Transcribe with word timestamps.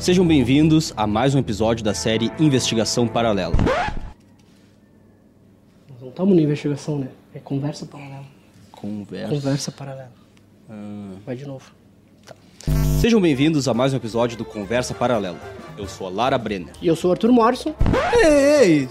Sejam 0.00 0.26
bem-vindos 0.26 0.94
a 0.96 1.06
mais 1.06 1.34
um 1.34 1.38
episódio 1.38 1.84
da 1.84 1.92
série 1.92 2.32
Investigação 2.40 3.06
Paralela. 3.06 3.54
Nós 5.90 6.00
não 6.00 6.08
estamos 6.08 6.34
na 6.34 6.40
investigação, 6.40 6.98
né? 7.00 7.08
É 7.34 7.38
conversa 7.38 7.84
paralela. 7.84 8.24
Conversa. 8.72 9.34
Conversa 9.34 9.70
paralela. 9.70 10.12
Ah. 10.70 11.12
Vai 11.26 11.36
de 11.36 11.44
novo. 11.44 11.70
Sejam 12.98 13.20
bem-vindos 13.20 13.68
a 13.68 13.74
mais 13.74 13.92
um 13.92 13.98
episódio 13.98 14.38
do 14.38 14.44
Conversa 14.44 14.94
Paralela. 14.94 15.38
Eu 15.76 15.86
sou 15.86 16.06
a 16.06 16.10
Lara 16.10 16.38
Brenner. 16.38 16.72
E 16.80 16.86
eu 16.86 16.96
sou 16.96 17.10
o 17.10 17.12
Arthur 17.12 17.30
Morrison. 17.30 17.74
Ei, 18.24 18.78
ei! 18.80 18.88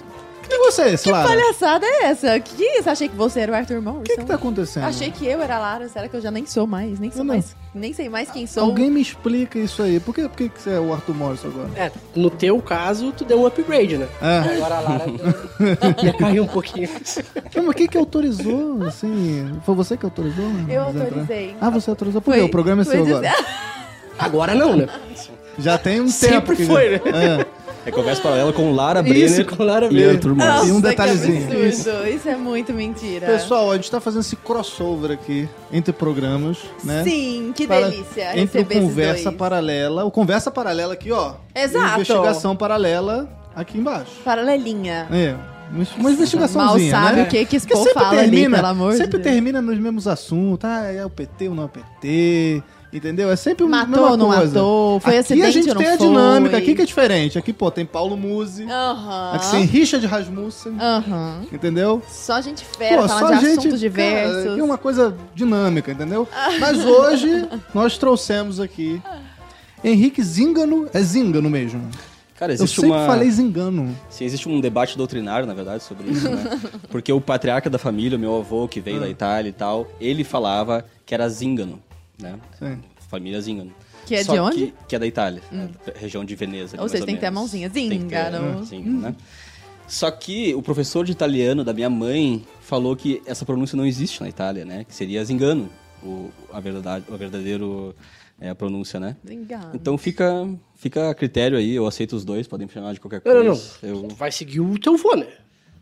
Quem 0.50 0.58
é 0.58 0.72
você, 0.72 0.82
esse 0.90 1.12
Lara? 1.12 1.28
palhaçada 1.28 1.86
é 1.86 2.06
essa? 2.06 2.40
Que 2.40 2.64
isso? 2.64 2.90
Achei 2.90 3.08
que 3.08 3.16
você 3.16 3.42
era 3.42 3.52
o 3.52 3.56
Arthur 3.56 3.82
Morrison. 3.82 4.00
O 4.02 4.04
que 4.04 4.18
que 4.18 4.26
tá 4.26 4.36
acontecendo? 4.36 4.86
Achei 4.86 5.12
que 5.12 5.26
eu 5.26 5.42
era 5.42 5.58
a 5.58 5.60
Lara. 5.60 5.88
Será 5.90 6.08
que 6.10 6.16
eu 6.16 6.22
já 6.22 6.32
nem 6.32 6.46
sou 6.46 6.66
mais? 6.66 7.00
Nem 7.00 7.12
sou 7.12 7.22
Eu 7.22 7.26
não. 7.26 7.34
mais. 7.36 7.56
Nem 7.74 7.94
sei 7.94 8.10
mais 8.10 8.32
quem 8.32 8.48
sou. 8.48 8.64
Alguém 8.64 8.90
me 8.90 9.00
explica 9.00 9.60
isso 9.60 9.84
aí. 9.84 10.00
Por 10.00 10.14
que, 10.16 10.24
por 10.28 10.36
que 10.36 10.50
que 10.50 10.60
você 10.62 10.72
é 10.72 10.80
o 10.80 10.92
Arthur 10.92 11.14
Morrison 11.16 11.48
agora? 11.50 11.70
É, 11.76 11.92
no 12.16 12.30
teu 12.32 12.60
caso, 12.62 13.12
tu 13.12 13.24
deu 13.24 13.40
um 13.42 13.46
upgrade, 13.46 13.98
né? 13.98 14.08
É. 14.22 14.56
Agora 14.56 14.76
a 14.76 14.80
Lara 14.80 15.06
deu- 15.06 15.96
ia 16.04 16.14
cair 16.14 16.40
um 16.42 16.48
pouquinho. 16.48 16.90
Não, 17.56 17.64
mas 17.66 17.76
quem 17.76 17.88
que 17.88 17.98
autorizou, 17.98 18.84
assim? 18.88 19.52
Foi 19.66 19.76
você 19.76 19.96
que 19.96 20.06
autorizou? 20.06 20.46
Eu 20.46 20.52
Mas 20.52 20.68
entrar? 20.96 21.04
autorizei. 21.06 21.56
Ah, 21.62 21.70
você 21.70 21.90
autorizou? 21.92 22.22
Por 22.22 22.34
quê? 22.34 22.42
O 22.42 22.50
programa 22.50 22.82
é 22.82 22.86
seu 22.86 23.06
agora. 23.06 23.32
Agora 24.18 24.54
não, 24.54 24.76
né? 24.76 24.86
Já 25.58 25.78
tem 25.78 26.02
um 26.02 26.10
Sempre 26.10 26.34
tempo. 26.40 26.56
que 26.56 26.66
foi, 26.66 26.90
já... 26.92 27.18
É. 27.18 27.46
É 27.90 27.92
Conversa 27.92 28.22
Paralela 28.22 28.54
com 28.54 28.72
Lara 28.74 29.00
Isso, 29.02 29.10
Brenner 29.10 29.46
com 29.58 29.64
Lara 29.64 29.86
e 29.86 29.90
Brenner. 29.90 30.16
Arthur 30.16 30.36
Nossa. 30.36 30.66
E 30.68 30.72
um 30.72 30.82
detalhezinho. 30.82 31.44
absurdo. 31.46 32.08
Isso. 32.08 32.30
é 32.30 32.36
muito 32.36 32.74
mentira. 32.74 33.28
Pessoal, 33.28 33.72
a 33.72 33.76
gente 33.76 33.90
tá 33.92 34.00
fazendo 34.00 34.22
esse 34.22 34.36
crossover 34.36 35.12
aqui 35.12 35.48
entre 35.72 35.92
programas, 35.92 36.58
né? 36.84 37.04
Sim, 37.04 37.52
que 37.56 37.68
Para- 37.68 37.90
delícia 37.90 38.40
Entre 38.40 38.62
o 38.62 38.66
Conversa 38.66 39.24
dois. 39.26 39.36
Paralela. 39.38 40.06
O 40.06 40.12
Conversa 40.12 40.52
Paralela 40.52 40.94
aqui, 40.94 41.12
ó. 41.12 41.34
Exato. 41.56 41.96
Investigação 42.02 42.56
Paralela 42.56 43.30
aqui 43.56 43.78
embaixo. 43.78 44.12
Paralelinha. 44.24 45.08
É. 45.12 45.36
Uma 45.72 45.84
uma 45.98 46.04
Mal 46.04 46.12
investigaçãozinha, 46.14 46.90
sabe 46.92 47.16
né? 47.18 47.24
o 47.24 47.26
que 47.28 47.46
que 47.46 47.56
esse 47.56 47.68
povo 47.68 47.88
fala 47.94 48.10
ali, 48.22 48.32
termina, 48.32 48.56
pelo 48.58 48.68
amor 48.70 48.92
de 48.94 48.98
Sempre 48.98 49.20
Deus. 49.20 49.24
termina 49.34 49.62
nos 49.62 49.78
mesmos 49.78 50.08
assuntos. 50.08 50.68
Ah, 50.68 50.92
é 50.92 51.06
o 51.06 51.10
PT 51.12 51.48
ou 51.50 51.54
não 51.54 51.64
é 51.64 51.66
o 51.68 51.70
PT. 51.70 52.64
Entendeu? 52.92 53.30
É 53.30 53.36
sempre 53.36 53.64
uma 53.64 53.86
Matou 53.86 54.10
ou 54.12 54.18
não 54.18 54.28
coisa. 54.30 54.46
matou? 54.46 55.00
Foi 55.00 55.12
aqui 55.12 55.20
acidente 55.20 55.46
a 55.48 55.52
gente 55.52 55.76
tem 55.76 55.88
a 55.88 55.98
foi? 55.98 56.08
dinâmica 56.08 56.58
aqui 56.58 56.74
que 56.74 56.82
é 56.82 56.86
diferente. 56.86 57.38
Aqui, 57.38 57.54
pô, 57.54 57.70
tem 57.70 57.86
Paulo 57.86 58.18
Musi. 58.18 58.64
Aham. 58.64 59.32
Aqui 59.34 59.52
tem 59.52 59.64
Richard 59.66 60.06
Rasmussen. 60.08 60.76
Aham. 60.80 61.42
Entendeu? 61.54 62.02
Só 62.10 62.42
gente 62.42 62.66
fera, 62.66 63.04
Pô, 63.04 63.08
falando 63.08 63.40
de 63.42 63.46
assuntos 63.46 63.80
diversos. 63.80 64.38
Cara, 64.38 64.52
aqui 64.52 64.60
é 64.60 64.64
uma 64.64 64.78
coisa 64.80 65.16
dinâmica, 65.36 65.92
entendeu? 65.92 66.28
Mas 66.60 66.84
hoje 66.84 67.48
nós 67.76 67.96
trouxemos 67.98 68.60
aqui 68.60 69.00
Henrique 69.84 70.24
Zingano. 70.24 70.88
É 70.92 71.00
Zingano 71.02 71.50
mesmo. 71.50 71.88
Cara, 72.38 72.54
Eu 72.54 72.56
existe 72.56 72.80
sempre 72.82 72.96
uma... 72.98 73.06
falei 73.06 73.30
Zingano. 73.30 73.96
Sim, 74.10 74.24
existe 74.26 74.48
um 74.48 74.60
debate 74.62 74.98
doutrinário, 74.98 75.46
na 75.46 75.54
verdade, 75.54 75.84
sobre 75.84 76.10
isso, 76.10 76.28
né? 76.30 76.60
Porque 76.90 77.12
o 77.12 77.20
patriarca 77.20 77.70
da 77.70 77.78
família, 77.78 78.18
meu 78.18 78.38
avô, 78.38 78.66
que 78.68 78.80
veio 78.80 78.98
Ah. 78.98 79.02
da 79.02 79.10
Itália 79.10 79.50
e 79.50 79.54
tal, 79.54 79.88
ele 80.00 80.24
falava 80.24 80.86
que 81.06 81.14
era 81.14 81.28
Zingano, 81.28 81.80
né? 82.22 82.40
Sim. 82.58 82.80
Família 83.08 83.42
Zingano. 83.42 83.74
Que 84.06 84.16
é 84.16 84.24
Só 84.24 84.34
de 84.34 84.40
onde? 84.40 84.58
Que, 84.68 84.74
que 84.90 84.96
é 84.96 85.00
da 85.00 85.08
Itália, 85.08 85.42
né? 85.52 85.70
região 85.96 86.24
de 86.24 86.36
Veneza. 86.36 86.76
ali, 86.76 86.84
Ou 86.84 86.90
seja, 86.90 87.06
tem 87.06 87.16
que 87.16 87.22
ter 87.22 87.28
a 87.28 87.32
mãozinha. 87.32 87.70
Tem 87.70 87.90
que 87.90 87.96
ter, 87.98 88.02
Zingano. 88.02 88.62
é, 88.62 88.66
Zingano, 88.66 89.02
né? 89.02 89.16
Só 89.88 90.10
que 90.12 90.54
o 90.54 90.62
professor 90.62 91.04
de 91.04 91.12
italiano 91.12 91.64
da 91.64 91.74
minha 91.74 91.90
mãe 91.90 92.46
falou 92.62 92.96
que 92.96 93.22
essa 93.26 93.44
pronúncia 93.46 93.76
não 93.76 93.86
existe 93.86 94.22
na 94.22 94.30
Itália, 94.30 94.64
né? 94.64 94.84
Que 94.84 94.94
seria 94.94 95.24
Zingano, 95.26 95.70
o, 96.04 96.30
a, 96.54 96.60
verdade, 96.60 97.06
o 97.10 97.18
verdadeiro 97.18 97.96
é, 98.40 98.50
a 98.50 98.56
pronúncia, 98.56 99.00
né? 99.00 99.18
Zingano. 99.28 99.72
Então 99.74 99.98
fica, 99.98 100.48
fica 100.76 101.10
a 101.10 101.16
critério 101.16 101.58
aí, 101.58 101.74
eu 101.74 101.88
aceito 101.88 102.16
os 102.16 102.24
dois, 102.24 102.48
podem 102.48 102.68
me 102.68 102.74
chamar 102.74 102.94
de 102.94 103.00
qualquer 103.00 103.22
Não, 103.26 103.32
coisa. 103.34 103.72
não, 103.82 103.90
não. 103.90 104.02
Eu... 104.04 104.08
Tu 104.10 104.16
vai 104.16 104.32
seguir 104.32 104.60
o 104.60 104.78
teu 104.78 104.96
vô, 104.96 105.16
né? 105.16 105.28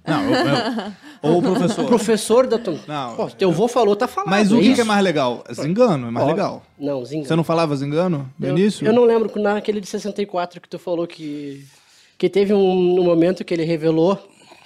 Não, 0.06 0.24
eu, 0.24 0.94
ou 1.22 1.40
o 1.40 1.41
professor. 1.41 1.85
Professor 1.88 2.47
da 2.47 2.58
tua... 2.58 2.80
Não. 2.88 3.16
Pô, 3.16 3.28
teu 3.28 3.52
vô 3.52 3.68
falou, 3.68 3.96
tá 3.96 4.08
falando. 4.08 4.30
Mas 4.30 4.52
o 4.52 4.58
é 4.58 4.62
que, 4.62 4.75
que 4.75 4.81
é 4.81 4.84
mais 4.84 5.03
legal? 5.03 5.44
Zingano 5.53 6.08
é 6.08 6.12
mais 6.12 6.25
Ó, 6.25 6.30
legal. 6.30 6.63
Não, 6.80 7.03
Zinga. 7.03 7.28
Você 7.28 7.35
não 7.35 7.44
falava 7.44 7.75
Zingano 7.75 8.30
no 8.40 8.47
eu, 8.47 8.58
início? 8.58 8.88
Eu 8.88 8.94
não 8.94 9.03
lembro 9.03 9.30
que 9.30 9.40
naquele 9.40 9.81
de 9.81 9.88
64 9.88 10.62
que 10.62 10.69
tu 10.69 10.80
falou 10.80 11.06
que... 11.06 11.66
Que 12.18 12.30
teve 12.30 12.53
um, 12.53 13.00
um 13.00 13.03
momento 13.03 13.44
que 13.44 13.53
ele 13.53 13.63
revelou 13.63 14.18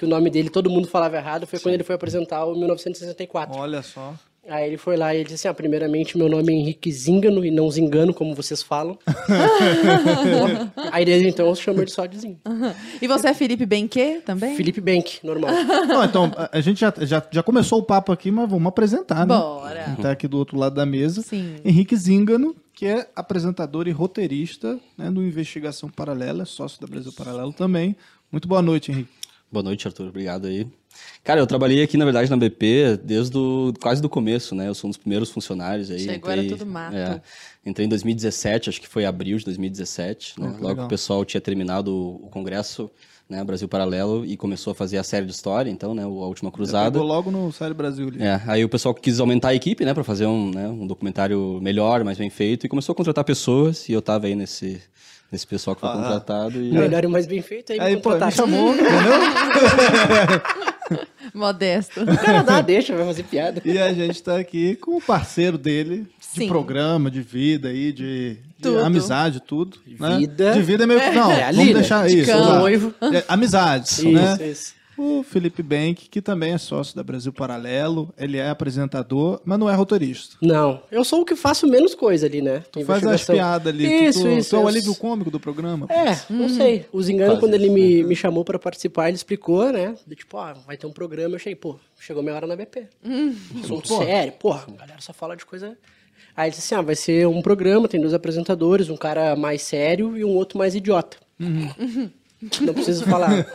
que 0.01 0.05
o 0.05 0.07
nome 0.07 0.31
dele 0.31 0.49
todo 0.49 0.67
mundo 0.67 0.87
falava 0.87 1.15
errado. 1.15 1.45
Foi 1.45 1.59
quando 1.59 1.75
ele 1.75 1.83
foi 1.83 1.93
apresentar 1.93 2.43
o 2.45 2.55
1964. 2.55 3.55
Olha 3.55 3.83
só. 3.83 4.15
Aí 4.51 4.67
ele 4.67 4.77
foi 4.77 4.97
lá 4.97 5.15
e 5.15 5.19
ele 5.19 5.23
disse 5.23 5.35
assim, 5.35 5.47
ah, 5.47 5.53
primeiramente, 5.53 6.17
meu 6.17 6.27
nome 6.27 6.51
é 6.51 6.55
Henrique 6.57 6.91
Zingano 6.91 7.45
e 7.45 7.49
não 7.49 7.71
Zingano, 7.71 8.13
como 8.13 8.35
vocês 8.35 8.61
falam. 8.61 8.99
Aí 10.91 11.05
desde 11.05 11.29
então 11.29 11.47
eu 11.47 11.55
chamo 11.55 11.81
ele 11.81 11.89
só 11.89 12.05
de 12.05 12.19
Zinga. 12.19 12.37
E 13.01 13.07
você 13.07 13.29
é 13.29 13.33
Felipe 13.33 13.65
Benquê 13.65 14.21
também? 14.25 14.57
Felipe 14.57 14.81
Bank, 14.81 15.19
normal. 15.23 15.51
Não, 15.87 16.03
então, 16.03 16.29
a, 16.51 16.59
gente 16.59 16.81
já, 16.81 16.93
já, 16.99 17.25
já 17.31 17.41
começou 17.41 17.79
o 17.79 17.83
papo 17.83 18.11
aqui, 18.11 18.29
mas 18.29 18.49
vamos 18.49 18.67
apresentar, 18.67 19.25
né? 19.25 19.33
Bora. 19.33 19.83
Quem 19.85 19.95
tá 19.95 20.11
aqui 20.11 20.27
do 20.27 20.37
outro 20.37 20.57
lado 20.57 20.75
da 20.75 20.85
mesa. 20.85 21.21
Sim. 21.21 21.55
Henrique 21.63 21.95
Zingano, 21.95 22.53
que 22.73 22.85
é 22.85 23.07
apresentador 23.15 23.87
e 23.87 23.91
roteirista 23.91 24.77
né, 24.97 25.09
do 25.09 25.23
Investigação 25.23 25.87
Paralela, 25.87 26.43
é 26.43 26.45
sócio 26.45 26.81
da 26.81 26.87
Brasil 26.87 27.13
Paralelo 27.13 27.53
também. 27.53 27.95
Muito 28.29 28.49
boa 28.49 28.61
noite, 28.61 28.91
Henrique. 28.91 29.11
Boa 29.49 29.63
noite, 29.63 29.87
Arthur. 29.87 30.09
Obrigado 30.09 30.47
aí. 30.47 30.67
Cara, 31.23 31.39
eu 31.39 31.45
trabalhei 31.47 31.83
aqui, 31.83 31.97
na 31.97 32.05
verdade, 32.05 32.29
na 32.31 32.35
BP 32.37 32.99
desde 33.03 33.37
o, 33.37 33.71
quase 33.79 34.01
do 34.01 34.09
começo, 34.09 34.55
né? 34.55 34.67
Eu 34.67 34.73
sou 34.73 34.87
um 34.87 34.91
dos 34.91 34.97
primeiros 34.97 35.29
funcionários 35.29 35.91
aí. 35.91 35.99
Chegou, 35.99 36.31
era 36.31 36.43
tudo 36.47 36.65
mato. 36.65 36.95
é, 36.95 37.21
entrei 37.65 37.85
em 37.85 37.89
2017, 37.89 38.69
acho 38.69 38.81
que 38.81 38.87
foi 38.87 39.05
abril 39.05 39.37
de 39.37 39.45
2017, 39.45 40.39
né? 40.39 40.47
Que 40.47 40.51
Logo 40.53 40.57
que 40.59 40.67
legal. 40.67 40.85
o 40.85 40.89
pessoal 40.89 41.23
tinha 41.23 41.39
terminado 41.39 41.95
o, 41.95 42.27
congresso, 42.31 42.89
né? 43.29 43.43
Brasil 43.43 43.67
Paralelo, 43.67 44.25
e 44.25 44.35
começou 44.35 44.71
a 44.71 44.75
fazer 44.75 44.97
a 44.97 45.03
série 45.03 45.27
de 45.27 45.31
história, 45.31 45.69
então, 45.69 45.93
né? 45.93 46.01
A 46.03 46.07
Última 46.07 46.51
Cruzada. 46.51 46.91
Pegou 46.91 47.05
logo 47.07 47.29
no 47.29 47.51
Série 47.51 47.73
Brasil 47.75 48.07
ali. 48.07 48.23
É, 48.23 48.41
aí 48.47 48.65
o 48.65 48.69
pessoal 48.69 48.95
quis 48.95 49.19
aumentar 49.19 49.49
a 49.49 49.55
equipe, 49.55 49.85
né, 49.85 49.93
pra 49.93 50.03
fazer 50.03 50.25
um, 50.25 50.49
né, 50.49 50.67
um 50.67 50.87
documentário 50.87 51.59
melhor, 51.61 52.03
mais 52.03 52.17
bem 52.17 52.31
feito, 52.31 52.65
e 52.65 52.69
começou 52.69 52.93
a 52.93 52.95
contratar 52.95 53.23
pessoas, 53.23 53.87
e 53.87 53.93
eu 53.93 54.01
tava 54.01 54.25
aí 54.25 54.35
nesse, 54.35 54.81
nesse 55.31 55.45
pessoal 55.45 55.75
que 55.75 55.81
foi 55.81 55.89
Ah. 55.91 55.93
contratado. 55.93 56.59
E... 56.59 56.71
Melhor 56.71 57.03
e 57.03 57.07
mais 57.07 57.27
bem 57.27 57.43
feito, 57.43 57.71
aí, 57.73 57.79
Aí, 57.79 57.95
me 57.95 58.01
pô, 58.01 58.09
me 58.09 58.15
contrataram. 58.15 58.51
chamou, 58.51 58.73
entendeu? 58.73 58.91
Modesto. 61.33 62.01
O 62.03 62.17
cara 62.17 62.41
dá, 62.41 62.61
deixa, 62.61 62.95
vai 62.95 63.05
fazer 63.05 63.23
piada. 63.23 63.61
E 63.65 63.77
a 63.77 63.93
gente 63.93 64.21
tá 64.21 64.37
aqui 64.37 64.75
com 64.75 64.97
o 64.97 65.01
parceiro 65.01 65.57
dele, 65.57 66.07
de 66.19 66.39
Sim. 66.39 66.47
programa, 66.47 67.09
de 67.11 67.21
vida 67.21 67.69
aí, 67.69 67.91
de, 67.91 68.33
de 68.35 68.39
Tudo. 68.61 68.79
amizade, 68.79 69.39
tudo. 69.41 69.77
né? 69.99 70.17
vida. 70.17 70.51
De 70.53 70.61
vida 70.61 70.83
é 70.83 70.87
meio. 70.87 70.99
Não, 71.13 71.31
É, 71.31 71.51
vamos 71.51 71.73
deixar 71.73 72.07
De 72.07 72.19
isso. 72.21 72.31
exato. 72.31 72.55
Noivo. 72.59 72.93
É, 73.01 73.23
amizades, 73.27 73.99
Isso, 73.99 74.11
né? 74.11 74.37
isso. 74.49 74.73
O 74.97 75.23
Felipe 75.23 75.63
Bank, 75.63 76.09
que 76.09 76.21
também 76.21 76.53
é 76.53 76.57
sócio 76.57 76.95
da 76.95 77.03
Brasil 77.03 77.31
Paralelo, 77.31 78.13
ele 78.17 78.37
é 78.37 78.49
apresentador, 78.49 79.41
mas 79.45 79.57
não 79.57 79.69
é 79.69 79.73
roteirista. 79.73 80.35
Não, 80.41 80.81
eu 80.91 81.03
sou 81.03 81.21
o 81.21 81.25
que 81.25 81.35
faço 81.35 81.65
menos 81.67 81.95
coisa 81.95 82.25
ali, 82.27 82.41
né? 82.41 82.63
Tu 82.71 82.83
faz 82.85 83.05
as 83.05 83.25
piadas 83.25 83.73
ali. 83.73 83.85
Isso, 83.85 84.19
tu, 84.19 84.25
tu, 84.25 84.31
isso. 84.31 84.49
Tu 84.51 84.55
é 84.55 84.59
o 84.59 84.67
alívio 84.67 84.95
cômico 84.95 85.31
do 85.31 85.39
programa. 85.39 85.87
É, 85.89 86.19
não 86.29 86.49
sei. 86.49 86.85
O 86.91 87.01
Zingano, 87.01 87.31
Faz 87.31 87.39
quando 87.39 87.53
ele 87.53 87.69
me, 87.69 88.03
me 88.03 88.15
chamou 88.15 88.43
pra 88.43 88.59
participar, 88.59 89.07
ele 89.07 89.15
explicou, 89.15 89.71
né? 89.71 89.95
Do 90.05 90.15
Tipo, 90.15 90.37
ó, 90.37 90.53
vai 90.65 90.77
ter 90.77 90.85
um 90.87 90.91
programa. 90.91 91.31
Eu 91.31 91.35
achei, 91.37 91.55
pô, 91.55 91.79
chegou 91.99 92.21
minha 92.21 92.35
hora 92.35 92.45
na 92.47 92.55
BP. 92.55 92.87
Assunto 93.63 93.87
sério, 93.87 94.33
porra, 94.33 94.65
a 94.67 94.71
galera 94.81 95.01
só 95.01 95.13
fala 95.13 95.35
de 95.35 95.45
coisa. 95.45 95.77
Aí 96.35 96.45
ele 96.45 96.51
disse 96.55 96.73
assim: 96.73 96.79
ah, 96.79 96.83
vai 96.85 96.95
ser 96.95 97.27
um 97.27 97.41
programa, 97.41 97.87
tem 97.87 97.99
dois 97.99 98.13
apresentadores, 98.13 98.89
um 98.89 98.97
cara 98.97 99.35
mais 99.35 99.61
sério 99.61 100.17
e 100.17 100.23
um 100.23 100.29
outro 100.29 100.57
mais 100.57 100.75
idiota. 100.75 101.17
Não 102.61 102.73
preciso 102.73 103.05
falar 103.05 103.45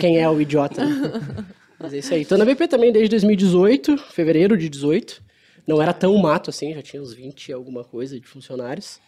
quem 0.00 0.20
é 0.20 0.28
o 0.28 0.40
idiota. 0.40 0.84
né? 0.84 1.44
Mas 1.78 1.92
é 1.92 1.98
isso 1.98 2.14
aí. 2.14 2.24
Tô 2.24 2.36
na 2.36 2.44
BP 2.44 2.68
também 2.68 2.92
desde 2.92 3.10
2018, 3.10 3.96
fevereiro 3.98 4.56
de 4.56 4.68
18. 4.68 5.22
Não 5.66 5.80
era 5.80 5.92
tão 5.92 6.16
mato 6.18 6.50
assim, 6.50 6.74
já 6.74 6.82
tinha 6.82 7.02
uns 7.02 7.12
20 7.14 7.48
e 7.48 7.52
alguma 7.52 7.82
coisa 7.84 8.18
de 8.20 8.26
funcionários. 8.26 9.00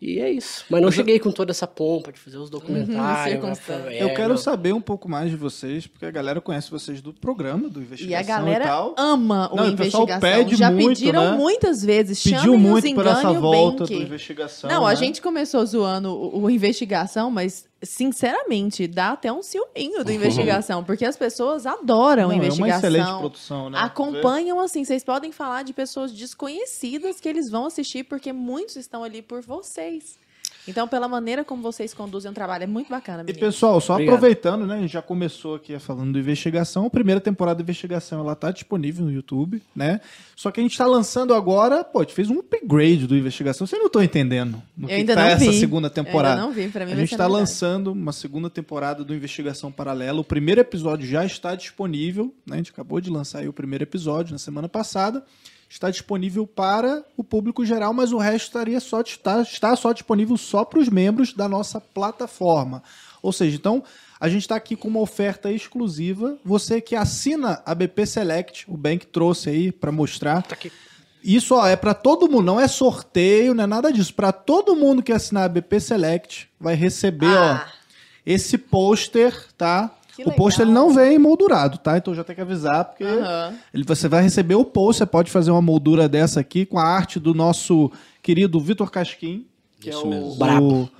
E 0.00 0.20
é 0.20 0.30
isso. 0.30 0.64
Mas 0.70 0.80
não 0.80 0.92
cheguei 0.92 1.18
com 1.18 1.32
toda 1.32 1.50
essa 1.50 1.66
pompa 1.66 2.12
de 2.12 2.20
fazer 2.20 2.36
os 2.38 2.48
documentários. 2.50 3.32
circunstância. 3.32 3.90
é, 3.90 4.02
eu 4.04 4.14
quero 4.14 4.30
não. 4.30 4.36
saber 4.36 4.72
um 4.72 4.80
pouco 4.80 5.08
mais 5.08 5.28
de 5.28 5.36
vocês, 5.36 5.88
porque 5.88 6.06
a 6.06 6.10
galera 6.10 6.40
conhece 6.40 6.70
vocês 6.70 7.00
do 7.00 7.12
programa, 7.12 7.68
do 7.68 7.80
E 7.80 7.84
Investigação 7.84 8.34
a 8.34 8.38
galera 8.38 8.64
tal. 8.64 8.94
ama 8.96 9.52
o 9.52 9.56
Não, 9.56 9.66
e 9.68 9.70
o 9.70 9.76
pessoal 9.76 10.04
investigação. 10.04 10.20
pede 10.44 10.56
Já 10.56 10.70
muito, 10.70 10.88
pediram 11.00 11.30
né? 11.32 11.36
muitas 11.36 11.82
vezes. 11.82 12.22
Pediu 12.22 12.56
muito 12.56 12.86
os 12.86 12.92
por 12.92 13.06
essa 13.06 13.32
volta 13.32 13.78
Bank. 13.84 13.94
do 13.96 14.02
Investigação. 14.02 14.70
Não, 14.70 14.86
a 14.86 14.90
né? 14.90 14.96
gente 14.96 15.20
começou 15.20 15.66
zoando 15.66 16.10
o, 16.10 16.42
o 16.44 16.50
investigação, 16.50 17.28
mas 17.28 17.67
sinceramente 17.82 18.86
dá 18.86 19.12
até 19.12 19.32
um 19.32 19.42
ciúminho 19.42 20.04
do 20.04 20.10
investigação, 20.10 20.82
porque 20.82 21.04
as 21.04 21.16
pessoas 21.16 21.64
adoram 21.66 22.24
Não, 22.24 22.32
é 22.32 22.34
uma 22.34 22.46
investigação. 22.46 22.78
excelente 22.78 23.18
produção, 23.18 23.70
né? 23.70 23.78
Acompanham 23.80 24.58
assim, 24.60 24.84
vocês 24.84 25.04
podem 25.04 25.30
falar 25.30 25.62
de 25.62 25.72
pessoas 25.72 26.12
desconhecidas 26.12 27.20
que 27.20 27.28
eles 27.28 27.48
vão 27.48 27.66
assistir 27.66 28.04
porque 28.04 28.32
muitos 28.32 28.76
estão 28.76 29.04
ali 29.04 29.22
por 29.22 29.42
vocês. 29.42 30.18
Então, 30.68 30.86
pela 30.86 31.08
maneira 31.08 31.44
como 31.44 31.62
vocês 31.62 31.94
conduzem 31.94 32.30
o 32.30 32.34
trabalho, 32.34 32.64
é 32.64 32.66
muito 32.66 32.88
bacana, 32.88 33.22
E 33.22 33.26
meninos. 33.26 33.40
pessoal, 33.40 33.80
só 33.80 33.94
Obrigado. 33.94 34.14
aproveitando, 34.14 34.66
né? 34.66 34.76
A 34.76 34.80
gente 34.80 34.92
já 34.92 35.02
começou 35.02 35.54
aqui 35.54 35.78
falando 35.78 36.12
do 36.12 36.18
investigação. 36.18 36.86
A 36.86 36.90
primeira 36.90 37.20
temporada 37.20 37.56
da 37.56 37.62
investigação 37.62 38.20
ela 38.20 38.36
tá 38.36 38.50
disponível 38.50 39.04
no 39.06 39.10
YouTube, 39.10 39.62
né? 39.74 40.00
Só 40.36 40.50
que 40.50 40.60
a 40.60 40.62
gente 40.62 40.76
tá 40.76 40.86
lançando 40.86 41.34
agora, 41.34 41.82
pô, 41.82 42.00
a 42.00 42.02
gente 42.02 42.14
fez 42.14 42.30
um 42.30 42.38
upgrade 42.38 43.06
do 43.06 43.16
investigação. 43.16 43.66
Vocês 43.66 43.78
não 43.80 43.86
estão 43.86 44.02
entendendo 44.02 44.62
no 44.76 44.84
Eu 44.84 44.88
que 44.88 44.94
ainda 44.94 45.14
tá 45.14 45.22
não 45.22 45.28
essa 45.30 45.50
vi. 45.50 45.58
segunda 45.58 45.88
Eu 45.88 45.92
temporada. 45.92 46.34
ainda 46.34 46.46
não 46.46 46.52
vi, 46.52 46.68
pra 46.68 46.84
mim 46.86 46.92
A 46.92 46.96
gente 46.96 47.12
está 47.12 47.26
lançando 47.26 47.92
uma 47.92 48.12
segunda 48.12 48.50
temporada 48.50 49.02
do 49.02 49.14
Investigação 49.14 49.72
Paralela. 49.72 50.20
O 50.20 50.24
primeiro 50.24 50.60
episódio 50.60 51.06
já 51.06 51.24
está 51.24 51.54
disponível, 51.54 52.32
né? 52.46 52.54
A 52.54 52.56
gente 52.58 52.70
acabou 52.70 53.00
de 53.00 53.10
lançar 53.10 53.38
aí 53.40 53.48
o 53.48 53.52
primeiro 53.52 53.84
episódio 53.84 54.32
na 54.32 54.38
semana 54.38 54.68
passada. 54.68 55.24
Está 55.68 55.90
disponível 55.90 56.46
para 56.46 57.04
o 57.16 57.22
público 57.22 57.64
geral, 57.64 57.92
mas 57.92 58.10
o 58.12 58.18
resto 58.18 58.46
estaria 58.46 58.80
só 58.80 59.02
está, 59.02 59.42
está 59.42 59.76
só 59.76 59.92
disponível 59.92 60.36
só 60.36 60.64
para 60.64 60.78
os 60.78 60.88
membros 60.88 61.34
da 61.34 61.46
nossa 61.48 61.78
plataforma. 61.80 62.82
Ou 63.22 63.32
seja, 63.32 63.56
então 63.56 63.84
a 64.18 64.28
gente 64.28 64.42
está 64.42 64.56
aqui 64.56 64.74
com 64.74 64.88
uma 64.88 65.00
oferta 65.00 65.52
exclusiva. 65.52 66.38
Você 66.44 66.80
que 66.80 66.96
assina 66.96 67.62
a 67.66 67.74
BP 67.74 68.06
Select, 68.06 68.64
o 68.66 68.76
Bank 68.76 69.06
trouxe 69.06 69.50
aí 69.50 69.70
para 69.72 69.92
mostrar. 69.92 70.42
Tá 70.42 70.54
aqui. 70.54 70.72
Isso 71.22 71.54
ó, 71.54 71.66
é 71.66 71.76
para 71.76 71.92
todo 71.94 72.28
mundo, 72.30 72.44
não 72.44 72.60
é 72.60 72.66
sorteio, 72.68 73.52
não 73.52 73.64
é 73.64 73.66
nada 73.66 73.92
disso. 73.92 74.14
Para 74.14 74.32
todo 74.32 74.74
mundo 74.76 75.02
que 75.02 75.12
assinar 75.12 75.44
a 75.44 75.48
BP 75.48 75.80
Select 75.80 76.48
vai 76.58 76.74
receber, 76.74 77.26
Ah. 77.36 77.66
ó, 77.66 77.78
esse 78.24 78.56
pôster, 78.56 79.34
tá? 79.56 79.90
Que 80.24 80.28
o 80.28 80.32
pôster 80.34 80.62
ele 80.66 80.70
legal. 80.72 80.88
não 80.88 80.94
vem 80.94 81.18
moldurado, 81.18 81.78
tá? 81.78 81.96
Então 81.96 82.14
já 82.14 82.24
tem 82.24 82.34
que 82.34 82.42
avisar 82.42 82.84
porque 82.84 83.04
Aham. 83.04 83.54
ele, 83.72 83.84
você 83.84 84.08
vai 84.08 84.22
receber 84.22 84.54
o 84.56 84.64
pôster, 84.64 85.06
pode 85.06 85.30
fazer 85.30 85.50
uma 85.50 85.62
moldura 85.62 86.08
dessa 86.08 86.40
aqui 86.40 86.66
com 86.66 86.78
a 86.78 86.84
arte 86.84 87.20
do 87.20 87.32
nosso 87.32 87.90
querido 88.22 88.58
Vitor 88.60 88.90
Casquim, 88.90 89.46
que 89.80 89.90
Isso 89.90 90.00
é 90.00 90.04
o, 90.04 90.08
mesmo. 90.08 90.32
o, 90.32 90.36
Brabo. 90.36 90.90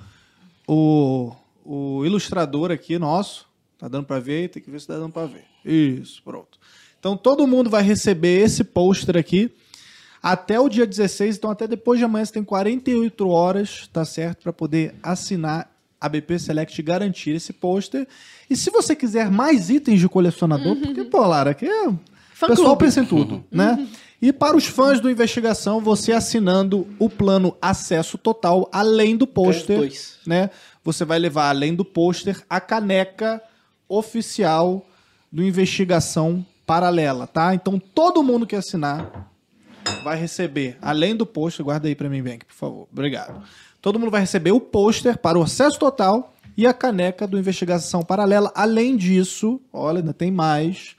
o, 0.67 1.31
o 1.65 2.05
ilustrador 2.05 2.71
aqui 2.71 2.97
nosso. 2.97 3.45
Tá 3.77 3.87
dando 3.87 4.05
pra 4.05 4.19
ver? 4.19 4.49
Tem 4.49 4.61
que 4.61 4.69
ver 4.71 4.79
se 4.79 4.87
tá 4.87 4.95
dando 4.95 5.11
pra 5.11 5.25
ver. 5.25 5.45
Isso, 5.65 6.21
pronto. 6.23 6.57
Então 6.99 7.15
todo 7.15 7.47
mundo 7.47 7.69
vai 7.69 7.81
receber 7.83 8.41
esse 8.41 8.63
pôster 8.63 9.15
aqui 9.17 9.51
até 10.21 10.59
o 10.59 10.67
dia 10.67 10.85
16, 10.85 11.37
então 11.37 11.49
até 11.49 11.65
depois 11.65 11.97
de 11.97 12.03
amanhã 12.05 12.25
você 12.25 12.33
tem 12.33 12.43
48 12.43 13.27
horas, 13.29 13.89
tá 13.91 14.03
certo, 14.03 14.43
para 14.43 14.51
poder 14.51 14.95
assinar 15.01 15.71
a 15.99 16.07
BP 16.07 16.39
Select 16.39 16.81
garantir 16.81 17.31
esse 17.31 17.51
pôster. 17.51 18.07
E 18.49 18.55
se 18.55 18.69
você 18.69 18.95
quiser 18.95 19.29
mais 19.29 19.69
itens 19.69 19.99
de 19.99 20.07
colecionador, 20.07 20.75
porque, 20.75 21.03
pô, 21.03 21.25
Lara, 21.25 21.51
aqui 21.51 21.65
é... 21.65 21.87
O 21.87 22.47
pessoal 22.47 22.77
clube. 22.77 22.85
pensa 22.85 23.01
em 23.01 23.05
tudo, 23.05 23.43
né? 23.51 23.85
E 24.21 24.31
para 24.31 24.55
os 24.55 24.65
fãs 24.65 24.99
do 24.99 25.09
Investigação, 25.09 25.81
você 25.81 26.13
assinando 26.13 26.87
o 26.97 27.09
plano 27.09 27.55
Acesso 27.61 28.17
Total, 28.17 28.67
além 28.71 29.17
do 29.17 29.27
pôster, 29.27 29.91
né? 30.25 30.49
Você 30.83 31.03
vai 31.03 31.19
levar, 31.19 31.49
além 31.49 31.75
do 31.75 31.83
pôster, 31.83 32.41
a 32.49 32.61
caneca 32.61 33.41
oficial 33.87 34.85
do 35.31 35.43
Investigação 35.43 36.45
Paralela, 36.65 37.27
tá? 37.27 37.53
Então, 37.53 37.79
todo 37.79 38.23
mundo 38.23 38.47
que 38.47 38.55
assinar 38.55 39.31
vai 40.03 40.17
receber, 40.17 40.77
além 40.81 41.15
do 41.15 41.25
pôster, 41.25 41.65
guarda 41.65 41.87
aí 41.87 41.95
pra 41.95 42.09
mim, 42.09 42.21
Bank, 42.21 42.45
por 42.45 42.53
favor. 42.55 42.87
Obrigado. 42.91 43.43
Todo 43.81 43.97
mundo 43.97 44.11
vai 44.11 44.21
receber 44.21 44.51
o 44.51 44.59
pôster 44.59 45.17
para 45.17 45.39
o 45.39 45.43
acesso 45.43 45.79
total 45.79 46.33
e 46.57 46.67
a 46.67 46.73
caneca 46.73 47.25
do 47.25 47.39
Investigação 47.39 48.01
Paralela. 48.01 48.51
Além 48.53 48.97
disso, 48.97 49.61
olha, 49.71 49.99
ainda 49.99 50.13
tem 50.13 50.29
mais. 50.29 50.95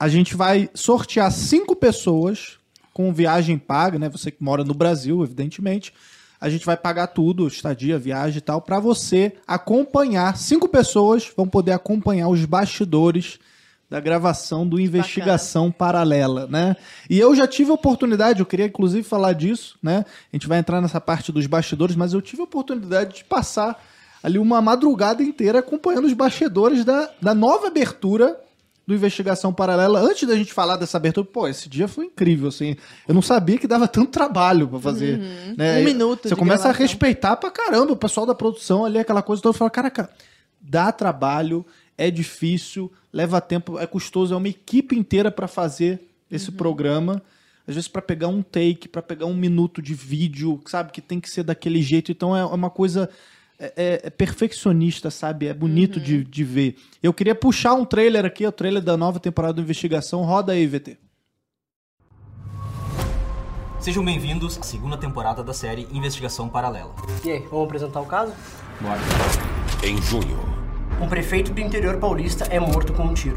A 0.00 0.08
gente 0.08 0.34
vai 0.34 0.70
sortear 0.72 1.30
cinco 1.30 1.76
pessoas 1.76 2.58
com 2.94 3.12
viagem 3.12 3.58
paga, 3.58 3.98
né? 3.98 4.08
Você 4.08 4.30
que 4.30 4.42
mora 4.42 4.64
no 4.64 4.74
Brasil, 4.74 5.22
evidentemente. 5.22 5.92
A 6.40 6.48
gente 6.48 6.64
vai 6.64 6.76
pagar 6.76 7.08
tudo, 7.08 7.46
estadia, 7.46 7.98
viagem 7.98 8.38
e 8.38 8.40
tal, 8.40 8.62
para 8.62 8.80
você 8.80 9.34
acompanhar. 9.46 10.36
Cinco 10.36 10.68
pessoas 10.68 11.30
vão 11.36 11.46
poder 11.46 11.72
acompanhar 11.72 12.28
os 12.28 12.44
bastidores 12.44 13.38
da 13.90 14.00
gravação 14.00 14.66
do 14.66 14.78
Investigação 14.78 15.70
Paralela, 15.72 16.46
né? 16.46 16.76
E 17.08 17.18
eu 17.18 17.34
já 17.34 17.46
tive 17.46 17.70
a 17.70 17.74
oportunidade, 17.74 18.40
eu 18.40 18.46
queria 18.46 18.66
inclusive 18.66 19.02
falar 19.02 19.32
disso, 19.32 19.78
né? 19.82 20.04
A 20.32 20.36
gente 20.36 20.46
vai 20.46 20.58
entrar 20.58 20.80
nessa 20.80 21.00
parte 21.00 21.32
dos 21.32 21.46
bastidores, 21.46 21.96
mas 21.96 22.12
eu 22.12 22.20
tive 22.20 22.42
a 22.42 22.44
oportunidade 22.44 23.16
de 23.16 23.24
passar 23.24 23.82
ali 24.22 24.38
uma 24.38 24.60
madrugada 24.60 25.22
inteira 25.22 25.60
acompanhando 25.60 26.04
os 26.06 26.12
bastidores 26.12 26.84
da, 26.84 27.08
da 27.22 27.34
nova 27.34 27.68
abertura 27.68 28.38
do 28.86 28.94
Investigação 28.94 29.52
Paralela. 29.52 30.00
Antes 30.00 30.26
da 30.28 30.34
gente 30.36 30.52
falar 30.52 30.76
dessa 30.76 30.96
abertura, 30.96 31.26
pô, 31.26 31.46
esse 31.46 31.68
dia 31.68 31.86
foi 31.86 32.06
incrível, 32.06 32.48
assim. 32.48 32.74
Eu 33.06 33.14
não 33.14 33.22
sabia 33.22 33.58
que 33.58 33.66
dava 33.66 33.86
tanto 33.86 34.10
trabalho 34.10 34.66
pra 34.68 34.78
fazer. 34.80 35.18
né? 35.56 35.80
Um 35.80 35.84
minuto 35.84 36.28
Você 36.28 36.34
começa 36.36 36.62
a 36.64 36.72
gravação. 36.72 36.82
respeitar 36.86 37.36
pra 37.36 37.50
caramba 37.50 37.92
o 37.92 37.96
pessoal 37.96 38.26
da 38.26 38.34
produção 38.34 38.84
ali, 38.84 38.98
aquela 38.98 39.22
coisa 39.22 39.42
toda. 39.42 39.56
Fala, 39.56 39.70
caraca, 39.70 40.10
dá 40.60 40.90
trabalho, 40.90 41.64
é 41.98 42.10
difícil, 42.10 42.90
leva 43.12 43.40
tempo, 43.40 43.78
é 43.78 43.86
custoso, 43.86 44.32
é 44.32 44.36
uma 44.36 44.48
equipe 44.48 44.96
inteira 44.96 45.30
pra 45.30 45.46
fazer 45.48 46.00
esse 46.30 46.50
programa. 46.52 47.20
Às 47.66 47.74
vezes 47.74 47.88
pra 47.88 48.00
pegar 48.00 48.28
um 48.28 48.40
take, 48.40 48.88
pra 48.88 49.02
pegar 49.02 49.26
um 49.26 49.34
minuto 49.36 49.82
de 49.82 49.92
vídeo, 49.92 50.58
sabe, 50.66 50.90
que 50.92 51.02
tem 51.02 51.20
que 51.20 51.28
ser 51.28 51.42
daquele 51.42 51.82
jeito. 51.82 52.10
Então 52.10 52.34
é 52.34 52.42
uma 52.44 52.70
coisa 52.70 53.10
é, 53.58 53.72
é- 53.76 54.00
é 54.04 54.10
perfeccionista, 54.10 55.10
sabe? 55.10 55.48
É 55.48 55.52
bonito 55.52 56.00
de, 56.00 56.24
de 56.24 56.44
ver. 56.44 56.76
Eu 57.02 57.12
queria 57.12 57.34
puxar 57.34 57.74
um 57.74 57.84
trailer 57.84 58.24
aqui, 58.24 58.46
o 58.46 58.52
trailer 58.52 58.80
da 58.82 58.96
nova 58.96 59.18
temporada 59.20 59.54
do 59.54 59.60
Investigação. 59.60 60.22
Roda 60.22 60.52
aí, 60.52 60.66
VT. 60.66 60.96
Sejam 63.80 64.04
bem-vindos 64.04 64.58
à 64.58 64.62
segunda 64.62 64.96
temporada 64.96 65.42
da 65.42 65.52
série 65.52 65.86
Investigação 65.92 66.48
Paralela. 66.48 66.94
E 67.24 67.30
aí, 67.30 67.38
vamos 67.50 67.64
apresentar 67.66 68.00
o 68.00 68.06
caso? 68.06 68.32
Bora. 68.80 69.00
Em 69.84 70.00
junho, 70.02 70.38
Um 71.00 71.08
prefeito 71.08 71.52
do 71.52 71.60
interior 71.60 71.96
paulista 71.96 72.44
é 72.50 72.58
morto 72.58 72.92
com 72.92 73.04
um 73.04 73.14
tiro. 73.14 73.36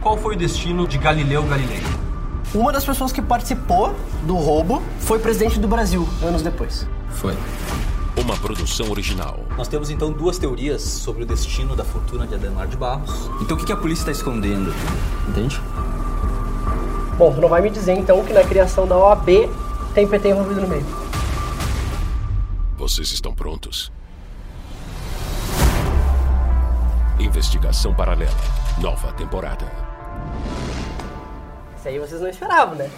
Qual 0.00 0.16
foi 0.16 0.34
o 0.34 0.38
destino 0.38 0.86
de 0.88 0.98
Galileu 0.98 1.42
Galilei? 1.44 1.82
Uma 2.54 2.72
das 2.72 2.84
pessoas 2.84 3.12
que 3.12 3.20
participou 3.22 3.94
do 4.24 4.34
roubo 4.34 4.82
foi 5.00 5.18
presidente 5.18 5.60
do 5.60 5.68
Brasil, 5.68 6.08
anos 6.22 6.42
depois. 6.42 6.86
Foi. 7.10 7.36
uma 8.16 8.36
produção 8.36 8.90
original. 8.90 9.44
Nós 9.56 9.68
temos 9.68 9.90
então 9.90 10.10
duas 10.12 10.38
teorias 10.38 10.82
sobre 10.82 11.22
o 11.22 11.26
destino 11.26 11.76
da 11.76 11.84
fortuna 11.84 12.26
de 12.26 12.34
Ademar 12.34 12.66
de 12.66 12.76
Barros. 12.76 13.30
Então 13.40 13.56
o 13.56 13.60
que 13.60 13.66
que 13.66 13.72
a 13.72 13.76
polícia 13.76 14.02
está 14.02 14.12
escondendo? 14.12 14.74
Entende? 15.28 15.60
Bom, 17.16 17.32
tu 17.32 17.40
não 17.40 17.48
vai 17.48 17.60
me 17.62 17.70
dizer 17.70 17.92
então 17.96 18.24
que 18.24 18.32
na 18.32 18.42
criação 18.42 18.86
da 18.88 18.96
OAB 18.96 19.48
tem 19.94 20.06
PT 20.08 20.30
envolvido 20.30 20.60
no 20.62 20.68
meio. 20.68 20.84
Vocês 22.76 23.12
estão 23.12 23.32
prontos? 23.34 23.92
Investigação 27.20 27.92
Paralela, 27.92 28.30
nova 28.80 29.12
temporada. 29.12 29.64
Isso 31.76 31.88
aí 31.88 31.98
vocês 31.98 32.20
não 32.20 32.28
esperavam, 32.28 32.76
né? 32.76 32.88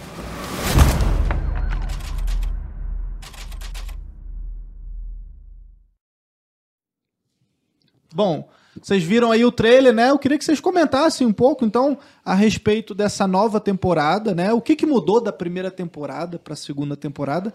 Bom, 8.13 8.47
vocês 8.79 9.01
viram 9.03 9.31
aí 9.31 9.43
o 9.43 9.51
trailer, 9.51 9.91
né? 9.91 10.11
Eu 10.11 10.19
queria 10.19 10.37
que 10.37 10.45
vocês 10.45 10.59
comentassem 10.59 11.25
um 11.25 11.33
pouco, 11.33 11.65
então, 11.65 11.97
a 12.23 12.35
respeito 12.35 12.93
dessa 12.93 13.25
nova 13.25 13.59
temporada, 13.59 14.35
né? 14.35 14.53
O 14.53 14.61
que, 14.61 14.75
que 14.75 14.85
mudou 14.85 15.19
da 15.19 15.33
primeira 15.33 15.71
temporada 15.71 16.37
para 16.37 16.53
a 16.53 16.57
segunda 16.57 16.95
temporada? 16.95 17.51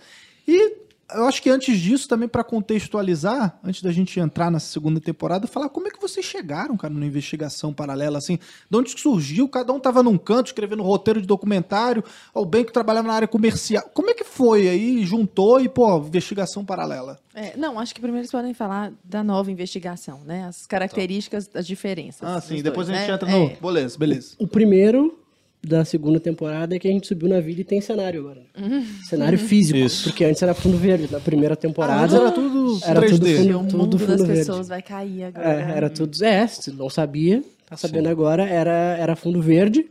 E 0.49 0.86
eu 1.14 1.25
acho 1.25 1.40
que 1.40 1.48
antes 1.48 1.78
disso, 1.78 2.08
também 2.08 2.28
para 2.28 2.42
contextualizar, 2.42 3.58
antes 3.62 3.82
da 3.82 3.92
gente 3.92 4.18
entrar 4.18 4.50
na 4.50 4.58
segunda 4.58 5.00
temporada, 5.00 5.46
falar 5.46 5.68
como 5.68 5.86
é 5.86 5.90
que 5.90 6.00
vocês 6.00 6.25
chegaram, 6.25 6.76
cara, 6.76 6.92
na 6.92 7.06
investigação 7.06 7.72
paralela, 7.72 8.18
assim, 8.18 8.38
de 8.68 8.76
onde 8.76 8.94
que 8.94 9.00
surgiu? 9.00 9.48
Cada 9.48 9.72
um 9.72 9.78
tava 9.78 10.02
num 10.02 10.18
canto 10.18 10.46
escrevendo 10.46 10.82
roteiro 10.82 11.20
de 11.20 11.26
documentário, 11.26 12.02
ou 12.34 12.44
bem 12.44 12.64
que 12.64 12.72
trabalhava 12.72 13.06
na 13.06 13.14
área 13.14 13.28
comercial. 13.28 13.88
Como 13.94 14.10
é 14.10 14.14
que 14.14 14.25
foi 14.25 14.68
aí? 14.68 15.04
Juntou 15.04 15.60
e, 15.60 15.68
pô, 15.68 15.98
investigação 15.98 16.64
paralela. 16.64 17.20
É, 17.34 17.56
não, 17.56 17.78
acho 17.78 17.94
que 17.94 18.00
primeiro 18.00 18.22
eles 18.22 18.32
podem 18.32 18.54
falar 18.54 18.92
da 19.04 19.22
nova 19.22 19.50
investigação, 19.50 20.20
né? 20.25 20.46
As 20.46 20.66
características, 20.66 21.48
as 21.54 21.66
diferenças. 21.66 22.22
Ah, 22.22 22.40
sim, 22.40 22.54
dois, 22.54 22.62
depois 22.62 22.90
a 22.90 22.94
gente 22.94 23.08
né? 23.08 23.14
entra 23.14 23.30
no. 23.30 23.46
É. 23.46 23.56
Beleza, 23.60 23.98
beleza. 23.98 24.36
O 24.38 24.48
primeiro 24.48 25.18
da 25.66 25.85
segunda 25.85 26.20
temporada 26.20 26.75
é 26.75 26.78
que 26.78 26.87
a 26.88 26.90
gente 26.90 27.06
subiu 27.06 27.28
na 27.28 27.40
vida 27.40 27.61
e 27.61 27.64
tem 27.64 27.80
cenário 27.80 28.20
agora. 28.20 28.42
né? 28.56 28.87
Cenário 29.08 29.38
físico. 29.38 29.78
Isso. 29.78 30.04
Porque 30.04 30.25
antes 30.25 30.42
era 30.42 30.54
fundo 30.54 30.76
verde. 30.76 31.08
Na 31.11 31.20
primeira 31.20 31.56
temporada. 31.56 32.02
antes 32.04 32.14
era 32.14 32.30
tudo 32.30 32.78
era 32.85 33.00
3D. 33.00 33.11
tudo 33.11 33.26
fundo, 33.26 33.58
O 33.58 33.64
tudo 33.66 33.78
mundo 33.78 33.99
fundo 33.99 34.11
das 34.16 34.20
verde. 34.26 34.40
pessoas 34.40 34.68
vai 34.68 34.82
cair 34.82 35.25
agora. 35.25 35.49
É, 35.49 35.76
era 35.76 35.90
tudo. 35.90 36.25
É, 36.25 36.46
se 36.46 36.70
não 36.73 36.88
sabia, 36.88 37.42
tá 37.68 37.76
sabendo 37.76 38.08
agora, 38.08 38.44
era, 38.49 38.96
era 38.99 39.16
fundo 39.16 39.40
verde. 39.42 39.87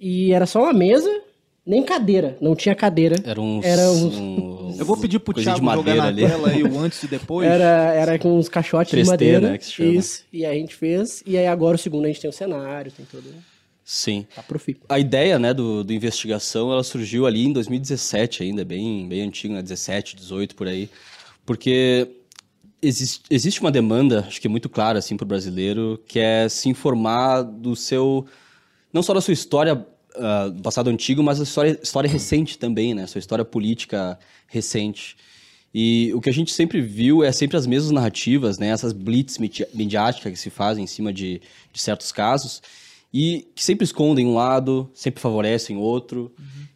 E 0.00 0.32
era 0.32 0.46
só 0.46 0.62
uma 0.62 0.72
mesa, 0.72 1.10
nem 1.66 1.82
cadeira. 1.82 2.36
Não 2.40 2.54
tinha 2.54 2.74
cadeira. 2.74 3.16
Era 3.24 3.40
uns. 3.40 3.64
Era 3.64 3.90
uns- 3.90 4.14
uns- 4.16 4.78
Eu 4.78 4.84
vou 4.86 4.96
pedir 4.96 5.18
pro 5.18 5.34
Thiago 5.34 5.58
de 5.60 5.74
jogar 5.74 5.96
na 5.96 6.04
ali. 6.04 6.22
tela 6.24 6.48
aí 6.50 6.62
o 6.62 6.78
antes 6.78 7.02
e 7.02 7.08
depois. 7.08 7.48
Era, 7.48 7.92
era 7.94 8.18
com 8.18 8.38
uns 8.38 8.48
caixotes 8.48 8.92
3T, 8.92 9.02
de 9.02 9.10
madeira. 9.10 9.40
né, 9.50 9.58
que 9.58 9.64
se 9.64 9.72
chama. 9.72 9.90
Isso. 9.90 10.24
E 10.32 10.46
aí 10.46 10.56
a 10.56 10.60
gente 10.60 10.76
fez. 10.76 11.20
E 11.26 11.36
aí 11.36 11.48
agora 11.48 11.74
o 11.74 11.78
segundo 11.78 12.04
a 12.04 12.06
gente 12.08 12.20
tem 12.20 12.30
o 12.30 12.32
cenário, 12.32 12.92
tem 12.92 13.04
tudo. 13.10 13.24
Sim. 13.90 14.26
Tá 14.34 14.42
profícuo. 14.42 14.84
A 14.86 14.98
ideia, 14.98 15.38
né, 15.38 15.54
do, 15.54 15.82
do 15.82 15.94
investigação, 15.94 16.70
ela 16.70 16.84
surgiu 16.84 17.26
ali 17.26 17.46
em 17.46 17.54
2017 17.54 18.42
ainda, 18.42 18.62
bem, 18.62 19.08
bem 19.08 19.22
antigo, 19.22 19.54
né, 19.54 19.62
17, 19.62 20.14
18 20.14 20.54
por 20.54 20.68
aí, 20.68 20.90
porque 21.46 22.06
existe, 22.82 23.22
existe 23.30 23.62
uma 23.62 23.72
demanda, 23.72 24.26
acho 24.28 24.42
que 24.42 24.46
é 24.46 24.50
muito 24.50 24.68
clara 24.68 24.98
assim 24.98 25.16
para 25.16 25.24
o 25.24 25.26
brasileiro, 25.26 25.98
que 26.06 26.18
é 26.18 26.50
se 26.50 26.68
informar 26.68 27.40
do 27.40 27.74
seu, 27.74 28.26
não 28.92 29.02
só 29.02 29.14
da 29.14 29.22
sua 29.22 29.32
história 29.32 29.74
do 30.52 30.62
passado 30.62 30.90
antigo, 30.90 31.22
mas 31.22 31.38
da 31.38 31.44
história, 31.44 31.80
história 31.82 32.10
recente 32.10 32.58
também, 32.58 32.92
né? 32.92 33.06
Sua 33.06 33.20
história 33.20 33.44
política 33.44 34.18
recente. 34.48 35.16
E 35.72 36.12
o 36.12 36.20
que 36.20 36.28
a 36.28 36.32
gente 36.32 36.52
sempre 36.52 36.82
viu 36.82 37.24
é 37.24 37.32
sempre 37.32 37.56
as 37.56 37.66
mesmas 37.66 37.90
narrativas, 37.90 38.58
né? 38.58 38.68
Essas 38.68 38.92
blitz 38.92 39.38
midi- 39.38 39.66
midiáticas 39.72 40.30
que 40.30 40.38
se 40.38 40.50
fazem 40.50 40.84
em 40.84 40.86
cima 40.86 41.10
de, 41.10 41.40
de 41.72 41.80
certos 41.80 42.12
casos 42.12 42.60
e 43.12 43.48
que 43.54 43.64
sempre 43.64 43.84
escondem 43.84 44.26
um 44.26 44.34
lado, 44.34 44.90
sempre 44.92 45.20
favorecem 45.20 45.76
outro. 45.76 46.32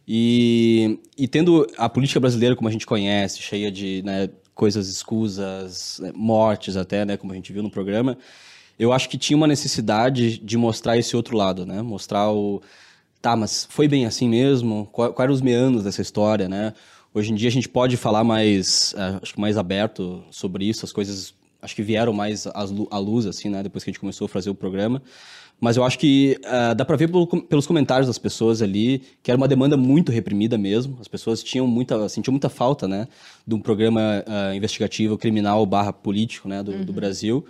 E, 0.07 0.99
e 1.17 1.27
tendo 1.27 1.67
a 1.77 1.87
política 1.87 2.19
brasileira 2.19 2.55
como 2.55 2.67
a 2.67 2.71
gente 2.71 2.85
conhece, 2.85 3.41
cheia 3.41 3.71
de 3.71 4.01
né, 4.03 4.29
coisas 4.53 4.89
escusas, 4.89 5.99
né, 6.01 6.11
mortes 6.13 6.75
até, 6.75 7.05
né, 7.05 7.17
como 7.17 7.31
a 7.31 7.35
gente 7.35 7.53
viu 7.53 7.63
no 7.63 7.69
programa, 7.69 8.17
eu 8.77 8.91
acho 8.91 9.07
que 9.07 9.17
tinha 9.17 9.37
uma 9.37 9.47
necessidade 9.47 10.39
de 10.39 10.57
mostrar 10.57 10.97
esse 10.97 11.15
outro 11.15 11.37
lado, 11.37 11.65
né? 11.65 11.81
Mostrar 11.81 12.31
o... 12.31 12.61
Tá, 13.21 13.35
mas 13.35 13.65
foi 13.69 13.87
bem 13.87 14.05
assim 14.05 14.27
mesmo? 14.27 14.89
Quais 14.91 15.17
eram 15.19 15.33
os 15.33 15.41
meandros 15.41 15.83
dessa 15.83 16.01
história, 16.01 16.49
né? 16.49 16.73
Hoje 17.13 17.31
em 17.31 17.35
dia 17.35 17.47
a 17.47 17.51
gente 17.51 17.69
pode 17.69 17.95
falar 17.95 18.23
mais, 18.23 18.93
eh, 18.97 19.19
acho 19.21 19.35
que 19.35 19.39
mais 19.39 19.57
aberto 19.57 20.23
sobre 20.31 20.65
isso, 20.65 20.83
as 20.83 20.91
coisas 20.91 21.33
acho 21.63 21.75
que 21.75 21.81
vieram 21.81 22.13
mais 22.13 22.45
à 22.45 22.97
luz, 22.99 23.25
assim, 23.25 23.49
né? 23.49 23.63
Depois 23.63 23.83
que 23.83 23.89
a 23.89 23.91
gente 23.91 23.99
começou 23.99 24.25
a 24.25 24.29
fazer 24.29 24.49
o 24.49 24.55
programa. 24.55 25.01
Mas 25.61 25.77
eu 25.77 25.83
acho 25.83 25.97
que 25.97 26.37
ah, 26.45 26.73
dá 26.73 26.83
pra 26.83 26.97
ver 26.97 27.07
pelo- 27.07 27.25
pelos 27.25 27.65
comentários 27.65 28.07
das 28.07 28.17
pessoas 28.17 28.61
ali 28.61 29.01
que 29.21 29.31
era 29.31 29.37
uma 29.37 29.47
demanda 29.47 29.77
muito 29.77 30.11
reprimida 30.11 30.57
mesmo. 30.57 30.97
As 30.99 31.07
pessoas 31.07 31.41
tinham 31.41 31.65
muita, 31.65 32.09
sentiam 32.09 32.33
muita 32.33 32.49
falta, 32.49 32.87
né? 32.87 33.07
De 33.47 33.55
um 33.55 33.59
programa 33.61 34.23
ah, 34.27 34.53
investigativo 34.55 35.17
criminal 35.17 35.65
barra 35.65 35.93
político, 35.93 36.49
né? 36.49 36.61
Do, 36.61 36.83
do 36.85 36.91
Brasil. 36.93 37.45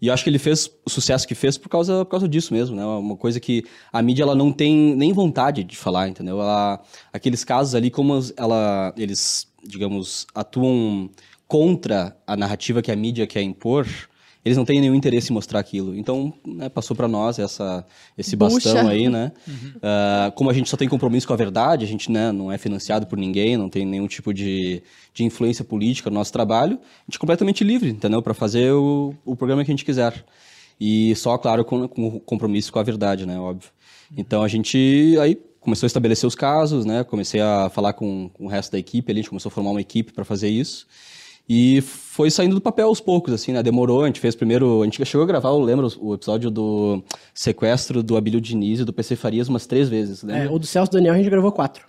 E 0.00 0.08
eu 0.08 0.12
acho 0.12 0.24
que 0.24 0.30
ele 0.30 0.38
fez 0.40 0.68
o 0.84 0.90
sucesso 0.90 1.28
que 1.28 1.34
fez 1.36 1.56
por 1.56 1.68
causa, 1.68 2.04
por 2.04 2.10
causa 2.10 2.28
disso 2.28 2.52
mesmo, 2.52 2.74
né? 2.74 2.84
Uma 2.84 3.16
coisa 3.16 3.38
que 3.38 3.62
a 3.92 4.02
mídia 4.02 4.24
ela 4.24 4.34
não 4.34 4.50
tem 4.50 4.96
nem 4.96 5.12
vontade 5.12 5.62
de 5.62 5.76
falar, 5.76 6.08
entendeu? 6.08 6.40
Ela, 6.40 6.82
aqueles 7.12 7.44
casos 7.44 7.76
ali, 7.76 7.88
como 7.88 8.18
ela, 8.36 8.92
eles, 8.96 9.46
digamos, 9.62 10.26
atuam 10.34 11.08
contra 11.52 12.16
a 12.26 12.34
narrativa 12.34 12.80
que 12.80 12.90
a 12.90 12.96
mídia 12.96 13.26
quer 13.26 13.42
impor, 13.42 13.86
eles 14.42 14.56
não 14.56 14.64
têm 14.64 14.80
nenhum 14.80 14.94
interesse 14.94 15.30
em 15.30 15.34
mostrar 15.34 15.60
aquilo. 15.60 15.94
Então, 15.94 16.32
né, 16.46 16.70
passou 16.70 16.96
para 16.96 17.06
nós 17.06 17.38
essa, 17.38 17.84
esse 18.16 18.34
bastão 18.34 18.88
aí, 18.88 19.10
né? 19.10 19.32
Ah, 19.82 20.32
como 20.34 20.48
a 20.48 20.54
gente 20.54 20.70
só 20.70 20.78
tem 20.78 20.88
compromisso 20.88 21.26
com 21.26 21.34
a 21.34 21.36
verdade, 21.36 21.84
a 21.84 21.88
gente 21.88 22.10
né, 22.10 22.32
não 22.32 22.50
é 22.50 22.56
financiado 22.56 23.06
por 23.06 23.18
ninguém, 23.18 23.58
não 23.58 23.68
tem 23.68 23.84
nenhum 23.84 24.06
tipo 24.06 24.32
de, 24.32 24.82
de 25.12 25.24
influência 25.24 25.62
política 25.62 26.08
no 26.08 26.14
nosso 26.14 26.32
trabalho, 26.32 26.76
a 26.76 27.04
gente 27.06 27.16
é 27.16 27.18
completamente 27.18 27.62
livre, 27.62 27.90
entendeu? 27.90 28.22
Para 28.22 28.32
fazer 28.32 28.72
o, 28.72 29.14
o 29.22 29.36
programa 29.36 29.62
que 29.62 29.70
a 29.70 29.74
gente 29.74 29.84
quiser. 29.84 30.24
E 30.80 31.14
só, 31.16 31.36
claro, 31.36 31.66
com, 31.66 31.86
com 31.86 32.18
compromisso 32.20 32.72
com 32.72 32.78
a 32.78 32.82
verdade, 32.82 33.26
né? 33.26 33.38
Óbvio. 33.38 33.70
Então 34.16 34.42
a 34.42 34.48
gente 34.48 35.18
aí 35.20 35.36
começou 35.60 35.84
a 35.84 35.88
estabelecer 35.88 36.26
os 36.26 36.34
casos, 36.34 36.86
né? 36.86 37.04
Comecei 37.04 37.42
a 37.42 37.68
falar 37.68 37.92
com, 37.92 38.30
com 38.32 38.46
o 38.46 38.48
resto 38.48 38.72
da 38.72 38.78
equipe, 38.78 39.12
ali, 39.12 39.20
a 39.20 39.22
gente 39.22 39.28
começou 39.28 39.50
a 39.50 39.52
formar 39.52 39.70
uma 39.70 39.80
equipe 39.82 40.12
para 40.12 40.24
fazer 40.24 40.48
isso. 40.48 40.86
E 41.54 41.82
foi 41.82 42.30
saindo 42.30 42.54
do 42.54 42.62
papel 42.62 42.86
aos 42.88 42.98
poucos, 42.98 43.30
assim, 43.34 43.52
né? 43.52 43.62
Demorou, 43.62 44.04
a 44.04 44.06
gente 44.06 44.20
fez 44.20 44.34
primeiro. 44.34 44.80
A 44.80 44.84
gente 44.86 45.04
chegou 45.04 45.22
a 45.24 45.26
gravar, 45.26 45.50
eu 45.50 45.60
lembro, 45.60 45.86
o 46.00 46.14
episódio 46.14 46.50
do 46.50 47.04
sequestro 47.34 48.02
do 48.02 48.16
Abílio 48.16 48.40
Diniz 48.40 48.80
e 48.80 48.84
do 48.86 48.92
PC 48.92 49.16
Farias 49.16 49.48
umas 49.48 49.66
três 49.66 49.86
vezes, 49.86 50.24
É, 50.24 50.26
lembra? 50.28 50.52
o 50.54 50.58
do 50.58 50.66
Celso 50.66 50.90
Daniel 50.90 51.12
a 51.12 51.18
gente 51.18 51.28
gravou 51.28 51.52
quatro. 51.52 51.84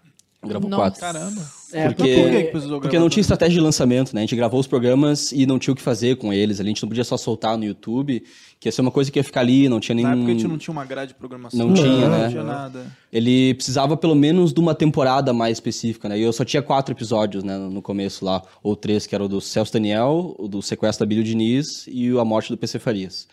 Gravou 0.45 0.69
Nossa. 0.69 0.81
quatro. 0.83 0.99
Caramba. 0.99 1.41
É, 1.73 1.87
Porque, 1.87 2.15
Por 2.15 2.29
que 2.29 2.43
que 2.43 2.51
precisou 2.51 2.79
porque 2.79 2.99
não 2.99 3.09
tinha 3.09 3.21
estratégia 3.21 3.55
de 3.55 3.59
lançamento, 3.59 4.13
né? 4.13 4.21
A 4.21 4.23
gente 4.23 4.35
gravou 4.35 4.59
os 4.59 4.67
programas 4.67 5.31
e 5.31 5.45
não 5.45 5.57
tinha 5.57 5.73
o 5.73 5.75
que 5.75 5.81
fazer 5.81 6.17
com 6.17 6.31
eles. 6.31 6.59
A 6.59 6.63
gente 6.63 6.81
não 6.81 6.89
podia 6.89 7.03
só 7.03 7.17
soltar 7.17 7.57
no 7.57 7.65
YouTube, 7.65 8.23
que 8.59 8.67
ia 8.67 8.71
ser 8.71 8.81
uma 8.81 8.91
coisa 8.91 9.11
que 9.11 9.19
ia 9.19 9.23
ficar 9.23 9.41
ali, 9.41 9.67
não 9.67 9.79
tinha 9.79 9.95
nenhum... 9.95 10.09
Na 10.09 10.15
época 10.15 10.29
a 10.29 10.33
gente 10.33 10.47
não 10.47 10.57
tinha 10.57 10.71
uma 10.71 10.85
grade 10.85 11.09
de 11.09 11.15
programação. 11.15 11.67
Não 11.67 11.73
tinha, 11.73 12.07
né? 12.07 12.23
Não 12.23 12.29
tinha 12.29 12.43
nada. 12.43 12.85
Ele 13.11 13.53
precisava 13.55 13.97
pelo 13.97 14.15
menos 14.15 14.53
de 14.53 14.59
uma 14.59 14.75
temporada 14.75 15.33
mais 15.33 15.57
específica, 15.57 16.07
né? 16.07 16.17
E 16.17 16.21
eu 16.21 16.31
só 16.31 16.45
tinha 16.45 16.61
quatro 16.61 16.93
episódios, 16.93 17.43
né, 17.43 17.57
no 17.57 17.81
começo 17.81 18.23
lá, 18.23 18.41
ou 18.61 18.75
três, 18.75 19.05
que 19.05 19.15
era 19.15 19.23
o 19.23 19.27
do 19.27 19.41
Celso 19.41 19.73
Daniel, 19.73 20.35
o 20.37 20.47
do 20.47 20.61
sequestro 20.61 21.05
da 21.05 21.09
Bílio 21.09 21.23
Diniz 21.23 21.85
e 21.87 22.11
o 22.11 22.19
a 22.19 22.25
morte 22.25 22.49
do 22.49 22.57
PC 22.57 22.79
Farias. 22.79 23.27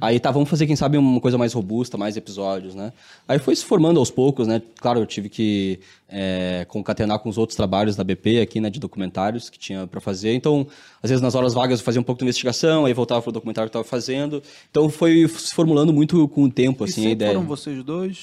Aí 0.00 0.18
tá, 0.18 0.30
vamos 0.30 0.48
fazer, 0.48 0.66
quem 0.66 0.76
sabe, 0.76 0.96
uma 0.96 1.20
coisa 1.20 1.36
mais 1.38 1.52
robusta, 1.52 1.98
mais 1.98 2.16
episódios, 2.16 2.74
né? 2.74 2.92
Aí 3.28 3.38
foi 3.38 3.54
se 3.54 3.64
formando 3.64 3.98
aos 4.00 4.10
poucos, 4.10 4.46
né? 4.46 4.60
Claro, 4.80 5.00
eu 5.00 5.06
tive 5.06 5.28
que 5.28 5.78
é, 6.08 6.64
concatenar 6.68 7.18
com 7.18 7.28
os 7.28 7.36
outros 7.38 7.54
trabalhos 7.56 7.96
da 7.96 8.02
BP 8.04 8.40
aqui, 8.40 8.60
né? 8.60 8.70
De 8.70 8.80
documentários 8.80 9.50
que 9.50 9.58
tinha 9.58 9.86
para 9.86 10.00
fazer. 10.00 10.34
Então, 10.34 10.66
às 11.02 11.10
vezes 11.10 11.20
nas 11.22 11.34
horas 11.34 11.52
vagas 11.54 11.80
eu 11.80 11.84
fazia 11.84 12.00
um 12.00 12.04
pouco 12.04 12.18
de 12.20 12.24
investigação, 12.24 12.86
aí 12.86 12.92
voltava 12.94 13.20
pro 13.22 13.30
documentário 13.32 13.70
que 13.70 13.76
eu 13.76 13.82
tava 13.82 13.88
fazendo. 13.90 14.42
Então 14.70 14.88
foi 14.88 15.28
se 15.28 15.54
formulando 15.54 15.92
muito 15.92 16.26
com 16.28 16.44
o 16.44 16.50
tempo, 16.50 16.84
E 16.86 16.88
assim, 16.88 17.06
a 17.06 17.10
ideia. 17.10 17.32
foram 17.32 17.46
vocês 17.46 17.82
dois? 17.84 18.18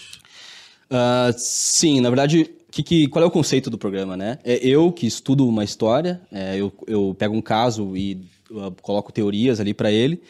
Ah, 0.89 1.31
sim, 1.37 1.99
na 2.01 2.09
verdade, 2.09 2.49
que, 2.71 2.81
que- 2.81 3.07
qual 3.07 3.23
é 3.23 3.27
o 3.27 3.31
conceito 3.31 3.69
do 3.69 3.77
programa, 3.77 4.15
né? 4.17 4.39
É 4.43 4.55
eu 4.65 4.91
que 4.91 5.05
estudo 5.05 5.47
uma 5.47 5.63
história, 5.63 6.21
é, 6.31 6.55
eu, 6.57 6.71
eu 6.87 7.15
pego 7.17 7.35
um 7.35 7.41
caso 7.41 7.95
e 7.95 8.19
ah, 8.55 8.71
coloco 8.81 9.11
teorias 9.11 9.59
ali 9.59 9.73
para 9.73 9.91
ele, 9.91 10.21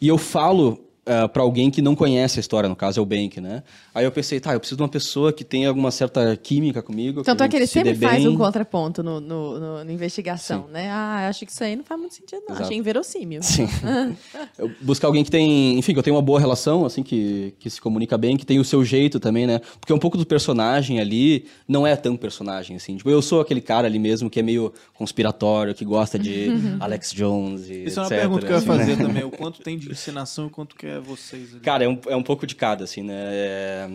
e 0.00 0.08
eu 0.08 0.18
falo 0.18 0.85
para 1.32 1.42
alguém 1.42 1.70
que 1.70 1.80
não 1.80 1.94
conhece 1.94 2.38
a 2.38 2.40
história, 2.40 2.68
no 2.68 2.74
caso 2.76 2.98
é 2.98 3.02
o 3.02 3.06
Bank, 3.06 3.40
né? 3.40 3.62
Aí 3.94 4.04
eu 4.04 4.10
pensei, 4.10 4.40
tá, 4.40 4.52
eu 4.52 4.58
preciso 4.60 4.76
de 4.76 4.82
uma 4.82 4.88
pessoa 4.88 5.32
que 5.32 5.44
tenha 5.44 5.68
alguma 5.68 5.90
certa 5.90 6.36
química 6.36 6.82
comigo. 6.82 7.22
Tanto 7.22 7.42
é 7.44 7.48
que 7.48 7.54
ele 7.56 7.66
se 7.66 7.74
sempre 7.74 7.94
faz 7.94 8.22
bem. 8.24 8.28
um 8.28 8.36
contraponto 8.36 9.02
no, 9.02 9.20
no, 9.20 9.60
no- 9.60 9.84
na 9.84 9.92
investigação, 9.92 10.66
né? 10.72 10.90
Ah, 10.90 11.28
acho 11.28 11.46
que 11.46 11.52
isso 11.52 11.62
aí 11.62 11.76
não 11.76 11.84
faz 11.84 12.00
muito 12.00 12.14
sentido, 12.14 12.40
não. 12.40 12.50
Exato. 12.54 12.62
Achei 12.64 12.76
inverossímil. 12.76 13.42
Sim. 13.42 13.68
Eu 14.58 14.70
buscar 14.80 15.06
alguém 15.06 15.22
que 15.22 15.30
tem, 15.30 15.78
enfim, 15.78 15.92
que 15.92 15.98
eu 15.98 16.02
tenha 16.02 16.14
uma 16.16 16.22
boa 16.22 16.40
relação, 16.40 16.84
assim, 16.84 17.02
que, 17.02 17.54
que 17.58 17.68
se 17.70 17.80
comunica 17.80 18.16
bem, 18.18 18.36
que 18.36 18.44
tem 18.46 18.58
o 18.58 18.64
seu 18.64 18.84
jeito 18.84 19.20
também, 19.20 19.46
né? 19.46 19.60
Porque 19.80 19.92
um 19.92 19.98
pouco 19.98 20.16
do 20.18 20.26
personagem 20.26 20.98
ali 21.00 21.46
não 21.68 21.86
é 21.86 21.94
tão 21.94 22.16
personagem, 22.16 22.76
assim. 22.76 22.96
Tipo, 22.96 23.10
eu 23.10 23.20
sou 23.22 23.40
aquele 23.40 23.60
cara 23.60 23.86
ali 23.86 23.98
mesmo 23.98 24.28
que 24.30 24.40
é 24.40 24.42
meio 24.42 24.72
conspiratório, 24.94 25.74
que 25.74 25.84
gosta 25.84 26.18
de 26.18 26.48
Alex 26.80 27.12
Jones 27.12 27.68
e 27.68 27.84
Isso 27.84 28.00
é 28.00 28.02
uma 28.02 28.06
etc, 28.08 28.18
pergunta 28.20 28.40
que 28.46 28.52
eu 28.52 28.56
ia 28.56 28.58
assim, 28.58 28.68
né? 28.68 28.76
fazer 28.78 28.96
também. 28.96 29.24
O 29.24 29.30
quanto 29.30 29.60
tem 29.62 29.78
de 29.78 29.90
ensinação 29.92 30.44
e 30.44 30.48
o 30.48 30.50
quanto 30.50 30.74
que 30.74 30.86
é 30.86 30.95
vocês 31.00 31.52
ali. 31.52 31.60
Cara, 31.60 31.84
é 31.84 31.88
um, 31.88 31.98
é 32.08 32.16
um 32.16 32.22
pouco 32.22 32.46
de 32.46 32.54
cada, 32.54 32.84
assim, 32.84 33.02
né? 33.02 33.14
É, 33.16 33.88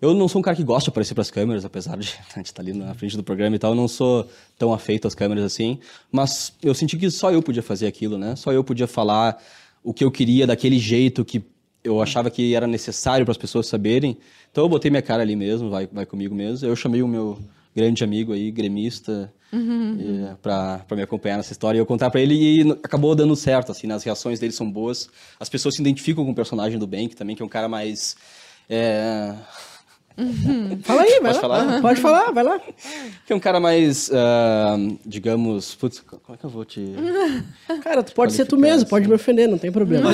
Eu 0.00 0.14
não 0.14 0.28
sou 0.28 0.40
um 0.40 0.42
cara 0.42 0.56
que 0.56 0.62
gosta 0.62 0.84
de 0.84 0.90
aparecer 0.90 1.14
pras 1.14 1.30
câmeras, 1.30 1.64
apesar 1.64 1.96
de 1.96 2.14
a 2.34 2.38
gente 2.38 2.46
estar 2.46 2.62
ali 2.62 2.72
na 2.72 2.94
frente 2.94 3.16
do 3.16 3.22
programa 3.22 3.56
e 3.56 3.58
tal. 3.58 3.72
Eu 3.72 3.76
não 3.76 3.88
sou 3.88 4.28
tão 4.58 4.72
afeito 4.72 5.06
às 5.06 5.14
câmeras 5.14 5.44
assim. 5.44 5.78
Mas 6.10 6.52
eu 6.62 6.74
senti 6.74 6.96
que 6.96 7.10
só 7.10 7.30
eu 7.30 7.42
podia 7.42 7.62
fazer 7.62 7.86
aquilo, 7.86 8.18
né? 8.18 8.36
Só 8.36 8.52
eu 8.52 8.62
podia 8.62 8.86
falar 8.86 9.42
o 9.82 9.94
que 9.94 10.04
eu 10.04 10.10
queria 10.10 10.46
daquele 10.46 10.78
jeito 10.78 11.24
que 11.24 11.42
eu 11.82 12.02
achava 12.02 12.30
que 12.30 12.54
era 12.54 12.66
necessário 12.66 13.24
para 13.24 13.32
as 13.32 13.38
pessoas 13.38 13.66
saberem. 13.68 14.18
Então 14.50 14.64
eu 14.64 14.68
botei 14.68 14.90
minha 14.90 15.02
cara 15.02 15.22
ali 15.22 15.36
mesmo, 15.36 15.70
vai, 15.70 15.86
vai 15.86 16.04
comigo 16.04 16.34
mesmo. 16.34 16.66
Eu 16.66 16.74
chamei 16.74 17.02
o 17.02 17.08
meu 17.08 17.38
grande 17.76 18.02
amigo 18.02 18.32
aí, 18.32 18.50
gremista, 18.50 19.30
pra 20.40 20.78
para 20.78 20.96
me 20.96 21.02
acompanhar 21.02 21.36
nessa 21.36 21.52
história 21.52 21.76
e 21.76 21.80
eu 21.80 21.84
contar 21.86 22.10
para 22.10 22.20
ele 22.22 22.34
e 22.34 22.72
acabou 22.82 23.14
dando 23.14 23.36
certo, 23.36 23.70
assim, 23.70 23.86
né? 23.86 23.94
as 23.94 24.02
reações 24.02 24.40
dele 24.40 24.52
são 24.52 24.70
boas. 24.70 25.10
As 25.38 25.50
pessoas 25.50 25.74
se 25.74 25.82
identificam 25.82 26.24
com 26.24 26.30
o 26.30 26.34
personagem 26.34 26.78
do 26.78 26.86
Bank 26.86 27.14
também, 27.14 27.36
que 27.36 27.42
é 27.42 27.44
um 27.44 27.48
cara 27.50 27.68
mais... 27.68 28.16
é, 28.68 29.34
Fala 30.82 31.02
aí, 31.02 31.20
vai 31.20 31.32
Posso 31.34 31.46
lá. 31.46 31.58
falar? 31.58 31.80
Pode 31.82 32.00
falar, 32.00 32.30
vai 32.32 32.42
lá. 32.44 32.58
que 33.26 33.32
é 33.32 33.36
um 33.36 33.40
cara 33.40 33.60
mais, 33.60 34.10
ah, 34.12 34.76
digamos... 35.04 35.74
Putz, 35.74 36.00
como 36.00 36.20
é 36.34 36.36
que 36.38 36.44
eu 36.44 36.50
vou 36.50 36.64
te... 36.64 36.80
Cara, 37.84 38.02
tu 38.02 38.12
pode 38.14 38.32
ser 38.32 38.46
tu 38.46 38.56
mesmo, 38.56 38.88
pode 38.88 39.06
me 39.08 39.14
ofender, 39.14 39.46
não 39.48 39.58
tem 39.58 39.70
problema. 39.70 40.10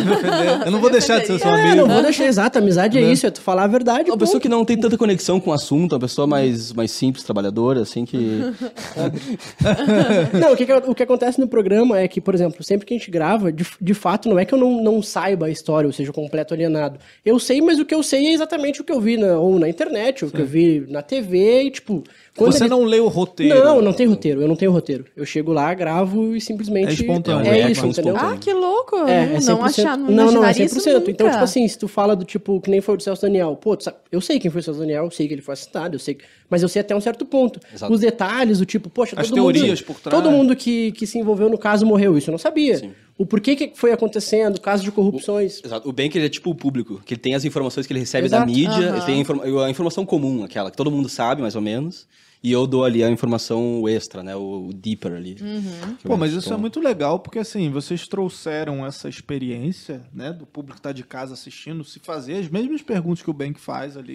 Eu 0.64 0.70
não 0.72 0.80
vou 0.80 0.90
deixar 0.90 1.20
de 1.20 1.26
ser 1.26 1.38
seu 1.38 1.48
É, 1.54 1.62
amigo. 1.70 1.76
não 1.86 1.88
vou 1.94 2.02
deixar 2.02 2.24
exato, 2.26 2.58
amizade 2.58 2.98
é 2.98 3.02
isso, 3.02 3.26
é 3.26 3.30
tu 3.30 3.40
falar 3.40 3.64
a 3.64 3.66
verdade. 3.68 4.10
Uma 4.10 4.18
pessoa 4.18 4.40
que 4.40 4.48
não 4.48 4.64
tem 4.64 4.76
tanta 4.76 4.98
conexão 4.98 5.38
com 5.40 5.50
o 5.50 5.52
assunto, 5.52 5.92
uma 5.92 6.00
pessoa 6.00 6.26
mais, 6.26 6.72
mais 6.72 6.90
simples, 6.90 7.24
trabalhadora, 7.24 7.82
assim, 7.82 8.04
que... 8.04 8.40
Não, 10.40 10.52
o 10.52 10.56
que, 10.56 10.66
que- 10.66 10.72
o 10.72 10.94
que 10.94 11.02
acontece 11.02 11.40
no 11.40 11.48
programa 11.48 11.98
é 11.98 12.08
que, 12.08 12.20
por 12.20 12.34
exemplo, 12.34 12.62
sempre 12.64 12.86
que 12.86 12.94
a 12.94 12.98
gente 12.98 13.10
grava, 13.10 13.52
de, 13.52 13.64
de 13.80 13.94
fato, 13.94 14.28
não 14.28 14.38
é 14.38 14.44
que 14.44 14.52
eu 14.54 14.58
não, 14.58 14.82
não 14.82 15.02
saiba 15.02 15.46
a 15.46 15.50
história, 15.50 15.86
ou 15.86 15.92
seja, 15.92 16.12
completo 16.12 16.54
alienado. 16.54 16.98
Eu 17.24 17.38
sei, 17.38 17.60
mas 17.60 17.78
o 17.78 17.84
que 17.84 17.94
eu 17.94 18.02
sei 18.02 18.26
é 18.26 18.32
exatamente 18.32 18.80
o 18.80 18.84
que 18.84 18.92
eu 18.92 19.00
vi 19.00 19.16
na, 19.16 19.38
ou 19.38 19.58
na 19.58 19.68
internet, 19.68 19.91
ou 20.24 20.28
o 20.28 20.32
que 20.32 20.40
eu 20.40 20.46
vi 20.46 20.84
na 20.88 21.02
TV, 21.02 21.62
e 21.64 21.70
tipo. 21.70 22.02
quando 22.36 22.52
Você 22.52 22.64
ele- 22.64 22.70
não 22.70 22.84
lê 22.84 22.98
o 23.00 23.08
roteiro. 23.08 23.62
Não, 23.64 23.80
não 23.82 23.92
tem 23.92 24.06
roteiro, 24.06 24.40
eu 24.42 24.48
não 24.48 24.56
tenho 24.56 24.70
roteiro. 24.72 25.04
Eu 25.16 25.24
chego 25.26 25.52
lá, 25.52 25.72
gravo 25.74 26.34
e 26.34 26.40
simplesmente. 26.40 26.88
É 26.88 26.92
espontâneo. 26.92 27.46
É, 27.50 27.60
É 27.60 27.70
isso, 27.70 27.86
entendeu? 27.86 28.14
espontâneo. 28.14 28.34
Ah, 28.34 28.38
que 28.38 28.52
louco! 28.52 28.96
É, 28.96 29.26
não, 29.26 29.36
é 29.36 29.40
não 29.40 29.40
100%. 29.40 29.64
achar, 29.64 29.98
não, 29.98 30.06
não, 30.06 30.14
não, 30.14 30.22
é 30.24 30.32
imaginaria 30.52 30.66
100%. 30.66 30.76
isso 30.78 30.88
Então, 31.10 31.26
nunca. 31.26 31.30
tipo 31.30 31.44
assim, 31.44 31.68
se 31.68 31.78
tu 31.78 31.86
fala 31.88 32.16
do 32.16 32.24
tipo, 32.24 32.60
que 32.60 32.70
nem 32.70 32.80
foi 32.80 32.94
o 32.94 32.96
do 32.96 33.02
Celso 33.02 33.22
Daniel, 33.22 33.56
pô, 33.60 33.76
tu 33.76 33.84
sabe, 33.84 33.96
eu 34.10 34.20
sei 34.20 34.38
quem 34.38 34.50
foi 34.50 34.60
o 34.60 34.64
Celso 34.64 34.80
Daniel, 34.80 35.04
eu 35.04 35.10
sei 35.10 35.28
que 35.28 35.34
ele 35.34 35.42
foi 35.42 35.52
assassinado, 35.54 35.94
eu 35.96 35.98
sei. 36.00 36.18
Mas 36.48 36.62
eu 36.62 36.68
sei 36.68 36.80
até 36.80 36.94
um 36.94 37.00
certo 37.00 37.24
ponto. 37.24 37.60
Exato. 37.74 37.92
Os 37.92 38.00
detalhes, 38.00 38.60
o 38.60 38.64
tipo, 38.66 38.88
poxa, 38.90 39.14
As 39.18 39.28
todo 39.28 39.34
teorias 39.36 39.80
mundo, 39.80 39.86
por 39.86 40.00
trás. 40.00 40.22
Todo 40.22 40.30
mundo 40.30 40.54
que, 40.56 40.92
que 40.92 41.06
se 41.06 41.18
envolveu 41.18 41.48
no 41.48 41.56
caso 41.58 41.86
morreu, 41.86 42.16
isso 42.18 42.28
eu 42.28 42.32
não 42.32 42.38
sabia. 42.38 42.76
Sim. 42.78 42.92
O 43.18 43.26
porquê 43.26 43.54
que 43.54 43.72
foi 43.74 43.92
acontecendo, 43.92 44.60
caso 44.60 44.82
de 44.82 44.90
corrupções. 44.90 45.60
Exato. 45.64 45.88
O 45.88 45.92
Bank 45.92 46.16
ele 46.16 46.26
é 46.26 46.28
tipo 46.28 46.50
o 46.50 46.54
público, 46.54 47.00
que 47.04 47.14
ele 47.14 47.20
tem 47.20 47.34
as 47.34 47.44
informações 47.44 47.86
que 47.86 47.92
ele 47.92 48.00
recebe 48.00 48.26
Exato. 48.26 48.46
da 48.46 48.52
mídia, 48.52 48.88
Aham. 48.88 48.96
ele 48.96 49.04
tem 49.06 49.14
a, 49.16 49.18
informa- 49.18 49.64
a 49.66 49.70
informação 49.70 50.04
comum, 50.06 50.42
aquela 50.44 50.70
que 50.70 50.76
todo 50.76 50.90
mundo 50.90 51.08
sabe, 51.08 51.42
mais 51.42 51.54
ou 51.54 51.60
menos, 51.62 52.06
e 52.42 52.50
eu 52.50 52.66
dou 52.66 52.84
ali 52.84 53.04
a 53.04 53.08
informação 53.10 53.84
extra, 53.88 54.20
né? 54.22 54.34
O, 54.34 54.66
o 54.68 54.72
deeper 54.72 55.12
ali. 55.12 55.34
que 55.36 55.42
eu 55.44 56.10
Pô, 56.10 56.16
mas 56.16 56.30
acho. 56.30 56.40
isso 56.40 56.52
é 56.52 56.56
muito 56.56 56.80
legal, 56.80 57.20
porque 57.20 57.38
assim, 57.38 57.70
vocês 57.70 58.08
trouxeram 58.08 58.84
essa 58.84 59.08
experiência, 59.08 60.02
né, 60.12 60.32
do 60.32 60.44
público 60.44 60.76
que 60.76 60.82
tá 60.82 60.90
de 60.90 61.04
casa 61.04 61.34
assistindo, 61.34 61.84
se 61.84 62.00
fazer 62.00 62.34
as 62.38 62.48
mesmas 62.48 62.82
perguntas 62.82 63.22
que 63.22 63.30
o 63.30 63.34
Bank 63.34 63.60
faz 63.60 63.96
ali, 63.96 64.14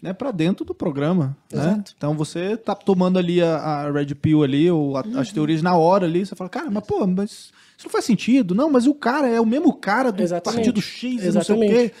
né, 0.00 0.12
para 0.12 0.30
dentro 0.30 0.64
do 0.64 0.74
programa, 0.74 1.36
né? 1.52 1.82
Então 1.96 2.14
você 2.14 2.56
tá 2.56 2.74
tomando 2.74 3.18
ali 3.18 3.42
a, 3.42 3.56
a 3.56 3.90
Red 3.90 4.14
Pill 4.14 4.42
ali, 4.44 4.70
ou 4.70 4.96
a- 4.96 5.04
as 5.16 5.32
teorias 5.32 5.62
na 5.62 5.74
hora 5.76 6.06
ali, 6.06 6.24
você 6.24 6.36
fala, 6.36 6.50
cara, 6.50 6.70
mas 6.70 6.84
pô, 6.86 7.04
mas 7.06 7.50
isso 7.80 7.86
não 7.86 7.90
faz 7.92 8.04
sentido. 8.04 8.54
Não, 8.54 8.68
mas 8.70 8.86
o 8.86 8.94
cara 8.94 9.26
é 9.26 9.40
o 9.40 9.46
mesmo 9.46 9.72
cara 9.72 10.12
do 10.12 10.22
Exatamente. 10.22 10.56
partido 10.58 10.82
X, 10.82 11.02
e 11.02 11.14
não 11.14 11.20
sei 11.42 11.54
o 11.56 11.64
Exatamente. 11.64 11.72
quê. 11.90 11.92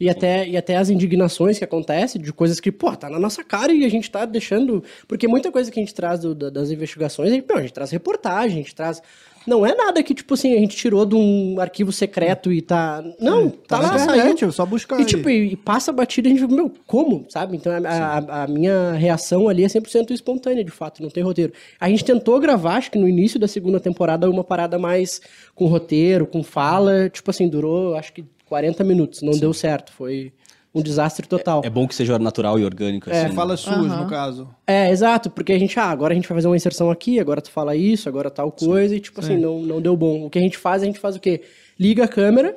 E 0.00 0.08
até, 0.10 0.48
e 0.48 0.56
até 0.56 0.76
as 0.76 0.88
indignações 0.90 1.58
que 1.58 1.64
acontecem 1.64 2.20
de 2.20 2.32
coisas 2.32 2.58
que, 2.58 2.72
pô, 2.72 2.96
tá 2.96 3.08
na 3.08 3.20
nossa 3.20 3.44
cara 3.44 3.72
e 3.72 3.84
a 3.84 3.88
gente 3.88 4.10
tá 4.10 4.24
deixando. 4.24 4.82
Porque 5.06 5.28
muita 5.28 5.52
coisa 5.52 5.70
que 5.70 5.78
a 5.78 5.82
gente 5.82 5.94
traz 5.94 6.18
do- 6.20 6.34
da- 6.34 6.50
das 6.50 6.70
investigações, 6.70 7.30
a 7.30 7.34
gente, 7.34 7.46
não, 7.48 7.56
a 7.58 7.60
gente 7.62 7.72
traz 7.72 7.90
reportagem, 7.90 8.58
a 8.58 8.62
gente 8.62 8.74
traz. 8.74 9.00
Não 9.46 9.64
é 9.66 9.74
nada 9.74 10.02
que, 10.02 10.14
tipo 10.14 10.34
assim, 10.34 10.54
a 10.54 10.58
gente 10.58 10.76
tirou 10.76 11.04
de 11.04 11.14
um 11.14 11.58
arquivo 11.60 11.90
secreto 11.92 12.52
e 12.52 12.60
tá. 12.62 13.02
Não, 13.20 13.48
tá, 13.50 13.76
Tá 13.78 13.82
na 13.82 13.88
lá, 13.96 14.02
internet, 14.04 14.38
saiu. 14.40 14.48
é 14.48 14.52
só 14.52 14.64
buscar 14.66 14.96
E, 14.96 15.00
aí. 15.00 15.04
tipo, 15.06 15.28
e, 15.28 15.52
e 15.52 15.56
passa 15.56 15.92
batida, 15.92 16.28
a 16.28 16.30
gente 16.30 16.40
fica, 16.42 16.54
meu, 16.54 16.70
como? 16.86 17.24
Sabe? 17.28 17.56
Então 17.56 17.72
a, 17.72 17.88
a- 17.88 18.42
a 18.44 18.46
minha 18.46 18.92
reação 18.92 19.48
ali 19.48 19.64
é 19.64 19.68
100% 19.68 20.10
espontânea, 20.12 20.62
de 20.64 20.70
fato, 20.70 21.02
não 21.02 21.10
tem 21.10 21.22
roteiro. 21.22 21.52
A 21.80 21.88
gente 21.88 22.04
tentou 22.04 22.38
gravar, 22.40 22.76
acho 22.76 22.90
que 22.90 22.98
no 22.98 23.08
início 23.08 23.38
da 23.40 23.48
segunda 23.48 23.80
temporada, 23.80 24.30
uma 24.30 24.44
parada 24.44 24.78
mais 24.78 25.20
com 25.54 25.66
roteiro, 25.66 26.26
com 26.26 26.42
fala, 26.42 27.08
tipo 27.08 27.30
assim, 27.30 27.48
durou 27.48 27.94
acho 27.96 28.12
que 28.12 28.24
40 28.48 28.84
minutos, 28.84 29.22
não 29.22 29.32
deu 29.32 29.52
certo, 29.54 29.92
foi 29.92 30.30
um 30.74 30.80
desastre 30.80 31.26
total. 31.26 31.62
É 31.64 31.70
bom 31.70 31.86
que 31.86 31.94
seja 31.94 32.18
natural 32.18 32.58
e 32.58 32.64
orgânico, 32.64 33.10
assim. 33.10 33.28
né? 33.28 33.32
Fala 33.32 33.56
suas, 33.56 33.94
no 33.94 34.06
caso. 34.08 34.48
É, 34.66 34.90
exato, 34.90 35.30
porque 35.30 35.52
a 35.52 35.58
gente, 35.58 35.78
ah, 35.78 35.86
agora 35.86 36.12
a 36.12 36.16
gente 36.16 36.28
vai 36.28 36.36
fazer 36.36 36.48
uma 36.48 36.56
inserção 36.56 36.90
aqui, 36.90 37.20
agora 37.20 37.42
tu 37.42 37.50
fala 37.50 37.76
isso, 37.76 38.08
agora 38.08 38.30
tal 38.30 38.50
coisa, 38.50 38.96
e 38.96 39.00
tipo 39.00 39.20
assim, 39.20 39.36
não, 39.36 39.60
não 39.60 39.82
deu 39.82 39.96
bom. 39.96 40.24
O 40.24 40.30
que 40.30 40.38
a 40.38 40.42
gente 40.42 40.56
faz, 40.56 40.82
a 40.82 40.86
gente 40.86 40.98
faz 40.98 41.14
o 41.14 41.20
quê? 41.20 41.42
Liga 41.78 42.04
a 42.04 42.08
câmera, 42.08 42.56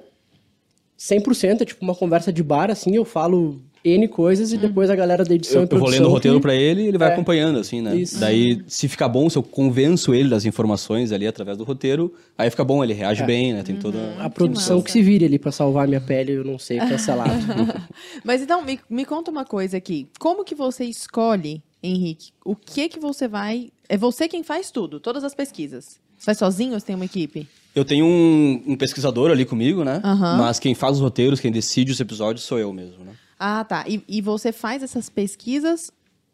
100%, 0.98 1.62
é 1.62 1.66
tipo 1.66 1.84
uma 1.84 1.96
conversa 1.96 2.32
de 2.32 2.42
bar, 2.42 2.72
assim, 2.72 2.96
eu 2.96 3.04
falo 3.04 3.62
N 3.86 4.08
coisas 4.08 4.52
e 4.52 4.58
depois 4.58 4.90
a 4.90 4.96
galera 4.96 5.24
da 5.24 5.36
edição 5.36 5.62
Eu, 5.62 5.68
e 5.70 5.74
eu 5.76 5.80
vou 5.80 5.88
lendo 5.90 6.08
o 6.08 6.10
roteiro 6.10 6.38
que- 6.38 6.42
pra 6.42 6.56
ele 6.56 6.82
e 6.82 6.88
ele 6.88 6.98
vai 6.98 7.10
É. 7.10 7.14
acompanhando, 7.14 7.60
assim, 7.60 7.82
né? 7.82 7.96
Isso. 7.96 8.20
Daí, 8.20 8.62
se 8.68 8.88
ficar 8.88 9.08
bom, 9.08 9.30
se 9.30 9.38
eu 9.38 9.44
convenço 9.44 10.14
ele 10.14 10.28
das 10.28 10.44
informações 10.44 11.12
ali 11.12 11.28
através 11.28 11.56
do 11.58 11.64
roteiro, 11.64 12.12
aí 12.36 12.50
fica 12.50 12.64
bom, 12.64 12.84
ele 12.84 12.94
reage 12.94 13.24
bem, 13.24 13.54
né? 13.54 13.62
Tem 13.62 13.76
toda... 13.76 13.98
A 14.20 14.30
produção 14.30 14.82
que, 14.82 14.92
se 14.92 15.02
vire 15.04 15.24
ali 15.26 15.38
pra 15.38 15.52
salvar 15.52 15.84
a 15.86 15.88
minha 15.88 16.02
pele, 16.02 16.32
eu 16.32 16.44
não 16.44 16.58
sei, 16.58 16.80
cancelado. 16.80 17.30
Mas 18.26 18.42
então, 18.42 18.64
me, 18.66 18.80
me 18.90 19.06
conta 19.06 19.30
uma 19.30 19.46
coisa 19.46 19.78
aqui. 19.78 20.08
Como 20.20 20.44
que 20.44 20.56
você 20.56 20.84
escolhe, 20.86 21.62
Henrique, 21.84 22.32
o 22.44 22.56
que 22.56 22.90
que 22.90 23.00
você 23.00 23.28
vai... 23.28 23.70
É 23.88 23.96
você 23.96 24.28
quem 24.28 24.42
faz 24.42 24.72
tudo, 24.72 25.00
todas 25.00 25.24
as 25.24 25.36
pesquisas. 25.36 26.00
Você 26.18 26.26
faz 26.26 26.38
sozinho 26.40 26.74
ou 26.74 26.80
você 26.80 26.88
tem 26.88 26.96
uma 26.96 27.06
equipe? 27.06 27.48
Eu 27.76 27.86
tenho 27.86 28.06
um, 28.06 28.64
um 28.68 28.76
pesquisador 28.76 29.30
ali 29.30 29.46
comigo, 29.46 29.84
né? 29.84 30.02
Aham. 30.04 30.38
Mas 30.38 30.58
quem 30.58 30.74
faz 30.74 30.96
os 30.96 31.02
roteiros, 31.02 31.40
quem 31.40 31.52
decide 31.52 31.92
os 31.92 32.00
episódios 32.00 32.44
sou 32.46 32.58
eu 32.58 32.74
mesmo, 32.74 33.04
né? 33.04 33.12
Ah, 33.40 33.64
tá. 33.64 33.86
E, 33.88 34.04
e 34.08 34.22
você 34.22 34.52
faz 34.52 34.82
essas 34.84 35.10
pesquisas 35.10 35.92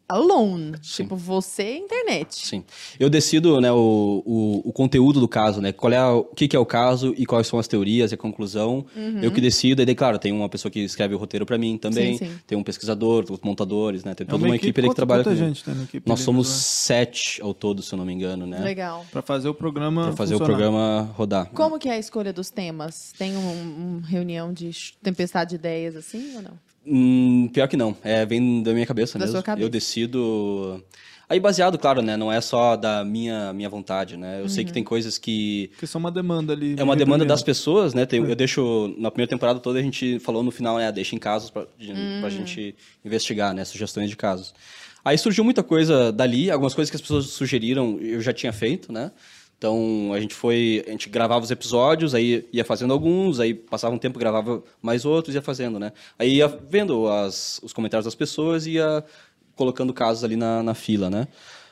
alone. 0.08 0.72
Tipo, 0.80 1.16
você 1.16 1.62
e 1.62 1.74
a 1.74 1.78
internet. 1.78 2.46
Sim. 2.46 2.64
Eu 3.00 3.08
decido, 3.08 3.58
né, 3.62 3.72
o, 3.72 4.22
o, 4.26 4.68
o 4.68 4.72
conteúdo 4.72 5.18
do 5.18 5.26
caso, 5.26 5.58
né? 5.62 5.72
Qual 5.72 5.90
é 5.90 5.96
a- 5.96 6.12
o 6.12 6.24
que, 6.24 6.46
que 6.48 6.54
é 6.54 6.58
o 6.58 6.66
caso 6.66 7.14
e 7.16 7.24
quais 7.24 7.46
são 7.46 7.58
as 7.58 7.66
teorias 7.66 8.10
e 8.12 8.14
a 8.14 8.18
conclusão. 8.18 8.84
Eu 9.22 9.32
que 9.32 9.40
decido. 9.40 9.80
E 9.80 9.86
daí, 9.86 9.94
claro, 9.94 10.18
tem 10.18 10.30
uma 10.30 10.50
pessoa 10.50 10.70
que 10.70 10.80
escreve 10.80 11.14
o 11.14 11.18
roteiro 11.18 11.46
pra 11.46 11.56
mim 11.56 11.78
também. 11.78 12.12
Uhum. 12.12 12.18
Sim, 12.18 12.26
sim. 12.26 12.38
Tem 12.46 12.58
um 12.58 12.62
pesquisador, 12.62 13.24
os 13.30 13.40
montadores, 13.40 14.04
né? 14.04 14.14
Tem 14.14 14.26
É 14.26 14.30
toda 14.30 14.44
uma, 14.44 14.54
equipe, 14.54 14.80
ali 14.80 14.90
que 14.90 14.94
trabalha 14.94 15.24
comigo. 15.24 15.42
gente 15.46 15.64
equipe 15.70 16.06
Nós 16.06 16.20
somos 16.20 16.46
né? 16.48 16.54
sete 16.58 17.40
ao 17.40 17.54
todo, 17.54 17.80
se 17.82 17.94
eu 17.94 17.96
não 17.96 18.04
me 18.04 18.12
engano, 18.12 18.46
né? 18.46 18.58
Legal. 18.58 19.06
Pra 19.10 19.22
fazer 19.22 19.48
o 19.48 19.54
programa 19.54 20.02
Pra 20.08 20.16
fazer 20.16 20.34
o 20.34 20.38
funcionar. 20.38 20.58
programa 20.58 21.12
rodar. 21.16 21.46
Como 21.54 21.78
que 21.78 21.88
é 21.88 21.92
a 21.92 21.98
escolha 21.98 22.34
dos 22.34 22.50
temas? 22.50 23.14
Tem 23.16 23.34
uma 23.34 23.50
um, 23.50 24.00
reunião 24.04 24.52
de 24.52 24.70
tempestade 25.02 25.50
de 25.50 25.54
ideias 25.56 25.96
assim 25.96 26.36
ou 26.36 26.42
não? 26.42 26.71
Hum, 26.86 27.48
pior 27.52 27.68
que 27.68 27.76
não. 27.76 27.96
É, 28.02 28.24
vem 28.26 28.62
da 28.62 28.72
minha 28.72 28.86
cabeça 28.86 29.18
Da 29.18 29.24
mesmo. 29.24 29.36
sua 29.36 29.42
cabeça. 29.42 29.64
Eu 29.64 29.70
decido. 29.70 30.82
Aí 31.28 31.40
baseado, 31.40 31.78
claro, 31.78 32.02
né? 32.02 32.14
Não 32.16 32.30
é 32.30 32.40
só 32.42 32.76
da 32.76 33.02
minha, 33.04 33.52
minha 33.54 33.68
vontade, 33.70 34.16
né? 34.18 34.38
Eu 34.38 34.42
Uhum. 34.42 34.48
sei 34.48 34.64
que 34.64 34.72
tem 34.72 34.84
coisas 34.84 35.16
que. 35.16 35.68
Porque 35.72 35.86
são 35.86 35.98
uma 35.98 36.10
demanda 36.10 36.52
ali. 36.52 36.74
É 36.76 36.82
uma 36.82 36.96
demanda 36.96 37.24
das 37.24 37.42
pessoas. 37.42 37.94
né? 37.94 38.04
Tem- 38.04 38.22
eu 38.22 38.34
deixo. 38.34 38.94
Na 38.98 39.10
primeira 39.10 39.30
temporada 39.30 39.58
toda 39.60 39.78
a 39.78 39.82
gente 39.82 40.18
falou 40.18 40.42
no 40.42 40.50
final, 40.50 40.76
né? 40.76 40.90
Deixa 40.92 41.14
em 41.14 41.18
casos 41.18 41.48
pra, 41.50 41.66
de- 41.78 41.92
pra 42.20 42.28
gente 42.28 42.74
investigar, 43.04 43.54
né? 43.54 43.64
Sugestões 43.64 44.10
de 44.10 44.16
casos. 44.16 44.52
Aí 45.04 45.16
surgiu 45.16 45.42
muita 45.42 45.62
coisa 45.62 46.12
dali, 46.12 46.50
algumas 46.50 46.74
coisas 46.74 46.90
que 46.90 46.96
as 46.96 47.00
pessoas 47.00 47.26
sugeriram 47.26 47.98
eu 48.00 48.20
já 48.20 48.32
tinha 48.32 48.52
feito, 48.52 48.92
né? 48.92 49.10
Então 49.62 50.12
a 50.12 50.18
gente 50.18 50.34
foi. 50.34 50.82
A 50.88 50.90
gente 50.90 51.08
gravava 51.08 51.44
os 51.44 51.52
episódios, 51.52 52.16
aí 52.16 52.44
ia 52.52 52.64
fazendo 52.64 52.92
alguns, 52.92 53.38
aí 53.38 53.54
passava 53.54 53.94
um 53.94 53.98
tempo, 53.98 54.18
gravava 54.18 54.60
mais 54.82 55.04
outros, 55.04 55.36
ia 55.36 55.40
fazendo, 55.40 55.78
né? 55.78 55.92
Aí 56.18 56.34
ia 56.34 56.48
vendo 56.48 57.06
as, 57.08 57.60
os 57.62 57.72
comentários 57.72 58.04
das 58.04 58.16
pessoas 58.16 58.66
e 58.66 58.72
ia 58.72 59.04
colocando 59.54 59.94
casos 59.94 60.24
ali 60.24 60.34
na, 60.34 60.64
na 60.64 60.74
fila, 60.74 61.08
né? 61.08 61.28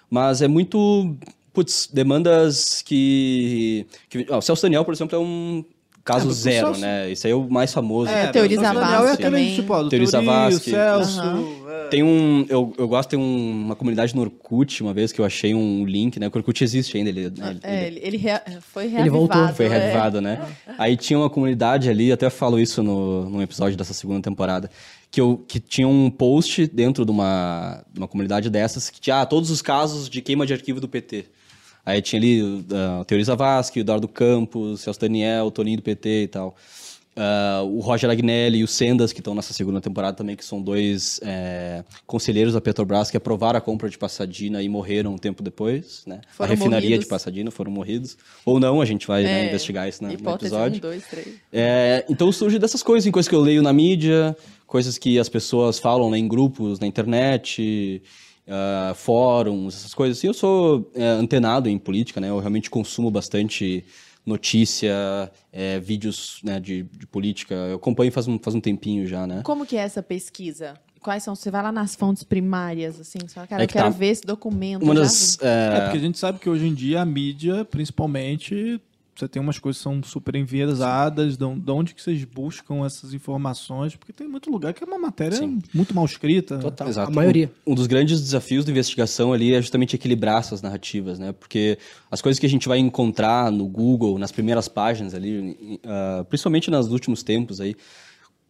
Mas 0.08 0.40
é 0.40 0.46
muito. 0.46 1.16
Putz, 1.52 1.88
demandas 1.92 2.80
que. 2.80 3.84
que 4.08 4.24
ó, 4.30 4.38
o 4.38 4.42
Celso 4.42 4.62
Daniel, 4.62 4.84
por 4.84 4.94
exemplo, 4.94 5.16
é 5.16 5.18
um 5.18 5.64
caso 6.12 6.28
É, 6.30 6.32
zero, 6.32 6.66
Celso- 6.66 6.80
né? 6.80 7.10
Esse 7.10 7.26
aí 7.26 7.32
é 7.32 7.36
o 7.36 7.48
mais 7.50 7.72
famoso. 7.72 8.10
É, 8.10 8.24
é 8.24 8.24
aquele 8.26 8.56
também. 9.16 9.54
tipo, 9.54 9.72
ó, 9.72 9.82
do 9.82 9.88
Teori 9.88 10.06
Teori, 10.10 10.26
Zavascki. 10.26 10.70
o 10.70 10.74
Celso. 10.74 11.20
É. 11.68 11.88
Tem 11.88 12.02
um. 12.02 12.46
Eu, 12.48 12.72
eu 12.78 12.86
gosto, 12.88 13.08
tem 13.10 13.18
um- 13.18 13.62
uma 13.66 13.74
comunidade 13.76 14.14
no 14.14 14.22
Orkut, 14.22 14.82
uma 14.82 14.92
vez 14.94 15.10
que 15.12 15.20
eu 15.20 15.24
achei 15.24 15.54
um 15.54 15.84
link, 15.84 16.18
né? 16.20 16.28
O 16.28 16.30
Orkut 16.36 16.62
existe 16.62 16.96
ainda. 16.96 17.10
Ele, 17.10 17.30
né, 17.36 17.56
É, 17.62 17.86
ele, 17.86 18.00
ele 18.02 18.16
rea- 18.16 18.42
foi 18.60 18.84
Ele 18.84 18.92
reavivado. 18.94 19.18
voltou, 19.18 19.48
foi 19.54 19.66
é. 19.66 19.68
reavivado, 19.68 20.20
né? 20.20 20.40
Aí 20.78 20.96
tinha 20.96 21.18
uma 21.18 21.28
comunidade 21.30 21.88
ali, 21.90 22.12
até 22.12 22.30
falo 22.30 22.60
isso 22.60 22.82
no, 22.82 23.28
num 23.28 23.42
episódio 23.42 23.76
dessa 23.76 23.92
segunda 23.92 24.20
temporada, 24.22 24.70
que, 25.10 25.20
eu, 25.20 25.42
que 25.48 25.58
tinha 25.58 25.88
um 25.88 26.08
post 26.10 26.66
dentro 26.68 27.04
de 27.04 27.10
uma, 27.10 27.82
de 27.92 27.98
uma 27.98 28.06
comunidade 28.06 28.48
dessas 28.48 28.88
que 28.88 29.00
tinha 29.00 29.20
ah, 29.22 29.26
todos 29.26 29.50
os 29.50 29.60
casos 29.60 30.08
de 30.08 30.22
queima 30.22 30.46
de 30.46 30.52
arquivo 30.52 30.80
do 30.80 30.88
PT. 30.88 31.26
Aí 31.84 32.00
tinha 32.02 32.20
ali 32.20 32.42
uh, 32.42 33.00
o 33.00 33.04
Teori 33.04 33.24
Zavascki, 33.24 33.80
o 33.80 33.82
Eduardo 33.82 34.06
Campos, 34.08 34.80
Celso 34.82 35.00
Daniel, 35.00 35.46
o 35.46 35.50
Toninho 35.50 35.78
do 35.78 35.82
PT 35.82 36.22
e 36.24 36.28
tal. 36.28 36.54
Ah, 37.16 37.60
o 37.64 37.80
Roger 37.80 38.08
Agnelli 38.08 38.58
e 38.58 38.64
o 38.64 38.68
Sendas, 38.68 39.12
que 39.12 39.18
estão 39.20 39.34
nessa 39.34 39.52
segunda 39.52 39.80
temporada 39.80 40.16
também, 40.16 40.36
que 40.36 40.44
são 40.44 40.62
dois 40.62 41.18
é, 41.22 41.82
conselheiros 42.06 42.54
da 42.54 42.60
Petrobras 42.60 43.10
que 43.10 43.16
aprovaram 43.16 43.58
a 43.58 43.60
compra 43.60 43.90
de 43.90 43.98
Passadina 43.98 44.62
e 44.62 44.68
morreram 44.68 45.14
um 45.14 45.18
tempo 45.18 45.42
depois, 45.42 46.02
né? 46.06 46.20
A 46.38 46.46
refinaria 46.46 46.88
morridos. 46.88 47.04
de 47.04 47.10
Passadina 47.10 47.50
foram 47.50 47.70
morridos. 47.72 48.16
Ou 48.46 48.60
não, 48.60 48.80
a 48.80 48.84
gente 48.86 49.06
vai 49.08 49.24
né, 49.24 49.44
É, 49.44 49.48
investigar 49.48 49.88
isso 49.88 50.02
na- 50.02 50.10
no 50.10 50.30
episódio. 50.30 50.78
um, 50.78 50.80
dois, 50.80 51.04
três. 51.08 51.26
É, 51.52 52.06
então 52.08 52.30
surge 52.30 52.58
dessas 52.60 52.82
coisas, 52.82 53.06
em 53.06 53.10
coisas 53.10 53.28
que 53.28 53.34
eu 53.34 53.40
leio 53.40 53.60
na 53.60 53.72
mídia, 53.72 54.34
coisas 54.66 54.96
que 54.96 55.18
as 55.18 55.28
pessoas 55.28 55.78
falam 55.80 56.10
né, 56.10 56.16
em 56.16 56.28
grupos, 56.28 56.78
na 56.78 56.86
internet, 56.86 58.00
ah, 58.48 58.92
fóruns, 58.94 59.76
essas 59.76 59.94
coisas 59.94 60.18
assim. 60.18 60.26
Eu 60.26 60.34
sou 60.34 60.90
é, 60.94 61.04
antenado 61.08 61.68
em 61.68 61.78
política, 61.78 62.20
né? 62.20 62.28
Eu 62.28 62.38
realmente 62.38 62.70
consumo 62.70 63.10
bastante 63.10 63.84
notícia, 64.24 65.30
é, 65.52 65.80
vídeos 65.80 66.40
né, 66.42 66.60
de, 66.60 66.82
de 66.82 67.06
política. 67.06 67.54
Eu 67.54 67.76
acompanho 67.76 68.12
faz 68.12 68.28
um, 68.28 68.38
faz 68.38 68.54
um 68.54 68.60
tempinho 68.60 69.06
já, 69.06 69.26
né? 69.26 69.42
Como 69.44 69.64
que 69.64 69.76
é 69.76 69.80
essa 69.80 70.02
pesquisa? 70.02 70.74
Quais 71.00 71.22
são? 71.22 71.34
Você 71.34 71.50
vai 71.50 71.62
lá 71.62 71.72
nas 71.72 71.94
fontes 71.94 72.22
primárias, 72.22 73.00
assim, 73.00 73.20
só 73.26 73.46
cara, 73.46 73.62
É 73.62 73.64
eu 73.64 73.68
que 73.68 73.72
quero 73.72 73.90
tá. 73.90 73.98
ver 73.98 74.08
esse 74.08 74.22
documento. 74.22 74.82
Uma 74.82 74.94
das... 74.94 75.38
é, 75.40 75.76
É, 75.76 75.80
porque 75.82 75.96
a 75.96 76.00
gente 76.00 76.18
sabe 76.18 76.38
que 76.38 76.48
hoje 76.48 76.66
em 76.66 76.74
dia 76.74 77.00
a 77.00 77.06
mídia, 77.06 77.64
principalmente, 77.64 78.80
você 79.14 79.28
tem 79.28 79.40
umas 79.40 79.58
coisas 79.58 79.78
que 79.78 79.82
são 79.82 80.02
super 80.02 80.34
enviesadas, 80.36 81.36
de 81.36 81.50
de 81.50 81.70
onde 81.70 81.94
que 81.94 82.02
vocês 82.02 82.24
buscam 82.24 82.84
essas 82.86 83.12
informações, 83.12 83.96
porque 83.96 84.12
tem 84.12 84.26
muito 84.26 84.50
lugar 84.50 84.72
que 84.72 84.82
é 84.82 84.86
uma 84.86 84.98
matéria 84.98 85.36
Sim. 85.36 85.60
muito 85.74 85.94
mal 85.94 86.04
escrita. 86.04 86.58
Total. 86.58 86.88
Exato. 86.88 87.10
A 87.10 87.14
maioria. 87.14 87.50
Um, 87.66 87.72
um 87.72 87.74
dos 87.74 87.86
grandes 87.86 88.20
desafios 88.20 88.64
da 88.64 88.70
investigação 88.70 89.32
ali 89.32 89.54
é 89.54 89.60
justamente 89.60 89.94
equilibrar 89.94 90.40
essas 90.40 90.62
narrativas, 90.62 91.18
né? 91.18 91.32
Porque 91.32 91.78
as 92.10 92.22
coisas 92.22 92.38
que 92.38 92.46
a 92.46 92.48
gente 92.48 92.68
vai 92.68 92.78
encontrar 92.78 93.50
no 93.50 93.66
Google, 93.68 94.18
nas 94.18 94.32
primeiras 94.32 94.68
páginas 94.68 95.14
ali, 95.14 95.80
ah, 95.84 96.24
principalmente 96.28 96.70
nos 96.70 96.90
últimos 96.90 97.22
tempos 97.22 97.60
aí, 97.60 97.74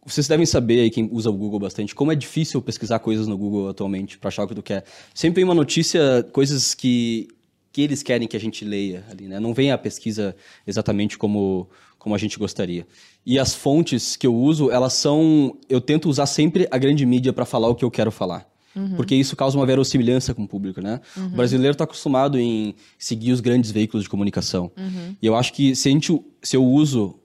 vocês 0.05 0.27
devem 0.27 0.45
saber 0.45 0.79
aí, 0.81 0.89
quem 0.89 1.07
usa 1.11 1.29
o 1.29 1.33
Google 1.33 1.59
bastante, 1.59 1.93
como 1.93 2.11
é 2.11 2.15
difícil 2.15 2.61
pesquisar 2.61 2.99
coisas 2.99 3.27
no 3.27 3.37
Google 3.37 3.69
atualmente 3.69 4.17
para 4.17 4.29
achar 4.29 4.43
o 4.43 4.47
que 4.47 4.55
tu 4.55 4.63
quer. 4.63 4.83
Sempre 5.13 5.41
vem 5.41 5.43
uma 5.43 5.53
notícia, 5.53 6.27
coisas 6.31 6.73
que, 6.73 7.27
que 7.71 7.81
eles 7.81 8.03
querem 8.03 8.27
que 8.27 8.35
a 8.35 8.39
gente 8.39 8.65
leia 8.65 9.05
ali, 9.09 9.27
né? 9.27 9.39
Não 9.39 9.53
vem 9.53 9.71
a 9.71 9.77
pesquisa 9.77 10.35
exatamente 10.67 11.17
como, 11.17 11.69
como 11.97 12.13
a 12.13 12.17
gente 12.17 12.37
gostaria. 12.37 12.85
E 13.25 13.39
as 13.39 13.53
fontes 13.53 14.15
que 14.15 14.27
eu 14.27 14.35
uso, 14.35 14.69
elas 14.71 14.93
são... 14.93 15.57
Eu 15.69 15.79
tento 15.79 16.09
usar 16.09 16.25
sempre 16.25 16.67
a 16.69 16.77
grande 16.77 17.05
mídia 17.05 17.31
para 17.31 17.45
falar 17.45 17.69
o 17.69 17.75
que 17.75 17.85
eu 17.85 17.91
quero 17.91 18.11
falar. 18.11 18.49
Porque 18.95 19.13
isso 19.15 19.35
causa 19.35 19.57
uma 19.57 19.65
verossimilhança 19.65 20.33
com 20.33 20.43
o 20.43 20.47
público, 20.47 20.79
né? 20.81 21.01
O 21.33 21.35
brasileiro 21.35 21.73
está 21.73 21.83
acostumado 21.83 22.39
em 22.39 22.73
seguir 22.97 23.31
os 23.33 23.41
grandes 23.41 23.69
veículos 23.69 24.03
de 24.03 24.09
comunicação. 24.09 24.71
E 25.21 25.25
eu 25.25 25.35
acho 25.35 25.53
que 25.53 25.75
se, 25.75 25.89
a 25.89 25.91
gente, 25.91 26.21
se 26.41 26.55
eu 26.55 26.65
uso 26.65 27.19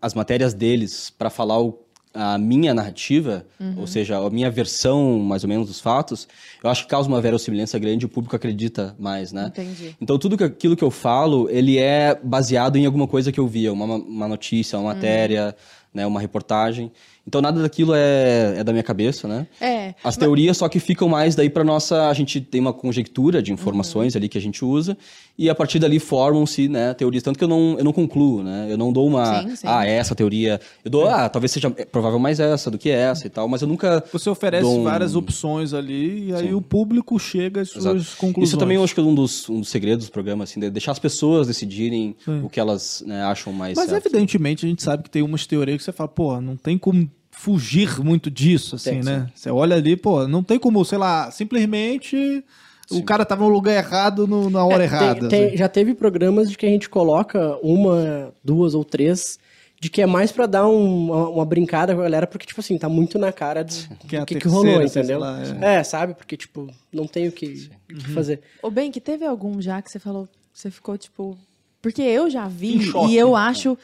as 0.00 0.14
matérias 0.14 0.54
deles 0.54 1.10
para 1.10 1.28
falar 1.30 1.60
o, 1.60 1.85
a 2.16 2.38
minha 2.38 2.72
narrativa, 2.72 3.46
ou 3.76 3.86
seja, 3.86 4.18
a 4.18 4.30
minha 4.30 4.50
versão, 4.50 5.18
mais 5.18 5.44
ou 5.44 5.48
menos, 5.48 5.68
dos 5.68 5.80
fatos, 5.80 6.26
eu 6.62 6.70
acho 6.70 6.84
que 6.84 6.88
causa 6.88 7.08
uma 7.08 7.20
verossimilhança 7.20 7.78
grande 7.78 8.04
e 8.04 8.06
o 8.06 8.08
público 8.08 8.34
acredita 8.34 8.94
mais, 8.98 9.32
né? 9.32 9.46
Entendi. 9.48 9.94
Então, 10.00 10.18
tudo 10.18 10.36
que, 10.36 10.44
aquilo 10.44 10.76
que 10.76 10.84
eu 10.84 10.90
falo, 10.90 11.48
ele 11.50 11.78
é 11.78 12.18
baseado 12.22 12.76
em 12.76 12.86
alguma 12.86 13.06
coisa 13.06 13.30
que 13.30 13.38
eu 13.38 13.46
via, 13.46 13.72
uma, 13.72 13.96
uma 13.96 14.28
notícia, 14.28 14.78
uma 14.78 14.94
matéria, 14.94 15.54
né, 15.92 16.06
uma 16.06 16.20
reportagem. 16.20 16.92
Então, 17.26 17.40
nada 17.42 17.60
daquilo 17.60 17.92
é, 17.94 18.54
é 18.58 18.64
da 18.64 18.70
minha 18.72 18.84
cabeça, 18.84 19.26
né? 19.26 19.46
É. 19.60 19.94
As 20.04 20.16
teorias 20.16 20.56
só 20.58 20.68
que 20.68 20.78
ficam 20.78 21.08
mais 21.08 21.34
daí 21.34 21.50
para 21.50 21.64
nossa. 21.64 22.08
A 22.08 22.14
gente 22.14 22.40
tem 22.40 22.60
uma 22.60 22.72
conjectura 22.72 23.42
de 23.42 23.52
informações 23.52 24.14
ali 24.14 24.28
que 24.28 24.38
a 24.38 24.40
gente 24.40 24.64
usa 24.64 24.96
e 25.36 25.50
a 25.50 25.54
partir 25.54 25.78
dali 25.80 25.98
formam-se 25.98 26.68
né, 26.68 26.94
teorias. 26.94 27.24
Tanto 27.24 27.36
que 27.36 27.42
eu 27.44 27.48
não, 27.48 27.74
eu 27.78 27.84
não 27.84 27.92
concluo, 27.92 28.44
né? 28.44 28.68
Eu 28.70 28.78
não 28.78 28.92
dou 28.92 29.08
uma. 29.08 29.42
Sim, 29.42 29.56
sim. 29.56 29.66
Ah, 29.68 29.84
essa 29.84 30.14
teoria. 30.14 30.60
Eu 30.84 30.90
dou, 30.90 31.08
ah, 31.08 31.28
talvez 31.28 31.50
seja 31.50 31.72
é 31.76 31.84
provável 31.84 32.18
mais 32.20 32.38
essa 32.38 32.70
do 32.70 32.78
que 32.78 32.90
essa 32.90 33.26
e 33.26 33.30
tal, 33.30 33.48
mas 33.48 33.60
eu 33.60 33.66
nunca. 33.66 34.04
Você 34.12 34.30
oferece 34.30 34.64
um- 34.64 34.84
várias 34.84 35.16
opções 35.16 35.74
ali 35.74 36.28
e 36.28 36.32
aí 36.34 36.48
Sim. 36.48 36.54
o 36.54 36.62
público 36.62 37.18
chega 37.18 37.62
às 37.62 37.70
suas 37.70 37.84
Exato. 37.86 38.16
conclusões. 38.18 38.50
Isso 38.50 38.56
também 38.56 38.76
eu 38.76 38.84
acho 38.84 38.94
que 38.94 39.00
é 39.00 39.02
um 39.02 39.14
dos, 39.14 39.48
um 39.50 39.58
dos 39.60 39.68
segredos 39.68 40.06
do 40.06 40.12
programa, 40.12 40.44
assim, 40.44 40.60
de 40.60 40.70
deixar 40.70 40.92
as 40.92 40.98
pessoas 41.00 41.48
decidirem 41.48 42.14
o 42.44 42.48
que 42.48 42.60
elas 42.60 43.02
né, 43.04 43.24
acham 43.24 43.52
mais 43.52 43.76
Mas 43.76 43.90
certo. 43.90 44.06
evidentemente 44.06 44.64
a 44.64 44.68
gente 44.68 44.82
sabe 44.82 45.02
que 45.02 45.10
tem 45.10 45.22
umas 45.22 45.44
teorias 45.44 45.78
que 45.78 45.84
você 45.84 45.92
fala, 45.92 46.08
pô, 46.08 46.40
não 46.40 46.56
tem 46.56 46.78
como 46.78 47.10
fugir 47.36 48.00
muito 48.02 48.30
disso, 48.30 48.76
assim, 48.76 48.90
Tem, 48.90 49.02
né? 49.02 49.28
Você 49.34 49.50
olha 49.50 49.76
ali, 49.76 49.96
pô, 49.96 50.26
não 50.26 50.42
tem 50.42 50.58
como, 50.58 50.84
sei 50.84 50.98
lá, 50.98 51.30
simplesmente 51.30 52.42
o 52.90 53.02
cara 53.02 53.24
tava 53.24 53.44
no 53.44 53.50
lugar 53.50 53.74
errado 53.76 54.26
no- 54.26 54.48
na 54.48 54.64
hora 54.64 54.82
É, 54.82 54.86
errada. 54.86 55.20
tem- 55.20 55.28
tem- 55.28 55.46
assim. 55.48 55.56
já 55.56 55.68
teve 55.68 55.94
programas 55.94 56.48
de 56.50 56.56
que 56.56 56.64
a 56.66 56.68
gente 56.68 56.88
coloca 56.88 57.56
uma, 57.62 58.32
duas 58.42 58.74
ou 58.74 58.84
três, 58.84 59.38
de 59.78 59.90
que 59.90 60.00
é 60.00 60.06
mais 60.06 60.32
pra 60.32 60.46
dar 60.46 60.66
um- 60.66 61.10
uma, 61.10 61.28
uma 61.28 61.44
brincada 61.44 61.94
com 61.94 62.00
a 62.00 62.04
galera, 62.04 62.26
porque, 62.26 62.46
tipo 62.46 62.60
assim, 62.60 62.78
tá 62.78 62.88
muito 62.88 63.18
na 63.18 63.30
cara 63.32 63.62
do 63.62 63.74
Que 64.08 64.16
é 64.16 64.20
do 64.20 64.26
que, 64.26 64.34
que 64.36 64.40
terceira, 64.40 64.70
rolou, 64.70 64.82
entendeu? 64.82 65.18
lá, 65.18 65.38
é. 65.60 65.84
sabe? 65.84 66.14
Porque, 66.14 66.36
tipo, 66.36 66.68
não 66.92 67.06
tem 67.06 67.28
o 67.28 67.32
que, 67.32 67.68
o 67.90 67.94
que 67.96 68.10
fazer. 68.12 68.40
Ô, 68.62 68.70
bem, 68.70 68.90
que 68.90 69.00
teve 69.00 69.26
algum 69.26 69.60
já 69.60 69.82
que 69.82 69.90
você 69.90 69.98
falou, 69.98 70.26
você 70.54 70.70
ficou 70.70 70.96
tipo. 70.96 71.36
Porque 71.82 72.00
eu 72.02 72.30
já 72.30 72.48
vi 72.48 72.78
e 73.08 73.16
eu 73.16 73.36
acho. 73.36 73.76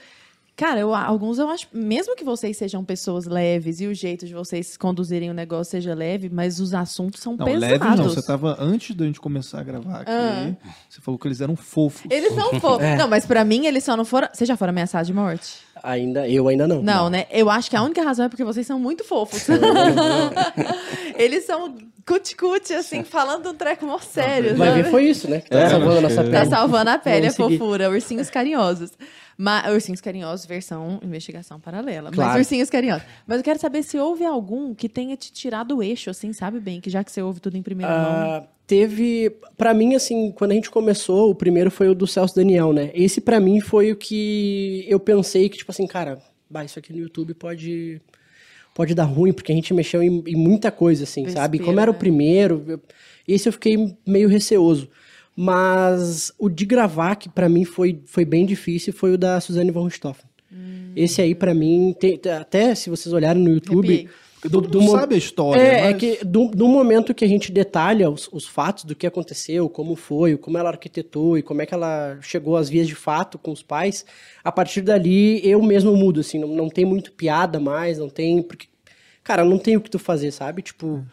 Cara, 0.55 0.79
eu, 0.81 0.95
alguns 0.95 1.39
eu 1.39 1.49
acho. 1.49 1.67
Mesmo 1.73 2.15
que 2.15 2.23
vocês 2.23 2.57
sejam 2.59 2.85
pessoas 2.85 3.25
leves 3.25 3.81
e 3.81 3.87
o 3.87 3.95
jeito 3.95 4.27
de 4.27 4.35
vocês 4.35 4.77
conduzirem 4.77 5.31
o 5.31 5.35
negócio 5.35 5.71
seja 5.71 5.95
leve, 5.95 6.29
mas 6.31 6.61
os 6.61 6.75
assuntos 6.75 7.21
são 7.23 7.35
Não, 7.37 7.47
pesados. 7.47 7.69
leve 7.71 7.85
não, 7.97 8.05
você 8.05 8.23
tava 8.23 8.57
antes 8.61 8.95
da 8.95 9.07
gente 9.07 9.19
começar 9.19 9.61
a 9.61 9.63
gravar 9.63 10.01
aqui, 10.03 10.11
Ah. 10.13 10.53
você 10.89 11.01
falou 11.01 11.19
que 11.19 11.27
eles 11.27 11.41
eram 11.41 11.57
fofos. 11.57 12.03
Eles 12.11 12.37
não 12.37 12.61
foram. 12.61 12.81
É. 12.85 12.97
Não, 12.97 13.09
mas 13.09 13.25
pra 13.25 13.45
mim 13.45 13.67
eles 13.67 13.83
só 13.83 13.97
não 13.97 14.05
foram. 14.05 14.29
Vocês 14.33 14.47
já 14.47 14.57
foram 14.57 14.71
ameaçados 14.71 15.07
de 15.07 15.15
morte? 15.15 15.55
Ainda, 15.83 16.29
eu 16.29 16.47
ainda 16.47 16.69
não. 16.69 16.83
Não, 16.83 17.09
né? 17.11 17.27
Eu 17.31 17.49
acho 17.51 17.69
que 17.71 17.75
a 17.75 17.83
única 17.83 18.03
razão 18.03 18.27
é 18.27 18.29
porque 18.29 18.45
vocês 18.45 18.67
são 18.67 18.79
muito 18.79 19.03
fofos. 19.05 19.47
eles 21.17 21.45
são 21.45 21.75
cuti-cuti, 22.07 22.75
assim, 22.75 23.05
falando 23.05 23.51
um 23.51 23.55
treco 23.55 23.87
mó 23.87 23.99
sério. 23.99 24.57
Vai 24.57 24.83
ver, 24.83 24.91
foi 24.91 25.05
isso, 25.05 25.29
né? 25.31 25.41
Que 25.41 25.51
tá 25.51 25.59
É, 25.61 25.71
salvando 25.71 25.93
a 25.93 25.95
acho 25.95 26.03
nossa 26.03 26.25
que- 26.25 26.31
Tá 26.31 26.39
pele. 26.41 26.51
salvando 26.51 26.91
a 26.91 26.99
pele, 26.99 27.27
a 27.27 27.31
seguir. 27.31 27.59
fofura. 27.59 27.91
Ursinhos 27.91 28.29
carinhosos. 28.31 28.91
Mas, 29.37 29.73
ursinhos 29.73 30.01
carinhosos, 30.01 30.47
versão 30.47 31.01
investigação 31.03 31.59
paralela. 31.59 32.11
Mas 32.11 32.15
Claro. 32.17 32.39
ursinhos 32.39 32.69
carinhosos. 32.71 33.07
Mas 33.27 33.39
eu 33.39 33.45
quero 33.45 33.59
saber 33.59 33.83
se 33.83 33.99
houve 33.99 34.25
algum 34.25 34.75
que 34.75 34.89
tenha 34.89 35.17
te 35.17 35.33
tirado 35.33 35.77
o 35.79 35.83
eixo, 35.83 36.11
assim, 36.11 36.33
sabe 36.33 36.61
bem? 36.61 36.81
Que 36.81 36.91
já 36.91 37.03
que 37.03 37.11
você 37.11 37.23
ouve 37.23 37.41
tudo 37.41 37.57
em 37.57 37.63
primeira 37.63 37.93
mão. 37.93 38.13
Ah, 38.13 38.45
teve, 38.67 39.37
Pra 39.57 39.73
mim, 39.75 39.95
assim, 39.95 40.31
quando 40.33 40.53
a 40.53 40.55
gente 40.55 40.71
começou, 40.71 41.31
o 41.31 41.35
primeiro 41.35 41.71
foi 41.71 41.89
o 41.89 41.95
do 41.95 42.07
Celso 42.07 42.35
Daniel, 42.35 42.73
né? 42.73 42.91
Esse 42.95 43.21
pra 43.21 43.39
mim 43.41 43.61
foi 43.61 43.93
o 43.93 43.97
que 43.97 44.85
eu 44.89 44.99
pensei 45.01 45.49
que, 45.49 45.57
tipo 45.59 45.71
assim, 45.71 45.87
cara, 45.87 46.19
bah, 46.51 46.65
isso 46.65 46.79
aqui 46.79 46.93
no 46.93 46.99
YouTube 46.99 47.35
pode 47.35 48.01
pode 48.75 48.95
dar 48.95 49.05
ruim, 49.05 49.35
porque 49.35 49.53
a 49.53 49.55
gente 49.55 49.75
mexeu 49.75 50.03
em, 50.03 50.23
em 50.27 50.35
muita 50.35 50.71
coisa, 50.71 51.05
assim, 51.05 51.25
Besteira, 51.25 51.43
sabe? 51.43 51.59
Como 51.59 51.79
era 51.79 51.91
o 51.91 51.95
né? 51.95 51.99
primeiro, 51.99 52.65
eu- 52.67 52.81
esse 53.29 53.47
eu 53.47 53.53
fiquei 53.53 53.95
meio 54.07 54.29
receoso. 54.31 54.89
Mas 55.37 56.33
o 56.39 56.49
de 56.49 56.65
gravar, 56.67 57.17
que 57.17 57.29
pra 57.29 57.49
mim 57.49 57.65
foi, 57.65 58.01
foi 58.07 58.25
bem 58.25 58.45
difícil, 58.47 58.93
foi 58.93 59.15
o 59.15 59.19
da 59.19 59.41
Suzane 59.41 59.71
von 59.71 59.85
Richthofen. 59.85 60.27
Hum. 60.53 60.93
Esse 60.95 61.23
aí, 61.23 61.35
pra 61.35 61.55
mim, 61.55 61.95
tem- 61.99 62.21
até 62.39 62.75
se 62.75 62.91
vocês 62.91 63.13
olharem 63.13 63.43
no 63.43 63.51
YouTube... 63.51 64.09
Mundo 64.45 64.83
mo- 64.83 64.91
sabe 64.91 65.15
a 65.15 65.19
história, 65.19 65.61
É, 65.61 65.79
é 65.79 65.91
mas- 65.93 66.01
que 66.01 66.25
do, 66.25 66.49
do 66.49 66.67
momento 66.67 67.15
que 67.15 67.25
a 67.25 67.29
gente 67.29 67.53
detalha 67.53 68.11
os, 68.11 68.29
os 68.33 68.45
fatos 68.45 68.83
do 68.83 68.93
que 68.93 69.07
aconteceu, 69.07 69.69
como 69.69 69.95
foi, 69.95 70.37
como 70.37 70.59
ela 70.59 70.69
arquitetou 70.71 71.39
e 71.39 71.43
como 71.43 71.63
é 71.63 71.67
que 71.67 71.73
ela 71.73 72.19
chegou 72.21 72.57
às 72.57 72.69
vias 72.69 72.89
de 72.89 72.97
fato 72.97 73.39
com 73.39 73.53
os 73.53 73.63
pais, 73.63 74.05
a 74.43 74.51
partir 74.51 74.81
dali 74.81 75.41
eu 75.49 75.63
mesmo 75.63 75.95
mudo, 75.97 76.19
assim, 76.19 76.41
não, 76.41 76.49
não 76.49 76.69
tem 76.69 76.85
muito 76.85 77.13
piada 77.13 77.61
mais, 77.61 77.99
não 77.99 78.09
tem. 78.09 78.43
Porque, 78.43 78.67
cara, 79.23 79.45
não 79.45 79.59
tem 79.59 79.77
o 79.77 79.81
que 79.81 79.89
tu 79.89 80.01
fazer, 80.01 80.33
sabe? 80.33 80.61
Tipo, 80.61 81.05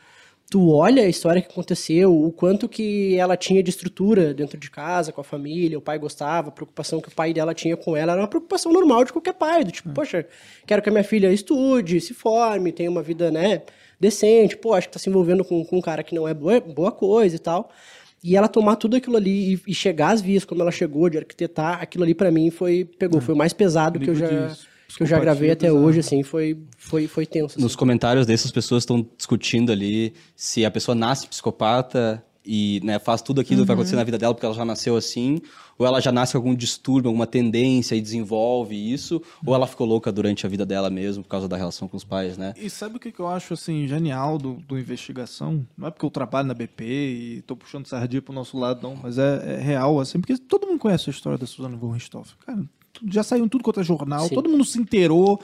tu 0.49 0.71
olha 0.71 1.03
a 1.03 1.07
história 1.07 1.41
que 1.41 1.51
aconteceu, 1.51 2.11
o 2.11 2.31
quanto 2.31 2.67
que 2.67 3.15
ela 3.15 3.37
tinha 3.37 3.61
de 3.61 3.69
estrutura 3.69 4.33
dentro 4.33 4.57
de 4.57 4.71
casa, 4.71 5.11
com 5.11 5.21
a 5.21 5.23
família, 5.23 5.77
o 5.77 5.81
pai 5.81 5.99
gostava, 5.99 6.49
a 6.49 6.51
preocupação 6.51 6.99
que 6.99 7.07
o 7.07 7.11
pai 7.11 7.33
dela 7.33 7.53
tinha 7.53 7.77
com 7.77 7.95
ela 7.95 8.13
era 8.13 8.21
uma 8.21 8.27
preocupação 8.27 8.73
normal 8.73 9.05
de 9.05 9.13
qualquer 9.13 9.33
pai, 9.33 9.63
do 9.63 9.71
tipo, 9.71 9.89
poxa, 9.91 10.25
quero 10.65 10.81
que 10.81 10.89
a 10.89 10.91
minha 10.91 11.03
filha 11.03 11.31
estude, 11.31 12.01
se 12.01 12.15
forme, 12.15 12.71
tenha 12.71 12.89
uma 12.89 13.03
vida, 13.03 13.29
né, 13.29 13.61
decente, 13.99 14.57
pô, 14.57 14.73
acho 14.73 14.87
que 14.87 14.93
tá 14.93 14.99
se 14.99 15.09
envolvendo 15.09 15.45
com, 15.45 15.63
com 15.63 15.77
um 15.77 15.81
cara 15.81 16.01
que 16.01 16.15
não 16.15 16.27
é 16.27 16.33
boa, 16.33 16.59
boa 16.59 16.91
coisa 16.91 17.35
e 17.35 17.39
tal. 17.39 17.69
E 18.21 18.35
ela 18.35 18.49
tomar 18.49 18.75
tudo 18.75 18.97
aquilo 18.97 19.15
ali 19.15 19.53
e, 19.53 19.71
e 19.71 19.73
chegar 19.73 20.11
às 20.11 20.21
vias 20.21 20.43
como 20.43 20.61
ela 20.61 20.71
chegou, 20.71 21.09
de 21.09 21.17
arquitetar, 21.17 21.81
aquilo 21.81 22.03
ali 22.03 22.13
pra 22.13 22.31
mim 22.31 22.49
foi, 22.49 22.83
pegou, 22.83 23.21
foi 23.21 23.33
o 23.33 23.37
mais 23.37 23.53
pesado 23.53 23.99
que 23.99 24.09
eu 24.09 24.15
já, 24.15 24.27
de 24.27 24.68
que 24.97 25.03
eu 25.03 25.07
já 25.07 25.19
gravei 25.19 25.51
até 25.51 25.71
hoje, 25.71 25.99
assim, 25.99 26.23
foi, 26.23 26.57
foi, 26.77 27.07
foi 27.07 27.25
tenso. 27.25 27.53
assim. 27.53 27.61
Nos 27.61 27.75
comentários 27.75 28.25
dessas 28.25 28.51
pessoas 28.51 28.83
estão 28.83 29.05
discutindo 29.17 29.71
ali 29.71 30.13
se 30.35 30.65
a 30.65 30.71
pessoa 30.71 30.95
nasce 30.95 31.27
psicopata 31.27 32.23
e 32.45 32.81
né, 32.83 32.97
faz 32.97 33.21
tudo 33.21 33.41
aquilo 33.41 33.61
que 33.61 33.67
vai 33.67 33.75
acontecer 33.75 33.95
na 33.95 34.03
vida 34.03 34.17
dela 34.17 34.33
porque 34.33 34.45
ela 34.45 34.55
já 34.55 34.65
nasceu 34.65 34.95
assim, 34.95 35.39
ou 35.77 35.85
ela 35.85 36.01
já 36.01 36.11
nasce 36.11 36.31
com 36.31 36.39
algum 36.39 36.55
distúrbio, 36.55 37.09
alguma 37.09 37.27
tendência 37.27 37.95
e 37.95 38.01
desenvolve 38.01 38.75
isso, 38.75 39.21
ou 39.45 39.53
ela 39.53 39.67
ficou 39.67 39.85
louca 39.85 40.11
durante 40.11 40.45
a 40.45 40.49
vida 40.49 40.65
dela 40.65 40.89
mesmo 40.89 41.23
por 41.23 41.29
causa 41.29 41.47
da 41.47 41.55
relação 41.55 41.87
com 41.87 41.95
os 41.95 42.03
pais, 42.03 42.37
né? 42.37 42.53
E 42.57 42.69
sabe 42.69 42.97
o 42.97 42.99
que, 42.99 43.13
eu 43.19 43.27
acho 43.27 43.53
assim 43.53 43.87
genial 43.87 44.37
do, 44.37 44.55
do 44.55 44.79
investigação? 44.79 45.65
Não 45.77 45.87
é 45.87 45.91
porque 45.91 46.05
eu 46.05 46.09
trabalho 46.09 46.47
na 46.47 46.53
BP 46.53 46.83
e 46.83 47.41
tô 47.43 47.55
puxando 47.55 47.85
sardinha 47.85 48.21
pro 48.21 48.33
nosso 48.33 48.57
lado, 48.57 48.81
não, 48.81 48.95
mas 48.95 49.17
é, 49.19 49.55
é 49.55 49.61
real, 49.61 49.99
assim, 49.99 50.19
porque 50.19 50.37
todo 50.37 50.65
mundo 50.65 50.79
conhece 50.79 51.09
a 51.09 51.11
história 51.11 51.37
da 51.37 51.45
Suzana 51.45 51.77
von 51.77 51.91
Richthofen. 51.91 52.35
Cara, 52.45 52.63
já 53.07 53.23
saiu 53.23 53.45
em 53.45 53.49
tudo 53.49 53.63
quanto 53.63 53.79
é 53.79 53.83
jornal, 53.83 54.27
Sim. 54.27 54.35
todo 54.35 54.49
mundo 54.49 54.65
se 54.65 54.79
inteirou, 54.79 55.39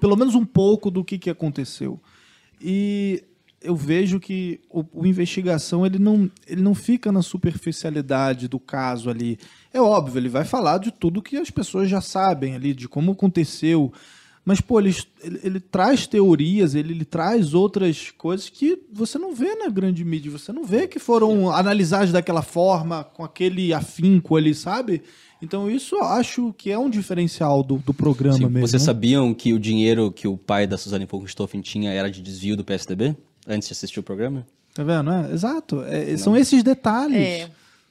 pelo 0.00 0.16
menos 0.16 0.34
um 0.34 0.44
pouco 0.44 0.90
do 0.90 1.04
que, 1.04 1.18
que 1.18 1.30
aconteceu. 1.30 2.00
E 2.60 3.22
eu 3.60 3.74
vejo 3.74 4.20
que 4.20 4.60
o, 4.70 4.84
o 4.92 5.06
investigação 5.06 5.86
ele 5.86 5.98
não, 5.98 6.30
ele 6.46 6.62
não 6.62 6.74
fica 6.74 7.10
na 7.10 7.22
superficialidade 7.22 8.46
do 8.46 8.60
caso 8.60 9.08
ali. 9.08 9.38
É 9.72 9.80
óbvio, 9.80 10.18
ele 10.18 10.28
vai 10.28 10.44
falar 10.44 10.78
de 10.78 10.92
tudo 10.92 11.22
que 11.22 11.36
as 11.36 11.50
pessoas 11.50 11.88
já 11.88 12.00
sabem 12.00 12.54
ali, 12.54 12.74
de 12.74 12.86
como 12.86 13.12
aconteceu. 13.12 13.92
Mas, 14.44 14.60
pô, 14.60 14.78
ele, 14.78 14.94
ele, 15.22 15.40
ele 15.42 15.60
traz 15.60 16.06
teorias, 16.06 16.74
ele, 16.74 16.92
ele 16.92 17.04
traz 17.06 17.54
outras 17.54 18.10
coisas 18.10 18.50
que 18.50 18.78
você 18.92 19.18
não 19.18 19.34
vê 19.34 19.54
na 19.54 19.70
grande 19.70 20.04
mídia. 20.04 20.30
Você 20.30 20.52
não 20.52 20.64
vê 20.64 20.86
que 20.86 20.98
foram 20.98 21.50
analisadas 21.50 22.12
daquela 22.12 22.42
forma, 22.42 23.02
com 23.02 23.24
aquele 23.24 23.72
afinco 23.72 24.36
ali, 24.36 24.54
sabe? 24.54 25.02
Então, 25.44 25.70
isso 25.70 25.96
eu 25.96 26.04
acho 26.04 26.54
que 26.56 26.70
é 26.70 26.78
um 26.78 26.90
diferencial 26.90 27.62
do, 27.62 27.76
do 27.76 27.94
programa 27.94 28.36
Sim, 28.36 28.46
mesmo. 28.46 28.66
vocês 28.66 28.82
né? 28.82 28.86
sabiam 28.86 29.32
que 29.32 29.52
o 29.52 29.58
dinheiro 29.58 30.10
que 30.10 30.26
o 30.26 30.36
pai 30.36 30.66
da 30.66 30.76
Suzane 30.76 31.06
von 31.06 31.18
Richthofen 31.18 31.60
tinha 31.60 31.92
era 31.92 32.10
de 32.10 32.20
desvio 32.22 32.56
do 32.56 32.64
PSDB? 32.64 33.14
Antes 33.46 33.68
de 33.68 33.72
assistir 33.72 34.00
o 34.00 34.02
programa? 34.02 34.46
Tá 34.74 34.82
vendo? 34.82 35.10
É, 35.10 35.32
exato. 35.32 35.82
É, 35.84 36.16
são 36.16 36.36
esses 36.36 36.62
detalhes. 36.62 37.16
É. 37.16 37.48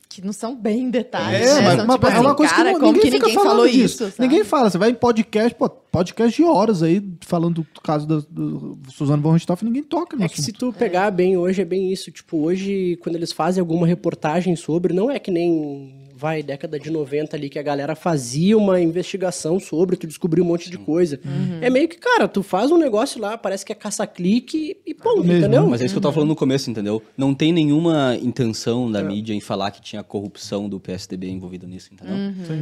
Que 0.09 0.23
não 0.23 0.33
são 0.33 0.55
bem 0.55 0.91
detalhes. 0.91 1.41
É, 1.41 1.55
né? 1.55 1.61
mas, 1.61 1.75
São, 1.77 1.87
mas 1.87 1.95
tipo 1.95 2.05
é 2.05 2.19
uma 2.19 2.27
assim, 2.27 2.37
coisa 2.37 2.53
cara, 2.53 2.73
que 2.73 2.79
como 2.79 2.91
ninguém 2.91 3.01
que 3.01 3.11
fica 3.11 3.27
ninguém 3.27 3.33
falando 3.33 3.49
falou 3.49 3.67
disso. 3.67 3.79
isso. 3.79 3.97
sabe? 3.97 4.15
Ninguém 4.19 4.43
fala. 4.43 4.69
Você 4.69 4.77
vai 4.77 4.89
em 4.91 4.93
podcast, 4.93 5.55
pô, 5.55 5.67
podcast 5.67 6.35
de 6.35 6.43
horas 6.43 6.83
aí, 6.83 7.03
falando 7.21 7.65
do 7.73 7.81
caso 7.81 8.05
da, 8.05 8.21
do 8.29 8.77
Suzano 8.89 9.23
von 9.23 9.31
Richthofen, 9.31 9.67
ninguém 9.67 9.81
toca 9.81 10.23
É 10.23 10.29
que 10.29 10.39
se 10.39 10.51
tu 10.51 10.71
pegar 10.71 11.09
bem 11.09 11.35
hoje, 11.35 11.63
é 11.63 11.65
bem 11.65 11.91
isso. 11.91 12.11
Tipo, 12.11 12.37
hoje, 12.43 12.95
quando 13.01 13.15
eles 13.15 13.31
fazem 13.31 13.59
alguma 13.59 13.87
reportagem 13.87 14.55
sobre, 14.55 14.93
não 14.93 15.09
é 15.09 15.17
que 15.17 15.31
nem, 15.31 16.02
vai, 16.23 16.41
década 16.41 16.79
de 16.79 16.89
90 16.89 17.35
ali, 17.35 17.49
que 17.49 17.59
a 17.59 17.61
galera 17.61 17.95
fazia 17.97 18.57
uma 18.57 18.79
investigação 18.79 19.59
sobre, 19.59 19.97
tu 19.97 20.07
descobriu 20.07 20.41
um 20.45 20.47
monte 20.47 20.69
de 20.71 20.77
coisa. 20.77 21.19
É 21.59 21.69
meio 21.69 21.89
que, 21.89 21.97
cara, 21.97 22.29
tu 22.29 22.41
faz 22.41 22.71
um 22.71 22.77
negócio 22.77 23.19
lá, 23.19 23.37
parece 23.37 23.65
que 23.65 23.73
é 23.73 23.75
caça-clique 23.75 24.77
e 24.85 24.93
ponto, 24.93 25.21
mesmo, 25.21 25.39
entendeu? 25.39 25.67
Mas 25.67 25.81
é 25.81 25.85
isso 25.85 25.93
que 25.93 25.97
eu 25.97 26.01
tava 26.01 26.13
falando 26.13 26.29
no 26.29 26.35
começo, 26.35 26.71
entendeu? 26.71 27.01
Não 27.17 27.33
tem 27.35 27.51
nenhuma 27.51 28.17
intenção 28.21 28.87
É. 28.87 28.91
da 28.93 29.03
mídia 29.03 29.33
em 29.33 29.41
falar 29.41 29.71
que 29.71 29.81
tinha 29.81 30.01
corrupção 30.01 30.69
do 30.69 30.79
PSDB 30.79 31.29
envolvida 31.29 31.67
nisso, 31.67 31.89
entendeu? 31.93 32.15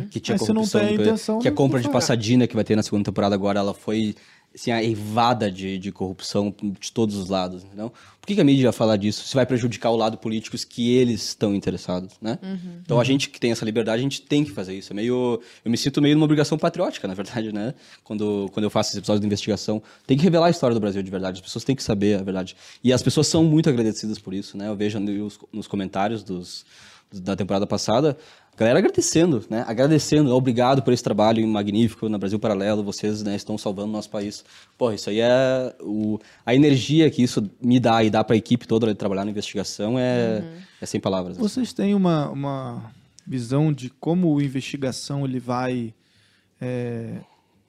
Que 0.10 0.20
tinha 0.20 0.34
Mas 0.36 0.42
se 0.42 0.48
não 0.50 0.56
corrupção, 0.56 0.82
tem 0.82 0.98
do- 0.98 1.04
intenção, 1.04 1.38
que 1.40 1.48
a 1.48 1.52
compra 1.52 1.80
de. 1.80 1.92
Passadina 1.92 2.48
que 2.48 2.56
vai 2.56 2.64
ter 2.64 2.76
na 2.76 2.82
segunda 2.82 3.04
temporada 3.04 3.36
agora, 3.36 3.60
ela 3.60 3.74
foi 3.76 4.16
assim, 4.54 4.72
a 4.72 4.84
evada 4.84 5.50
de, 5.50 5.78
de 5.78 5.92
corrupção 5.92 6.54
de 6.80 6.92
todos 6.92 7.16
os 7.16 7.30
lados, 7.30 7.64
entendeu? 7.64 7.92
Por 8.20 8.28
que, 8.28 8.36
que 8.36 8.42
a 8.42 8.44
mídia 8.44 8.66
vai 8.66 8.74
falar 8.74 8.98
disso? 8.98 9.28
Se 9.28 9.34
vai 9.34 9.46
prejudicar 9.46 9.90
o 9.90 9.96
lado 9.96 10.18
político 10.18 10.56
que 10.68 10.94
eles 10.94 11.30
estão 11.30 11.56
interessados, 11.56 12.14
né? 12.22 12.38
Então 12.84 13.00
a 13.00 13.04
gente 13.04 13.30
que 13.30 13.40
tem 13.40 13.52
essa 13.52 13.66
liberdade, 13.66 14.00
a 14.00 14.04
gente 14.04 14.22
tem 14.22 14.44
que 14.44 14.52
fazer 14.52 14.76
isso. 14.76 14.94
É 14.94 14.96
meio, 14.96 15.42
eu 15.66 15.72
me 15.72 15.78
sinto 15.78 16.02
meio 16.02 16.16
numa 16.16 16.26
obrigação 16.26 16.58
patriótica, 16.58 17.08
na 17.08 17.14
verdade, 17.16 17.52
né? 17.52 17.74
Quando, 18.04 18.50
quando 18.54 18.66
eu 18.66 18.70
faço 18.70 18.90
esses 18.90 18.98
episódios 19.00 19.22
de 19.22 19.26
investigação, 19.26 19.82
tem 20.06 20.18
que 20.18 20.24
revelar 20.24 20.48
a 20.48 20.50
história 20.52 20.74
do 20.74 20.80
Brasil 20.80 21.02
de 21.02 21.10
verdade. 21.10 21.40
As 21.40 21.42
pessoas 21.42 21.64
têm 21.64 21.76
que 21.76 21.82
saber 21.82 22.20
a 22.20 22.24
verdade. 22.24 22.56
E 22.84 22.94
as 22.94 23.02
pessoas 23.02 23.28
são 23.28 23.44
muito 23.44 23.70
agradecidas 23.70 24.20
por 24.20 24.34
isso, 24.34 24.56
né? 24.58 24.68
Eu 24.68 24.76
vejo 24.76 25.00
nos, 25.00 25.40
nos 25.52 25.68
comentários 25.68 26.24
dos, 26.24 26.66
da 27.12 27.36
temporada 27.36 27.66
passada, 27.66 28.18
galera 28.58 28.80
agradecendo, 28.80 29.44
né? 29.50 29.64
Agradecendo, 29.68 30.36
obrigado 30.36 30.84
por 30.84 30.94
esse 30.94 31.04
trabalho 31.04 31.46
magnífico 31.48 32.08
na 32.10 32.18
Brasil 32.18 32.38
Paralelo, 32.40 32.84
vocês 32.84 33.24
né, 33.24 33.36
estão 33.36 33.58
salvando 33.58 33.90
o 33.90 33.92
nosso 33.92 34.10
país. 34.10 34.44
Pô, 34.78 34.92
isso 34.92 35.10
aí 35.10 35.20
é 35.20 35.76
o, 35.82 36.20
a 36.46 36.54
energia 36.54 37.10
que 37.10 37.24
isso 37.24 37.50
me 37.62 37.80
dá 37.80 38.04
e 38.04 38.10
dá 38.10 38.24
para 38.24 38.36
a 38.36 38.38
equipe 38.38 38.68
toda 38.68 38.88
de 38.88 38.96
trabalhar 38.96 39.26
na 39.26 39.32
investigação 39.32 39.98
é, 39.98 40.44
é 40.80 40.86
sem 40.86 41.00
palavras. 41.00 41.38
assim. 41.38 41.42
Vocês 41.42 41.74
têm 41.74 41.96
uma, 41.96 42.30
uma 42.30 42.92
visão 43.26 43.72
de 43.72 43.90
como 43.90 44.34
o 44.34 44.42
investigação 44.42 45.26
ele 45.26 45.40
vai 45.40 45.94
é, 46.60 47.16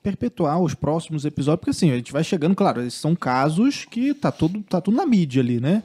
perpetuar 0.02 0.60
os 0.60 0.74
próximos 0.74 1.24
episódios? 1.24 1.60
Porque 1.60 1.70
assim, 1.70 1.90
a 1.90 1.96
gente 1.96 2.12
vai 2.12 2.24
chegando, 2.24 2.54
claro, 2.54 2.82
esses 2.82 3.00
são 3.00 3.14
casos 3.14 3.86
que 3.86 4.12
tá 4.12 4.30
tudo, 4.30 4.62
tá 4.62 4.80
tudo 4.80 4.96
na 4.96 5.06
mídia 5.06 5.42
ali, 5.42 5.60
né? 5.60 5.82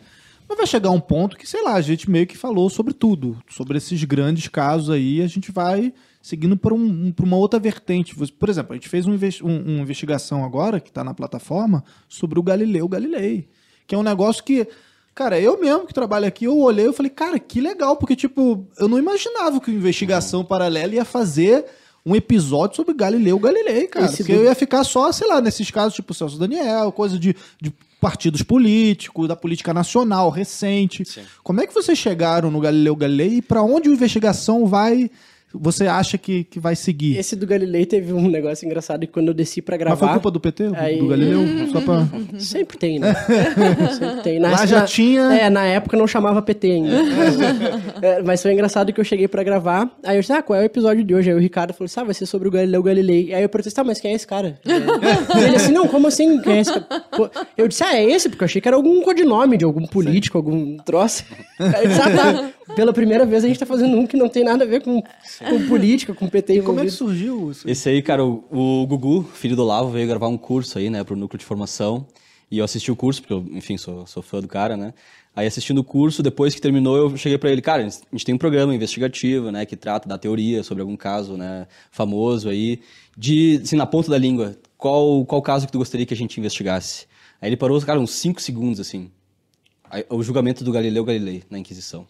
Mas 0.48 0.58
vai 0.58 0.68
chegar 0.68 0.90
um 0.92 1.00
ponto 1.00 1.36
que, 1.38 1.48
sei 1.48 1.62
lá, 1.64 1.74
a 1.74 1.82
gente 1.82 2.10
meio 2.10 2.26
que 2.26 2.38
falou 2.38 2.70
sobre 2.70 2.94
tudo, 2.94 3.38
sobre 3.50 3.78
esses 3.78 4.02
grandes 4.06 4.48
casos 4.48 4.90
aí, 4.90 5.22
a 5.22 5.28
gente 5.28 5.52
vai 5.52 5.94
seguindo 6.22 6.56
por, 6.58 6.72
um, 6.74 7.12
por 7.12 7.26
uma 7.26 7.38
outra 7.38 7.60
vertente. 7.60 8.16
Por 8.16 8.50
exemplo, 8.50 8.72
a 8.74 8.76
gente 8.76 8.88
fez 8.90 9.06
um, 9.06 9.14
um- 9.44 9.62
uma 9.76 9.82
investigação 9.82 10.44
agora, 10.46 10.80
que 10.80 10.90
está 10.90 11.04
na 11.04 11.14
plataforma, 11.14 11.84
sobre 12.08 12.40
o 12.40 12.44
Galileu 12.44 12.88
Galilei, 12.88 13.48
que 13.86 13.94
é 13.96 13.98
um 13.98 14.04
negócio 14.04 14.44
que, 14.44 14.68
cara, 15.16 15.40
eu 15.40 15.60
mesmo 15.60 15.86
que 15.86 15.94
trabalho 15.94 16.26
aqui, 16.28 16.46
eu 16.46 16.58
olhei 16.58 16.88
e 16.88 16.94
falei, 16.94 17.10
cara, 17.10 17.38
que 17.40 17.60
legal, 17.62 17.96
porque, 17.98 18.16
tipo, 18.16 18.66
eu 18.78 18.88
não 18.88 18.98
imaginava 18.98 19.60
que 19.60 19.70
o 19.72 19.74
Investigação 19.74 20.44
Paralela 20.46 20.96
ia 20.96 21.06
fazer 21.06 21.66
um 22.06 22.16
episódio 22.16 22.78
sobre 22.78 22.94
Galileu 22.94 23.38
Galilei, 23.38 23.86
cara. 23.88 24.06
Esse 24.06 24.18
porque 24.18 24.34
do- 24.34 24.40
eu 24.40 24.46
ia 24.46 24.56
ficar 24.56 24.84
só, 24.86 25.12
sei 25.12 25.28
lá, 25.28 25.42
nesses 25.42 25.70
casos, 25.72 25.94
tipo 25.94 26.14
Celso 26.14 26.38
Daniel, 26.40 26.90
coisa 26.94 27.20
de, 27.20 27.36
de 27.62 27.74
partidos 28.00 28.42
políticos, 28.44 29.28
da 29.28 29.36
política 29.36 29.74
nacional 29.74 30.30
recente. 30.30 31.04
Como 31.44 31.62
é 31.62 31.68
que 31.68 31.74
vocês 31.74 31.98
chegaram 31.98 32.52
no 32.52 32.60
Galileu 32.60 32.96
Galilei 32.96 33.38
e 33.38 33.42
pra 33.42 33.62
onde 33.62 33.90
a 33.90 33.92
investigação 33.92 34.66
vai, 34.68 35.10
você 35.54 35.88
acha 35.88 36.18
que, 36.18 36.44
que 36.44 36.60
vai 36.60 36.76
seguir? 36.76 37.18
Esse 37.18 37.36
do 37.36 37.48
Galilei 37.48 37.86
teve 37.86 38.12
um 38.14 38.28
negócio 38.28 38.66
engraçado 38.66 39.02
que 39.02 39.08
quando 39.08 39.30
eu 39.30 39.34
desci 39.34 39.62
pra 39.62 39.78
gravar. 39.78 39.96
Mas 39.96 40.00
foi 40.00 40.10
culpa 40.20 40.32
do 40.32 40.40
PT, 40.40 40.68
do- 40.70 40.76
Aí- 40.76 41.00
do 41.00 41.08
Galileu? 41.08 41.42
Só 41.72 41.82
pra... 41.82 42.06
Sempre 42.40 42.78
tem, 42.78 43.00
né? 43.00 43.14
Sempre 43.98 44.22
tem. 44.24 44.40
Lá 44.40 44.66
já 44.66 44.80
na- 44.82 44.86
tinha- 44.86 45.22
É, 45.34 45.50
na 45.50 45.66
época 45.66 45.96
não 45.98 46.08
chamava 46.08 46.42
PT 46.42 46.68
ainda. 46.72 46.98
É, 48.02 48.22
mas 48.22 48.42
foi 48.42 48.54
engraçado 48.54 48.94
que 48.94 49.00
eu 49.00 49.04
cheguei 49.06 49.28
pra 49.28 49.44
gravar. 49.44 49.90
Aí 50.04 50.18
eu 50.18 50.22
disse, 50.22 50.32
ah, 50.34 50.42
qual 50.42 50.60
é 50.60 50.62
o 50.62 50.66
episódio 50.66 51.04
de 51.04 51.16
hoje? 51.16 51.30
Aí 51.30 51.36
o 51.36 51.40
Ricardo 51.40 51.74
falou 51.74 51.86
assim, 51.86 52.00
ah, 52.00 52.04
vai 52.04 52.14
ser 52.14 52.26
sobre 52.28 52.48
o 52.48 52.52
Galileu 52.52 52.84
Galilei. 52.84 53.34
Aí 53.34 53.42
eu 53.44 53.50
perguntei, 53.50 53.72
tá, 53.74 53.84
mas 53.84 54.00
quem 54.00 54.12
é 54.12 54.16
esse 54.16 54.28
cara? 54.28 54.60
E 54.66 54.72
ele 55.44 55.56
assim, 55.56 55.72
não, 55.72 55.88
como 55.88 56.08
assim? 56.08 56.40
Quem 56.42 56.58
é 56.58 56.60
esse 56.62 56.72
cara? 56.74 56.88
Eu 57.58 57.68
disse, 57.68 57.84
ah, 57.84 57.96
é 57.98 58.04
esse? 58.04 58.30
Porque 58.30 58.44
eu 58.44 58.46
achei 58.46 58.62
que 58.62 58.68
era 58.68 58.76
algum 58.78 59.02
codinome 59.02 59.58
de 59.58 59.66
algum 59.66 59.86
político, 59.88 60.38
algum 60.38 60.78
troço. 60.78 61.24
Aí 61.60 61.84
eu 61.86 61.88
disse, 61.90 62.02
ah, 62.02 62.12
tá. 62.16 62.50
Pela 62.76 62.94
primeira 62.94 63.26
vez 63.26 63.44
a 63.44 63.48
gente 63.48 63.60
tá 63.60 63.66
fazendo 63.66 63.98
um 63.98 64.06
que 64.06 64.18
não 64.18 64.30
tem 64.30 64.44
nada 64.44 64.64
a 64.64 64.68
ver 64.68 64.82
com, 64.82 65.02
com 65.02 65.68
política, 65.68 66.14
com 66.14 66.28
PT 66.28 66.62
Como 66.62 66.80
é 66.80 66.86
que 66.86 66.92
envolvido. 66.92 66.92
surgiu 66.92 67.52
isso? 67.52 67.70
Esse 67.70 67.90
aí, 67.90 68.02
cara, 68.02 68.26
o, 68.26 68.44
o 68.52 68.88
Gugu, 68.88 69.24
filho 69.34 69.56
do 69.56 69.64
Lavo, 69.64 69.90
veio 69.90 70.08
gravar 70.08 70.28
um 70.28 70.38
curso 70.38 70.78
aí, 70.78 70.90
né, 70.90 71.04
pro 71.04 71.16
núcleo 71.16 71.40
de 71.40 71.46
formação. 71.46 72.06
E 72.50 72.60
eu 72.60 72.66
assisti 72.66 72.92
o 72.92 72.96
curso, 72.96 73.22
porque 73.22 73.34
eu, 73.34 73.46
enfim, 73.52 73.78
sou, 73.78 74.08
sou 74.08 74.24
fã 74.24 74.40
do 74.40 74.48
cara, 74.48 74.78
né? 74.78 74.94
Aí 75.36 75.46
assistindo 75.46 75.80
o 75.80 75.84
curso, 75.84 76.24
depois 76.24 76.56
que 76.56 76.62
terminou, 76.62 76.98
eu 76.98 77.18
cheguei 77.18 77.38
pra 77.38 77.52
ele, 77.52 77.62
cara, 77.62 77.86
a 77.86 77.90
gente 77.90 78.26
tem 78.26 78.34
um 78.34 78.38
programa 78.40 78.74
investigativo, 78.74 79.52
né, 79.52 79.66
que 79.66 79.76
trata 79.76 80.10
da 80.10 80.18
teoria 80.18 80.64
sobre 80.64 80.82
algum 80.82 80.96
caso, 80.96 81.38
né, 81.38 81.68
famoso 81.92 82.50
aí, 82.50 82.80
de, 83.16 83.60
assim, 83.64 83.76
na 83.76 83.86
ponta 83.86 84.10
da 84.10 84.18
língua, 84.18 84.58
qual, 84.78 85.24
qual 85.26 85.42
caso 85.42 85.68
que 85.68 85.72
tu 85.72 85.78
gostaria 85.78 86.06
que 86.06 86.14
a 86.14 86.18
gente 86.18 86.40
investigasse? 86.40 87.06
Aí 87.40 87.50
ele 87.50 87.58
parou, 87.58 87.80
cara, 87.82 88.00
uns 88.00 88.12
5 88.12 88.42
segundos, 88.42 88.80
assim. 88.80 89.12
Aí, 89.90 90.06
o 90.10 90.24
julgamento 90.24 90.64
do 90.64 90.72
Galileu 90.72 91.06
Galilei 91.06 91.44
na 91.50 91.60
Inquisição. 91.60 92.08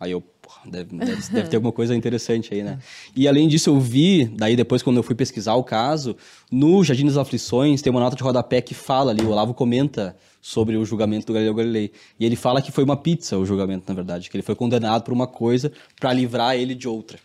Aí 0.00 0.12
eu, 0.12 0.22
porra, 0.22 0.62
deve, 0.64 0.96
deve, 0.96 1.30
deve 1.30 1.48
ter 1.48 1.56
alguma 1.56 1.72
coisa 1.72 1.94
interessante 1.94 2.54
aí, 2.54 2.62
né? 2.62 2.78
E 3.14 3.28
além 3.28 3.46
disso, 3.46 3.68
eu 3.68 3.78
vi, 3.78 4.24
daí 4.24 4.56
depois, 4.56 4.82
quando 4.82 4.96
eu 4.96 5.02
fui 5.02 5.14
pesquisar 5.14 5.54
o 5.54 5.62
caso, 5.62 6.16
no 6.50 6.82
Jardim 6.82 7.04
das 7.04 7.18
Aflições 7.18 7.82
tem 7.82 7.90
uma 7.90 8.00
nota 8.00 8.16
de 8.16 8.22
rodapé 8.22 8.62
que 8.62 8.72
fala 8.72 9.10
ali, 9.10 9.22
o 9.22 9.28
Olavo 9.28 9.52
comenta 9.52 10.16
sobre 10.40 10.76
o 10.76 10.84
julgamento 10.86 11.26
do 11.26 11.34
Galileu 11.34 11.54
Galilei. 11.54 11.92
E 12.18 12.24
ele 12.24 12.34
fala 12.34 12.62
que 12.62 12.72
foi 12.72 12.82
uma 12.82 12.96
pizza 12.96 13.36
o 13.36 13.44
julgamento, 13.44 13.84
na 13.86 13.94
verdade, 13.94 14.30
que 14.30 14.36
ele 14.36 14.42
foi 14.42 14.54
condenado 14.54 15.02
por 15.02 15.12
uma 15.12 15.26
coisa 15.26 15.70
pra 16.00 16.12
livrar 16.14 16.56
ele 16.56 16.74
de 16.74 16.88
outra. 16.88 17.18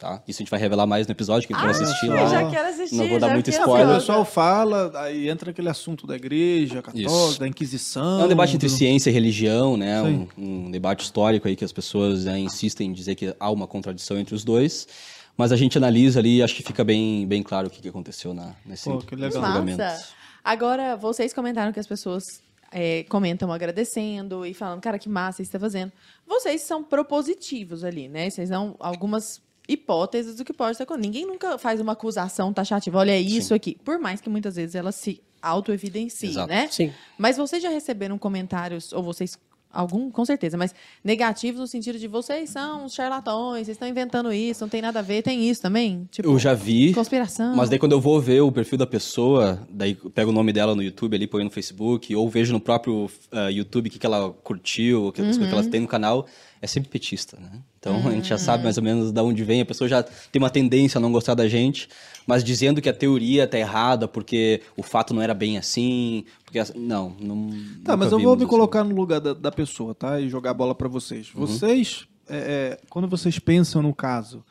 Tá? 0.00 0.22
Isso 0.26 0.38
a 0.38 0.42
gente 0.42 0.50
vai 0.50 0.58
revelar 0.58 0.86
mais 0.86 1.06
no 1.06 1.12
episódio, 1.12 1.46
quem 1.46 1.54
for 1.54 1.68
assistir 1.68 2.06
eu 2.06 2.14
lá. 2.14 2.26
já 2.26 2.50
quero 2.50 2.68
assistir, 2.70 2.96
Não 2.96 3.06
vou 3.06 3.18
dar 3.20 3.26
já 3.28 3.34
muito 3.34 3.50
Porque 3.50 3.58
o 3.58 3.62
spoiler. 3.62 3.94
pessoal 3.96 4.24
fala, 4.24 4.90
aí 4.98 5.28
entra 5.28 5.50
aquele 5.50 5.68
assunto 5.68 6.06
da 6.06 6.16
igreja 6.16 6.80
católica, 6.80 7.10
Isso. 7.12 7.38
da 7.38 7.46
Inquisição. 7.46 8.22
É 8.22 8.24
um 8.24 8.28
debate 8.28 8.56
entre 8.56 8.66
do- 8.66 8.74
ciência 8.74 9.10
e 9.10 9.12
religião, 9.12 9.76
né? 9.76 10.00
Um, 10.00 10.26
um 10.38 10.70
debate 10.70 11.04
histórico 11.04 11.46
aí 11.46 11.54
que 11.54 11.66
as 11.66 11.70
pessoas 11.72 12.24
né, 12.24 12.38
insistem 12.38 12.88
em 12.88 12.92
dizer 12.94 13.14
que 13.14 13.36
há 13.38 13.50
uma 13.50 13.66
contradição 13.66 14.18
entre 14.18 14.34
os 14.34 14.42
dois. 14.42 14.88
Mas 15.36 15.52
a 15.52 15.56
gente 15.56 15.76
analisa 15.76 16.18
ali 16.18 16.38
e 16.38 16.42
acho 16.42 16.54
que 16.54 16.62
fica 16.62 16.82
bem, 16.82 17.26
bem 17.26 17.42
claro 17.42 17.66
o 17.68 17.70
que, 17.70 17.82
que 17.82 17.88
aconteceu 17.90 18.32
na, 18.32 18.54
nesse, 18.64 18.88
Pô, 18.88 18.98
que 18.98 19.14
legal. 19.14 19.32
julgamento. 19.42 19.78
Massa. 19.82 20.08
Agora, 20.42 20.96
vocês 20.96 21.34
comentaram 21.34 21.72
que 21.72 21.80
as 21.80 21.86
pessoas 21.86 22.24
é, 22.72 23.02
comentam 23.04 23.52
agradecendo 23.52 24.46
e 24.46 24.54
falando, 24.54 24.80
cara, 24.80 24.98
que 24.98 25.10
massa 25.10 25.42
isso 25.42 25.50
está 25.50 25.60
fazendo. 25.60 25.92
Vocês 26.26 26.62
são 26.62 26.82
propositivos 26.82 27.84
ali, 27.84 28.08
né? 28.08 28.30
Vocês 28.30 28.48
dão 28.48 28.74
algumas 28.80 29.42
hipóteses 29.70 30.36
do 30.36 30.44
que 30.44 30.52
pode 30.52 30.72
estar 30.72 30.84
acontecendo. 30.84 31.04
Ninguém 31.04 31.26
nunca 31.26 31.56
faz 31.56 31.80
uma 31.80 31.92
acusação 31.92 32.52
taxativa, 32.52 32.98
olha 32.98 33.12
é 33.12 33.20
isso 33.20 33.54
aqui. 33.54 33.76
Por 33.84 33.98
mais 33.98 34.20
que 34.20 34.28
muitas 34.28 34.56
vezes 34.56 34.74
ela 34.74 34.92
se 34.92 35.20
auto-evidencie, 35.40 36.34
né? 36.46 36.68
Sim. 36.70 36.92
Mas 37.16 37.36
vocês 37.36 37.62
já 37.62 37.70
receberam 37.70 38.18
comentários, 38.18 38.92
ou 38.92 39.02
vocês, 39.02 39.38
algum, 39.72 40.10
com 40.10 40.22
certeza, 40.24 40.56
mas 40.56 40.74
negativos 41.02 41.60
no 41.60 41.66
sentido 41.66 41.98
de 41.98 42.06
vocês 42.06 42.50
são 42.50 42.88
charlatões, 42.88 43.64
vocês 43.66 43.76
estão 43.76 43.88
inventando 43.88 44.32
isso, 44.32 44.62
não 44.62 44.68
tem 44.68 44.82
nada 44.82 44.98
a 44.98 45.02
ver, 45.02 45.22
tem 45.22 45.48
isso 45.48 45.62
também? 45.62 46.06
Tipo, 46.10 46.28
Eu 46.28 46.38
já 46.38 46.52
vi, 46.52 46.92
conspiração. 46.92 47.56
mas 47.56 47.70
daí 47.70 47.78
quando 47.78 47.92
eu 47.92 48.00
vou 48.00 48.20
ver 48.20 48.40
o 48.42 48.52
perfil 48.52 48.76
da 48.76 48.86
pessoa, 48.86 49.66
daí 49.70 49.96
eu 50.04 50.10
pego 50.10 50.30
o 50.30 50.34
nome 50.34 50.52
dela 50.52 50.74
no 50.74 50.82
YouTube 50.82 51.16
ali, 51.16 51.26
põe 51.26 51.42
no 51.42 51.50
Facebook, 51.50 52.14
ou 52.14 52.28
vejo 52.28 52.52
no 52.52 52.60
próprio 52.60 53.10
ah, 53.32 53.48
YouTube 53.48 53.86
o 53.86 53.90
que, 53.90 53.98
que 53.98 54.06
ela 54.06 54.30
curtiu, 54.42 55.06
o 55.06 55.12
que, 55.12 55.22
coisas 55.22 55.38
que 55.38 55.52
ela 55.52 55.64
tem 55.64 55.80
no 55.80 55.88
canal, 55.88 56.26
é 56.62 56.66
sempre 56.66 56.90
petista, 56.90 57.38
né? 57.40 57.50
Então 57.78 58.06
a 58.06 58.10
gente 58.10 58.28
já 58.28 58.36
sabe 58.36 58.62
mais 58.62 58.76
ou 58.76 58.82
menos 58.82 59.10
de 59.10 59.20
onde 59.20 59.42
vem, 59.42 59.62
a 59.62 59.66
pessoa 59.66 59.88
já 59.88 60.02
tem 60.02 60.40
uma 60.40 60.50
tendência 60.50 60.98
a 60.98 61.00
não 61.00 61.10
gostar 61.10 61.34
da 61.34 61.48
gente, 61.48 61.88
mas 62.26 62.44
dizendo 62.44 62.82
que 62.82 62.88
a 62.88 62.92
teoria 62.92 63.46
tá 63.46 63.58
errada 63.58 64.06
porque 64.06 64.60
o 64.76 64.82
fato 64.82 65.14
não 65.14 65.22
era 65.22 65.32
bem 65.32 65.56
assim, 65.56 66.24
porque 66.44 66.60
não, 66.76 67.16
não 67.18 67.50
Tá, 67.82 67.96
mas 67.96 68.12
eu 68.12 68.20
vou 68.20 68.36
me 68.36 68.42
assim. 68.42 68.50
colocar 68.50 68.84
no 68.84 68.94
lugar 68.94 69.20
da, 69.20 69.32
da 69.32 69.50
pessoa, 69.50 69.94
tá? 69.94 70.20
E 70.20 70.28
jogar 70.28 70.50
a 70.50 70.54
bola 70.54 70.74
pra 70.74 70.88
vocês. 70.88 71.32
Uhum. 71.34 71.46
Vocês, 71.46 72.06
é, 72.28 72.36
é, 72.36 72.80
quando 72.90 73.08
vocês 73.08 73.38
pensam 73.38 73.80
no 73.80 73.94
caso, 73.94 74.44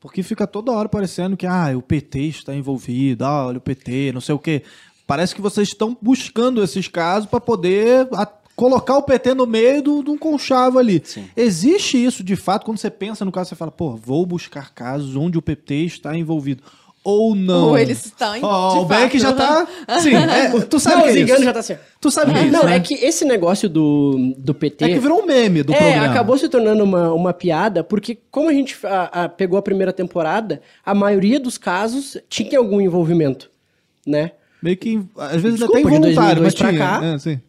porque 0.00 0.24
fica 0.24 0.48
toda 0.48 0.72
hora 0.72 0.88
parecendo 0.88 1.36
que 1.36 1.46
ah, 1.46 1.72
o 1.76 1.82
PT 1.82 2.18
está 2.20 2.54
envolvido, 2.54 3.24
ah, 3.24 3.46
olha 3.46 3.58
o 3.58 3.60
PT, 3.60 4.10
não 4.12 4.20
sei 4.20 4.34
o 4.34 4.38
quê. 4.38 4.64
Parece 5.06 5.32
que 5.32 5.40
vocês 5.40 5.68
estão 5.68 5.96
buscando 6.02 6.60
esses 6.60 6.88
casos 6.88 7.28
para 7.30 7.40
poder 7.40 8.08
colocar 8.56 8.96
o 8.96 9.02
PT 9.02 9.34
no 9.34 9.46
meio 9.46 9.82
do- 9.82 10.02
de 10.02 10.10
um 10.10 10.16
conchavo 10.18 10.78
ali. 10.78 11.02
Sim. 11.04 11.26
Existe 11.36 12.02
isso 12.02 12.24
de 12.24 12.34
fato 12.34 12.64
quando 12.64 12.78
você 12.78 12.90
pensa 12.90 13.24
no 13.24 13.30
caso, 13.30 13.50
você 13.50 13.54
fala, 13.54 13.70
pô, 13.70 13.94
vou 13.94 14.24
buscar 14.26 14.72
casos 14.74 15.14
onde 15.14 15.36
o 15.38 15.42
PT 15.42 15.74
está 15.84 16.16
envolvido. 16.16 16.62
Ou 17.04 17.36
não. 17.36 17.68
Ou 17.68 17.78
eles 17.78 18.04
estão, 18.06 18.34
Ó, 18.42 18.72
de 18.72 18.78
o 18.80 18.84
Beck 18.84 19.16
já 19.16 19.32
tá. 19.32 19.64
Sim, 20.02 20.12
é, 20.16 20.50
tu 20.62 20.80
sabe 20.80 20.96
Não, 20.96 21.02
que 21.04 21.10
é 21.10 21.20
enganos 21.20 21.44
já 21.44 21.52
tá 21.52 21.60
assim. 21.60 21.76
Tu 22.00 22.10
sabe 22.10 22.32
que 22.32 22.38
é 22.38 22.42
isso. 22.42 22.52
Não, 22.52 22.64
né? 22.64 22.74
é 22.76 22.80
que 22.80 22.94
esse 22.94 23.24
negócio 23.24 23.68
do, 23.68 24.34
do 24.36 24.52
PT. 24.52 24.84
É 24.84 24.88
que 24.88 24.98
virou 24.98 25.22
um 25.22 25.24
meme 25.26 25.62
do 25.62 25.72
é, 25.72 25.76
programa. 25.76 26.06
acabou 26.10 26.36
se 26.36 26.48
tornando 26.48 26.82
uma, 26.82 27.12
uma 27.12 27.32
piada, 27.32 27.84
porque 27.84 28.18
como 28.28 28.48
a 28.48 28.52
gente 28.52 28.76
a- 28.84 29.24
a- 29.24 29.28
pegou 29.28 29.56
a 29.56 29.62
primeira 29.62 29.92
temporada, 29.92 30.60
a 30.84 30.94
maioria 30.96 31.38
dos 31.38 31.56
casos 31.56 32.16
tinha 32.28 32.58
algum 32.58 32.80
envolvimento, 32.80 33.48
né? 34.04 34.32
Meio 34.62 34.76
que, 34.76 35.00
às 35.16 35.40
vezes 35.42 35.58
Desculpa, 35.58 35.78
até 35.80 35.88
involuntário, 35.88 36.40
2002 36.42 36.42
mas 36.42 36.54
pra 36.54 36.68
tinha. 36.70 36.80
cá. 36.80 37.04
É, 37.04 37.18
sim. 37.18 37.40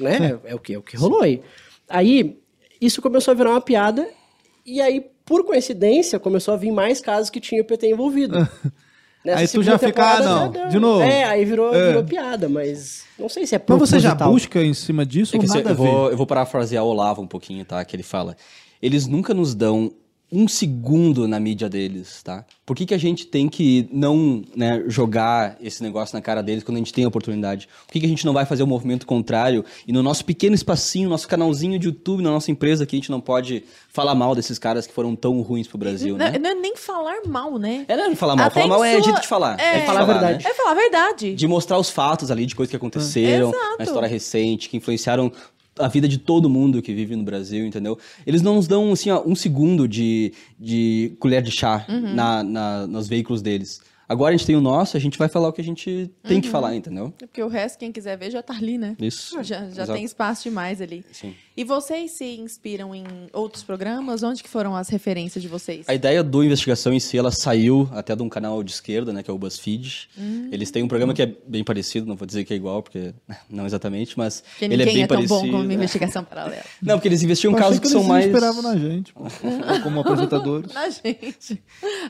né? 0.00 0.38
É, 0.44 0.54
o 0.54 0.58
que, 0.58 0.74
é 0.74 0.78
o 0.78 0.82
que 0.82 0.96
rolou 0.96 1.20
aí. 1.22 1.40
Aí, 1.88 2.38
isso 2.80 3.02
começou 3.02 3.32
a 3.32 3.34
virar 3.34 3.50
uma 3.50 3.60
piada, 3.60 4.08
e 4.64 4.80
aí, 4.80 5.04
por 5.24 5.44
coincidência, 5.44 6.18
começou 6.18 6.54
a 6.54 6.56
vir 6.56 6.70
mais 6.70 7.00
casos 7.00 7.28
que 7.30 7.40
tinha 7.40 7.60
o 7.60 7.64
PT 7.64 7.90
envolvido. 7.90 8.36
Nessa 9.24 9.40
Aí 9.40 9.48
tu 9.48 9.62
já 9.64 9.76
fica, 9.76 10.02
ah, 10.16 10.22
não, 10.22 10.50
deu- 10.50 10.68
de 10.68 10.78
novo. 10.78 11.02
É, 11.02 11.24
aí 11.24 11.44
virou, 11.44 11.74
É. 11.74 11.88
virou 11.88 12.04
piada, 12.04 12.48
mas 12.48 13.02
não 13.18 13.28
sei 13.28 13.46
se 13.46 13.56
é 13.56 13.60
Mas 13.66 13.78
você 13.78 13.98
já 13.98 14.14
busca 14.14 14.62
em 14.62 14.72
cima 14.72 15.04
disso 15.04 15.34
É 15.34 15.38
ou 15.38 15.42
que 15.42 15.48
nada 15.48 15.60
eu, 15.60 15.66
a 15.66 15.68
ver? 15.70 15.74
vou, 15.76 16.10
eu 16.12 16.16
vou 16.16 16.24
parafrasear 16.24 16.84
o 16.84 16.86
Olavo 16.86 17.20
um 17.20 17.26
pouquinho, 17.26 17.64
tá? 17.64 17.84
Que 17.84 17.96
ele 17.96 18.04
fala: 18.04 18.36
eles 18.80 19.08
nunca 19.08 19.34
nos 19.34 19.56
dão 19.56 19.92
um 20.30 20.46
segundo 20.46 21.26
na 21.26 21.40
mídia 21.40 21.68
deles, 21.70 22.22
tá? 22.22 22.44
Por 22.66 22.76
que, 22.76 22.84
que 22.84 22.92
a 22.92 22.98
gente 22.98 23.26
tem 23.26 23.48
que 23.48 23.88
não 23.90 24.42
né, 24.54 24.84
jogar 24.86 25.56
esse 25.58 25.82
negócio 25.82 26.14
na 26.14 26.20
cara 26.20 26.42
deles 26.42 26.62
quando 26.62 26.76
a 26.76 26.80
gente 26.80 26.92
tem 26.92 27.04
a 27.04 27.08
oportunidade? 27.08 27.66
Por 27.86 27.92
que, 27.94 28.00
que 28.00 28.04
a 28.04 28.08
gente 28.08 28.26
não 28.26 28.34
vai 28.34 28.44
fazer 28.44 28.62
o 28.62 28.66
movimento 28.66 29.06
contrário 29.06 29.64
e 29.86 29.92
no 29.92 30.02
nosso 30.02 30.24
pequeno 30.26 30.54
espacinho, 30.54 31.08
nosso 31.08 31.26
canalzinho 31.26 31.78
de 31.78 31.86
YouTube, 31.86 32.22
na 32.22 32.30
nossa 32.30 32.50
empresa, 32.50 32.84
que 32.84 32.94
a 32.94 32.98
gente 32.98 33.10
não 33.10 33.22
pode 33.22 33.64
falar 33.88 34.14
mal 34.14 34.34
desses 34.34 34.58
caras 34.58 34.86
que 34.86 34.92
foram 34.92 35.16
tão 35.16 35.40
ruins 35.40 35.66
pro 35.66 35.78
Brasil, 35.78 36.18
Não, 36.18 36.30
né? 36.30 36.38
não 36.38 36.50
é 36.50 36.54
nem 36.54 36.76
falar 36.76 37.22
mal, 37.26 37.58
né? 37.58 37.86
É, 37.88 37.96
não 37.96 38.04
é 38.10 38.14
falar 38.14 38.36
mal. 38.36 38.46
Até 38.48 38.60
falar 38.60 38.74
mal 38.74 38.84
é 38.84 38.92
sua- 38.92 39.02
jeito 39.04 39.20
de 39.22 39.26
falar. 39.28 39.58
É. 39.58 39.80
de 39.80 39.86
Falar 39.86 40.00
a 40.00 40.04
verdade. 40.04 40.44
né? 40.44 40.50
É 40.50 40.54
falar 40.54 40.70
a 40.72 40.74
verdade. 40.74 41.34
de 41.34 41.46
mostrar 41.48 41.78
os 41.78 41.88
fatos 41.88 42.30
ali 42.30 42.44
de 42.44 42.54
coisas 42.54 42.70
que 42.70 42.76
aconteceram 42.76 43.50
na 43.78 43.84
história 43.84 44.06
recente, 44.08 44.68
que 44.68 44.76
influenciaram 44.76 45.32
a 45.78 45.88
vida 45.88 46.06
de 46.08 46.18
todo 46.18 46.48
mundo 46.48 46.80
que 46.82 46.92
vive 46.92 47.14
no 47.16 47.22
Brasil, 47.24 47.66
entendeu? 47.66 47.98
Eles 48.26 48.42
não 48.42 48.56
nos 48.56 48.66
dão, 48.66 48.92
assim, 48.92 49.10
ó, 49.10 49.22
um 49.26 49.34
segundo 49.34 49.86
de, 49.88 50.32
de 50.58 51.12
colher 51.18 51.42
de 51.42 51.50
chá 51.50 51.84
Uhum. 51.88 52.14
na, 52.14 52.42
na- 52.42 52.86
nos 52.86 53.08
veículos 53.08 53.40
deles. 53.42 53.80
Agora 54.08 54.34
a 54.34 54.36
gente 54.36 54.46
tem 54.46 54.56
o 54.56 54.60
nosso, 54.60 54.96
a 54.96 55.00
gente 55.00 55.18
vai 55.18 55.28
falar 55.28 55.48
o 55.48 55.52
que 55.52 55.60
a 55.60 55.64
gente 55.64 56.10
tem 56.22 56.36
Uhum. 56.36 56.40
que 56.40 56.48
falar, 56.48 56.74
entendeu? 56.74 57.12
É 57.20 57.26
Porque 57.26 57.42
o 57.42 57.48
resto, 57.48 57.78
quem 57.78 57.92
quiser 57.92 58.16
ver, 58.16 58.30
já 58.30 58.42
tá 58.42 58.54
ali, 58.54 58.78
né? 58.78 58.96
Isso. 58.98 59.36
Já, 59.42 59.58
já 59.60 59.66
Exato. 59.66 59.92
tem 59.92 60.04
espaço 60.04 60.44
demais 60.44 60.80
ali. 60.80 61.04
Sim. 61.12 61.34
E 61.56 61.64
vocês 61.64 62.12
se 62.12 62.24
inspiram 62.24 62.94
em 62.94 63.04
outros 63.32 63.62
programas? 63.64 64.22
Onde 64.22 64.42
que 64.42 64.48
foram 64.48 64.74
as 64.76 64.88
referências 64.88 65.42
de 65.42 65.48
vocês? 65.48 65.88
A 65.88 65.94
ideia 65.94 66.22
do 66.22 66.42
investigação 66.42 66.92
em 66.92 67.00
si, 67.00 67.18
ela 67.18 67.30
saiu 67.32 67.88
até 67.92 68.14
de 68.16 68.22
um 68.22 68.28
canal 68.28 68.62
de 68.62 68.70
esquerda, 68.70 69.12
né, 69.12 69.22
que 69.22 69.30
é 69.30 69.34
o 69.34 69.38
BuzzFeed. 69.38 70.08
Hum. 70.16 70.48
Eles 70.52 70.70
têm 70.70 70.82
um 70.82 70.88
programa 70.88 71.12
que 71.12 71.20
é 71.22 71.26
bem 71.46 71.62
parecido, 71.64 72.06
não 72.06 72.16
vou 72.16 72.26
dizer 72.26 72.44
que 72.44 72.52
é 72.54 72.56
igual, 72.56 72.82
porque 72.82 73.12
não 73.50 73.66
exatamente, 73.66 74.16
mas 74.16 74.40
Porque 74.40 74.64
ele 74.64 74.82
é 74.82 74.86
bem 74.86 75.02
é, 75.02 75.06
tão 75.06 75.16
parecido. 75.16 75.40
bom 75.40 75.50
como 75.50 75.62
uma 75.64 75.74
investigação 75.74 76.24
paralela. 76.24 76.62
Não, 76.80 76.94
porque 76.96 77.08
eles 77.08 77.22
investiam 77.22 77.52
Eu 77.52 77.58
casos 77.58 77.78
que, 77.78 77.82
que 77.86 77.88
são 77.88 78.00
eles 78.00 78.08
mais 78.08 78.26
esperavam 78.26 78.62
na 78.62 78.76
gente, 78.76 79.12
pô, 79.12 79.24
como 79.82 80.00
apresentadores. 80.00 80.72
Na 80.72 80.88
gente. 80.88 81.60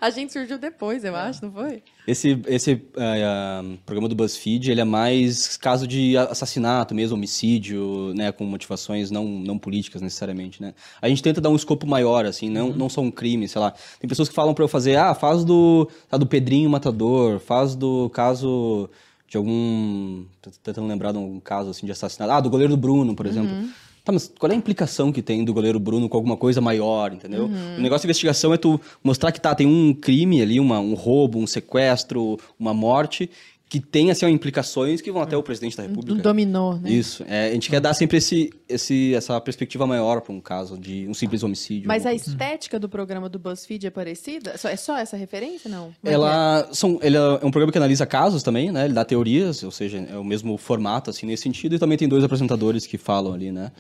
A 0.01 0.11
gente 0.11 0.33
surgiu 0.33 0.59
depois, 0.59 1.03
eu 1.05 1.17
acho, 1.17 1.45
não 1.45 1.51
foi? 1.53 1.83
Esse, 2.07 2.41
esse 2.47 2.83
ah, 2.97 3.63
programa 3.85 4.09
do 4.09 4.15
BuzzFeed, 4.15 4.71
ele 4.71 4.81
é 4.81 4.85
mais 4.85 5.59
caso 5.59 5.87
de 5.87 6.17
assassinato 6.17 6.95
mesmo, 6.95 7.17
homicídio, 7.17 8.15
né, 8.15 8.33
com 8.33 8.45
motivações 8.45 9.11
não, 9.11 9.27
não 9.27 9.59
políticas 9.59 10.01
necessariamente, 10.01 10.63
né. 10.63 10.73
A 11.03 11.09
gente 11.11 11.23
tenta 11.23 11.39
dar 11.39 11.51
um 11.51 11.57
escopo 11.57 11.87
maior, 11.87 12.25
assim, 12.25 12.49
não, 12.49 12.71
não 12.71 12.89
só 12.89 13.03
um 13.03 13.11
crime, 13.11 13.47
sei 13.47 13.61
lá. 13.61 13.75
Tem 14.01 14.09
pessoas 14.09 14.27
que 14.27 14.35
falam 14.35 14.55
pra 14.55 14.65
eu 14.65 14.69
fazer, 14.69 14.97
ah, 14.97 15.15
faz 15.15 15.45
do, 15.45 15.87
tá, 16.09 16.17
do 16.17 16.27
Pedrinho 16.27 16.71
Matador, 16.71 17.41
faz 17.41 17.75
do 17.75 18.09
caso 18.09 18.89
de 19.29 19.37
algum... 19.37 20.25
tô 20.41 20.51
tentando 20.63 20.89
lembrar 20.89 21.13
de 21.13 21.19
um 21.19 21.39
caso, 21.39 21.69
assim, 21.69 21.85
de 21.85 21.93
assassinato. 21.93 22.33
Ah, 22.33 22.41
do 22.41 22.49
goleiro 22.49 22.73
do 22.73 22.79
Bruno, 22.79 23.15
por 23.15 23.27
exemplo. 23.27 23.69
Tá, 24.09 24.13
mas 24.13 24.33
qual 24.39 24.51
é 24.51 24.55
a 24.55 24.57
implicação 24.59 25.13
que 25.13 25.21
tem 25.21 25.45
do 25.45 25.53
goleiro 25.53 25.79
Bruno 25.79 26.09
com 26.09 26.17
alguma 26.17 26.35
coisa 26.35 26.63
maior, 26.63 27.13
entendeu? 27.13 27.45
O 27.77 27.81
negócio 27.83 28.07
de 28.07 28.07
investigação 28.07 28.55
é 28.55 28.57
tu 28.57 28.81
mostrar 29.05 29.31
que 29.33 29.39
tá, 29.39 29.55
tem 29.55 29.67
um 29.67 29.93
crime 29.93 30.41
ali, 30.41 30.59
uma, 30.59 30.81
um 30.81 30.95
roubo, 30.95 31.39
um 31.39 31.47
sequestro, 31.47 32.39
uma 32.59 32.73
morte, 32.73 33.29
que 33.69 33.81
tem, 33.81 34.11
assim, 34.11 34.27
implicações 34.27 35.01
que 35.03 35.13
vão 35.13 35.21
até 35.21 35.37
o 35.37 35.43
presidente 35.43 35.77
da 35.77 35.83
Um 35.83 35.89
República. 35.89 36.23
dominó, 36.23 36.75
né? 36.77 36.91
Isso. 36.91 37.23
É, 37.29 37.49
a 37.49 37.53
gente 37.53 37.69
quer 37.69 37.81
dar 37.81 37.93
sempre 37.93 38.17
esse, 38.17 38.51
esse, 38.69 39.15
essa 39.15 39.39
perspectiva 39.41 39.87
maior 39.87 40.21
para 40.23 40.33
um 40.33 40.41
caso 40.41 40.79
de 40.79 41.07
um 41.07 41.13
simples 41.13 41.43
homicídio. 41.43 41.87
Mas 41.87 42.07
a 42.07 42.09
alguma 42.11 42.25
coisa. 42.25 42.31
estética 42.45 42.79
do 42.81 42.89
programa 42.89 43.29
do 43.29 43.39
BuzzFeed 43.39 43.87
é 43.87 43.91
parecida? 43.91 44.55
É 44.65 44.77
só 44.77 44.97
essa 44.97 45.17
referência, 45.17 45.69
não? 45.71 45.91
É 46.03 46.13
Ela 46.13 46.69
são, 46.73 46.99
ele 47.03 47.17
é 47.17 47.21
um 47.43 47.51
programa 47.51 47.71
que 47.71 47.77
analisa 47.79 48.07
casos 48.07 48.43
também, 48.43 48.73
né? 48.73 48.87
Ele 48.87 48.95
dá 48.95 49.05
teorias, 49.05 49.63
ou 49.63 49.71
seja, 49.71 49.99
é 49.99 50.17
o 50.17 50.25
mesmo 50.25 50.57
formato, 50.57 51.11
assim, 51.11 51.27
nesse 51.27 51.43
sentido. 51.43 51.75
E 51.75 51.79
também 51.79 51.99
tem 51.99 52.09
dois 52.09 52.25
apresentadores 52.25 52.87
que 52.87 52.97
falam 52.97 53.35
ali, 53.35 53.53
né? 53.53 53.71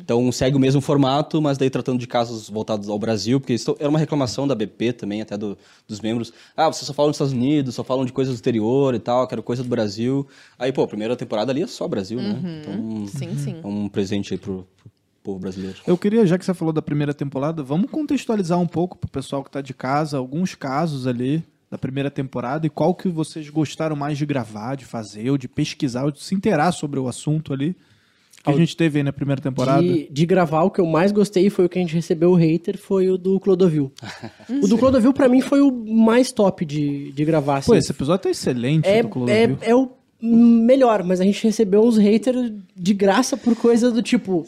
Então 0.00 0.30
segue 0.30 0.56
o 0.56 0.60
mesmo 0.60 0.80
formato, 0.80 1.40
mas 1.40 1.56
daí 1.56 1.70
tratando 1.70 1.98
de 1.98 2.06
casos 2.06 2.50
voltados 2.50 2.88
ao 2.88 2.98
Brasil, 2.98 3.40
porque 3.40 3.54
isso 3.54 3.76
era 3.80 3.88
uma 3.88 3.98
reclamação 3.98 4.46
da 4.46 4.54
BP 4.54 4.92
também, 4.92 5.20
até 5.22 5.36
do- 5.36 5.56
dos 5.86 6.00
membros. 6.00 6.32
Ah, 6.56 6.66
vocês 6.66 6.86
só 6.86 6.92
falam 6.92 7.10
dos 7.10 7.16
Estados 7.16 7.32
Unidos, 7.32 7.74
só 7.74 7.82
falam 7.84 8.04
de 8.04 8.12
coisas 8.12 8.34
do 8.34 8.36
exterior 8.36 8.94
e 8.94 8.98
tal, 8.98 9.26
quero 9.38 9.42
coisa 9.42 9.62
do 9.62 9.68
Brasil. 9.68 10.26
Aí, 10.58 10.72
pô, 10.72 10.82
a 10.82 10.88
primeira 10.88 11.16
temporada 11.16 11.52
ali 11.52 11.62
é 11.62 11.66
só 11.66 11.86
Brasil, 11.88 12.20
né? 12.20 12.60
Então, 12.60 13.06
Sim, 13.06 13.36
sim. 13.36 13.60
é 13.62 13.66
um 13.66 13.88
presente 13.88 14.34
aí 14.34 14.38
pro, 14.38 14.66
pro 14.76 14.90
povo 15.22 15.38
brasileiro. 15.38 15.78
Eu 15.86 15.96
queria, 15.96 16.26
já 16.26 16.38
que 16.38 16.44
você 16.44 16.54
falou 16.54 16.72
da 16.72 16.82
primeira 16.82 17.14
temporada, 17.14 17.62
vamos 17.62 17.90
contextualizar 17.90 18.58
um 18.58 18.66
pouco 18.66 18.98
pro 18.98 19.08
pessoal 19.08 19.42
que 19.44 19.50
tá 19.50 19.60
de 19.60 19.74
casa, 19.74 20.18
alguns 20.18 20.54
casos 20.54 21.06
ali 21.06 21.42
da 21.70 21.78
primeira 21.78 22.10
temporada 22.10 22.66
e 22.66 22.70
qual 22.70 22.94
que 22.94 23.08
vocês 23.08 23.48
gostaram 23.50 23.94
mais 23.94 24.16
de 24.16 24.24
gravar, 24.24 24.74
de 24.74 24.84
fazer, 24.84 25.30
ou 25.30 25.36
de 25.36 25.48
pesquisar, 25.48 26.04
ou 26.04 26.10
de 26.10 26.22
se 26.22 26.34
inteirar 26.34 26.72
sobre 26.72 26.98
o 26.98 27.08
assunto 27.08 27.52
ali 27.52 27.76
que 28.52 28.58
a 28.58 28.60
gente 28.60 28.76
teve 28.76 28.98
aí 28.98 29.04
na 29.04 29.12
primeira 29.12 29.40
temporada. 29.40 29.82
De, 29.82 30.08
de 30.10 30.26
gravar, 30.26 30.62
o 30.62 30.70
que 30.70 30.80
eu 30.80 30.86
mais 30.86 31.12
gostei 31.12 31.50
foi 31.50 31.66
o 31.66 31.68
que 31.68 31.78
a 31.78 31.82
gente 31.82 31.94
recebeu 31.94 32.30
o 32.30 32.34
hater, 32.34 32.78
foi 32.78 33.08
o 33.08 33.18
do 33.18 33.38
Clodovil. 33.40 33.92
o 34.62 34.66
do 34.66 34.78
Clodovil, 34.78 35.12
pra 35.12 35.28
mim, 35.28 35.40
foi 35.40 35.60
o 35.60 35.70
mais 35.70 36.32
top 36.32 36.64
de, 36.64 37.12
de 37.12 37.24
gravar. 37.24 37.62
Pô, 37.64 37.72
assim. 37.72 37.78
esse 37.78 37.92
episódio 37.92 38.24
tá 38.24 38.30
excelente 38.30 38.86
é, 38.88 39.02
do 39.02 39.08
Clodovil. 39.08 39.58
é, 39.62 39.70
é 39.70 39.74
o 39.74 39.90
melhor, 40.20 41.04
mas 41.04 41.20
a 41.20 41.24
gente 41.24 41.42
recebeu 41.44 41.80
uns 41.80 41.96
haters 41.96 42.52
de 42.76 42.92
graça 42.92 43.36
por 43.36 43.54
coisa 43.54 43.90
do 43.90 44.02
tipo. 44.02 44.44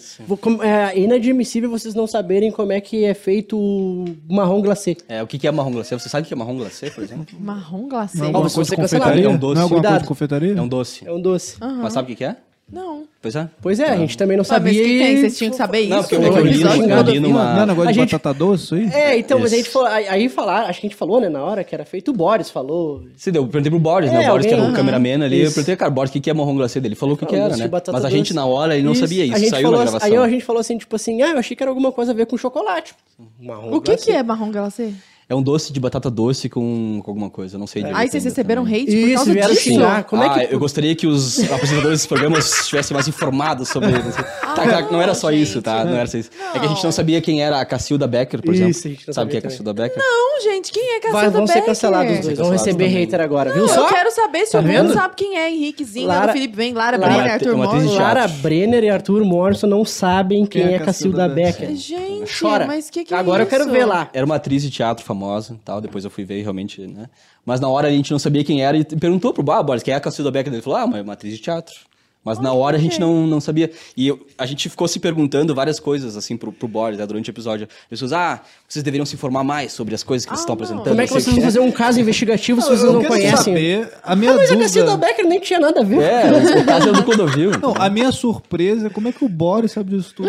É 0.62 0.98
inadmissível 0.98 1.70
vocês 1.70 1.94
não 1.94 2.06
saberem 2.06 2.50
como 2.50 2.72
é 2.72 2.80
que 2.80 3.04
é 3.04 3.14
feito 3.14 3.56
o 3.56 4.04
marrom 4.28 4.60
glacê. 4.60 4.96
É, 5.08 5.22
o 5.22 5.26
que 5.26 5.38
que 5.38 5.46
é 5.46 5.52
marrom 5.52 5.70
glacê? 5.70 5.96
Você 5.96 6.08
sabe 6.08 6.24
o 6.24 6.28
que 6.28 6.34
é 6.34 6.36
marrom 6.36 6.56
glacê, 6.56 6.90
por 6.90 7.04
exemplo? 7.04 7.26
Marrom 7.38 7.88
glacê. 7.88 8.18
Não 8.18 8.44
é 8.44 8.48
se 8.48 8.54
coisa 8.56 8.70
de 8.70 8.76
confeitaria? 8.76 9.24
é 9.26 9.28
um 9.28 9.36
doce. 9.36 9.54
Não 9.54 9.60
é 9.60 9.62
alguma 9.62 9.80
Cuidado. 9.80 9.92
coisa 9.92 10.02
de 10.02 10.08
confeitaria? 10.08 10.54
É 10.54 10.62
um 10.62 10.68
doce. 10.68 11.06
É 11.06 11.12
um 11.12 11.20
doce. 11.20 11.56
Mas 11.60 11.92
sabe 11.92 12.06
o 12.06 12.08
que 12.08 12.16
que 12.16 12.24
é? 12.24 12.36
Não. 12.72 13.02
Pois 13.20 13.34
é. 13.36 13.48
Pois 13.60 13.80
é, 13.80 13.90
a 13.90 13.96
gente 13.96 14.16
também 14.16 14.36
não 14.36 14.42
mas 14.42 14.46
sabia. 14.48 14.72
o 14.72 14.74
que, 14.76 14.82
que 14.84 15.02
e- 15.04 15.20
Vocês 15.20 15.36
tinham 15.38 15.50
que 15.50 15.56
saber 15.56 15.88
Não, 15.88 15.98
isso? 16.00 16.08
porque 16.08 16.24
eu- 16.24 16.32
eu 16.36 16.44
li, 16.44 16.62
eu 16.62 17.02
li 17.02 17.20
numa- 17.20 17.54
Não 17.54 17.62
é 17.62 17.66
negócio 17.66 17.88
A 17.88 17.92
de 17.92 17.98
gente- 18.00 18.12
batata 18.12 18.32
doce 18.38 18.62
isso 18.64 18.74
aí? 18.76 18.86
É, 18.92 19.18
então, 19.18 19.38
mas 19.40 19.52
a 19.52 19.56
Isso. 19.56 19.64
gente 19.64 19.72
falou, 19.72 19.88
aí, 19.88 20.28
falar, 20.28 20.60
acho 20.70 20.80
que 20.80 20.86
a 20.86 20.88
gente 20.90 20.96
falou, 20.96 21.20
né, 21.20 21.28
na 21.28 21.42
hora 21.42 21.64
que 21.64 21.74
era 21.74 21.84
feito, 21.84 22.10
o 22.10 22.14
Boris 22.14 22.48
falou. 22.48 23.02
Se 23.16 23.30
deu, 23.32 23.42
eu 23.42 23.48
perguntei 23.48 23.70
pro 23.70 23.80
Boris, 23.80 24.10
né? 24.12 24.24
É, 24.24 24.28
O 24.28 24.30
Boris, 24.30 24.46
que 24.46 24.52
era 24.52 24.62
o 24.62 24.66
alguém- 24.66 24.76
cameraman 24.76 25.24
ali. 25.24 25.38
Eu 25.40 25.44
Isso. 25.46 25.54
perguntei, 25.54 25.76
cara, 25.76 25.90
Boris, 25.90 26.10
o 26.10 26.12
que 26.14 26.20
que 26.20 26.30
é 26.30 26.32
marrom 26.32 26.54
glacê 26.54 26.80
dele? 26.80 26.92
Ele 26.94 26.98
falou 26.98 27.14
o 27.14 27.18
que, 27.18 27.26
que 27.26 27.34
era, 27.34 27.56
né? 27.56 27.68
Mas 27.92 28.04
a 28.04 28.08
gente, 28.10 28.26
doce. 28.28 28.34
na 28.34 28.46
hora, 28.46 28.74
ele 28.76 28.84
não 28.86 28.94
sabia 28.94 29.24
isso. 29.24 29.34
A 29.34 29.38
gente 29.38 29.50
Saiu 29.50 29.62
falou, 29.64 29.78
na 29.78 29.84
gravação. 29.90 30.08
Aí 30.08 30.16
a 30.16 30.28
gente 30.28 30.44
falou 30.44 30.60
assim, 30.60 30.78
tipo 30.78 30.94
assim, 30.96 31.20
ah, 31.22 31.30
eu 31.30 31.38
achei 31.38 31.56
que 31.56 31.62
era 31.62 31.70
alguma 31.70 31.90
coisa 31.92 32.12
a 32.12 32.14
ver 32.14 32.26
com 32.26 32.36
chocolate. 32.36 32.94
Marrom 33.40 33.74
O 33.74 33.80
que, 33.80 33.96
que 33.96 34.12
é 34.12 34.22
marrom 34.22 34.50
glacê? 34.50 34.92
É 35.30 35.34
um 35.34 35.40
doce 35.42 35.72
de 35.72 35.78
batata 35.78 36.10
doce 36.10 36.48
com, 36.48 37.00
com 37.04 37.10
alguma 37.12 37.30
coisa, 37.30 37.54
eu 37.54 37.60
não 37.60 37.66
sei 37.66 37.84
Aí 37.94 38.08
vocês 38.10 38.24
receberam 38.24 38.64
também. 38.64 38.82
hate 38.82 38.90
por 38.90 38.96
Isso, 38.98 39.14
causa 39.14 39.32
vieram 39.32 39.50
disso? 39.50 39.62
xingar. 39.62 40.04
Como 40.04 40.22
é 40.22 40.26
ah, 40.26 40.46
que- 40.46 40.54
eu 40.54 40.58
gostaria 40.58 40.94
que 40.96 41.06
os 41.06 41.38
apresentadores 41.52 41.90
desses 41.98 42.06
programas 42.08 42.60
estivessem 42.62 42.94
mais 42.94 43.06
informados 43.06 43.68
sobre 43.68 43.90
isso. 43.90 44.18
Tá, 44.42 44.54
tá, 44.56 44.82
não 44.90 45.00
era 45.00 45.14
só 45.14 45.30
isso, 45.30 45.62
tá? 45.62 45.84
Não 45.84 45.94
era 45.94 46.06
só 46.08 46.18
isso. 46.18 46.30
É 46.52 46.58
que 46.58 46.66
a 46.66 46.68
gente 46.68 46.82
não 46.82 46.90
sabia 46.90 47.20
quem 47.20 47.40
era 47.42 47.60
a 47.60 47.64
Cacilda 47.64 48.08
Becker, 48.08 48.42
por 48.42 48.52
Isso, 48.52 48.64
exemplo. 48.64 48.80
a 48.84 48.88
gente 48.88 49.06
não 49.06 49.14
Sabe 49.14 49.30
quem 49.30 49.36
é 49.36 49.38
a 49.38 49.42
Cacilda 49.42 49.72
Becker? 49.72 49.98
Não, 50.02 50.40
gente, 50.42 50.72
quem 50.72 50.82
é 50.82 51.00
Vai, 51.00 51.12
Cacilda 51.12 51.30
vão 51.38 51.46
ser 51.46 51.52
Becker? 51.54 51.66
cancelados 51.68 52.12
os 52.18 52.20
dois. 52.24 52.38
Vão 52.38 52.50
receber 52.50 52.84
também. 52.86 53.00
hater 53.00 53.20
agora, 53.20 53.52
viu 53.52 53.62
Não, 53.62 53.68
só? 53.68 53.82
eu 53.82 53.86
quero 53.94 54.10
saber 54.10 54.46
se 54.46 54.52
Tá 54.52 54.58
o 54.58 54.62
mundo 54.62 54.72
vendo? 54.72 54.94
sabe 54.94 55.14
quem 55.16 55.38
é 55.38 55.48
Henriquezinho, 55.48 56.08
Lara- 56.08 56.32
Felipe 56.32 56.56
Bem, 56.56 56.72
Lara, 56.74 56.96
Lara- 56.98 57.12
Brenner, 57.14 57.32
Arthur 57.34 57.48
é 57.50 57.54
uma 57.54 57.64
atriz 57.66 57.82
de 57.82 57.86
Morris. 57.88 58.00
teatro. 58.02 58.18
Lara 58.20 58.28
Brenner 58.42 58.82
e 58.84 58.90
Arthur 58.90 59.24
Morrison 59.24 59.66
não 59.68 59.84
sabem 59.84 60.44
quem, 60.44 60.62
é 60.64 60.74
é 60.74 60.78
Cacilda 60.80 61.28
Becker. 61.28 61.68
Becker? 61.68 61.76
Gente, 61.76 62.36
Chora. 62.40 62.66
mas 62.66 62.90
que 62.90 63.04
que 63.04 63.14
é 63.14 63.16
Agora 63.16 63.44
eu 63.44 63.46
quero 63.46 63.62
isso? 63.64 63.72
ver 63.72 63.84
lá. 63.84 64.10
Era 64.12 64.26
uma 64.26 64.34
atriz 64.34 64.62
de 64.62 64.70
teatro 64.70 65.04
famosa 65.04 65.19
tal, 65.64 65.80
depois 65.80 66.04
eu 66.04 66.10
fui 66.10 66.24
ver 66.24 66.42
realmente, 66.42 66.86
né? 66.86 67.08
Mas 67.44 67.60
na 67.60 67.68
hora 67.68 67.88
a 67.88 67.90
gente 67.90 68.10
não 68.10 68.18
sabia 68.18 68.44
quem 68.44 68.64
era 68.64 68.76
e 68.76 68.84
perguntou 68.84 69.32
pro 69.32 69.50
ah, 69.52 69.62
Boris, 69.62 69.82
quem 69.82 69.92
é 69.92 69.96
a 69.96 70.00
Cacilda 70.00 70.30
Becker? 70.30 70.52
Ele 70.52 70.62
falou, 70.62 70.78
ah, 70.78 70.98
é 70.98 71.02
uma 71.02 71.12
atriz 71.12 71.34
de 71.34 71.42
teatro. 71.42 71.89
Mas 72.24 72.38
na 72.38 72.52
hora 72.52 72.76
a 72.76 72.80
gente 72.80 73.00
não, 73.00 73.26
não 73.26 73.40
sabia. 73.40 73.70
E 73.96 74.08
eu- 74.08 74.20
a 74.36 74.44
gente 74.44 74.68
ficou 74.68 74.86
se 74.86 74.98
perguntando 75.00 75.54
várias 75.54 75.80
coisas, 75.80 76.16
assim, 76.16 76.36
pro, 76.36 76.52
pro 76.52 76.68
Boris, 76.68 76.98
né, 76.98 77.06
durante 77.06 77.30
o 77.30 77.32
episódio. 77.32 77.66
Pessoas, 77.88 78.12
ah, 78.12 78.40
vocês 78.68 78.82
deveriam 78.82 79.06
se 79.06 79.14
informar 79.14 79.42
mais 79.42 79.72
sobre 79.72 79.94
as 79.94 80.02
coisas 80.02 80.26
que 80.26 80.30
vocês 80.30 80.40
estão 80.40 80.54
não. 80.54 80.62
apresentando. 80.62 80.88
Como 80.90 81.00
é 81.00 81.06
que 81.06 81.12
vocês 81.12 81.34
vão 81.34 81.42
fazer 81.44 81.60
um 81.60 81.72
caso 81.72 81.98
investigativo 81.98 82.60
se 82.60 82.68
vocês 82.68 82.82
eu 82.82 82.92
não 82.92 83.00
quero 83.00 83.14
conhecem? 83.14 83.36
saber, 83.54 83.90
a 84.02 84.14
minha 84.14 84.32
Ah, 84.32 84.34
mas 84.34 84.44
a 84.50 84.52
dúvida... 84.54 84.64
Cacilda 84.64 84.96
Becker 84.98 85.26
nem 85.26 85.40
tinha 85.40 85.58
nada 85.58 85.80
a 85.80 85.84
ver. 85.84 86.00
É, 86.02 86.58
o 86.60 86.64
caso 86.66 86.88
é 86.90 86.92
do 86.92 87.02
Clodovil. 87.04 87.50
Não, 87.60 87.74
a 87.76 87.88
minha 87.88 88.12
surpresa 88.12 88.88
é 88.88 88.90
como 88.90 89.08
é 89.08 89.12
que 89.12 89.24
o 89.24 89.28
Boris 89.28 89.72
sabe 89.72 89.96
disso 89.96 90.12
tudo. 90.14 90.28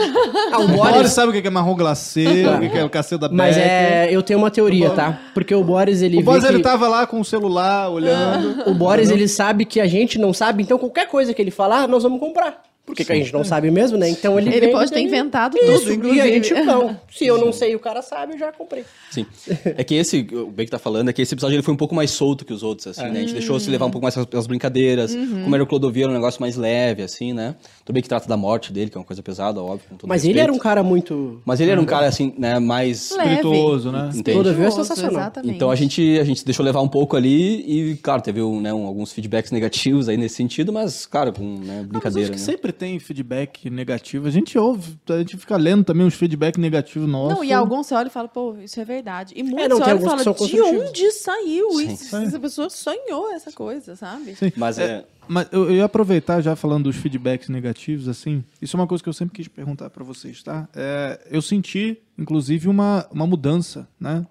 Ah, 0.51 0.60
o 0.60 0.63
O 0.63 0.67
Boris 0.69 0.93
Boris... 0.93 1.12
sabe 1.12 1.38
o 1.38 1.41
que 1.41 1.45
é 1.45 1.51
marrom 1.51 1.75
glacê, 1.75 2.45
o 2.65 2.69
que 2.71 2.77
é 2.77 2.84
o 2.86 2.89
Cacilda 2.89 3.27
Becker. 3.27 3.38
Mas 3.45 3.58
é, 3.58 4.08
eu 4.10 4.21
tenho 4.23 4.39
uma 4.39 4.49
teoria, 4.49 4.89
tá? 4.91 5.19
Porque 5.34 5.54
o 5.54 5.63
Boris, 5.63 6.01
ele 6.01 6.19
O 6.19 6.23
Boris 6.23 6.41
vê 6.43 6.47
que... 6.49 6.56
ele 6.56 6.63
tava 6.63 6.88
lá 6.88 7.06
com 7.06 7.19
o 7.19 7.25
celular, 7.25 7.89
olhando. 7.89 8.69
O 8.69 8.73
Boris, 8.73 9.10
ele 9.10 9.27
sabe 9.27 9.65
que 9.65 9.80
a 9.82 9.88
gente 9.88 10.17
não 10.17 10.34
sabe, 10.34 10.63
então 10.63 10.77
qualquer 10.77 11.08
coisa 11.08 11.34
que 11.34 11.41
ele 11.41 11.51
falar, 11.51 11.81
nós 11.88 12.04
vamos 12.04 12.20
comprar. 12.20 12.70
Porque 12.91 13.06
que 13.06 13.12
a 13.12 13.15
gente 13.15 13.34
não 13.34 13.43
sabe 13.43 13.69
mesmo, 13.71 13.97
né? 13.97 14.10
Então 14.10 14.38
ele 14.39 14.54
Ele 14.54 14.67
pode 14.69 14.91
ter 14.91 14.99
ele- 14.99 15.08
inventado 15.08 15.58
Isso, 15.58 15.80
tudo, 15.80 15.91
e 15.91 15.95
inclusive. 15.95 16.21
a 16.21 16.25
gente 16.27 16.54
não. 16.54 16.99
Se 17.12 17.25
eu 17.25 17.38
não 17.38 17.51
sei 17.51 17.71
e 17.71 17.75
o 17.75 17.80
cara 17.80 18.01
sabe, 18.01 18.34
eu 18.34 18.39
já 18.39 18.51
comprei. 18.51 18.84
Sim. 19.10 19.25
É 19.65 19.84
que 19.84 19.95
esse, 19.95 20.19
o 20.34 20.47
Ben 20.47 20.65
que 20.65 20.71
tá 20.71 20.80
falando, 20.80 21.10
é 21.10 21.13
que 21.13 21.21
esse 21.21 21.34
episódio 21.34 21.56
ele 21.56 21.63
foi 21.63 21.73
um 21.73 21.77
pouco 21.77 21.93
mais 21.95 22.12
solto 22.12 22.45
que 22.45 22.54
os 22.54 22.63
outros, 22.63 22.88
assim, 22.88 23.01
né? 23.10 23.19
A 23.19 23.21
gente 23.21 23.34
deixou 23.34 23.60
se 23.60 23.69
levar 23.69 23.86
um 23.86 23.91
pouco 23.91 24.04
mais 24.04 24.15
pelas 24.25 24.47
brincadeiras. 24.47 25.13
Uhum. 25.13 25.43
Como 25.43 25.56
era 25.56 25.63
o 25.63 25.67
Clodovil, 25.67 26.04
era 26.04 26.12
um 26.12 26.15
negócio 26.15 26.41
mais 26.41 26.56
leve, 26.56 27.01
assim, 27.04 27.34
né? 27.34 27.56
Tudo 27.86 27.93
bem 27.93 28.04
que 28.04 28.10
trata 28.10 28.27
da 28.27 28.38
morte 28.38 28.71
dele, 28.71 28.89
que 28.89 28.97
é 28.97 28.99
uma 28.99 29.06
coisa 29.06 29.21
pesada, 29.23 29.62
óbvio. 29.62 29.88
com 29.89 29.95
todo 29.97 30.08
Mas 30.10 30.23
ele 30.23 30.34
respeito. 30.34 30.43
era 30.49 30.54
um 30.54 30.60
cara 30.60 30.84
muito... 30.84 31.41
Mas 31.45 31.60
ele 31.60 31.71
era 31.71 31.82
um 31.82 31.86
cara, 31.86 32.08
assim, 32.08 32.34
né, 32.38 32.60
mais... 32.60 33.12
Leve. 33.12 33.30
Espirituoso, 33.36 33.91
né? 33.91 34.10
Entende? 34.13 34.32
Clodovil 34.34 34.65
é 34.65 34.71
sensacional. 34.71 35.12
Exatamente. 35.21 35.56
Então 35.56 35.71
a 35.71 35.75
gente, 35.75 36.19
a 36.19 36.23
gente 36.23 36.39
se 36.39 36.45
deixou 36.45 36.65
levar 36.65 36.82
um 36.82 36.88
pouco 36.88 37.15
ali 37.17 37.92
e, 37.92 37.96
claro, 37.98 38.21
teve 38.21 38.42
né, 38.42 38.73
um- 38.73 38.85
alguns 38.85 39.12
feedbacks 39.12 39.52
negativos 39.52 40.08
aí 40.10 40.17
nesse 40.17 40.35
sentido, 40.35 40.71
mas, 40.71 41.06
claro, 41.06 41.33
com 41.33 41.44
né, 41.60 41.77
Mas 41.79 41.85
brincadeira, 41.87 42.29
acho 42.29 42.31
que 42.31 42.39
né? 42.52 42.54
sempre 42.54 42.71
tem 42.82 42.98
feedback 42.98 43.69
negativo. 43.69 44.27
A 44.27 44.32
gente 44.32 44.58
ouve, 44.58 44.98
a 45.08 45.19
gente 45.19 45.38
fica 45.38 45.56
lendo 45.56 45.84
também 45.84 46.04
uns 46.04 46.15
feedback 46.15 46.60
negativos 46.60 47.08
nossos. 47.08 47.38
Não, 47.38 47.44
e 47.44 47.54
alguns 47.54 47.86
você 47.86 47.94
olha 47.94 48.08
e 48.08 48.10
fala, 48.10 48.27
pô, 48.27 48.56
isso 48.58 48.82
é 48.82 48.84
verdade. 48.84 49.36
E 49.38 49.44
muitos 49.44 49.69
não, 49.69 49.77
você 49.77 49.84
tem 49.84 49.94
olha 49.94 50.02
e 50.02 50.04
alguns 50.04 50.23
que 50.23 50.23
fala, 50.23 50.36
são 50.36 50.48
de 50.48 50.62
onde 50.62 51.12
saiu 51.12 51.69
Sim. 51.73 51.94
isso? 51.94 52.15
Essa 52.15 52.40
pessoa 52.40 52.71
sonhou 52.71 53.32
essa 53.34 53.52
coisa, 53.52 53.96
sabe? 53.96 54.36
Sim. 54.36 54.52
Mas 54.58 54.79
é. 54.79 55.06
Mas 55.27 55.48
eu, 55.52 55.65
eu 55.65 55.75
ia 55.75 55.86
aproveitar 55.86 56.42
já 56.42 56.56
falando 56.56 56.86
dos 56.86 56.96
feedbacks 56.96 57.50
negativos, 57.50 58.08
assim. 58.08 58.44
Isso 58.60 58.75
é 58.75 58.79
uma 58.79 58.88
coisa 58.88 59.04
que 59.04 59.08
eu 59.08 59.13
sempre 59.13 59.36
quis 59.36 59.48
perguntar 59.48 59.92
pra 59.92 60.04
vocês, 60.04 60.42
tá? 60.42 60.67
É, 60.75 61.21
eu 61.29 61.42
senti, 61.44 62.02
inclusive, 62.17 62.67
uma, 62.67 63.08
uma 63.12 63.27
mudança, 63.27 63.88
né? 64.00 64.25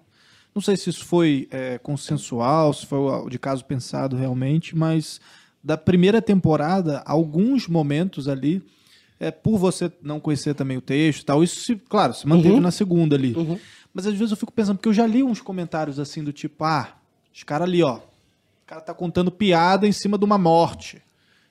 Não 0.53 0.61
sei 0.61 0.75
se 0.75 0.89
isso 0.89 1.05
foi 1.05 1.47
é, 1.49 1.77
consensual, 1.77 2.73
se 2.73 2.85
foi 2.85 3.29
de 3.29 3.39
caso 3.39 3.63
pensado 3.63 4.17
realmente, 4.17 4.75
mas 4.75 5.21
da 5.63 5.77
primeira 5.77 6.21
temporada, 6.21 7.01
alguns 7.05 7.67
momentos 7.67 8.27
ali, 8.27 8.63
é, 9.19 9.29
por 9.29 9.57
você 9.57 9.91
não 10.01 10.19
conhecer 10.19 10.55
também 10.55 10.77
o 10.77 10.81
texto 10.81 11.21
e 11.21 11.25
tal, 11.25 11.43
isso, 11.43 11.61
se, 11.61 11.75
claro, 11.75 12.13
se 12.13 12.27
manteve 12.27 12.59
na 12.59 12.71
segunda 12.71 13.15
ali. 13.15 13.33
Mas 13.93 14.07
às 14.07 14.13
vezes 14.13 14.31
eu 14.31 14.37
fico 14.37 14.51
pensando, 14.51 14.77
porque 14.77 14.89
eu 14.89 14.93
já 14.93 15.05
li 15.05 15.21
uns 15.21 15.41
comentários 15.41 15.99
assim 15.99 16.23
do 16.23 16.33
tipo, 16.33 16.63
ah, 16.63 16.95
os 17.33 17.43
caras 17.43 17.67
ali, 17.67 17.83
ó, 17.83 17.97
o 17.97 18.01
cara 18.65 18.81
tá 18.81 18.93
contando 18.93 19.29
piada 19.29 19.87
em 19.87 19.91
cima 19.91 20.17
de 20.17 20.25
uma 20.25 20.37
morte. 20.37 21.01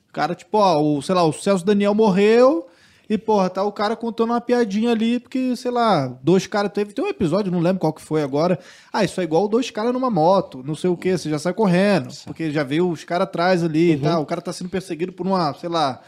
O 0.08 0.12
cara, 0.12 0.34
tipo, 0.34 0.58
ó, 0.58 0.82
o, 0.82 1.02
sei 1.02 1.14
lá, 1.14 1.22
o 1.22 1.32
Celso 1.32 1.64
Daniel 1.64 1.94
morreu 1.94 2.66
e, 3.11 3.18
porra, 3.18 3.50
tá 3.50 3.64
o 3.64 3.72
cara 3.72 3.96
contando 3.96 4.30
uma 4.30 4.40
piadinha 4.40 4.92
ali, 4.92 5.18
porque, 5.18 5.56
sei 5.56 5.72
lá, 5.72 6.06
dois 6.22 6.46
caras. 6.46 6.70
Teve, 6.70 6.92
tem 6.92 7.04
um 7.04 7.08
episódio, 7.08 7.50
não 7.50 7.58
lembro 7.58 7.80
qual 7.80 7.92
que 7.92 8.00
foi 8.00 8.22
agora. 8.22 8.56
Ah, 8.92 9.02
isso 9.02 9.20
é 9.20 9.24
igual 9.24 9.48
dois 9.48 9.68
caras 9.68 9.92
numa 9.92 10.08
moto, 10.08 10.62
não 10.64 10.76
sei 10.76 10.88
o 10.88 10.96
que, 10.96 11.18
você 11.18 11.28
já 11.28 11.36
sai 11.36 11.52
correndo, 11.52 12.14
porque 12.24 12.52
já 12.52 12.62
veio 12.62 12.88
os 12.88 13.02
caras 13.02 13.24
atrás 13.24 13.64
ali 13.64 13.94
e 13.94 13.98
tal. 13.98 14.22
O 14.22 14.26
cara 14.26 14.40
tá 14.40 14.52
sendo 14.52 14.70
perseguido 14.70 15.12
por 15.12 15.26
uma, 15.26 15.52
sei 15.54 15.68
lá, 15.68 16.00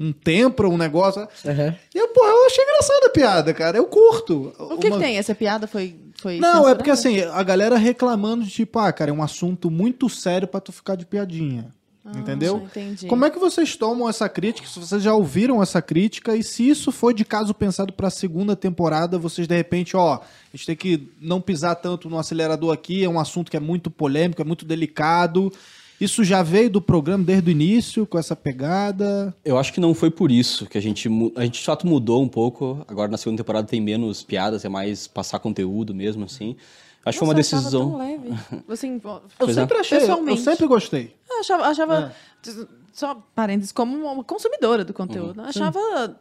um 0.00 0.10
templo, 0.12 0.68
um 0.68 0.76
negócio. 0.76 1.28
Aham. 1.46 1.76
E 1.94 1.98
eu, 1.98 2.08
porra, 2.08 2.28
eu 2.28 2.46
achei 2.46 2.64
engraçada 2.64 3.06
a 3.06 3.10
piada, 3.10 3.54
cara. 3.54 3.78
Eu 3.78 3.84
curto. 3.84 4.52
O 4.58 4.78
que, 4.78 4.90
que 4.90 4.98
tem? 4.98 5.16
Essa 5.16 5.36
piada 5.36 5.68
foi. 5.68 5.96
foi 6.20 6.40
Não, 6.40 6.48
é 6.48 6.52
censurada? 6.54 6.76
porque 6.76 6.90
assim, 6.90 7.20
a 7.20 7.42
galera 7.44 7.76
reclamando 7.76 8.44
de 8.44 8.50
tipo, 8.50 8.80
ah, 8.80 8.92
cara, 8.92 9.12
é 9.12 9.14
um 9.14 9.22
assunto 9.22 9.70
muito 9.70 10.08
sério 10.08 10.48
pra 10.48 10.60
tu 10.60 10.72
ficar 10.72 10.96
de 10.96 11.06
piadinha. 11.06 11.72
Entendeu? 12.16 12.62
entendi. 12.64 13.06
Como 13.06 13.24
é 13.24 13.30
que 13.30 13.38
vocês 13.38 13.76
tomam 13.76 14.08
essa 14.08 14.28
crítica? 14.28 14.68
Se 14.68 14.78
vocês 14.78 15.02
já 15.02 15.14
ouviram 15.14 15.62
essa 15.62 15.82
crítica 15.82 16.36
e 16.36 16.42
se 16.42 16.68
isso 16.68 16.92
foi 16.92 17.12
de 17.12 17.24
caso 17.24 17.52
pensado 17.54 17.92
pra 17.92 18.10
segunda 18.10 18.54
temporada, 18.54 19.18
vocês 19.18 19.46
de 19.46 19.56
repente, 19.56 19.96
ó, 19.96 20.14
a 20.14 20.56
gente 20.56 20.66
tem 20.66 20.76
que 20.76 21.10
não 21.20 21.40
pisar 21.40 21.76
tanto 21.76 22.08
no 22.08 22.18
acelerador 22.18 22.72
aqui, 22.72 23.04
é 23.04 23.08
um 23.08 23.18
assunto 23.18 23.50
que 23.50 23.56
é 23.56 23.60
muito 23.60 23.90
polêmico, 23.90 24.40
é 24.40 24.44
muito 24.44 24.64
delicado. 24.64 25.52
Isso 26.00 26.22
já 26.22 26.44
veio 26.44 26.70
do 26.70 26.80
programa 26.80 27.24
desde 27.24 27.50
o 27.50 27.52
início, 27.52 28.06
com 28.06 28.18
essa 28.18 28.36
pegada. 28.36 29.34
Eu 29.44 29.58
acho 29.58 29.72
que 29.72 29.80
não 29.80 29.92
foi 29.94 30.10
por 30.10 30.30
isso 30.30 30.66
que 30.66 30.78
a 30.78 30.80
gente 30.80 31.08
a 31.34 31.42
gente 31.42 31.58
de 31.58 31.64
fato 31.64 31.86
mudou 31.86 32.22
um 32.22 32.28
pouco. 32.28 32.84
Agora 32.86 33.10
na 33.10 33.16
segunda 33.16 33.42
temporada 33.42 33.66
tem 33.66 33.80
menos 33.80 34.22
piadas, 34.22 34.64
é 34.64 34.68
mais 34.68 35.08
passar 35.08 35.40
conteúdo 35.40 35.92
mesmo 35.92 36.24
assim. 36.24 36.56
Acho 37.08 37.16
que 37.16 37.18
foi 37.20 37.28
uma 37.28 37.34
decisão. 37.34 37.90
tão 37.90 37.98
leve. 37.98 38.28
Assim, 38.68 39.00
Eu 39.40 39.48
é. 39.48 39.52
sempre 39.54 39.78
achei, 39.78 39.98
eu 40.10 40.36
sempre 40.36 40.66
gostei. 40.66 41.14
Eu 41.30 41.40
achava, 41.40 41.64
achava 41.66 42.12
É. 42.46 42.50
só 42.92 43.14
parênteses, 43.34 43.72
como 43.72 43.96
uma 43.96 44.24
consumidora 44.24 44.84
do 44.84 44.90
Uhum. 44.90 44.94
conteúdo. 44.94 45.40
Eu 45.40 45.46
achava. 45.46 46.16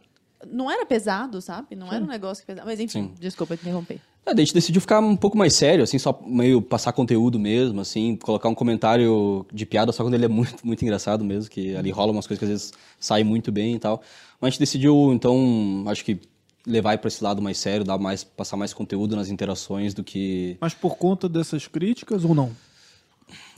Não 0.51 0.69
era 0.69 0.85
pesado, 0.85 1.41
sabe? 1.41 1.75
Não 1.75 1.91
era 1.91 2.03
um 2.03 2.07
negócio 2.07 2.43
que 2.43 2.47
pesado. 2.47 2.67
Mas 2.67 2.79
enfim, 2.79 3.07
Sim. 3.07 3.13
desculpa 3.19 3.57
te 3.57 3.61
interromper. 3.63 3.99
É, 4.23 4.33
daí 4.33 4.43
a 4.43 4.45
gente 4.45 4.53
decidiu 4.53 4.81
ficar 4.81 4.99
um 4.99 5.15
pouco 5.15 5.38
mais 5.38 5.53
sério, 5.53 5.83
assim, 5.83 5.97
só 5.97 6.19
meio 6.25 6.61
passar 6.61 6.91
conteúdo 6.91 7.39
mesmo, 7.39 7.79
assim, 7.79 8.17
colocar 8.17 8.49
um 8.49 8.53
comentário 8.53 9.45
de 9.53 9.65
piada 9.65 9.91
só 9.93 10.03
quando 10.03 10.15
ele 10.15 10.25
é 10.25 10.27
muito, 10.27 10.67
muito 10.67 10.83
engraçado 10.83 11.23
mesmo, 11.23 11.49
que 11.49 11.75
ali 11.77 11.89
rola 11.91 12.11
umas 12.11 12.27
coisas 12.27 12.39
que 12.39 12.45
às 12.45 12.49
vezes 12.51 12.73
saem 12.99 13.23
muito 13.23 13.51
bem 13.53 13.75
e 13.75 13.79
tal. 13.79 14.01
Mas 14.39 14.49
a 14.49 14.51
gente 14.51 14.59
decidiu, 14.59 15.11
então, 15.13 15.85
acho 15.88 16.03
que 16.03 16.19
levar 16.68 16.97
para 16.97 17.07
esse 17.07 17.24
lado 17.24 17.41
mais 17.41 17.57
sério, 17.57 17.86
dar 17.86 17.97
mais, 17.97 18.24
passar 18.24 18.57
mais 18.57 18.74
conteúdo 18.74 19.15
nas 19.15 19.30
interações 19.30 19.93
do 19.93 20.03
que 20.03 20.57
Mas 20.59 20.74
por 20.74 20.97
conta 20.97 21.30
dessas 21.30 21.65
críticas 21.65 22.26
ou 22.26 22.36
não? 22.36 22.51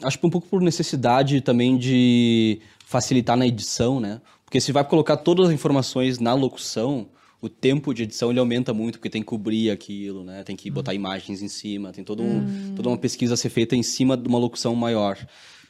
Acho 0.02 0.20
que 0.20 0.26
um 0.26 0.30
pouco 0.30 0.48
por 0.48 0.62
necessidade 0.62 1.42
também 1.42 1.78
de 1.78 2.62
facilitar 2.86 3.36
na 3.36 3.48
edição, 3.48 4.00
né? 4.00 4.22
Porque 4.46 4.62
se 4.62 4.72
vai 4.72 4.84
colocar 4.84 5.18
todas 5.18 5.48
as 5.48 5.54
informações 5.54 6.20
na 6.20 6.34
locução, 6.34 7.08
o 7.42 7.50
tempo 7.50 7.94
de 7.94 8.04
edição 8.04 8.32
ele 8.32 8.40
aumenta 8.40 8.74
muito, 8.74 8.98
porque 8.98 9.10
tem 9.10 9.22
que 9.22 9.28
cobrir 9.28 9.72
aquilo, 9.72 10.24
né? 10.24 10.44
Tem 10.44 10.56
que 10.56 10.70
botar 10.70 10.94
imagens 10.94 11.42
em 11.42 11.48
cima, 11.48 11.92
tem 11.92 12.04
todo 12.04 12.24
um, 12.24 12.74
toda 12.76 12.90
uma 12.90 12.98
pesquisa 12.98 13.34
a 13.34 13.38
ser 13.38 13.50
feita 13.50 13.76
em 13.76 13.84
cima 13.84 14.18
de 14.18 14.28
uma 14.28 14.38
locução 14.38 14.76
maior. 14.76 15.18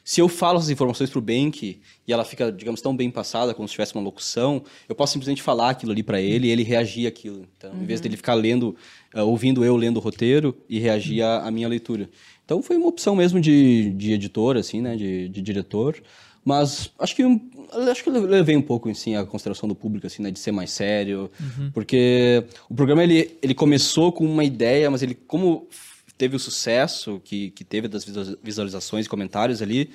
Se 0.04 0.20
eu 0.20 0.28
falo 0.28 0.58
essas 0.58 0.70
informações 0.70 1.10
pro 1.10 1.20
Bank 1.20 1.80
e 2.06 2.12
ela 2.12 2.24
fica, 2.24 2.50
digamos, 2.50 2.80
tão 2.80 2.96
bem 2.96 3.10
passada 3.10 3.54
como 3.54 3.68
se 3.68 3.72
tivesse 3.72 3.94
uma 3.94 4.02
locução, 4.02 4.62
eu 4.88 4.94
posso 4.94 5.12
simplesmente 5.12 5.42
falar 5.42 5.70
aquilo 5.70 5.92
ali 5.92 6.02
para 6.02 6.20
ele 6.20 6.48
e 6.48 6.50
ele 6.50 6.62
reagir 6.62 7.06
àquilo. 7.06 7.46
Então, 7.56 7.72
em 7.74 7.84
vez 7.84 8.00
dele 8.00 8.16
ficar 8.16 8.34
lendo, 8.34 8.74
eh, 9.14 9.22
ouvindo 9.22 9.64
eu 9.64 9.76
lendo 9.76 9.98
o 9.98 10.00
roteiro 10.00 10.56
e 10.68 10.78
reagir 10.78 11.22
à, 11.22 11.46
à 11.46 11.50
minha 11.50 11.68
leitura. 11.68 12.08
Então 12.44 12.62
foi 12.62 12.76
uma 12.76 12.88
opção 12.88 13.14
mesmo 13.14 13.40
de, 13.40 13.90
de 13.90 14.12
editor, 14.12 14.56
assim, 14.56 14.80
né? 14.80 14.96
De, 14.96 15.28
de 15.28 15.40
diretor. 15.40 16.02
Mas 16.44 16.90
acho 16.98 17.14
que 17.14 17.22
acho 17.90 18.02
que 18.02 18.08
eu 18.08 18.24
levei 18.24 18.56
um 18.56 18.62
pouco 18.62 18.88
assim 18.88 19.14
a 19.14 19.24
consideração 19.24 19.68
do 19.68 19.74
público 19.74 20.06
assim, 20.06 20.22
né, 20.22 20.30
de 20.30 20.38
ser 20.38 20.50
mais 20.50 20.70
sério, 20.70 21.30
porque 21.72 22.42
o 22.68 22.74
programa 22.74 23.04
ele, 23.04 23.38
ele 23.42 23.54
começou 23.54 24.10
com 24.10 24.24
uma 24.24 24.42
ideia, 24.42 24.90
mas 24.90 25.02
ele 25.02 25.14
como 25.14 25.68
teve 26.20 26.36
o 26.36 26.38
sucesso 26.38 27.18
que, 27.24 27.50
que 27.52 27.64
teve 27.64 27.88
das 27.88 28.04
visualiza- 28.04 28.38
visualizações 28.42 29.06
e 29.06 29.08
comentários 29.08 29.62
ali, 29.62 29.88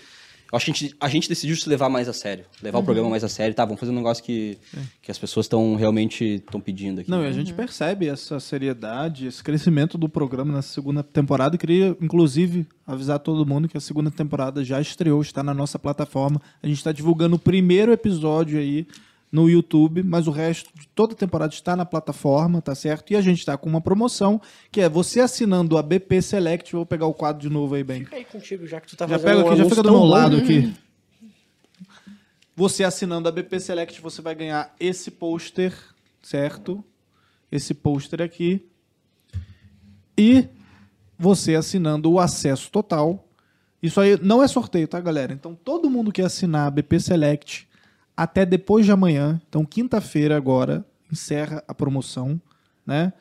eu 0.51 0.57
acho 0.57 0.65
que 0.65 0.71
a 0.71 0.73
gente, 0.73 0.95
a 0.99 1.07
gente 1.07 1.30
decidiu 1.30 1.55
se 1.55 1.69
levar 1.69 1.88
mais 1.88 2.09
a 2.09 2.13
sério, 2.13 2.45
levar 2.63 2.80
o 2.80 2.84
programa 2.84 3.09
mais 3.11 3.23
a 3.23 3.30
sério, 3.30 3.53
tá, 3.53 3.63
vamos 3.63 3.80
fazer 3.80 3.91
um 3.91 3.95
negócio 3.95 4.23
que, 4.23 4.57
que 5.03 5.11
as 5.11 5.19
pessoas 5.19 5.45
estão 5.45 5.76
realmente 5.76 6.36
estão 6.36 6.59
pedindo 6.59 7.01
aqui. 7.01 7.11
Não, 7.11 7.23
e 7.23 7.28
a 7.28 7.32
gente 7.32 7.53
percebe 7.53 8.07
essa 8.07 8.39
seriedade, 8.39 9.28
esse 9.28 9.43
crescimento 9.43 9.99
do 9.99 10.09
programa 10.09 10.51
na 10.51 10.63
segunda 10.63 11.03
temporada. 11.03 11.55
E 11.55 11.59
queria, 11.59 11.95
inclusive, 12.01 12.65
avisar 12.88 13.19
todo 13.19 13.45
mundo 13.45 13.67
que 13.67 13.78
a 13.78 13.82
segunda 13.82 14.09
temporada 14.09 14.63
já 14.63 14.82
estreou, 14.82 15.21
está 15.21 15.43
na 15.43 15.53
nossa 15.53 15.78
plataforma. 15.78 16.41
A 16.63 16.67
gente 16.67 16.78
está 16.78 16.91
divulgando 16.91 17.36
o 17.36 17.39
primeiro 17.39 17.91
episódio 17.91 18.57
aí 18.57 18.88
no 19.36 19.49
YouTube, 19.49 20.01
mas 20.01 20.27
o 20.27 20.31
resto 20.31 20.69
de 20.73 20.88
toda 20.88 21.11
a 21.11 21.15
temporada 21.15 21.53
está 21.53 21.75
na 21.75 21.86
plataforma, 21.86 22.61
tá 22.61 22.73
certo? 22.73 23.11
E 23.11 23.17
a 23.17 23.21
gente 23.21 23.39
está 23.39 23.57
com 23.57 23.67
uma 23.67 23.81
promoção, 23.81 24.41
que 24.71 24.79
é 24.79 24.88
você 24.88 25.19
assinando 25.19 25.77
a 25.77 25.83
BP 25.83 26.21
Select. 26.21 26.71
Vou 26.71 26.86
pegar 26.86 27.05
o 27.05 27.13
quadro 27.13 27.41
de 27.41 27.49
novo 27.49 27.75
aí, 27.75 27.83
bem. 27.83 28.05
Fica 28.05 28.15
aí 28.15 28.23
contigo, 28.23 28.65
já 28.65 28.79
que 28.79 28.88
tu 28.88 28.95
tá 28.95 29.05
Já 29.05 29.19
fazendo 29.19 29.27
pega 29.27 29.43
um 29.43 29.51
aqui, 29.51 29.57
já 29.57 29.69
fica 29.69 29.83
do 29.83 29.91
meu 29.91 29.99
bom. 29.99 30.05
lado 30.05 30.38
aqui. 30.38 30.73
Você 32.55 32.86
assinando 32.86 33.27
a 33.27 33.31
BP 33.31 33.59
Select, 33.59 33.99
você 33.99 34.21
vai 34.21 34.33
ganhar 34.33 34.73
esse 34.79 35.11
pôster, 35.11 35.73
certo? 36.23 36.81
Esse 37.51 37.73
pôster 37.73 38.21
aqui. 38.21 38.65
E 40.17 40.47
você 41.19 41.55
assinando 41.55 42.09
o 42.09 42.21
acesso 42.21 42.71
total. 42.71 43.27
Isso 43.83 43.99
aí 43.99 44.17
não 44.21 44.41
é 44.41 44.47
sorteio, 44.47 44.88
tá, 44.88 45.01
galera? 45.01 45.33
Então, 45.33 45.53
todo 45.53 45.89
mundo 45.89 46.13
que 46.13 46.21
assinar 46.21 46.67
a 46.67 46.71
BP 46.71 47.01
Select 47.01 47.67
até 48.16 48.45
depois 48.45 48.86
de 48.86 48.91
amanhã, 48.91 49.41
então 49.47 49.66
quinta-feira 49.66 50.38
agora, 50.38 50.86
encerra 51.11 51.63
a 51.68 51.74
promoção, 51.74 52.39
né? 52.86 53.13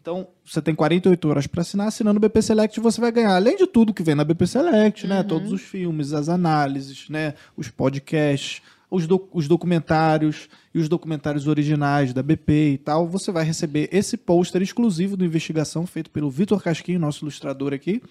Então, 0.00 0.28
você 0.44 0.62
tem 0.62 0.74
48 0.74 1.28
horas 1.28 1.46
para 1.46 1.60
assinar. 1.60 1.88
Assinando 1.88 2.16
o 2.16 2.20
BP 2.20 2.40
Select, 2.40 2.80
você 2.80 3.00
vai 3.00 3.12
ganhar, 3.12 3.34
além 3.34 3.56
de 3.56 3.66
tudo 3.66 3.92
que 3.92 4.02
vem 4.02 4.14
na 4.14 4.24
BP 4.24 4.46
Select, 4.46 5.06
né? 5.06 5.22
Todos 5.22 5.52
os 5.52 5.60
filmes, 5.60 6.12
as 6.12 6.28
análises, 6.28 7.08
né? 7.10 7.34
Os 7.56 7.68
podcasts, 7.68 8.62
os, 8.90 9.06
doc- 9.06 9.28
os 9.34 9.46
documentários 9.46 10.48
e 10.74 10.78
os 10.78 10.88
documentários 10.88 11.46
originais 11.46 12.12
da 12.12 12.22
BP 12.22 12.72
e 12.72 12.78
tal. 12.78 13.06
Você 13.08 13.30
vai 13.30 13.44
receber 13.44 13.88
esse 13.92 14.16
pôster 14.16 14.62
exclusivo 14.62 15.16
do 15.16 15.24
Investigação, 15.24 15.86
feito 15.86 16.10
pelo 16.10 16.30
Vitor 16.30 16.62
Casquinho, 16.62 16.98
nosso 16.98 17.24
ilustrador 17.24 17.72
aqui. 17.72 18.02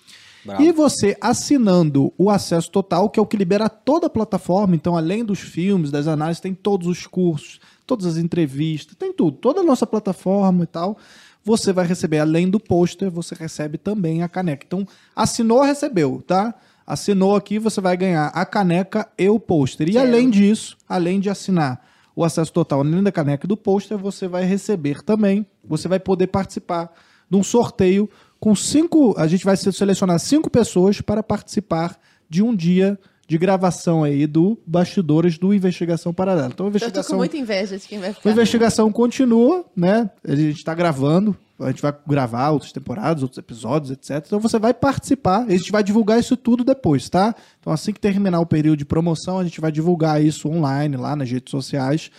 Bravo. 0.45 0.61
E 0.63 0.71
você 0.71 1.17
assinando 1.19 2.13
o 2.17 2.29
acesso 2.29 2.71
total, 2.71 3.09
que 3.09 3.19
é 3.19 3.23
o 3.23 3.25
que 3.25 3.35
libera 3.35 3.67
toda 3.67 4.07
a 4.07 4.09
plataforma, 4.09 4.75
então 4.75 4.95
além 4.95 5.25
dos 5.25 5.39
filmes, 5.39 5.91
das 5.91 6.07
análises, 6.07 6.39
tem 6.39 6.53
todos 6.53 6.87
os 6.87 7.05
cursos, 7.05 7.59
todas 7.85 8.05
as 8.05 8.17
entrevistas, 8.17 8.95
tem 8.95 9.11
tudo, 9.11 9.37
toda 9.37 9.61
a 9.61 9.63
nossa 9.63 9.85
plataforma 9.85 10.63
e 10.63 10.67
tal. 10.67 10.97
Você 11.43 11.73
vai 11.73 11.85
receber, 11.87 12.19
além 12.19 12.49
do 12.49 12.59
pôster, 12.59 13.09
você 13.09 13.33
recebe 13.33 13.77
também 13.77 14.21
a 14.21 14.27
caneca. 14.29 14.65
Então, 14.65 14.85
assinou, 15.15 15.61
recebeu, 15.61 16.21
tá? 16.27 16.53
Assinou 16.87 17.35
aqui, 17.35 17.59
você 17.59 17.81
vai 17.81 17.97
ganhar 17.97 18.27
a 18.27 18.45
caneca 18.45 19.09
e 19.17 19.27
o 19.27 19.37
pôster. 19.37 19.89
E 19.89 19.97
além 19.97 20.29
disso, 20.29 20.77
além 20.87 21.19
de 21.19 21.29
assinar 21.29 21.85
o 22.15 22.23
acesso 22.23 22.53
total, 22.53 22.79
além 22.79 23.03
da 23.03 23.11
caneca 23.11 23.45
e 23.45 23.47
do 23.49 23.57
pôster, 23.57 23.97
você 23.97 24.25
vai 24.25 24.45
receber 24.45 25.03
também, 25.03 25.45
você 25.61 25.89
vai 25.89 25.99
poder 25.99 26.27
participar 26.27 26.89
de 27.29 27.35
um 27.35 27.43
sorteio 27.43 28.09
com 28.39 28.55
cinco. 28.55 29.13
A 29.17 29.27
gente 29.27 29.43
vai 29.43 29.57
selecionar 29.57 30.17
cinco 30.17 30.49
pessoas 30.49 31.01
para 31.01 31.21
participar 31.21 31.99
de 32.29 32.41
um 32.41 32.55
dia 32.55 32.97
de 33.27 33.37
gravação 33.37 34.03
aí 34.03 34.25
do 34.25 34.57
Bastidores 34.65 35.37
do 35.37 35.53
Investigação 35.53 36.13
Paralela. 36.13 36.47
Então, 36.47 36.67
a 36.67 36.69
Eu 36.69 36.73
tô 36.73 36.77
com 36.77 36.77
investigação, 36.77 37.17
muita 37.17 37.37
inveja 37.37 37.77
de 37.77 37.85
quem 37.85 37.99
vai 37.99 38.09
a 38.09 38.13
ficar. 38.13 38.31
investigação 38.31 38.91
continua, 38.91 39.65
né? 39.75 40.09
A 40.25 40.33
gente 40.33 40.57
está 40.57 40.73
gravando, 40.73 41.35
a 41.59 41.67
gente 41.67 41.81
vai 41.81 41.93
gravar 42.07 42.51
outras 42.51 42.71
temporadas, 42.71 43.23
outros 43.23 43.37
episódios, 43.37 43.91
etc. 43.91 44.23
Então 44.25 44.39
você 44.39 44.57
vai 44.57 44.73
participar, 44.73 45.43
a 45.43 45.51
gente 45.51 45.71
vai 45.71 45.83
divulgar 45.83 46.19
isso 46.19 46.37
tudo 46.37 46.63
depois, 46.63 47.09
tá? 47.09 47.35
Então 47.59 47.73
assim 47.73 47.91
que 47.91 47.99
terminar 47.99 48.39
o 48.39 48.45
período 48.45 48.77
de 48.77 48.85
promoção, 48.85 49.39
a 49.39 49.43
gente 49.43 49.59
vai 49.59 49.73
divulgar 49.73 50.23
isso 50.23 50.47
online 50.47 50.95
lá 50.95 51.13
nas 51.13 51.29
redes 51.29 51.51
sociais. 51.51 52.09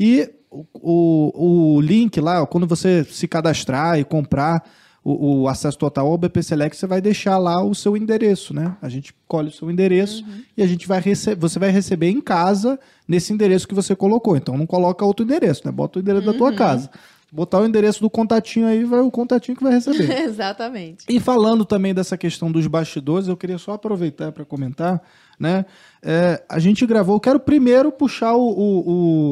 E 0.00 0.30
o, 0.50 0.64
o, 0.72 1.74
o 1.76 1.80
link 1.82 2.18
lá, 2.20 2.46
quando 2.46 2.66
você 2.66 3.04
se 3.04 3.28
cadastrar 3.28 3.98
e 3.98 4.04
comprar 4.04 4.64
o, 5.04 5.42
o 5.42 5.48
acesso 5.48 5.76
total 5.76 6.06
ao 6.06 6.16
BP 6.16 6.42
Select, 6.42 6.76
você 6.76 6.86
vai 6.86 7.00
deixar 7.00 7.36
lá 7.36 7.62
o 7.62 7.74
seu 7.74 7.94
endereço, 7.94 8.54
né? 8.54 8.74
A 8.80 8.88
gente 8.88 9.14
colhe 9.28 9.48
o 9.48 9.52
seu 9.52 9.70
endereço 9.70 10.24
e 10.56 10.62
a 10.62 10.66
gente 10.66 10.88
vai 10.88 10.98
receber, 10.98 11.38
você 11.38 11.58
vai 11.58 11.68
receber 11.68 12.08
em 12.08 12.22
casa 12.22 12.80
nesse 13.06 13.30
endereço 13.30 13.68
que 13.68 13.74
você 13.74 13.94
colocou. 13.94 14.34
Então 14.34 14.56
não 14.56 14.66
coloca 14.66 15.04
outro 15.04 15.24
endereço, 15.24 15.62
né? 15.66 15.70
Bota 15.70 15.98
o 15.98 16.02
endereço 16.02 16.24
da 16.24 16.32
tua 16.32 16.54
casa. 16.54 16.90
Botar 17.30 17.60
o 17.60 17.66
endereço 17.66 18.00
do 18.00 18.08
contatinho 18.08 18.66
aí, 18.66 18.84
vai 18.84 19.00
o 19.00 19.10
contatinho 19.10 19.56
que 19.56 19.62
vai 19.62 19.72
receber. 19.72 20.08
Exatamente. 20.22 21.04
E 21.08 21.18
falando 21.18 21.64
também 21.64 21.92
dessa 21.92 22.16
questão 22.16 22.50
dos 22.50 22.66
bastidores, 22.66 23.28
eu 23.28 23.36
queria 23.36 23.58
só 23.58 23.72
aproveitar 23.72 24.30
para 24.30 24.44
comentar, 24.44 25.02
né? 25.38 25.64
É, 26.02 26.42
a 26.48 26.58
gente 26.58 26.84
gravou, 26.86 27.16
eu 27.16 27.20
quero 27.20 27.40
primeiro 27.40 27.90
puxar 27.90 28.34
o, 28.34 28.42
o- 28.46 28.90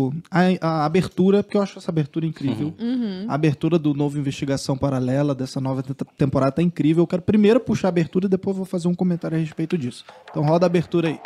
o- 0.08 0.12
a, 0.30 0.40
a 0.60 0.84
abertura, 0.86 1.42
porque 1.42 1.56
eu 1.58 1.62
acho 1.62 1.78
essa 1.78 1.90
abertura 1.90 2.24
incrível. 2.26 2.72
A 3.28 3.34
abertura 3.34 3.78
do 3.78 3.92
novo 3.94 4.18
Investigação 4.18 4.76
Paralela, 4.76 5.34
dessa 5.34 5.60
nova 5.60 5.82
te- 5.82 5.94
temporada, 6.16 6.52
tá 6.52 6.62
incrível. 6.62 7.02
Eu 7.02 7.06
quero 7.06 7.22
primeiro 7.22 7.60
puxar 7.60 7.88
a 7.88 7.90
abertura 7.90 8.24
e 8.26 8.28
depois 8.28 8.56
vou 8.56 8.64
fazer 8.66 8.88
um 8.88 8.94
comentário 8.94 9.36
a 9.36 9.40
respeito 9.40 9.76
disso. 9.76 10.04
Então 10.30 10.42
roda 10.42 10.64
a 10.64 10.68
abertura 10.68 11.08
aí. 11.08 11.20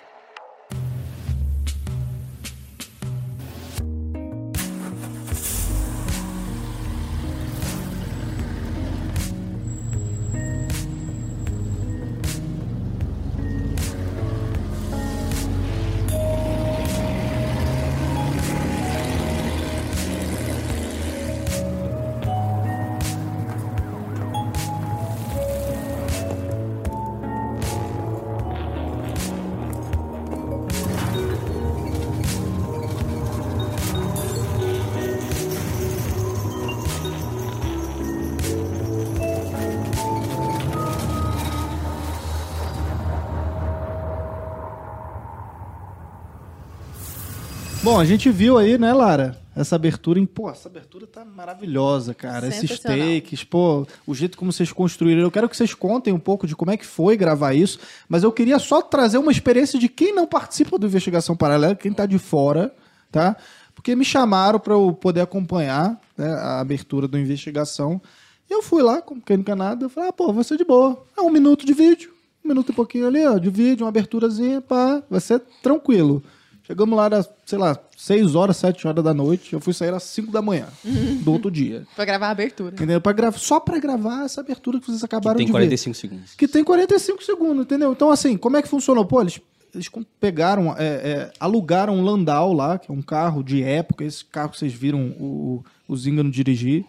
Bom, 47.87 48.01
a 48.01 48.05
gente 48.05 48.29
viu 48.33 48.59
aí, 48.59 48.77
né, 48.77 48.93
Lara? 48.93 49.41
Essa 49.55 49.77
abertura 49.77 50.19
em. 50.19 50.27
Pô, 50.27 50.51
essa 50.51 50.69
abertura 50.69 51.07
tá 51.07 51.25
maravilhosa, 51.25 52.13
cara. 52.13 52.49
Esses 52.49 52.81
takes, 52.81 53.45
pô, 53.45 53.87
o 54.05 54.13
jeito 54.13 54.37
como 54.37 54.53
vocês 54.53 54.73
construíram. 54.73 55.23
Eu 55.23 55.31
quero 55.31 55.49
que 55.49 55.57
vocês 55.57 55.73
contem 55.73 56.13
um 56.13 56.19
pouco 56.19 56.49
de 56.49 56.57
como 56.57 56.73
é 56.73 56.77
que 56.77 56.85
foi 56.85 57.17
gravar 57.17 57.55
isso, 57.55 57.79
mas 58.09 58.25
eu 58.25 58.33
queria 58.33 58.59
só 58.59 58.83
trazer 58.83 59.19
uma 59.19 59.31
experiência 59.31 59.79
de 59.79 59.89
quem 59.89 60.13
não 60.13 60.27
participa 60.27 60.77
do 60.77 60.85
Investigação 60.85 61.37
Paralela, 61.37 61.77
quem 61.77 61.93
tá 61.93 62.07
de 62.07 62.19
fora, 62.19 62.75
tá? 63.13 63.37
Porque 63.73 63.95
me 63.95 64.05
chamaram 64.05 64.59
para 64.59 64.75
eu 64.75 64.93
poder 64.93 65.21
acompanhar 65.21 65.97
né, 66.19 66.27
a 66.29 66.59
abertura 66.59 67.07
do 67.07 67.17
Investigação. 67.17 68.03
E 68.51 68.53
eu 68.53 68.65
fui 68.65 68.83
lá, 68.83 69.01
como 69.01 69.23
quem 69.23 69.37
não 69.37 69.45
quer 69.45 69.55
nada, 69.55 69.85
eu 69.85 69.89
falei, 69.89 70.09
ah, 70.09 70.13
pô, 70.13 70.33
vai 70.33 70.43
ser 70.43 70.59
de 70.59 70.65
boa. 70.65 71.05
É 71.17 71.21
um 71.21 71.31
minuto 71.31 71.65
de 71.65 71.73
vídeo, 71.73 72.11
um 72.45 72.49
minuto 72.49 72.73
e 72.73 72.75
pouquinho 72.75 73.07
ali, 73.07 73.25
ó, 73.25 73.39
de 73.39 73.49
vídeo, 73.49 73.85
uma 73.85 73.91
aberturazinha, 73.91 74.61
pá, 74.61 75.01
vai 75.09 75.21
ser 75.21 75.41
tranquilo. 75.63 76.21
Chegamos 76.67 76.97
lá, 76.97 77.05
era, 77.07 77.29
sei 77.45 77.59
lá, 77.59 77.79
6 77.97 78.35
horas, 78.35 78.57
7 78.57 78.89
horas 78.89 79.05
da 79.05 79.15
noite. 79.15 79.53
Eu 79.53 79.61
fui 79.61 79.73
sair 79.73 79.95
às 79.95 80.03
5 80.03 80.33
da 80.33 80.43
manhã 80.43 80.67
do 81.23 81.33
outro 81.33 81.49
dia. 81.49 81.87
Pra 81.95 82.05
gravar 82.05 82.27
a 82.27 82.31
abertura. 82.31 82.75
Entendeu? 82.75 83.01
Pra 83.01 83.13
gravar, 83.13 83.39
só 83.39 83.61
pra 83.61 83.79
gravar 83.79 84.25
essa 84.25 84.41
abertura 84.41 84.81
que 84.81 84.87
vocês 84.87 85.05
acabaram 85.05 85.37
Tem 85.37 85.47
de 85.47 85.53
ver. 85.53 85.59
45 85.59 85.97
segundos. 85.97 86.35
Que 86.35 86.49
tem 86.49 86.65
45 86.65 87.23
segundos, 87.23 87.65
entendeu? 87.65 87.93
Então, 87.93 88.11
assim, 88.11 88.37
como 88.37 88.57
é 88.57 88.63
que 88.63 88.69
funcionou? 88.69 89.05
Pô, 89.05 89.21
eles, 89.21 89.41
eles 89.73 89.89
pegaram, 90.19 90.75
é, 90.77 90.85
é, 90.85 91.33
alugaram 91.39 91.95
um 91.95 92.03
Landau 92.03 92.53
lá, 92.53 92.79
que 92.79 92.91
é 92.91 92.95
um 92.95 93.03
carro 93.03 93.45
de 93.45 93.63
época, 93.63 94.05
esse 94.05 94.25
carro 94.25 94.51
que 94.51 94.59
vocês 94.59 94.73
viram 94.73 95.15
o, 95.21 95.65
o 95.87 95.97
Zingano 95.97 96.31
dirigir. 96.33 96.85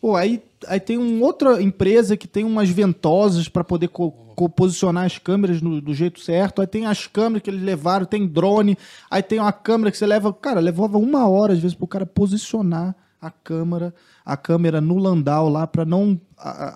Pô, 0.00 0.16
aí, 0.16 0.42
aí 0.66 0.80
tem 0.80 0.96
uma 0.96 1.26
outra 1.26 1.62
empresa 1.62 2.16
que 2.16 2.26
tem 2.26 2.42
umas 2.44 2.70
ventosas 2.70 3.48
para 3.48 3.62
poder 3.62 3.88
co- 3.88 4.12
co- 4.34 4.48
posicionar 4.48 5.04
as 5.04 5.18
câmeras 5.18 5.60
no- 5.60 5.80
do 5.80 5.92
jeito 5.92 6.20
certo. 6.20 6.60
Aí 6.62 6.66
tem 6.66 6.86
as 6.86 7.06
câmeras 7.06 7.42
que 7.42 7.50
eles 7.50 7.62
levaram, 7.62 8.06
tem 8.06 8.26
drone. 8.26 8.78
Aí 9.10 9.22
tem 9.22 9.38
uma 9.38 9.52
câmera 9.52 9.90
que 9.90 9.98
você 9.98 10.06
leva. 10.06 10.32
Cara, 10.32 10.58
levava 10.60 10.96
uma 10.96 11.28
hora, 11.28 11.52
às 11.52 11.58
vezes, 11.58 11.76
pro 11.76 11.86
cara 11.86 12.06
posicionar 12.06 12.96
a 13.20 13.30
câmera, 13.30 13.94
a 14.24 14.36
câmera 14.38 14.80
no 14.80 14.96
Landau 14.96 15.50
lá, 15.50 15.66
para 15.66 15.84
não 15.84 16.18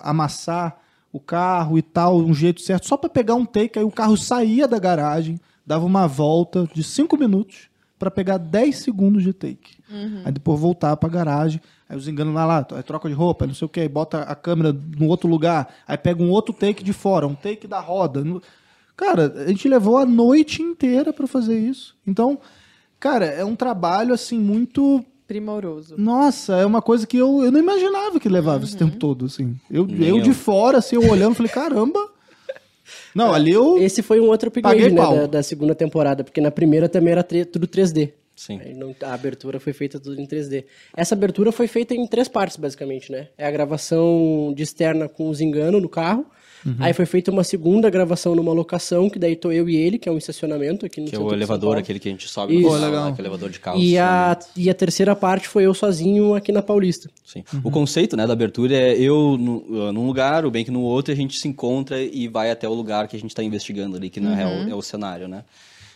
amassar 0.03 0.77
o 1.11 1.19
carro 1.19 1.77
e 1.77 1.81
tal, 1.81 2.17
um 2.17 2.33
jeito 2.33 2.61
certo, 2.61 2.87
só 2.87 2.97
para 2.97 3.09
pegar 3.09 3.35
um 3.35 3.45
take. 3.45 3.79
Aí 3.79 3.85
o 3.85 3.91
carro 3.91 4.17
saía 4.17 4.67
da 4.67 4.77
garagem, 4.77 5.39
dava 5.65 5.85
uma 5.85 6.07
volta 6.07 6.67
de 6.73 6.83
5 6.83 7.17
minutos 7.17 7.69
para 8.05 8.11
pegar 8.11 8.37
10 8.37 8.75
segundos 8.77 9.23
de 9.23 9.33
take. 9.33 9.77
Aí 10.23 10.31
depois 10.31 10.59
voltar 10.59 10.95
para 10.97 11.09
garagem. 11.09 11.59
Aí 11.89 11.97
os 11.97 12.07
enganos 12.07 12.33
lá, 12.35 12.45
lá, 12.45 12.67
aí 12.73 12.83
troca 12.83 13.07
de 13.09 13.15
roupa, 13.15 13.47
não 13.47 13.53
sei 13.55 13.65
o 13.65 13.69
que, 13.69 13.87
bota 13.89 14.19
a 14.21 14.35
câmera 14.35 14.71
no 14.97 15.07
outro 15.07 15.27
lugar, 15.27 15.73
aí 15.87 15.97
pega 15.97 16.21
um 16.21 16.29
outro 16.29 16.53
take 16.53 16.83
de 16.83 16.93
fora, 16.93 17.25
um 17.27 17.33
take 17.35 17.65
da 17.67 17.79
roda. 17.79 18.23
No- 18.23 18.41
Cara, 18.95 19.33
a 19.43 19.47
gente 19.47 19.67
levou 19.67 19.97
a 19.97 20.05
noite 20.05 20.61
inteira 20.61 21.11
para 21.11 21.27
fazer 21.27 21.57
isso. 21.59 21.95
Então, 22.07 22.39
cara, 22.99 23.25
é 23.25 23.43
um 23.43 23.55
trabalho 23.55 24.13
assim 24.13 24.39
muito 24.39 25.03
Primoroso. 25.27 25.95
nossa, 25.97 26.55
é 26.55 26.65
uma 26.65 26.81
coisa 26.81 27.05
que 27.07 27.17
eu, 27.17 27.43
eu 27.43 27.51
não 27.51 27.59
imaginava 27.59 28.19
que 28.19 28.29
levava 28.29 28.63
esse 28.63 28.77
tempo 28.77 28.97
todo, 28.97 29.25
assim. 29.25 29.59
Eu, 29.69 29.87
eu 29.89 30.21
de 30.21 30.33
fora, 30.33 30.77
assim, 30.77 30.95
eu 30.95 31.09
olhando, 31.09 31.33
falei, 31.35 31.51
caramba. 31.51 31.99
Não, 33.15 33.33
ali 33.33 33.51
eu. 33.51 33.77
Esse 33.77 34.01
foi 34.03 34.19
um 34.19 34.27
outro 34.27 34.49
upgrade 34.49 34.89
né, 34.91 35.01
da, 35.21 35.25
da 35.27 35.43
segunda 35.43 35.73
temporada, 35.73 36.23
porque 36.23 36.41
na 36.41 36.51
primeira 36.51 36.89
também 36.89 37.13
era 37.13 37.23
tudo 37.23 37.65
3D. 37.67 38.11
Sim. 38.35 38.59
Não- 38.75 38.93
a 39.01 39.13
abertura 39.13 39.59
foi 39.61 39.71
feita 39.71 39.97
tudo 39.97 40.19
em 40.19 40.25
3D. 40.27 40.65
Essa 40.95 41.15
abertura 41.15 41.53
foi 41.53 41.67
feita 41.67 41.95
em 41.95 42.05
três 42.05 42.27
partes, 42.27 42.57
basicamente, 42.57 43.09
né? 43.09 43.29
É 43.37 43.47
a 43.47 43.51
gravação 43.51 44.53
de 44.53 44.61
externa 44.63 45.07
com 45.07 45.29
os 45.29 45.39
enganos 45.39 45.81
no 45.81 45.87
carro. 45.87 46.25
Uhum. 46.65 46.75
Aí 46.79 46.93
foi 46.93 47.05
feita 47.05 47.29
uma 47.29 47.43
segunda 47.43 47.89
gravação 47.91 48.33
numa 48.33 48.51
locação, 48.51 49.07
que 49.07 49.19
daí 49.19 49.35
tô 49.35 49.51
eu 49.51 49.69
e 49.69 49.75
ele, 49.75 49.99
que 49.99 50.09
é 50.09 50.11
um 50.11 50.17
estacionamento 50.17 50.83
aqui 50.85 50.99
no 50.99 51.07
Que 51.07 51.15
é 51.15 51.19
o 51.19 51.31
elevador, 51.31 51.77
aquele 51.77 51.99
que 51.99 52.09
a 52.09 52.11
gente 52.11 52.27
sobe 52.27 52.55
Isso. 52.55 52.63
no 52.63 52.73
final, 52.73 52.89
legal. 52.89 53.09
é 53.09 53.11
o 53.11 53.21
elevador 53.21 53.49
de 53.51 53.59
carros. 53.59 53.83
E 53.83 53.97
a, 53.99 54.35
e 54.57 54.67
a 54.67 54.73
terceira 54.73 55.15
parte 55.15 55.47
foi 55.47 55.65
eu 55.65 55.73
sozinho 55.75 56.33
aqui 56.33 56.51
na 56.51 56.63
Paulista. 56.63 57.07
Sim. 57.23 57.43
O 57.63 57.69
conceito 57.69 58.17
né, 58.17 58.25
da 58.25 58.33
abertura 58.33 58.75
é 58.75 58.99
eu 58.99 59.37
no, 59.37 59.57
uh, 59.57 59.91
num 59.91 60.07
lugar, 60.07 60.43
o 60.43 60.49
Bank 60.49 60.71
no 60.71 60.81
outro, 60.81 61.11
e 61.11 61.13
a 61.13 61.17
gente 61.17 61.37
se 61.37 61.47
encontra 61.47 62.01
e 62.01 62.27
vai 62.27 62.49
até 62.49 62.67
o 62.67 62.73
lugar 62.73 63.07
que 63.07 63.15
a 63.15 63.19
gente 63.19 63.29
está 63.29 63.43
investigando 63.43 63.95
ali, 63.95 64.09
que 64.09 64.19
na 64.19 64.33
real 64.33 64.49
é 64.51 64.73
o 64.73 64.81
cenário, 64.81 65.27
né? 65.27 65.43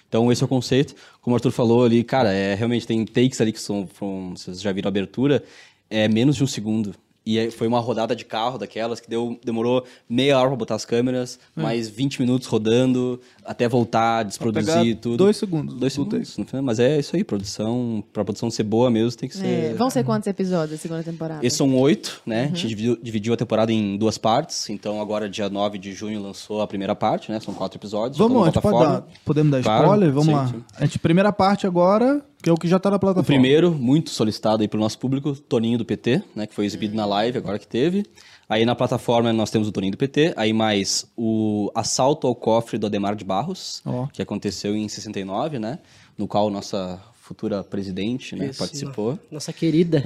Então 0.08 0.32
esse 0.32 0.44
é 0.44 0.46
o 0.46 0.48
conceito. 0.48 0.94
Como 1.22 1.34
o 1.34 1.36
Arthur 1.36 1.52
falou 1.52 1.84
ali, 1.84 2.04
cara, 2.04 2.32
é, 2.32 2.54
realmente 2.54 2.86
tem 2.86 3.04
takes 3.06 3.42
ali 3.42 3.52
que 3.52 3.60
são, 3.62 3.88
from- 3.92 4.34
vocês 4.36 4.62
já 4.62 4.72
viram 4.72 4.88
a 4.88 4.90
abertura, 4.90 5.44
é 5.90 6.08
menos 6.08 6.36
de 6.36 6.44
um 6.44 6.48
segundo. 6.48 6.94
E 7.30 7.38
aí 7.38 7.52
foi 7.52 7.68
uma 7.68 7.80
rodada 7.80 8.16
de 8.16 8.26
carro 8.26 8.58
daquelas 8.58 9.00
que 9.00 9.08
deu, 9.08 9.40
demorou 9.46 9.84
meia 10.10 10.40
hora 10.40 10.48
para 10.48 10.58
botar 10.58 10.74
as 10.74 10.84
câmeras, 10.84 11.38
mais 11.56 11.88
20 11.88 12.22
minutos 12.22 12.48
rodando, 12.48 13.22
até 13.46 13.68
voltar, 13.68 14.24
desproduzir 14.24 14.74
pegar 14.74 14.96
tudo. 15.00 15.18
dois 15.18 15.38
segundos 15.38 15.76
Dois 15.76 15.94
do 15.94 16.06
segundos. 16.06 16.38
no 16.40 16.46
final. 16.46 16.64
Mas 16.64 16.80
é 16.80 16.98
isso 16.98 17.16
aí, 17.16 17.24
produção, 17.24 18.04
pra 18.12 18.26
produção 18.26 18.50
ser 18.50 18.64
boa 18.64 18.90
mesmo, 18.90 19.16
tem 19.20 19.30
que 19.30 19.38
ser... 19.38 19.46
É, 19.46 19.74
vão 19.76 19.92
ser 19.92 20.04
quantos 20.04 20.26
episódios 20.26 20.72
da 20.72 20.78
segunda 20.78 21.04
temporada? 21.04 21.46
Esses 21.46 21.56
são 21.56 21.78
oito, 21.78 22.20
né? 22.26 22.46
A 22.46 22.48
gente 22.48 22.68
dividiu, 22.68 22.98
dividiu 23.00 23.34
a 23.36 23.38
temporada 23.38 23.72
em 23.72 23.96
duas 23.96 24.18
partes. 24.18 24.68
Então, 24.72 25.00
agora, 25.00 25.30
dia 25.30 25.50
9 25.52 25.78
de 25.78 25.94
junho, 25.94 26.20
lançou 26.20 26.64
a 26.64 26.68
primeira 26.68 26.96
parte, 26.96 27.32
né? 27.32 27.40
São 27.40 27.54
quatro 27.54 27.78
episódios. 27.78 28.18
já 28.18 28.24
Vamos 28.24 28.42
a 28.42 28.46
gente 28.46 28.60
pode 28.60 28.80
dar, 28.80 29.04
podemos 29.24 29.52
dar 29.52 29.62
Claro, 29.62 29.84
spoiler? 29.84 30.10
Vamos 30.12 30.26
sim, 30.26 30.34
lá. 30.34 30.48
sim. 30.48 30.64
A 30.76 30.86
gente, 30.86 30.98
primeira 30.98 31.32
parte 31.32 31.68
agora, 31.68 32.24
que 32.42 32.50
é 32.50 32.54
o 32.54 32.58
que 32.58 32.68
já 32.68 32.80
tá 32.80 32.90
na 32.90 32.96
O 32.96 33.00
plataforma. 33.00 33.26
primeiro, 33.26 33.72
muito 33.72 34.10
solicitado 34.12 34.62
aí 34.62 34.68
pelo 34.68 34.82
nosso 34.84 34.98
público, 34.98 35.34
Toninho 35.36 35.78
do 35.78 35.86
PT, 35.86 36.24
né? 36.36 36.48
Que 36.48 36.54
foi 36.56 36.66
exibido 36.66 36.96
na 36.96 37.06
live 37.06 37.38
agora 37.38 37.60
que 37.60 37.68
teve. 37.68 38.06
Aí 38.48 38.66
na 38.66 38.74
plataforma 38.76 39.32
nós 39.34 39.52
temos 39.52 39.68
o 39.68 39.72
Toninho 39.72 39.92
do 39.92 39.98
PT. 39.98 40.34
Aí 40.38 40.54
mais 40.54 41.06
o 41.18 41.70
assalto 41.76 42.26
ao 42.28 42.34
cofre 42.36 42.78
do 42.78 42.88
Ademar 42.88 43.16
de 43.16 43.24
Barros, 43.26 43.82
Ó. 43.86 44.08
que 44.08 44.22
aconteceu 44.22 44.76
em 44.76 44.88
69, 44.88 45.60
né? 45.60 45.80
No 46.18 46.28
qual 46.28 46.50
nossa 46.50 47.00
futura 47.30 47.64
presidente 47.64 48.36
né, 48.36 48.48
Isso, 48.48 48.58
participou. 48.58 49.20
Nossa 49.30 49.54
querida. 49.54 50.04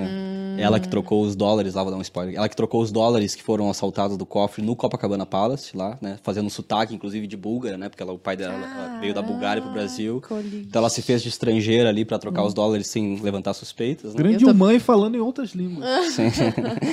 Ela 0.58 0.78
que 0.78 0.90
trocou 0.90 1.24
os 1.24 1.38
dólares, 1.38 1.74
lá 1.74 1.82
vou 1.82 1.90
dar 1.92 1.98
um 1.98 2.02
spoiler. 2.02 2.36
Ela 2.36 2.50
que 2.50 2.56
trocou 2.56 2.82
os 2.82 2.92
dólares 2.92 3.34
que 3.34 3.42
foram 3.42 3.70
assaltados 3.70 4.18
do 4.18 4.26
cofre 4.26 4.62
no 4.62 4.76
Copacabana 4.76 5.26
Palace, 5.26 5.76
lá, 5.76 5.98
né? 6.02 6.20
Fazendo 6.22 6.50
sotaque, 6.50 6.94
inclusive, 6.94 7.26
de 7.26 7.38
búlgara, 7.38 7.78
né? 7.78 7.88
Porque 7.88 8.04
ela, 8.04 8.12
o 8.12 8.20
pai 8.20 8.36
dela 8.36 8.54
ela 8.56 9.00
veio 9.00 9.14
da 9.14 9.22
Bulgária 9.22 9.62
pro 9.62 9.72
Brasil. 9.72 10.22
colite. 10.28 10.66
Então 10.68 10.82
ela 10.82 10.90
se 10.90 11.02
fez 11.02 11.24
de 11.24 11.30
estrangeira 11.30 11.88
ali 11.88 12.04
pra 12.04 12.20
trocar 12.20 12.44
os 12.44 12.54
dólares 12.54 12.88
sem 12.88 13.18
levantar 13.22 13.54
suspeitas, 13.54 14.14
né? 14.14 14.18
Grande 14.22 14.44
tô- 14.44 14.54
mãe 14.54 14.78
falando 14.78 15.16
em 15.16 15.20
outras 15.22 15.52
línguas. 15.52 15.86
Sim. 16.14 16.24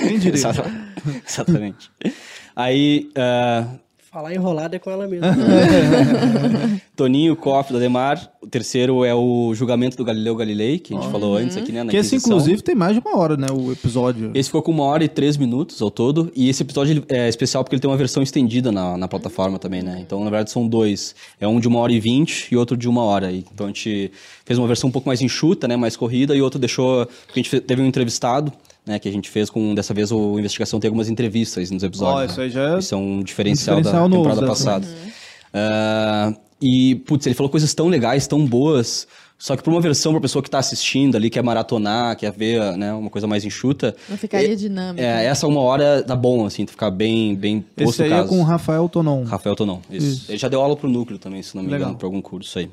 Quem 0.07 0.17
diria? 0.17 0.31
Exata- 0.39 0.71
Exatamente. 1.27 1.91
Aí, 2.55 3.09
ah, 3.17 3.67
Falar 4.11 4.33
enrolada 4.35 4.75
é 4.75 4.79
com 4.79 4.91
ela 4.91 5.07
mesmo. 5.07 5.25
Toninho, 6.97 7.33
Koff, 7.35 7.71
do 7.71 7.77
Ademar. 7.77 8.29
O 8.41 8.47
terceiro 8.47 9.05
é 9.05 9.15
o 9.15 9.53
julgamento 9.55 9.95
do 9.95 10.03
Galileu 10.03 10.35
Galilei, 10.35 10.79
que 10.79 10.93
a 10.93 10.99
gente 10.99 11.09
falou 11.09 11.37
antes 11.37 11.55
aqui, 11.55 11.71
né? 11.71 11.81
Na 11.81 11.91
Que 11.91 11.95
esse, 11.97 12.17
inclusive, 12.17 12.61
tem 12.61 12.75
mais 12.75 12.93
de 12.93 12.99
uma 12.99 13.17
hora, 13.17 13.37
né? 13.37 13.47
O 13.49 13.71
episódio. 13.71 14.31
Esse 14.33 14.49
ficou 14.49 14.61
com 14.61 14.71
uma 14.71 14.83
hora 14.83 15.03
e 15.05 15.07
três 15.07 15.37
minutos 15.37 15.81
ao 15.81 15.89
todo. 15.89 16.29
E 16.35 16.49
esse 16.49 16.61
episódio 16.61 17.05
é 17.07 17.29
especial 17.29 17.63
porque 17.63 17.75
ele 17.75 17.81
tem 17.81 17.89
uma 17.89 17.95
versão 17.95 18.21
estendida 18.21 18.69
na, 18.69 18.97
na 18.97 19.07
plataforma 19.07 19.57
também, 19.57 19.81
né? 19.81 19.99
Então, 20.01 20.19
na 20.23 20.29
verdade, 20.29 20.51
são 20.51 20.67
dois. 20.67 21.15
É 21.39 21.47
um 21.47 21.59
de 21.61 21.69
uma 21.69 21.79
hora 21.79 21.93
e 21.93 21.99
vinte 21.99 22.49
e 22.51 22.57
outro 22.57 22.75
de 22.75 22.89
uma 22.89 23.03
hora. 23.03 23.31
E- 23.31 23.45
Então, 23.53 23.67
a 23.67 23.69
gente 23.69 24.11
fez 24.43 24.59
uma 24.59 24.67
versão 24.67 24.89
um 24.89 24.91
pouco 24.91 25.07
mais 25.07 25.21
enxuta, 25.21 25.69
né? 25.69 25.77
Mais 25.77 25.95
corrida. 25.95 26.35
E 26.35 26.41
outro 26.41 26.59
deixou... 26.59 27.05
Porque 27.27 27.39
a 27.39 27.43
gente 27.43 27.61
teve 27.61 27.81
um 27.81 27.85
entrevistado, 27.85 28.51
né? 28.85 28.99
Que 28.99 29.07
a 29.07 29.11
gente 29.11 29.29
fez 29.29 29.49
com... 29.49 29.73
Dessa 29.75 29.93
vez, 29.93 30.11
o 30.11 30.37
Investigação 30.39 30.79
tem 30.79 30.87
algumas 30.87 31.09
entrevistas 31.09 31.69
nos 31.71 31.83
episódios. 31.83 32.19
Né? 32.21 32.31
isso 32.31 32.41
aí 32.41 32.49
já 32.49 32.75
é 32.75 32.79
Isso 32.79 32.93
é 32.95 32.97
um 32.97 33.21
diferencial, 33.23 33.77
diferencial 33.77 34.09
da 34.09 34.15
novo 34.15 34.29
temporada 34.29 34.47
dessa. 34.47 34.65
passada. 34.79 34.87
Ah, 35.53 36.33
e, 36.61 36.95
putz, 37.07 37.25
ele 37.25 37.35
falou 37.35 37.49
coisas 37.49 37.73
tão 37.73 37.87
legais, 37.87 38.27
tão 38.27 38.45
boas. 38.45 39.07
Só 39.37 39.55
que 39.57 39.63
pra 39.63 39.71
uma 39.71 39.81
versão, 39.81 40.11
pra 40.11 40.21
pessoa 40.21 40.43
que 40.43 40.49
tá 40.51 40.59
assistindo 40.59 41.15
ali, 41.17 41.27
quer 41.27 41.41
maratonar, 41.41 42.15
quer 42.15 42.31
ver, 42.31 42.77
né, 42.77 42.93
uma 42.93 43.09
coisa 43.09 43.25
mais 43.25 43.43
enxuta. 43.43 43.95
Não 44.07 44.15
ficaria 44.15 44.53
é- 44.53 44.55
dinâmico. 44.55 45.03
É, 45.03 45.25
essa 45.25 45.47
uma 45.47 45.61
hora 45.61 46.03
dá 46.03 46.15
bom, 46.15 46.45
assim, 46.45 46.63
tu 46.63 46.71
ficar 46.71 46.91
bem, 46.91 47.33
bem 47.35 47.65
Esse 47.75 47.85
posto 47.85 47.99
o 48.01 48.03
aí 48.03 48.11
é 48.11 48.15
caso. 48.17 48.29
com 48.29 48.39
o 48.39 48.43
Rafael 48.43 48.87
Tonon. 48.87 49.23
Rafael 49.23 49.55
Tonon, 49.55 49.79
isso. 49.89 50.05
Isso. 50.07 50.25
Ele 50.31 50.37
já 50.37 50.47
deu 50.47 50.61
aula 50.61 50.75
pro 50.75 50.87
núcleo 50.87 51.17
também, 51.17 51.41
se 51.41 51.55
não 51.55 51.63
me 51.63 51.71
Legal. 51.71 51.87
engano, 51.87 51.97
pra 51.97 52.05
algum 52.05 52.21
curso 52.21 52.59
aí. 52.59 52.69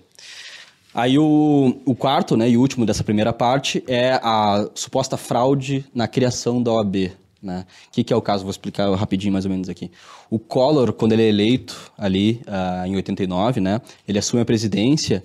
Aí 0.94 1.18
o, 1.18 1.76
o 1.84 1.94
quarto, 1.94 2.36
né, 2.36 2.48
e 2.48 2.56
último 2.56 2.86
dessa 2.86 3.04
primeira 3.04 3.32
parte 3.32 3.84
é 3.86 4.12
a 4.22 4.68
suposta 4.74 5.16
fraude 5.16 5.84
na 5.94 6.08
criação 6.08 6.62
da 6.62 6.72
OAB. 6.72 7.12
Né? 7.40 7.64
O 7.88 7.92
que, 7.92 8.02
que 8.02 8.12
é 8.12 8.16
o 8.16 8.22
caso? 8.22 8.42
Vou 8.42 8.50
explicar 8.50 8.92
rapidinho 8.94 9.32
mais 9.32 9.44
ou 9.44 9.50
menos 9.50 9.68
aqui. 9.68 9.90
O 10.28 10.38
Collor, 10.38 10.92
quando 10.92 11.12
ele 11.12 11.22
é 11.22 11.28
eleito 11.28 11.92
ali 11.96 12.40
ah, 12.46 12.84
em 12.86 12.96
89, 12.96 13.60
né, 13.60 13.80
ele 14.08 14.18
assume 14.18 14.42
a 14.42 14.44
presidência 14.44 15.22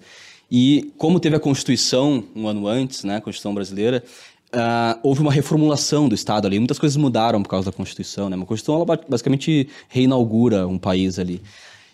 e 0.51 0.91
como 0.97 1.19
teve 1.19 1.35
a 1.35 1.39
Constituição 1.39 2.23
um 2.35 2.47
ano 2.47 2.67
antes, 2.67 3.03
né, 3.03 3.15
a 3.15 3.21
Constituição 3.21 3.55
brasileira, 3.55 4.03
ah, 4.51 4.99
houve 5.01 5.21
uma 5.21 5.31
reformulação 5.31 6.07
do 6.07 6.13
Estado 6.13 6.45
ali. 6.45 6.59
Muitas 6.59 6.77
coisas 6.77 6.95
mudaram 6.97 7.41
por 7.41 7.49
causa 7.49 7.71
da 7.71 7.75
Constituição. 7.75 8.29
Né? 8.29 8.35
Uma 8.35 8.45
Constituição 8.45 8.75
ela 8.75 8.85
ba- 8.85 8.99
basicamente 9.09 9.67
reinaugura 9.89 10.67
um 10.67 10.77
país 10.77 11.17
ali. 11.17 11.41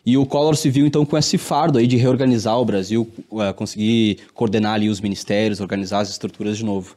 E 0.05 0.17
o 0.17 0.25
Collor 0.25 0.55
se 0.55 0.69
viu, 0.69 0.85
então, 0.85 1.05
com 1.05 1.17
esse 1.17 1.37
fardo 1.37 1.77
aí 1.77 1.85
de 1.85 1.97
reorganizar 1.97 2.59
o 2.59 2.65
Brasil, 2.65 3.07
eh, 3.39 3.53
conseguir 3.53 4.19
coordenar 4.33 4.73
ali 4.73 4.89
os 4.89 5.01
ministérios, 5.01 5.59
organizar 5.59 5.99
as 5.99 6.09
estruturas 6.09 6.57
de 6.57 6.65
novo. 6.65 6.95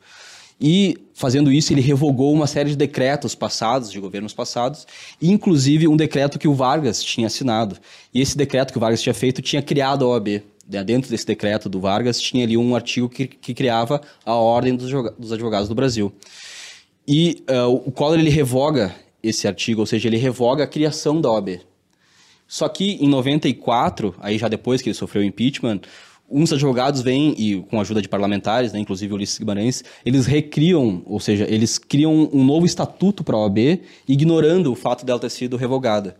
E, 0.61 0.97
fazendo 1.13 1.51
isso, 1.51 1.73
ele 1.73 1.81
revogou 1.81 2.33
uma 2.33 2.47
série 2.47 2.71
de 2.71 2.77
decretos 2.77 3.35
passados, 3.35 3.91
de 3.91 3.99
governos 3.99 4.33
passados, 4.33 4.87
inclusive 5.21 5.89
um 5.89 5.97
decreto 5.97 6.39
que 6.39 6.47
o 6.47 6.55
Vargas 6.55 7.03
tinha 7.03 7.27
assinado. 7.27 7.77
E 8.15 8.21
esse 8.21 8.37
decreto 8.37 8.71
que 8.71 8.79
o 8.79 8.81
Vargas 8.81 9.03
tinha 9.03 9.13
feito 9.13 9.43
tinha 9.43 9.61
criado 9.61 10.05
a 10.05 10.09
OAB. 10.09 10.43
Né, 10.71 10.85
Dentro 10.85 11.11
desse 11.11 11.27
decreto 11.27 11.69
do 11.69 11.81
Vargas, 11.81 12.21
tinha 12.21 12.45
ali 12.45 12.57
um 12.57 12.77
artigo 12.77 13.09
que, 13.09 13.27
que 13.27 13.53
criava 13.53 14.01
a 14.25 14.35
Ordem 14.35 14.77
dos 14.77 14.87
Advoga- 14.87 15.15
dos 15.19 15.33
Advogados 15.33 15.69
do 15.69 15.75
Brasil. 15.75 16.13
E 17.09 17.43
eh, 17.49 17.63
o 17.65 17.91
Collor, 17.91 18.21
ele 18.21 18.31
revoga 18.31 18.95
esse 19.21 19.49
artigo, 19.49 19.81
ou 19.81 19.87
seja, 19.87 20.09
ele 20.09 20.17
revoga 20.17 20.63
a 20.63 20.67
criação 20.67 21.21
da 21.21 21.29
OAB. 21.31 21.61
Só 22.53 22.69
que 22.69 23.03
em 23.03 23.09
94, 23.09 24.15
aí 24.21 24.37
já 24.37 24.47
depois 24.47 24.83
que 24.83 24.91
ele 24.91 24.95
sofreu 24.95 25.23
o 25.23 25.25
impeachment, 25.25 25.81
uns 26.31 26.53
advogados 26.53 27.01
vêm 27.01 27.35
e 27.39 27.63
com 27.63 27.79
a 27.79 27.81
ajuda 27.81 28.03
de 28.03 28.11
parlamentares, 28.11 28.75
né, 28.75 28.79
inclusive 28.79 29.15
Ulisses 29.15 29.39
Guimarães, 29.39 29.83
eles 30.05 30.27
recriam, 30.27 31.03
ou 31.07 31.19
seja, 31.19 31.47
eles 31.49 31.79
criam 31.79 32.29
um 32.31 32.45
novo 32.45 32.67
estatuto 32.67 33.25
para 33.25 33.37
a 33.37 33.41
OAB, 33.41 33.81
ignorando 34.07 34.71
o 34.71 34.75
fato 34.75 35.07
dela 35.07 35.19
ter 35.19 35.31
sido 35.31 35.57
revogada. 35.57 36.15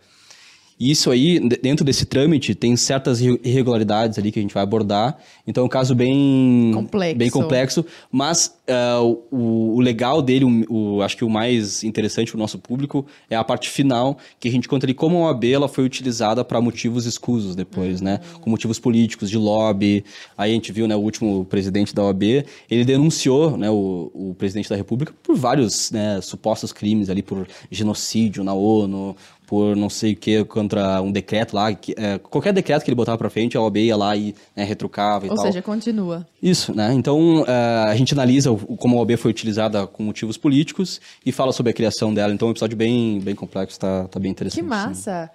E 0.83 0.91
isso 0.91 1.11
aí, 1.13 1.39
de- 1.39 1.57
dentro 1.59 1.85
desse 1.85 2.05
trâmite, 2.05 2.55
tem 2.57 2.75
certas 2.77 3.21
irre- 3.21 3.39
irregularidades 3.45 4.19
ali 4.19 4.33
que 4.33 4.39
a 4.41 4.43
gente 4.43 4.53
vai 4.53 4.65
abordar. 4.65 5.17
Então 5.47 5.63
é 5.63 5.67
um 5.67 5.69
caso 5.69 5.95
bem 5.95 6.73
Complexo. 6.75 7.17
bem 7.19 7.31
complexo, 7.31 7.87
mas 8.11 8.57
ah, 8.69 9.01
o, 9.03 9.77
o 9.77 9.81
legal 9.81 10.21
dele, 10.21 10.45
o, 10.45 10.97
o- 10.97 11.03
acho 11.03 11.17
que 11.17 11.25
o 11.25 11.31
mais 11.31 11.85
interessante 11.85 12.31
para 12.33 12.37
o 12.37 12.41
nosso 12.41 12.59
público 12.59 13.07
é 13.31 13.37
a 13.37 13.45
parte 13.45 13.69
final, 13.71 14.19
que 14.41 14.49
a 14.49 14.51
gente 14.51 14.67
conta 14.69 14.85
ali 14.87 14.95
como 14.95 15.19
a 15.19 15.29
OAB 15.31 15.45
ela 15.53 15.69
foi 15.69 15.85
utilizada 15.85 16.45
para 16.45 16.61
motivos 16.61 17.07
escusos 17.07 17.55
depois, 17.55 18.01
né? 18.01 18.19
Com 18.41 18.51
motivos 18.51 18.79
políticos, 18.81 19.31
de 19.31 19.39
lobby. 19.39 20.05
Aí 20.37 20.51
a 20.51 20.55
gente 20.55 20.73
viu, 20.73 20.89
né, 20.89 20.97
o 20.97 21.01
último 21.01 21.45
presidente 21.45 21.95
da 21.95 22.03
OAB, 22.03 22.23
ele 22.71 22.85
denunciou, 22.85 23.57
né, 23.57 23.71
o, 23.71 24.11
o 24.15 24.35
presidente 24.37 24.69
da 24.69 24.75
República 24.77 25.13
por 25.23 25.37
vários, 25.37 25.91
né, 25.93 26.21
supostos 26.21 26.73
crimes 26.73 27.09
ali, 27.09 27.23
por 27.23 27.47
genocídio 27.71 28.43
na 28.43 28.53
ONU, 28.55 29.15
por 29.53 29.77
não 29.77 29.91
sei 29.91 30.15
o 30.15 30.17
que, 30.17 30.43
contra 30.47 31.03
um 31.03 31.13
decreto 31.13 31.55
lá, 31.55 31.75
que, 31.75 31.95
é, 31.99 32.17
qualquer 32.17 32.55
decreto 32.55 32.83
que 32.83 32.89
ele 32.89 32.95
botava 32.95 33.19
pra 33.19 33.29
frente, 33.29 33.55
a 33.55 33.61
OAB 33.61 33.77
ia 33.77 33.95
lá 33.95 34.17
e 34.17 34.35
né, 34.57 34.65
retrucava 34.65 35.27
e 35.27 35.29
Ou 35.29 35.37
tal. 35.37 35.45
seja, 35.45 35.61
continua. 35.61 36.27
Isso, 36.43 36.75
né? 36.75 36.91
Então, 36.95 37.45
eh, 37.47 37.85
a 37.87 37.95
gente 37.95 38.15
analisa 38.15 38.51
como 38.79 38.97
a 38.97 39.01
OAB 39.01 39.19
foi 39.19 39.31
utilizada 39.31 39.87
com 39.87 40.05
motivos 40.05 40.39
políticos 40.39 41.03
e 41.27 41.31
fala 41.31 41.53
sobre 41.53 41.69
a 41.69 41.75
criação 41.75 42.15
dela. 42.15 42.33
Então, 42.33 42.49
é 42.49 42.49
um 42.49 42.53
episódio 42.53 42.75
bem, 42.79 43.21
bem 43.21 43.35
complexo, 43.35 43.79
tá, 43.79 44.09
tá 44.09 44.19
bem 44.19 44.31
interessante. 44.31 44.63
Que 44.63 44.67
massa. 44.67 45.31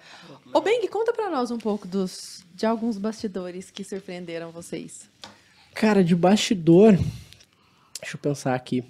Ô, 0.52 0.60
Beng, 0.60 0.84
conta 0.88 1.12
pra 1.12 1.30
nós 1.30 1.52
um 1.52 1.58
pouco 1.58 1.86
dos, 1.86 2.44
de 2.56 2.66
alguns 2.66 2.98
bastidores 2.98 3.70
que 3.70 3.84
surpreenderam 3.84 4.50
vocês. 4.50 5.08
Cara, 5.72 6.02
de 6.02 6.16
bastidor. 6.16 6.98
Deixa 8.00 8.16
eu 8.16 8.20
pensar 8.20 8.56
aqui. 8.56 8.82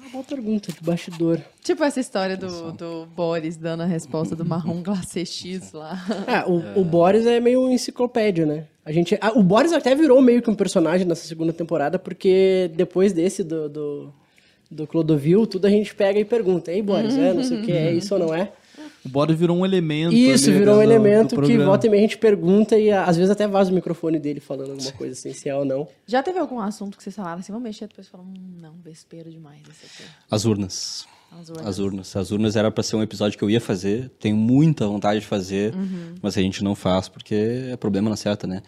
É 0.00 0.02
uma 0.02 0.12
boa 0.12 0.24
pergunta, 0.24 0.72
de 0.72 0.80
bastidor. 0.82 1.42
Tipo 1.62 1.84
essa 1.84 2.00
história 2.00 2.34
do, 2.34 2.72
do 2.72 3.06
Boris 3.14 3.58
dando 3.58 3.82
a 3.82 3.86
resposta 3.86 4.34
do 4.34 4.46
marrom 4.46 4.82
glacê 4.82 5.26
X 5.26 5.72
lá. 5.72 6.02
Ah, 6.26 6.44
o, 6.48 6.80
o 6.80 6.84
Boris 6.84 7.26
é 7.26 7.38
meio 7.38 7.70
enciclopédia, 7.70 8.46
né? 8.46 8.66
A 8.82 8.92
gente, 8.92 9.18
ah, 9.20 9.32
o 9.38 9.42
Boris 9.42 9.74
até 9.74 9.94
virou 9.94 10.22
meio 10.22 10.40
que 10.40 10.48
um 10.48 10.54
personagem 10.54 11.06
nessa 11.06 11.26
segunda 11.26 11.52
temporada, 11.52 11.98
porque 11.98 12.70
depois 12.74 13.12
desse 13.12 13.44
do, 13.44 13.68
do, 13.68 14.14
do 14.70 14.86
Clodovil, 14.86 15.46
tudo 15.46 15.66
a 15.66 15.70
gente 15.70 15.94
pega 15.94 16.18
e 16.18 16.24
pergunta: 16.24 16.72
Ei, 16.72 16.80
Boris, 16.80 17.18
é, 17.18 17.34
não 17.34 17.44
sei 17.44 17.58
o 17.58 17.62
que, 17.62 17.72
é 17.72 17.92
isso 17.92 18.14
ou 18.14 18.20
não 18.20 18.34
é? 18.34 18.52
O 19.04 19.08
Boris 19.08 19.38
virou 19.38 19.56
um 19.56 19.64
elemento. 19.64 20.12
Isso, 20.14 20.50
ali 20.50 20.58
virou 20.58 20.74
um 20.74 20.78
do- 20.78 20.84
do 20.86 20.90
elemento 20.92 21.40
que 21.42 21.56
volta 21.58 21.86
e 21.86 21.90
meia 21.90 22.00
a 22.00 22.06
gente 22.06 22.18
pergunta 22.18 22.78
e 22.78 22.90
ah, 22.90 23.04
às 23.04 23.16
vezes 23.16 23.30
até 23.30 23.46
vaza 23.48 23.70
o 23.70 23.74
microfone 23.74 24.18
dele 24.18 24.40
falando 24.40 24.72
alguma 24.72 24.92
coisa 24.92 25.12
assim, 25.12 25.32
se 25.32 25.48
é 25.48 25.54
ou 25.56 25.64
não. 25.64 25.88
Já 26.06 26.22
teve 26.22 26.38
algum 26.38 26.60
assunto 26.60 26.96
que 26.98 27.02
vocês 27.02 27.16
falaram 27.16 27.40
assim, 27.40 27.50
vamos 27.52 27.64
mexer, 27.66 27.86
depois 27.88 28.08
falaram, 28.08 28.30
hum, 28.30 28.58
não, 28.60 28.74
vespeiro 28.84 29.30
demais 29.30 29.60
esse 29.62 29.86
aqui. 29.86 30.10
As 30.30 30.44
urnas. 30.44 31.06
As 31.32 31.48
urnas. 31.48 31.66
As 31.66 31.78
urnas. 31.78 32.16
As 32.16 32.30
urnas 32.32 32.56
era 32.56 32.70
pra 32.72 32.82
ser 32.82 32.96
um 32.96 33.02
episódio 33.02 33.38
que 33.38 33.44
eu 33.44 33.48
ia 33.48 33.60
fazer, 33.60 34.10
tenho 34.18 34.36
muita 34.36 34.86
vontade 34.86 35.20
de 35.20 35.26
fazer, 35.26 35.72
mas 36.20 36.36
a 36.36 36.40
gente 36.42 36.62
não 36.64 36.74
faz 36.74 37.08
porque 37.08 37.34
é 37.70 37.76
problema 37.76 38.10
na 38.10 38.16
certa, 38.16 38.48
né? 38.48 38.62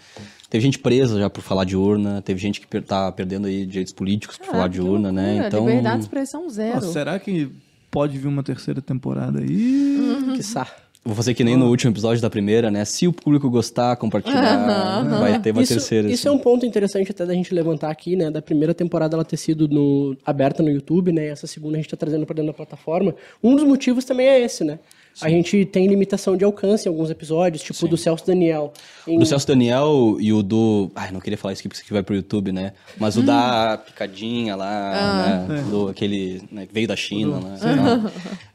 Teve 0.49 0.62
gente 0.62 0.78
presa 0.78 1.18
já 1.18 1.28
por 1.28 1.43
falar 1.43 1.64
de 1.64 1.76
urna, 1.76 2.22
teve 2.22 2.41
gente 2.41 2.61
que 2.61 2.66
per 2.68 2.83
tá 2.85 3.11
perdendo 3.11 3.49
aí 3.49 3.66
direitos 3.66 3.93
políticos 3.93 4.39
por 4.39 4.47
falar 4.47 4.59
Caraca, 4.61 4.74
de 4.74 4.80
urna, 4.80 5.11
né? 5.11 5.24
loucura, 5.26 5.49
Então, 5.49 5.66
Liberdade 5.66 5.97
de 5.97 6.03
expressão 6.05 6.49
zero. 6.49 6.74
Nossa, 6.76 6.93
será 6.93 7.18
que 7.18 7.51
pode 7.93 8.18
vir 8.18 8.26
uma 8.26 8.43
terceira 8.43 8.80
temporada 8.80 9.38
aí? 9.38 10.32
Que 10.34 10.43
sa. 10.43 10.66
vou 11.05 11.14
fazer 11.14 11.34
que 11.34 11.45
nem 11.45 11.57
no 11.57 11.68
último 11.68 11.93
episódio 11.93 12.22
da 12.22 12.30
primeira, 12.30 12.70
né? 12.70 12.84
Se 12.86 13.07
o 13.07 13.12
público 13.12 13.51
gostar, 13.51 13.95
compartilhar, 13.97 15.03
vai 15.20 15.38
ter 15.38 15.53
uma 15.53 15.62
isso, 15.62 15.74
terceira. 15.74 16.09
Isso 16.09 16.26
assim. 16.26 16.34
é 16.34 16.40
um 16.40 16.43
ponto 16.43 16.64
interessante 16.64 17.11
até 17.11 17.26
da 17.26 17.34
gente 17.34 17.55
levantar 17.55 17.90
aqui, 17.90 18.16
né? 18.16 18.30
Da 18.30 18.40
primeira 18.40 18.72
temporada 18.72 19.14
ela 19.14 19.24
ter 19.24 19.36
sido 19.36 19.68
no, 19.68 20.16
aberta 20.24 20.62
no 20.62 20.70
YouTube, 20.70 21.12
né? 21.12 21.26
Essa 21.26 21.47
segunda 21.47 21.76
a 21.76 21.80
gente 21.80 21.90
tá 21.90 21.97
trazendo 21.97 22.24
pra 22.24 22.34
dentro 22.34 22.51
da 22.51 22.57
plataforma. 22.57 23.14
Um 23.43 23.55
dos 23.55 23.64
motivos 23.64 24.07
também 24.07 24.26
é 24.26 24.40
esse, 24.40 24.64
né? 24.64 24.78
A 25.21 25.29
gente 25.29 25.65
tem 25.67 25.87
limitação 25.87 26.37
de 26.37 26.45
alcance 26.45 26.89
em 26.89 26.91
alguns 26.91 27.11
episódios, 27.11 27.63
tipo 27.63 27.85
o 27.85 27.89
do 27.89 27.97
Celso 27.97 28.27
Daniel. 28.27 28.73
Em- 29.07 29.19
Do 29.19 29.27
Celso 29.27 29.47
Daniel 29.47 30.17
e 30.19 30.33
o 30.33 30.43
do. 30.43 30.91
Ai, 30.95 31.11
não 31.13 31.21
queria 31.21 31.37
falar 31.37 31.53
isso 31.53 31.61
aqui 31.61 31.69
porque 31.69 31.77
isso 31.77 31.85
aqui 31.85 31.93
vai 31.93 32.03
pro 32.03 32.15
YouTube, 32.15 32.51
né? 32.53 32.73
Mas 32.99 33.17
o 33.17 33.23
da 33.23 33.79
picadinha 33.85 34.57
lá, 34.57 35.47
né? 35.49 35.65
Do 35.69 35.89
aquele. 35.89 36.43
Né, 36.51 36.67
veio 36.73 36.89
da 36.89 36.97
China, 36.97 37.39
né? 37.41 37.57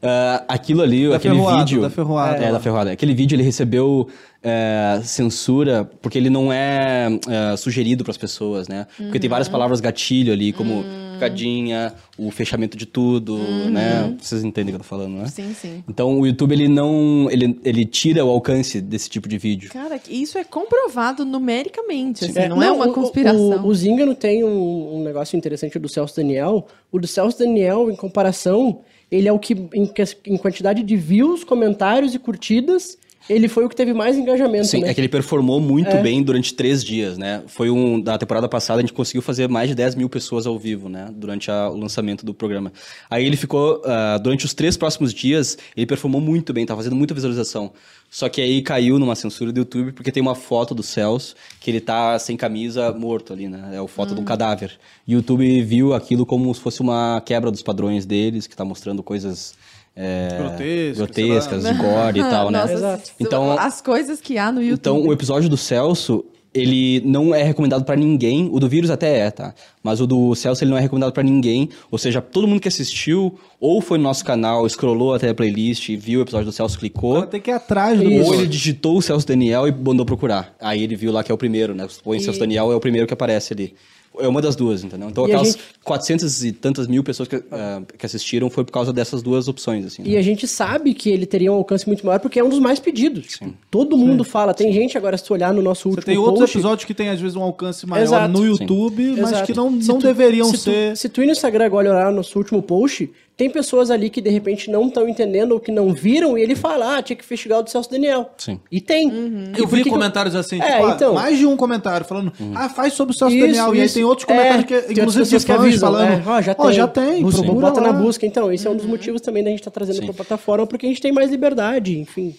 Ah, 0.02 0.44
aquilo 0.48 0.82
ali, 0.82 1.08
Da 1.08 1.16
aquele 1.16 1.34
ferroada, 1.34 1.58
vídeo. 1.58 1.80
da 1.82 1.90
ferroada 1.90 2.36
É, 2.38 2.46
lá. 2.46 2.52
da 2.52 2.60
ferroada. 2.60 2.90
Aquele 2.92 3.14
vídeo 3.14 3.36
ele 3.36 3.42
recebeu 3.42 4.08
é, 4.42 5.00
censura 5.04 5.88
porque 6.00 6.16
ele 6.18 6.30
não 6.30 6.52
é, 6.52 7.08
é, 7.52 7.56
sugerido 7.56 8.04
pras 8.04 8.16
pessoas, 8.16 8.68
né? 8.68 8.86
Porque 8.96 9.18
tem 9.20 9.28
várias 9.30 9.48
palavras 9.48 9.80
gatilho 9.80 10.32
ali, 10.32 10.52
como 10.52 10.84
picadinha, 11.18 11.92
o 12.16 12.30
fechamento 12.30 12.76
de 12.76 12.86
tudo, 12.86 13.36
né? 13.70 14.16
Vocês 14.20 14.42
entendem 14.44 14.74
o 14.74 14.78
que 14.78 14.80
eu 14.82 14.84
tô 14.84 14.88
falando, 14.88 15.14
né? 15.16 15.26
Sim, 15.26 15.52
sim. 15.54 15.84
Então 15.88 16.18
o 16.20 16.26
YouTube 16.26 16.52
ele 16.52 16.68
não. 16.68 17.28
Ele, 17.30 17.58
ele 17.64 17.84
tira 17.84 18.24
o 18.24 18.30
alcance 18.30 18.80
desse 18.80 19.08
tipo 19.10 19.28
de 19.28 19.38
vídeo. 19.38 19.70
Cara, 19.70 20.00
isso 20.08 20.38
é 20.38 20.44
comprovado 20.44 21.24
numericamente, 21.24 22.24
assim, 22.24 22.38
É, 22.38 22.48
não, 22.48 22.62
é 22.62 22.70
uma 22.70 22.88
o- 22.88 22.92
conspiração. 22.92 23.64
O, 23.64 23.66
o 23.68 23.74
Zingano 23.74 24.14
tem 24.14 24.44
um, 24.44 24.96
um 24.98 25.02
negócio 25.02 25.36
interessante 25.36 25.78
do 25.78 25.88
Celso 25.88 26.16
Daniel. 26.16 26.66
O 26.92 26.98
do 26.98 27.06
Celso 27.06 27.38
Daniel, 27.38 27.90
em 27.90 27.96
comparação, 27.96 28.80
ele 29.10 29.28
é 29.28 29.32
o 29.32 29.38
que, 29.38 29.54
em, 29.74 29.86
que- 29.86 30.02
em 30.26 30.36
quantidade 30.36 30.82
de 30.82 30.96
views, 30.96 31.44
comentários 31.44 32.14
e 32.14 32.18
curtidas, 32.18 32.96
ele 33.28 33.48
foi 33.48 33.64
o 33.64 33.68
que 33.68 33.76
teve 33.76 33.92
mais 33.94 34.16
engajamento, 34.16 34.66
Sim, 34.66 34.80
né? 34.82 34.90
é 34.90 34.94
que 34.94 35.00
ele 35.00 35.08
performou 35.08 35.60
muito 35.60 35.90
É. 35.90 36.02
bem 36.02 36.22
durante 36.22 36.52
três 36.54 36.84
dias, 36.84 37.16
né? 37.18 37.42
Foi 37.46 37.70
um. 37.70 38.00
Da 38.00 38.16
temporada 38.18 38.48
passada, 38.48 38.78
a 38.78 38.82
gente 38.82 38.92
conseguiu 38.92 39.22
fazer 39.22 39.48
mais 39.48 39.68
de 39.68 39.74
10 39.74 39.94
mil 39.94 40.08
pessoas 40.08 40.46
ao 40.46 40.58
vivo, 40.58 40.88
né? 40.88 41.08
Durante 41.14 41.50
a- 41.50 41.68
o 41.70 41.76
lançamento 41.76 42.24
do 42.24 42.32
programa. 42.34 42.72
Aí 43.10 43.24
ele 43.24 43.36
ficou. 43.36 43.82
ah, 43.84 44.18
durante 44.18 44.44
os 44.44 44.52
três 44.54 44.76
próximos 44.76 45.12
dias, 45.14 45.56
ele 45.76 45.86
performou 45.86 46.20
muito 46.20 46.52
bem, 46.52 46.64
tava 46.66 46.78
fazendo 46.80 46.96
muita 46.96 47.14
visualização. 47.14 47.70
Só 48.10 48.28
que 48.28 48.40
aí 48.40 48.62
caiu 48.62 48.98
numa 48.98 49.14
censura 49.14 49.52
do 49.52 49.58
YouTube, 49.60 49.92
porque 49.92 50.10
tem 50.10 50.22
uma 50.22 50.34
foto 50.34 50.74
do 50.74 50.82
Celso 50.82 51.34
que 51.60 51.70
ele 51.70 51.80
tá 51.80 52.18
sem 52.18 52.36
camisa, 52.36 52.90
morto 52.92 53.32
ali, 53.34 53.48
né? 53.48 53.70
É 53.74 53.78
a 53.78 53.86
foto 53.86 54.14
de 54.14 54.20
um 54.20 54.24
cadáver. 54.24 54.78
E 55.06 55.14
o 55.14 55.18
YouTube 55.18 55.62
viu 55.62 55.92
aquilo 55.92 56.24
como 56.24 56.54
se 56.54 56.60
fosse 56.60 56.80
uma 56.80 57.20
quebra 57.24 57.50
dos 57.50 57.62
padrões 57.62 58.06
deles, 58.06 58.46
que 58.46 58.56
tá 58.56 58.64
mostrando 58.64 59.02
coisas. 59.02 59.54
É, 59.96 60.28
Grotescas, 60.38 60.96
grotescas, 60.96 61.64
de 61.64 61.74
gore 61.74 62.20
e 62.20 62.22
tal, 62.22 62.50
né? 62.50 62.60
Nossa, 62.60 62.72
Exato. 62.72 63.10
Então- 63.18 63.52
as 63.58 63.80
coisas 63.80 64.20
que 64.20 64.38
há 64.38 64.52
no 64.52 64.60
YouTube. 64.62 64.78
Então, 64.78 65.02
o 65.02 65.12
episódio 65.12 65.48
do 65.48 65.56
Celso, 65.56 66.24
ele 66.54 67.02
não 67.04 67.34
é 67.34 67.42
recomendado 67.42 67.84
pra 67.84 67.94
ninguém. 67.96 68.48
O 68.52 68.58
do 68.58 68.68
vírus 68.68 68.90
até 68.90 69.18
é, 69.26 69.30
tá? 69.30 69.54
Mas 69.82 70.00
o 70.00 70.06
do 70.06 70.34
Celso, 70.34 70.62
ele 70.64 70.70
não 70.70 70.78
é 70.78 70.80
recomendado 70.80 71.12
pra 71.12 71.22
ninguém. 71.22 71.68
Ou 71.90 71.98
seja, 71.98 72.20
todo 72.22 72.46
mundo 72.48 72.60
que 72.60 72.68
assistiu, 72.68 73.38
ou 73.60 73.80
foi 73.80 73.98
no 73.98 74.04
nosso 74.04 74.24
canal, 74.24 74.68
scrollou 74.68 75.14
até 75.14 75.28
a 75.28 75.34
playlist, 75.34 75.88
viu 75.96 76.20
o 76.20 76.22
episódio 76.22 76.46
do 76.46 76.52
Celso, 76.52 76.78
clicou. 76.78 77.26
tem 77.26 77.40
que 77.40 77.50
ir 77.50 77.54
atrás 77.54 78.00
do. 78.00 78.10
Ou 78.24 78.34
ele 78.34 78.46
digitou 78.46 78.96
o 78.98 79.02
Celso 79.02 79.26
Daniel 79.26 79.66
e 79.68 79.72
mandou 79.72 80.06
procurar. 80.06 80.54
Aí 80.60 80.82
ele 80.82 80.96
viu 80.96 81.12
lá 81.12 81.22
que 81.22 81.30
é 81.30 81.34
o 81.34 81.38
primeiro, 81.38 81.74
né? 81.74 81.86
Põe 82.02 82.18
Celso 82.20 82.40
Daniel, 82.40 82.72
é 82.72 82.74
o 82.76 82.80
primeiro 82.80 83.06
que 83.06 83.12
aparece 83.14 83.52
ali. 83.52 83.74
É 84.20 84.26
uma 84.28 84.40
das 84.42 84.56
duas, 84.56 84.82
entendeu? 84.84 85.08
Então, 85.08 85.24
E 85.24 85.32
aquelas 85.32 85.48
gente- 85.52 85.62
400 85.84 86.44
e 86.44 86.52
tantas 86.52 86.86
mil 86.86 87.02
pessoas 87.04 87.28
que, 87.28 87.36
ah, 87.50 87.82
que 87.96 88.04
assistiram 88.06 88.50
foi 88.50 88.64
por 88.64 88.72
causa 88.72 88.92
dessas 88.92 89.22
duas 89.22 89.48
opções, 89.48 89.84
assim. 89.86 90.02
né? 90.02 90.08
E 90.10 90.16
a 90.16 90.22
gente 90.22 90.46
sabe 90.46 90.92
que 90.94 91.08
ele 91.10 91.24
teria 91.26 91.52
um 91.52 91.56
alcance 91.56 91.86
muito 91.86 92.04
maior 92.04 92.18
porque 92.18 92.38
é 92.38 92.44
um 92.44 92.48
dos 92.48 92.58
mais 92.58 92.78
pedidos. 92.80 93.26
Tipo, 93.28 93.54
todo 93.70 93.96
mundo 93.96 94.24
fala. 94.24 94.52
Tem 94.54 94.72
gente 94.72 94.96
agora, 94.98 95.16
se 95.16 95.24
tu 95.24 95.32
olhar 95.34 95.52
no 95.54 95.62
nosso 95.62 95.82
Você 95.84 95.88
último 95.90 96.04
tem 96.04 96.18
outros 96.18 96.38
post... 96.40 96.56
episódios 96.58 96.84
que 96.84 96.94
tem, 96.94 97.08
às 97.08 97.20
vezes, 97.20 97.36
um 97.36 97.42
alcance 97.42 97.86
maior 97.86 98.02
Exato. 98.02 98.32
no 98.32 98.44
YouTube, 98.44 99.10
mas 99.20 99.30
Exato. 99.32 99.46
que 99.46 99.54
não, 99.56 99.80
Se 99.80 99.88
não 99.88 99.98
tu- 99.98 100.06
deveriam 100.06 100.46
se 100.46 100.52
tu- 100.52 100.58
ser. 100.58 100.96
se 100.96 101.08
tu 101.08 101.22
ir 101.22 101.26
no 101.26 101.32
Instagram 101.32 101.64
agora 101.66 101.90
olhar 101.90 102.10
no 102.10 102.16
nosso 102.16 102.38
último 102.38 102.60
post, 102.62 103.10
tem 103.38 103.48
pessoas 103.48 103.88
ali 103.88 104.10
que 104.10 104.20
de 104.20 104.28
repente 104.30 104.68
não 104.68 104.88
estão 104.88 105.08
entendendo 105.08 105.52
ou 105.52 105.60
que 105.60 105.70
não 105.70 105.94
viram 105.94 106.36
e 106.36 106.42
ele 106.42 106.56
fala, 106.56 106.96
ah, 106.98 107.02
tinha 107.02 107.16
que 107.16 107.24
investigar 107.24 107.60
o 107.60 107.62
do 107.62 107.70
Celso 107.70 107.88
Daniel. 107.88 108.30
Sim. 108.36 108.58
E 108.70 108.80
tem. 108.80 109.08
Eu 109.56 109.64
E 109.64 109.66
por 109.66 109.68
vi 109.68 109.76
que 109.78 109.84
que 109.84 109.90
comentários 109.90 110.34
assim, 110.34 110.60
É, 110.60 110.72
tipo, 110.72 110.86
ah, 110.86 110.92
então. 110.96 111.14
mais 111.14 111.38
de 111.38 111.46
um 111.46 111.56
comentário 111.56 112.04
falando, 112.04 112.32
ah, 112.56 112.68
faz 112.68 112.94
sobre 112.94 113.14
o 113.14 113.16
Celso 113.16 113.36
Isso, 113.36 113.46
Daniel. 113.46 113.74
E 113.76 113.78
aí 113.80 113.86
isso. 113.86 113.94
tem 113.94 114.02
outros 114.04 114.28
É, 114.28 114.32
comentários 114.34 114.64
que, 114.64 114.68
tem 114.74 114.76
outras 114.80 114.98
inclusive, 114.98 115.24
pessoas 115.24 115.44
que 115.44 115.52
avisam, 115.52 115.92
falando, 115.92 116.10
é, 116.10 116.22
ó, 116.26 116.42
já 116.42 116.54
ó, 116.58 116.64
tem. 116.66 116.72
já 116.74 116.88
tem, 116.88 117.20
procura 117.30 117.52
bota 117.60 117.80
na 117.80 117.92
busca. 117.92 118.26
Então, 118.26 118.52
esse 118.52 118.66
é 118.66 118.70
um 118.70 118.76
dos 118.76 118.86
motivos 118.86 119.20
também 119.20 119.44
da 119.44 119.50
gente 119.50 119.60
estar 119.60 119.70
trazendo 119.70 120.00
para 120.00 120.10
a 120.10 120.14
plataforma, 120.14 120.66
porque 120.66 120.84
a 120.84 120.88
gente 120.88 121.00
tem 121.00 121.12
mais 121.12 121.30
liberdade, 121.30 121.96
enfim. 121.96 122.34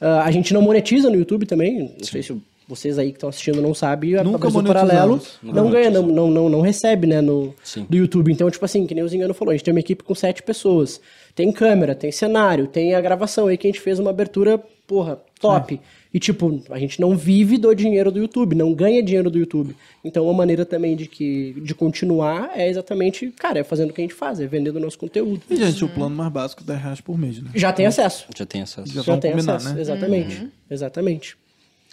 Ah, 0.00 0.22
a 0.24 0.30
gente 0.30 0.54
não 0.54 0.62
monetiza 0.62 1.10
no 1.10 1.16
YouTube 1.16 1.44
também. 1.44 1.92
Não 1.98 2.06
sei 2.06 2.22
se 2.22 2.32
vocês 2.70 2.98
aí 2.98 3.08
que 3.10 3.16
estão 3.16 3.28
assistindo 3.28 3.60
não 3.60 3.74
sabem, 3.74 4.16
a- 4.16 4.24
Nunca 4.24 4.48
o 4.48 4.52
monetizamos. 4.52 4.88
paralelo 4.88 5.20
não 5.42 5.70
ganha, 5.70 5.90
não, 5.90 6.06
não, 6.06 6.30
não, 6.30 6.48
não 6.48 6.60
recebe, 6.60 7.06
né, 7.06 7.20
no, 7.20 7.54
Sim. 7.62 7.86
do 7.88 7.96
YouTube. 7.96 8.32
Então, 8.32 8.50
tipo 8.50 8.64
assim, 8.64 8.86
que 8.86 8.94
nem 8.94 9.04
o 9.04 9.08
Zingano 9.08 9.34
falou, 9.34 9.50
a 9.52 9.54
gente 9.56 9.64
tem 9.64 9.72
uma 9.74 9.80
equipe 9.80 10.02
com 10.02 10.14
sete 10.14 10.42
pessoas. 10.42 11.00
Tem 11.34 11.50
câmera, 11.52 11.94
tem 11.94 12.10
cenário, 12.10 12.66
tem 12.66 12.94
a 12.94 13.00
gravação 13.00 13.46
aí 13.46 13.56
que 13.56 13.66
a 13.66 13.70
gente 13.70 13.80
fez 13.80 13.98
uma 13.98 14.10
abertura, 14.10 14.58
porra, 14.86 15.18
top. 15.40 15.80
E, 16.12 16.18
tipo, 16.18 16.60
a 16.70 16.78
gente 16.80 17.00
não 17.00 17.16
vive 17.16 17.56
do 17.56 17.72
dinheiro 17.72 18.10
do 18.10 18.18
YouTube, 18.18 18.56
não 18.56 18.74
ganha 18.74 19.00
dinheiro 19.00 19.30
do 19.30 19.38
YouTube. 19.38 19.76
Então, 20.04 20.24
uma 20.24 20.32
maneira 20.34 20.66
também 20.66 20.96
de, 20.96 21.06
que, 21.06 21.54
de 21.62 21.72
continuar 21.72 22.50
é 22.56 22.68
exatamente, 22.68 23.28
cara, 23.38 23.60
é 23.60 23.62
fazendo 23.62 23.90
o 23.90 23.92
que 23.92 24.00
a 24.00 24.04
gente 24.04 24.12
faz, 24.14 24.40
é 24.40 24.46
vendendo 24.48 24.74
o 24.74 24.80
nosso 24.80 24.98
conteúdo. 24.98 25.40
E, 25.48 25.54
gente, 25.54 25.84
o 25.84 25.88
plano 25.88 26.16
mais 26.16 26.32
básico 26.32 26.62
é 26.64 26.66
10 26.66 26.82
reais 26.82 27.00
por 27.00 27.16
mês, 27.16 27.40
né? 27.40 27.50
Já 27.54 27.72
tem 27.72 27.86
acesso. 27.86 28.26
Já 28.36 28.44
tem 28.44 28.62
acesso. 28.62 28.92
Já 28.92 29.02
Já 29.02 29.16
tem 29.18 29.30
combinar, 29.30 29.54
acesso, 29.54 29.74
né? 29.76 29.80
exatamente. 29.80 30.48
Exatamente. 30.68 31.36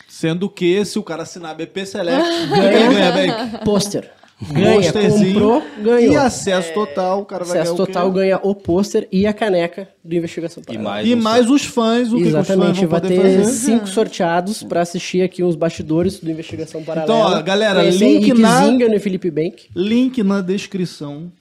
Sendo 0.08 0.50
que, 0.50 0.84
se 0.86 0.98
o 1.00 1.04
cara 1.04 1.24
assinar 1.24 1.56
BP 1.56 1.86
Select, 1.86 2.22
o 2.28 2.56
ele 2.56 2.72
ganha, 2.94 3.12
Beck? 3.12 3.66
Pôster. 3.66 4.12
Ganha, 4.52 4.94
comprou, 4.94 5.64
ganhou. 5.82 6.14
E 6.14 6.16
acesso 6.16 6.72
total, 6.72 7.22
o 7.22 7.26
cara 7.26 7.44
vai 7.44 7.58
Acesso 7.58 7.74
ganhar 7.74 7.84
o 7.84 7.88
quê? 7.88 7.92
total 7.94 8.12
ganha 8.12 8.40
o 8.44 8.54
pôster 8.54 9.08
e 9.12 9.26
a 9.26 9.34
caneca 9.34 9.90
do 10.04 10.14
Investigação 10.14 10.62
E 10.62 10.66
Paralela. 10.68 10.90
mais, 10.92 11.08
E 11.08 11.16
um 11.16 11.18
mais 11.18 11.50
os 11.50 11.66
fãs, 11.66 12.14
o 12.14 12.18
que, 12.18 12.22
que 12.22 12.28
os 12.28 12.34
fãs 12.34 12.46
Exatamente, 12.50 12.80
vão 12.82 12.88
vai 12.90 13.02
poder 13.02 13.20
ter 13.20 13.38
fazer. 13.40 13.52
cinco 13.52 13.88
sorteados 13.88 14.62
pra 14.62 14.82
assistir 14.82 15.24
aqui 15.24 15.42
os 15.42 15.56
bastidores 15.56 16.20
do 16.20 16.30
Investigação 16.30 16.84
Paralela. 16.84 17.12
Então, 17.18 17.32
ó, 17.40 17.42
galera, 17.42 17.80
Conhecer 17.80 17.98
link 17.98 18.16
Henrique 18.26 18.40
na- 18.40 18.64
Zinga 18.64 18.88
no 18.88 19.00
Felipe 19.00 19.32
Bank. 19.32 19.66
Link 19.76 20.22
na 20.22 20.40
descrição 20.42 21.32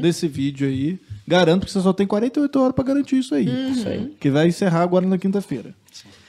desse 0.00 0.26
vídeo 0.26 0.66
aí. 0.66 0.98
Garanto 1.28 1.66
que 1.66 1.72
você 1.72 1.80
só 1.82 1.92
tem 1.92 2.06
48 2.06 2.58
horas 2.60 2.74
pra 2.74 2.82
garantir 2.82 3.18
isso 3.18 3.34
aí. 3.34 3.46
Isso 3.72 3.86
aí. 3.86 4.10
Que 4.18 4.30
vai 4.30 4.48
encerrar 4.48 4.80
agora 4.80 5.06
na 5.06 5.18
quinta-feira. 5.18 5.74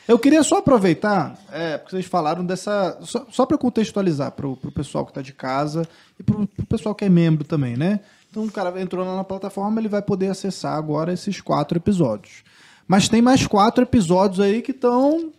Eu 0.08 0.20
queria 0.20 0.44
só 0.44 0.58
aproveitar, 0.58 1.38
é, 1.52 1.78
porque 1.78 1.92
vocês 1.96 2.06
falaram 2.06 2.46
dessa. 2.46 2.98
Só, 3.02 3.26
só 3.32 3.46
para 3.46 3.58
contextualizar 3.58 4.32
pro, 4.32 4.58
pro 4.58 4.72
pessoal 4.72 5.06
que 5.06 5.14
tá 5.14 5.22
de 5.22 5.32
casa 5.34 5.88
e 6.20 6.24
pro, 6.24 6.46
pro 6.48 6.66
pessoal 6.66 6.94
que 6.94 7.06
é 7.06 7.10
membro 7.10 7.46
também, 7.46 7.78
né? 7.78 8.02
Então 8.30 8.44
o 8.44 8.52
cara 8.52 8.82
entrou 8.82 9.06
lá 9.06 9.16
na 9.16 9.24
plataforma, 9.24 9.80
ele 9.80 9.88
vai 9.88 10.02
poder 10.02 10.28
acessar 10.28 10.74
agora 10.76 11.14
esses 11.14 11.40
quatro 11.40 11.78
episódios. 11.78 12.44
Mas 12.88 13.08
tem 13.08 13.22
mais 13.22 13.48
quatro 13.48 13.84
episódios 13.84 14.40
aí 14.42 14.62
que 14.62 14.72
estão 14.72 15.32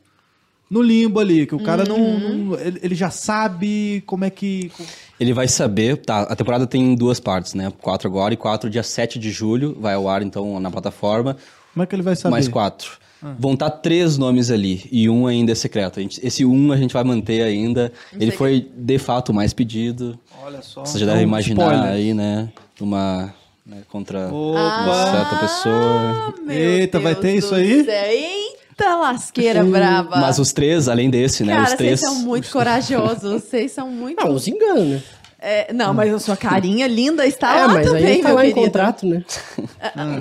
no 0.71 0.81
limbo 0.81 1.21
ali, 1.21 1.47
que 1.47 1.55
o 1.55 1.63
cara 1.63 1.85
não. 1.85 1.99
não- 2.19 2.59
ele, 2.59 2.81
ele 2.83 2.95
já 2.95 3.11
sabe 3.11 4.03
como 4.07 4.25
é 4.25 4.31
que. 4.31 4.73
Ele 5.21 5.33
vai 5.35 5.47
saber, 5.47 5.99
tá, 5.99 6.23
a 6.23 6.35
temporada 6.35 6.67
tem 6.67 6.95
duas 6.95 7.21
partes, 7.21 7.53
né? 7.55 7.71
Quatro 7.83 8.09
agora 8.09 8.33
e 8.33 8.37
quatro 8.37 8.71
dia 8.71 8.83
7 8.83 9.19
de 9.19 9.31
julho, 9.31 9.77
vai 9.79 9.95
ao 9.95 10.09
ar 10.09 10.23
então 10.23 10.59
na 10.59 10.71
plataforma. 10.71 11.37
Como 11.75 11.83
é 11.83 11.87
que 11.87 11.95
ele 11.95 12.03
vai 12.03 12.17
saber? 12.17 12.31
Mais 12.31 12.49
quatro. 12.49 12.93
Vão 13.39 13.55
estar 13.55 13.71
três 13.71 14.19
nomes 14.19 14.51
ali 14.51 14.87
e 14.93 15.09
um 15.09 15.27
ainda 15.27 15.53
é 15.53 15.55
secreto. 15.55 15.99
A 15.99 16.03
gente- 16.03 16.21
esse 16.23 16.45
um 16.45 16.73
a 16.73 16.77
gente 16.77 16.93
vai 16.93 17.03
manter 17.05 17.43
ainda. 17.43 17.91
Ele 18.19 18.31
foi, 18.31 18.69
de 18.77 18.99
fato, 18.99 19.31
o 19.31 19.35
mais 19.35 19.53
pedido. 19.55 20.19
Olha 20.43 20.61
só. 20.61 20.85
Você 20.85 20.99
já 20.99 21.07
deve 21.07 21.23
imaginar 21.23 21.65
spoiler. 21.73 21.93
aí, 21.93 22.13
né? 22.13 22.51
Uma... 22.79 23.33
né, 23.65 23.79
contra 23.89 24.27
Opa! 24.27 24.83
uma 24.83 25.11
certa 25.11 25.37
pessoa. 25.37 26.35
Meu 26.45 26.55
Eita, 26.55 27.01
vai 27.01 27.15
ter 27.15 27.33
Deus 27.33 27.45
isso 27.45 27.55
aí? 27.55 27.83
céu. 27.85 27.95
Eita, 27.95 28.97
lasqueira 28.97 29.65
braba. 29.65 30.17
Mas 30.21 30.39
os 30.39 30.53
três, 30.53 30.87
além 30.87 31.09
desse, 31.09 31.45
né? 31.45 31.55
Cara, 31.55 31.69
os 31.69 31.75
três... 31.75 32.01
vocês 32.01 32.13
são 32.13 32.23
muito 32.23 32.51
corajosos. 32.51 33.43
Vocês 33.43 33.73
são 33.73 33.89
muito. 33.91 34.21
Ah, 34.21 34.29
os 34.29 34.47
engano, 34.47 34.85
né? 34.85 35.03
É, 35.47 35.73
não, 35.75 35.93
mas 35.93 36.13
a 36.15 36.19
sua 36.19 36.37
carinha 36.39 36.87
linda 36.87 37.27
está 37.27 37.55
é, 37.55 37.67
lá 37.67 37.75
mas 37.75 37.87
também, 37.87 38.07
aí 38.07 38.23
tá 38.23 38.29
meu 38.29 38.37
lá 38.37 38.47
em 38.47 38.49
querido. 38.49 38.65
contrato, 38.67 39.07
né? 39.07 39.23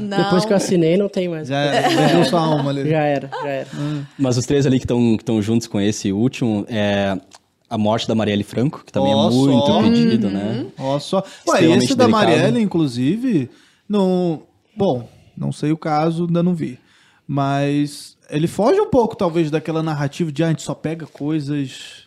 Não. 0.02 0.18
Depois 0.18 0.44
que 0.46 0.52
eu 0.52 0.58
assinei, 0.58 0.98
não 0.98 1.08
tem 1.08 1.30
mais. 1.30 1.48
Já 1.48 1.60
era, 1.60 1.90
vendeu 1.90 2.26
sua 2.26 2.42
alma 2.42 2.70
ali. 2.72 2.90
Já 2.90 3.04
era, 3.04 3.30
já 3.42 3.48
era. 3.48 3.68
Mas 4.20 4.38
os 4.38 4.46
três 4.46 4.66
ali 4.66 4.80
que 4.80 4.86
estão 4.86 5.42
juntos 5.42 5.66
com 5.68 5.80
esse 5.80 6.12
último 6.12 6.66
é 6.68 7.18
a 7.70 7.78
morte 7.78 8.06
da 8.08 8.14
Marielle 8.14 8.44
Franco, 8.44 8.84
que 8.86 8.92
também 8.92 9.14
Ó, 9.16 9.30
é 9.30 9.32
muito 9.34 9.66
só. 9.66 9.82
pedido, 9.82 10.28
Uhum. 10.28 10.34
né? 10.34 10.66
Ó 10.78 11.00
só. 11.00 11.24
Ué, 11.48 11.64
esse 11.64 11.96
da 11.96 12.06
delicado. 12.06 12.10
Marielle, 12.12 12.62
inclusive, 12.62 13.50
não. 13.88 14.44
Bom, 14.76 15.08
não 15.38 15.52
sei 15.54 15.72
o 15.72 15.78
caso, 15.78 16.26
ainda 16.26 16.44
não 16.44 16.54
vi. 16.54 16.78
Mas 17.28 18.18
ele 18.30 18.48
foge 18.48 18.80
um 18.80 18.90
pouco, 18.90 19.16
talvez, 19.16 19.50
daquela 19.50 19.82
narrativa 19.82 20.32
de 20.32 20.44
ah, 20.44 20.48
a 20.48 20.50
gente 20.50 20.62
só 20.64 20.74
pega 20.76 21.06
coisas. 21.08 22.03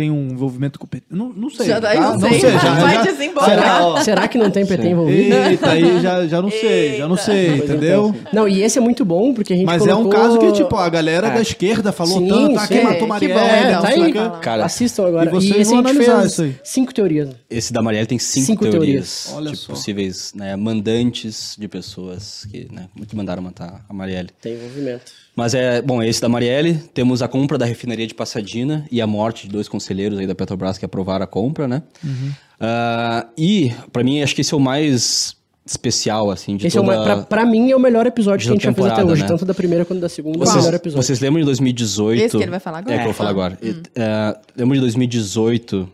Tem 0.00 0.10
um 0.10 0.28
envolvimento 0.30 0.78
com 0.78 0.86
o 0.86 0.88
PT. 0.88 1.04
Não, 1.10 1.28
não 1.28 1.50
sei. 1.50 1.66
Já 1.66 1.78
daí 1.78 1.98
tá? 1.98 2.12
não 2.16 2.20
sei, 2.20 2.40
já, 2.40 2.48
vai 2.74 2.94
já-. 3.04 3.14
Será, 3.44 4.02
Será 4.02 4.28
que 4.28 4.38
não 4.38 4.50
tem 4.50 4.64
PT 4.64 4.88
envolvido? 4.88 5.34
Eita, 5.34 5.70
aí 5.72 6.00
já, 6.00 6.26
já 6.26 6.40
não 6.40 6.50
sei, 6.50 6.96
já 6.96 7.06
não 7.06 7.16
sei, 7.18 7.58
Pois 7.58 7.70
entendeu? 7.70 8.14
então. 8.18 8.32
Não, 8.32 8.48
e 8.48 8.62
esse 8.62 8.78
é 8.78 8.80
muito 8.80 9.04
bom, 9.04 9.34
porque 9.34 9.52
a 9.52 9.56
gente 9.56 9.66
Mas 9.66 9.86
é 9.86 9.94
um 9.94 10.04
colocou- 10.04 10.20
caso 10.22 10.38
que, 10.38 10.52
tipo, 10.52 10.74
a 10.74 10.88
galera 10.88 11.26
É. 11.28 11.34
da 11.34 11.42
esquerda 11.42 11.92
falou 11.92 12.18
Sim, 12.18 12.28
tanto, 12.28 12.58
ah, 12.58 12.66
sim. 12.66 12.68
quem 12.74 12.82
matou 12.84 13.00
Que 13.00 13.06
Marielle, 13.08 13.34
bom, 13.34 13.40
É, 13.50 13.72
tá 13.82 13.88
aí. 13.88 14.40
Cara, 14.40 14.64
Assistam 14.64 15.06
agora. 15.06 15.28
E 15.28 15.32
vocês 15.32 15.54
esse 15.56 15.70
vão 15.70 15.80
a 15.80 15.82
gente 15.82 15.90
analisar 15.90 16.20
fez 16.20 16.32
isso 16.32 16.42
aí. 16.44 16.56
cinco 16.64 16.94
teorias. 16.94 17.28
Esse 17.50 17.72
da 17.74 17.82
Marielle 17.82 18.06
tem 18.06 18.18
cinco, 18.18 18.46
Cinco 18.46 18.62
teorias, 18.70 18.80
teorias. 19.26 19.32
Olha 19.34 19.50
de 19.50 19.56
só. 19.58 19.72
possíveis 19.74 20.32
né, 20.34 20.56
mandantes 20.56 21.56
de 21.58 21.68
pessoas 21.68 22.46
que, 22.50 22.66
né, 22.72 22.86
que 23.06 23.14
mandaram 23.14 23.42
matar 23.42 23.84
a 23.86 23.92
Marielle. 23.92 24.30
Tem 24.40 24.54
envolvimento. 24.54 25.12
Mas 25.36 25.54
é, 25.54 25.80
bom, 25.80 26.02
esse 26.02 26.20
da 26.20 26.28
Marielle, 26.28 26.74
temos 26.92 27.22
a 27.22 27.28
compra 27.28 27.56
da 27.56 27.64
refinaria 27.64 28.06
de 28.06 28.12
Passadina 28.14 28.84
e 28.90 29.00
a 29.00 29.06
morte 29.06 29.46
de 29.46 29.52
dois 29.52 29.68
conselheiros 29.68 29.89
aí 30.20 30.26
da 30.26 30.34
Petrobras 30.34 30.78
que 30.78 30.84
aprovaram 30.84 31.24
a 31.24 31.26
compra, 31.26 31.66
né? 31.68 31.82
Uhum. 32.04 32.30
Ah, 32.60 33.26
e, 33.36 33.72
pra 33.92 34.02
mim, 34.04 34.22
acho 34.22 34.34
que 34.34 34.40
esse 34.42 34.52
é 34.52 34.56
o 34.56 34.60
mais 34.60 35.36
especial, 35.66 36.30
assim, 36.30 36.56
de 36.56 36.66
Esse 36.66 36.78
é 36.78 36.80
toda... 36.80 36.96
uma, 36.96 37.04
pra, 37.04 37.16
pra 37.22 37.46
mim 37.46 37.70
é 37.70 37.76
o 37.76 37.80
melhor 37.80 38.04
episódio 38.06 38.40
de 38.40 38.44
que 38.46 38.50
a 38.50 38.54
gente 38.54 38.62
já 38.64 38.72
fez 38.72 38.86
até 38.86 38.96
temporada, 38.96 39.12
hoje, 39.12 39.22
né? 39.22 39.28
tanto 39.28 39.44
da 39.44 39.54
primeira 39.54 39.84
quanto 39.84 40.00
da 40.00 40.08
segunda. 40.08 40.38
É 40.38 40.42
o 40.42 40.44
Vocês, 40.46 40.56
melhor 40.64 40.74
episódio. 40.74 41.02
vocês 41.06 41.20
lembram 41.20 41.40
de 41.40 41.46
2018? 41.46 42.22
Esse 42.24 42.36
que 42.36 42.42
ele 42.42 42.50
vai 42.50 42.60
falar 42.60 42.78
agora? 42.78 42.94
É, 42.94 42.98
que 42.98 43.02
eu 43.02 43.04
vou 43.06 43.14
falar 43.14 43.30
agora. 43.30 43.58
E, 43.62 43.76
é, 43.94 44.36
lembro 44.56 44.74
de 44.74 44.80
2018 44.80 45.88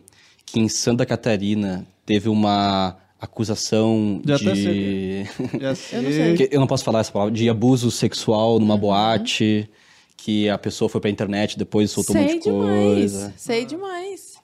que 0.45 0.59
em 0.59 0.67
Santa 0.67 1.05
Catarina 1.05 1.85
teve 2.05 2.27
uma 2.29 2.95
acusação 3.19 4.21
Já 4.25 4.37
de... 4.37 5.23
Já 5.59 5.69
Eu 5.97 6.01
não 6.01 6.11
sei. 6.11 6.47
Eu 6.51 6.59
não 6.59 6.67
posso 6.67 6.83
falar 6.83 6.99
essa 7.01 7.11
palavra, 7.11 7.33
de 7.33 7.49
abuso 7.49 7.91
sexual 7.91 8.59
numa 8.59 8.73
Uhum. 8.75 8.79
boate, 8.79 9.69
que 10.17 10.49
a 10.49 10.57
pessoa 10.57 10.89
foi 10.89 10.99
pra 10.99 11.09
internet 11.09 11.53
e 11.53 11.57
depois 11.57 11.91
soltou 11.91 12.15
um 12.15 12.19
Sei 12.19 12.27
monte 12.33 12.43
de 12.43 12.49
demais. 12.49 12.83
coisa. 13.11 13.33
Sei 13.37 13.65
demais. 13.65 14.37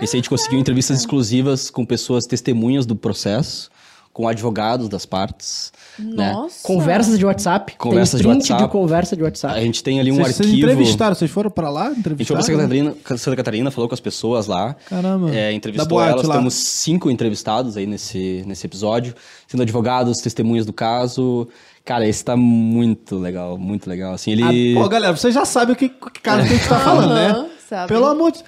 Esse 0.00 0.16
aí 0.16 0.18
a 0.18 0.22
gente 0.22 0.28
conseguiu 0.28 0.58
entrevistas 0.58 0.98
exclusivas 0.98 1.70
com 1.70 1.84
pessoas 1.86 2.24
testemunhas 2.26 2.84
do 2.84 2.96
processo, 2.96 3.70
com 4.12 4.26
advogados 4.28 4.88
das 4.88 5.06
partes. 5.06 5.72
Né? 5.98 6.32
Nossa. 6.32 6.58
Conversas 6.62 7.16
de 7.18 7.24
WhatsApp. 7.24 7.76
Conversas 7.76 8.20
tem 8.20 8.30
de 8.30 8.36
WhatsApp. 8.36 8.62
de 8.64 8.68
conversa 8.68 9.16
de 9.16 9.22
A 9.22 9.24
WhatsApp. 9.26 9.60
gente 9.60 9.82
tem 9.84 10.00
ali 10.00 10.10
um 10.12 10.16
Vocês, 10.16 10.36
vocês 10.36 10.48
arquivo. 10.50 10.70
entrevistaram, 10.70 11.14
vocês 11.14 11.30
foram 11.30 11.50
pra 11.50 11.68
lá? 11.70 11.88
A 11.88 11.94
gente 11.94 12.24
foi 12.24 12.36
pra 12.36 12.42
Santa 12.42 12.58
Catarina, 12.58 12.94
Santa 13.16 13.36
Catarina, 13.36 13.70
falou 13.70 13.88
com 13.88 13.94
as 13.94 14.00
pessoas 14.00 14.46
lá. 14.48 14.74
Caramba. 14.88 15.34
É, 15.34 15.52
entrevistou 15.52 15.88
boate 15.88 16.12
elas. 16.12 16.26
lá. 16.26 16.36
Temos 16.36 16.54
cinco 16.54 17.08
entrevistados 17.10 17.76
aí 17.76 17.86
nesse, 17.86 18.42
nesse 18.46 18.66
episódio, 18.66 19.14
sendo 19.46 19.62
advogados, 19.62 20.18
testemunhas 20.18 20.66
do 20.66 20.72
caso. 20.72 21.48
Cara, 21.84 22.06
esse 22.08 22.24
tá 22.24 22.34
muito 22.36 23.18
legal, 23.18 23.58
muito 23.58 23.88
legal. 23.88 24.14
Assim, 24.14 24.32
ele. 24.32 24.76
Ah, 24.76 24.80
pô, 24.82 24.88
galera, 24.88 25.14
vocês 25.16 25.34
já 25.34 25.44
sabem 25.44 25.74
o 25.74 25.76
que, 25.76 25.88
que 25.90 26.20
cara 26.22 26.42
que 26.42 26.48
a 26.54 26.56
gente 26.56 26.68
tá 26.68 26.78
falando, 26.80 27.14
né? 27.14 27.46
sabe. 27.68 27.88
Pelo 27.88 28.06
amor 28.06 28.32
de... 28.32 28.40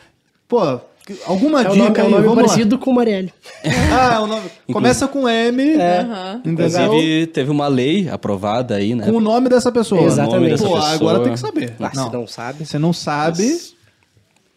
Pô, 0.48 0.80
alguma 1.26 1.60
É 1.60 1.64
dica 1.64 1.76
nome, 1.76 1.98
é 1.98 2.02
o 2.02 2.04
aí, 2.06 2.10
nome 2.10 2.22
vamos 2.22 2.36
lá. 2.38 2.42
parecido 2.48 2.78
com 2.78 2.90
o 2.90 2.94
Marielle. 2.94 3.32
Ah, 3.92 4.14
é 4.14 4.18
o 4.20 4.26
nome... 4.26 4.42
Começa 4.72 5.06
com 5.08 5.28
M, 5.28 5.74
Aham. 5.74 6.40
entendeu? 6.44 6.66
Inclusive, 6.66 7.26
teve 7.28 7.50
uma 7.50 7.68
lei 7.68 8.08
aprovada 8.08 8.74
aí, 8.76 8.94
né? 8.94 9.04
Com 9.04 9.12
o 9.16 9.20
nome 9.20 9.48
dessa 9.48 9.70
pessoa. 9.70 10.02
Exatamente. 10.02 10.62
Pô, 10.62 10.74
Dessa 10.74 10.94
agora 10.94 11.20
pessoa. 11.20 11.24
tem 11.24 11.32
que 11.32 11.38
saber. 11.38 11.74
Ah, 11.80 11.90
não. 11.94 12.06
se 12.06 12.12
não 12.16 12.26
sabe. 12.26 12.64
Você 12.66 12.78
não 12.78 12.92
sabe... 12.92 13.75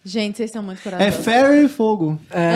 Gente, 0.03 0.37
vocês 0.37 0.49
estão 0.49 0.63
muito 0.63 0.79
É 0.79 0.81
corajosos. 0.81 1.25
Ferro 1.25 1.53
e 1.55 1.67
Fogo. 1.67 2.17
É. 2.31 2.53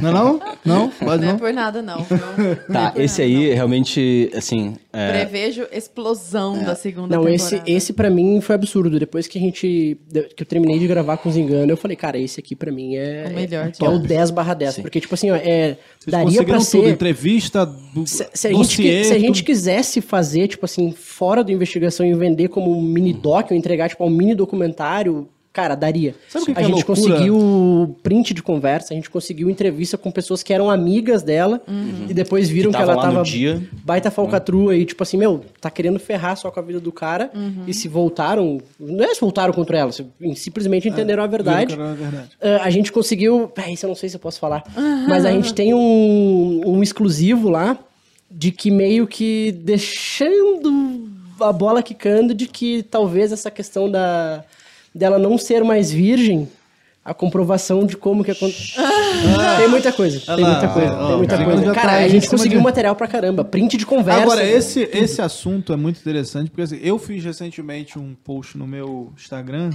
Não 0.00 0.08
é 0.08 0.12
não? 0.12 0.40
Não? 0.64 0.88
Pode 0.88 1.22
Não 1.22 1.28
é 1.28 1.32
não? 1.32 1.38
por 1.38 1.52
nada, 1.52 1.82
não. 1.82 2.02
viu? 2.02 2.18
Não 2.18 2.50
é 2.50 2.54
Tá, 2.90 2.94
esse 2.96 3.20
nada, 3.20 3.34
aí 3.34 3.48
não. 3.48 3.54
realmente, 3.54 4.30
assim. 4.34 4.76
é, 4.90 5.12
Prevejo 5.26 5.66
explosão 5.70 6.64
da 6.64 6.74
segunda 6.74 7.14
Não, 7.16 7.24
temporada. 7.24 7.34
esse, 7.34 7.62
esse 7.66 7.92
pra 7.92 8.08
mim 8.08 8.40
foi 8.40 8.54
absurdo. 8.54 8.98
Depois 8.98 9.26
que 9.28 9.36
a 9.36 9.40
gente. 9.40 9.98
Que 10.34 10.42
eu 10.42 10.46
terminei 10.46 10.78
de 10.78 10.86
gravar 10.86 11.18
com 11.18 11.28
os 11.28 11.36
enganos, 11.36 11.68
eu 11.68 11.76
falei, 11.76 11.96
cara, 11.98 12.18
esse 12.18 12.40
aqui 12.40 12.56
pra 12.56 12.72
mim 12.72 12.96
é. 12.96 13.26
O 13.30 13.34
melhor 13.34 13.64
É, 13.66 13.68
é 13.68 13.68
o 13.68 13.72
todos. 13.72 14.08
10 14.08 14.30
barra 14.30 14.54
10. 14.54 14.78
Porque, 14.78 15.00
tipo 15.00 15.14
assim, 15.14 15.30
ó, 15.30 15.36
é, 15.36 15.76
Vocês 15.98 16.10
daria 16.10 16.42
pra 16.42 16.54
tudo, 16.54 16.64
ser. 16.64 16.88
entrevista, 16.88 17.66
do, 17.66 18.06
Se, 18.06 18.26
se 18.32 18.46
a 18.48 18.50
gente, 18.50 18.58
dossiê, 18.58 19.04
se 19.04 19.12
a 19.12 19.18
gente 19.18 19.36
tudo. 19.40 19.46
quisesse 19.46 20.00
fazer, 20.00 20.48
tipo 20.48 20.64
assim, 20.64 20.92
fora 20.92 21.44
da 21.44 21.52
investigação 21.52 22.06
e 22.06 22.14
vender 22.14 22.48
como 22.48 22.74
um 22.74 22.80
mini 22.80 23.12
doc, 23.12 23.50
ou 23.50 23.56
entregar, 23.56 23.90
tipo, 23.90 24.02
um 24.04 24.10
mini 24.10 24.34
documentário, 24.34 25.28
cara, 25.52 25.74
daria. 25.74 26.14
Sabe 26.28 26.42
o 26.42 26.46
que 26.46 26.52
a 26.52 26.54
que 26.54 26.60
é 26.60 26.64
gente 26.64 26.74
loucura? 26.86 26.96
conseguiu 26.96 27.96
print 28.02 28.32
de 28.34 28.42
conversa, 28.42 28.92
a 28.92 28.96
gente 28.96 29.10
conseguiu 29.10 29.50
entrevista 29.50 29.98
com 29.98 30.10
pessoas 30.10 30.42
que 30.42 30.52
eram 30.52 30.70
amigas 30.70 31.22
dela 31.22 31.60
e 32.08 32.14
depois 32.14 32.48
viram 32.48 32.70
Que 32.70 32.76
que, 32.76 32.82
ela 32.82 32.96
tava 33.00 33.22
dia. 33.22 33.62
baita 33.84 34.10
falcatrua 34.10 34.76
e, 34.76 34.84
tipo 34.84 35.02
assim, 35.02 35.16
meu, 35.16 35.44
tá 35.60 35.70
querendo 35.70 35.98
ferrar 35.98 36.36
só 36.36 36.50
com 36.50 36.60
a 36.60 36.62
vida 36.62 36.78
do 36.80 36.92
cara 36.92 37.30
e 37.66 37.74
se 37.74 37.88
voltaram, 37.88 38.60
não 38.78 39.04
é 39.04 39.14
se 39.14 39.20
voltaram 39.20 39.52
contra 39.52 39.78
ela, 39.78 39.90
simplesmente 40.36 40.88
entenderam 40.88 41.22
a 41.22 41.26
verdade. 41.26 41.74
Viram 41.74 41.94
que 41.96 42.02
era 42.02 42.10
verdade. 42.10 42.30
Ah, 42.40 42.60
a 42.64 42.70
gente 42.70 42.92
conseguiu. 42.92 43.52
Ah, 43.56 43.70
isso 43.70 43.84
eu 43.86 43.88
não 43.88 43.94
sei 43.96 44.08
se 44.08 44.16
eu 44.16 44.20
posso 44.20 44.38
falar. 44.38 44.62
Mas 45.08 45.24
a 45.24 45.30
gente 45.32 45.52
tem 45.54 45.74
um, 45.74 46.62
um 46.64 46.82
exclusivo 46.82 47.48
lá 47.48 47.76
de 48.30 48.52
que 48.52 48.70
meio 48.70 49.06
que 49.06 49.52
deixando 49.52 51.08
a 51.40 51.52
bola 51.52 51.82
quicando 51.82 52.34
de 52.34 52.46
que 52.46 52.82
talvez 52.84 53.32
essa 53.32 53.50
questão 53.50 53.90
da 53.90 54.44
dela 54.94 55.18
não 55.18 55.36
ser 55.38 55.62
mais 55.64 55.90
virgem. 55.90 56.48
A 57.02 57.14
comprovação 57.14 57.86
de 57.86 57.96
como 57.96 58.22
que 58.22 58.30
aconteceu. 58.30 58.82
tem 59.56 59.68
muita 59.68 59.90
coisa, 59.90 60.20
tem 60.20 60.34
Olha 60.34 60.42
lá, 60.46 60.50
muita 60.50 60.68
coisa, 60.68 60.94
tem 61.08 61.16
muita 61.16 61.44
coisa. 61.44 61.72
Cara, 61.72 61.92
a 61.96 62.08
gente 62.08 62.28
conseguiu 62.28 62.58
de- 62.58 62.64
material 62.64 62.94
pra 62.94 63.08
caramba. 63.08 63.42
Print 63.42 63.78
de 63.78 63.86
conversa. 63.86 64.20
Agora, 64.22 64.44
esse, 64.44 64.82
esse 64.92 65.20
assunto 65.22 65.72
é 65.72 65.76
muito 65.76 65.98
interessante, 65.98 66.50
porque 66.50 66.60
assim, 66.60 66.78
eu 66.82 66.98
fiz 66.98 67.24
recentemente 67.24 67.98
um 67.98 68.14
post 68.22 68.58
no 68.58 68.66
meu 68.66 69.12
Instagram, 69.16 69.70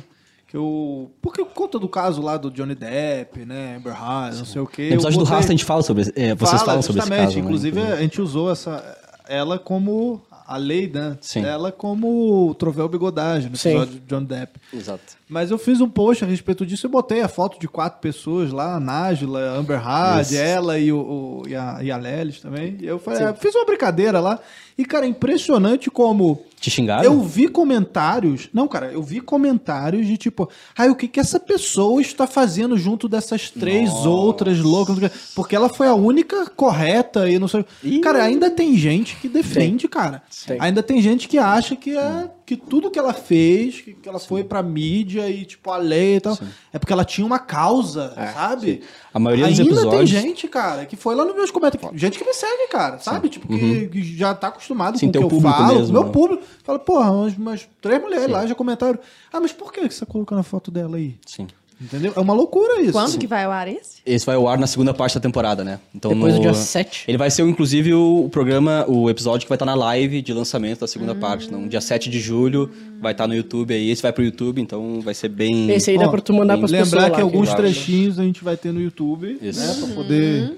que 0.47 0.55
eu... 0.55 1.11
Porque 1.19 1.43
por 1.43 1.53
conta 1.53 1.79
do 1.79 1.89
caso 1.89 2.21
lá 2.21 2.37
do 2.37 2.51
Johnny 2.51 2.75
Depp, 2.75 3.43
né, 3.43 3.77
Amber 3.77 3.93
Heard, 3.93 4.37
não 4.37 4.45
sei 4.45 4.61
o 4.61 4.67
quê... 4.67 4.89
No 4.89 4.93
episódio 4.93 5.15
eu 5.15 5.19
do 5.19 5.23
botei- 5.25 5.35
Rasta 5.35 5.51
a 5.51 5.55
gente 5.55 5.65
fala 5.65 5.81
sobre. 5.81 6.03
é, 6.15 6.35
vocês 6.35 6.51
Fala, 6.61 6.63
falam 6.65 6.81
sobre 6.83 6.99
esse 7.01 7.09
justamente, 7.09 7.21
caso. 7.25 7.35
né, 7.37 7.41
Inclusive, 7.43 7.81
a 7.81 7.95
gente 8.01 8.21
usou 8.21 8.51
essa, 8.51 8.97
ela 9.27 9.57
como 9.57 10.21
a 10.47 10.57
lei, 10.57 10.89
né? 10.93 11.17
Sim. 11.21 11.43
Ela 11.43 11.71
como 11.71 12.49
o 12.49 12.53
troféu 12.55 12.87
bigodagem 12.87 13.49
no 13.49 13.57
Sim. 13.57 13.69
episódio 13.69 13.93
de 13.95 14.05
John 14.05 14.23
Depp. 14.23 14.59
Exato. 14.73 15.03
Mas 15.27 15.49
eu 15.51 15.57
fiz 15.57 15.81
um 15.81 15.89
post 15.89 16.23
a 16.23 16.27
respeito 16.27 16.65
disso 16.65 16.85
e 16.85 16.89
botei 16.89 17.21
a 17.21 17.27
foto 17.27 17.59
de 17.59 17.67
quatro 17.67 17.99
pessoas 17.99 18.51
lá, 18.51 18.75
a 18.75 18.79
Nájila, 18.79 19.39
a 19.39 19.57
Amber 19.57 19.81
Hard, 19.81 20.21
Isso. 20.27 20.35
ela 20.37 20.77
e, 20.77 20.91
o, 20.91 20.97
o- 20.97 21.43
e, 21.47 21.55
a, 21.55 21.79
e 21.81 21.91
a 21.91 21.97
Lelis 21.97 22.39
também. 22.41 22.77
E 22.79 22.85
eu 22.85 22.99
falei, 22.99 23.23
ah, 23.23 23.33
fiz 23.33 23.55
uma 23.55 23.65
brincadeira 23.65 24.19
lá. 24.19 24.39
E, 24.77 24.83
cara, 24.83 25.05
é 25.05 25.09
impressionante 25.09 25.89
como 25.89 26.41
Te 26.59 26.69
xingaram? 26.69 27.03
eu 27.03 27.21
vi 27.21 27.47
comentários. 27.47 28.49
Não, 28.53 28.67
cara, 28.67 28.91
eu 28.91 29.01
vi 29.01 29.21
comentários 29.21 30.05
de 30.05 30.17
tipo, 30.17 30.49
ai, 30.77 30.89
o 30.89 30.95
que 30.95 31.07
que 31.07 31.19
essa 31.19 31.39
pessoa 31.39 32.01
está 32.01 32.27
fazendo 32.27 32.77
junto 32.77 33.07
dessas 33.07 33.49
três 33.49 33.89
outras 34.05 34.59
loucas? 34.59 34.95
não 34.95 34.99
sei 34.99 35.07
o 35.07 35.11
quê?" 35.11 35.17
Porque 35.33 35.55
ela 35.55 35.69
foi 35.69 35.87
a 35.87 35.93
única 35.93 36.45
correta 36.49 37.29
e 37.29 37.39
não 37.39 37.47
sei. 37.47 37.65
Cara, 38.01 38.23
ainda 38.23 38.49
tem 38.49 38.75
gente 38.75 39.15
que 39.15 39.29
defende, 39.29 39.87
cara. 39.87 40.21
Tem. 40.45 40.57
Ainda 40.59 40.83
tem 40.83 41.01
gente 41.01 41.27
que 41.29 41.37
acha 41.37 41.75
que 41.75 41.95
é 41.97 42.29
que 42.45 42.55
tudo 42.55 42.91
que 42.91 42.99
ela 42.99 43.13
fez, 43.13 43.81
que, 43.81 43.93
que 43.93 44.07
ela 44.07 44.19
foi 44.19 44.43
pra 44.43 44.61
mídia 44.61 45.27
e 45.29 45.45
tipo 45.45 45.71
a 45.71 45.77
lei 45.77 46.17
e 46.17 46.21
tal, 46.21 46.37
é 46.71 46.77
porque 46.77 46.93
ela 46.93 47.03
tinha 47.03 47.25
uma 47.25 47.39
causa, 47.39 48.13
sabe? 48.33 48.83
A 49.13 49.17
maioria 49.19 49.47
dos 49.47 49.59
Ainda 49.59 49.71
episódios- 49.71 50.11
tem 50.11 50.21
gente, 50.21 50.47
cara, 50.47 50.85
que 50.85 50.95
foi 50.95 51.15
lá 51.15 51.25
nos 51.25 51.35
meus 51.35 51.49
comentários, 51.49 51.99
gente 51.99 52.19
que 52.19 52.23
me 52.25 52.33
segue, 52.33 52.67
cara, 52.69 52.99
sabe? 52.99 53.29
Tipo 53.29 53.47
que, 53.47 53.87
que 53.87 54.03
já 54.17 54.33
tá 54.35 54.49
acostumado 54.49 54.93
Uhum. 54.93 54.99
Sim, 54.99 55.11
com 55.11 55.25
o 55.25 55.29
que 55.29 55.35
eu 55.35 55.41
falo, 55.41 55.75
mesmo, 55.79 55.93
meu 55.93 56.03
né? 56.03 56.11
público. 56.11 56.43
Fala, 56.63 56.77
porra, 56.79 57.11
umas, 57.11 57.35
umas 57.35 57.67
três 57.81 58.01
mulheres 58.01 58.29
lá 58.29 58.45
já 58.45 58.53
comentaram. 58.53 58.99
Ah, 59.33 59.39
mas 59.39 59.51
por 59.51 59.73
que 59.73 59.87
que 59.87 59.93
você 59.93 60.05
tá 60.05 60.11
colocando 60.11 60.39
a 60.39 60.43
foto 60.43 60.69
dela 60.69 60.97
aí? 60.97 61.15
Sim. 61.25 61.47
Entendeu? 61.79 62.13
É 62.15 62.19
uma 62.19 62.33
loucura 62.33 62.79
isso. 62.81 62.93
Quando 62.93 63.17
que 63.17 63.27
vai 63.27 63.43
ao 63.43 63.51
ar 63.51 63.67
esse? 63.67 64.01
Esse 64.05 64.25
vai 64.25 64.35
ao 64.35 64.47
ar 64.47 64.57
na 64.57 64.65
segunda 64.67 64.93
parte 64.93 65.15
da 65.15 65.19
temporada, 65.21 65.63
né? 65.63 65.79
Então, 65.93 66.13
Depois 66.13 66.33
no... 66.33 66.39
do 66.39 66.43
dia 66.43 66.53
7. 66.53 67.03
Ele 67.07 67.17
vai 67.17 67.29
ser, 67.29 67.43
inclusive, 67.43 67.93
o 67.93 68.29
programa, 68.31 68.85
o 68.87 69.09
episódio 69.09 69.45
que 69.45 69.49
vai 69.49 69.55
estar 69.57 69.65
na 69.65 69.75
live 69.75 70.21
de 70.21 70.31
lançamento 70.33 70.79
da 70.79 70.87
segunda 70.87 71.11
Hum. 71.13 71.19
parte. 71.19 71.47
Então, 71.47 71.67
dia 71.67 71.81
7 71.81 72.09
de 72.09 72.19
julho 72.19 72.71
vai 73.01 73.11
estar 73.11 73.27
no 73.27 73.35
YouTube 73.35 73.73
aí. 73.73 73.89
Esse 73.89 74.01
vai 74.01 74.13
pro 74.13 74.23
YouTube, 74.23 74.61
então 74.61 75.01
vai 75.01 75.13
ser 75.13 75.27
bem. 75.29 75.69
Esse 75.71 75.91
aí 75.91 75.97
dá 75.97 76.05
Ó, 76.07 76.09
pra 76.11 76.21
tu 76.21 76.33
mandar 76.33 76.57
pras 76.57 76.71
pessoas 76.71 76.91
Lembrar 76.93 77.09
lá, 77.09 77.15
que 77.15 77.21
alguns 77.21 77.47
vai- 77.49 77.57
trechinhos 77.57 78.19
a 78.19 78.23
gente 78.23 78.43
vai 78.43 78.55
ter 78.55 78.71
no 78.71 78.79
YouTube, 78.81 79.37
Isso. 79.41 79.59
né? 79.59 79.85
Pra 79.85 79.95
poder 79.95 80.57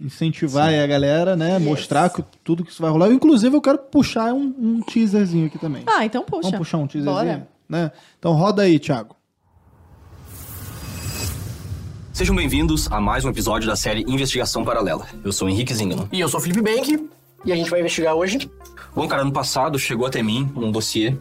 incentivar 0.00 0.68
aí 0.68 0.80
a 0.80 0.86
galera, 0.86 1.34
né? 1.34 1.58
Mostrar 1.58 2.08
que, 2.10 2.22
tudo 2.44 2.62
que 2.64 2.70
isso 2.70 2.80
vai 2.82 2.90
rolar. 2.90 3.10
Inclusive, 3.10 3.56
eu 3.56 3.60
quero 3.60 3.78
puxar 3.78 4.32
um, 4.32 4.54
um 4.58 4.80
teaserzinho 4.82 5.46
aqui 5.46 5.58
também. 5.58 5.82
Ah, 5.86 6.04
então 6.04 6.22
puxa. 6.24 6.42
Vamos 6.42 6.58
puxar 6.58 6.78
um 6.78 6.86
teaserzinho? 6.86 7.16
Bora. 7.26 7.48
Né? 7.68 7.90
Então 8.18 8.32
roda 8.32 8.62
aí, 8.62 8.78
Thiago. 8.78 9.16
Sejam 12.18 12.34
bem-vindos 12.34 12.90
a 12.90 13.00
mais 13.00 13.24
um 13.24 13.28
episódio 13.28 13.68
da 13.68 13.76
série 13.76 14.02
Investigação 14.08 14.64
Paralela. 14.64 15.06
Eu 15.22 15.30
sou 15.30 15.46
o 15.46 15.50
Henrique 15.52 15.72
Zingano. 15.72 16.08
E 16.10 16.18
eu 16.18 16.28
sou 16.28 16.40
o 16.40 16.42
Felipe 16.42 16.60
Bank. 16.60 17.08
E 17.44 17.52
a 17.52 17.54
gente 17.54 17.70
vai 17.70 17.78
investigar 17.78 18.12
hoje. 18.12 18.50
Bom, 18.92 19.06
cara, 19.06 19.22
ano 19.22 19.30
passado 19.30 19.78
chegou 19.78 20.04
até 20.04 20.20
mim 20.20 20.50
um 20.56 20.72
dossiê. 20.72 21.16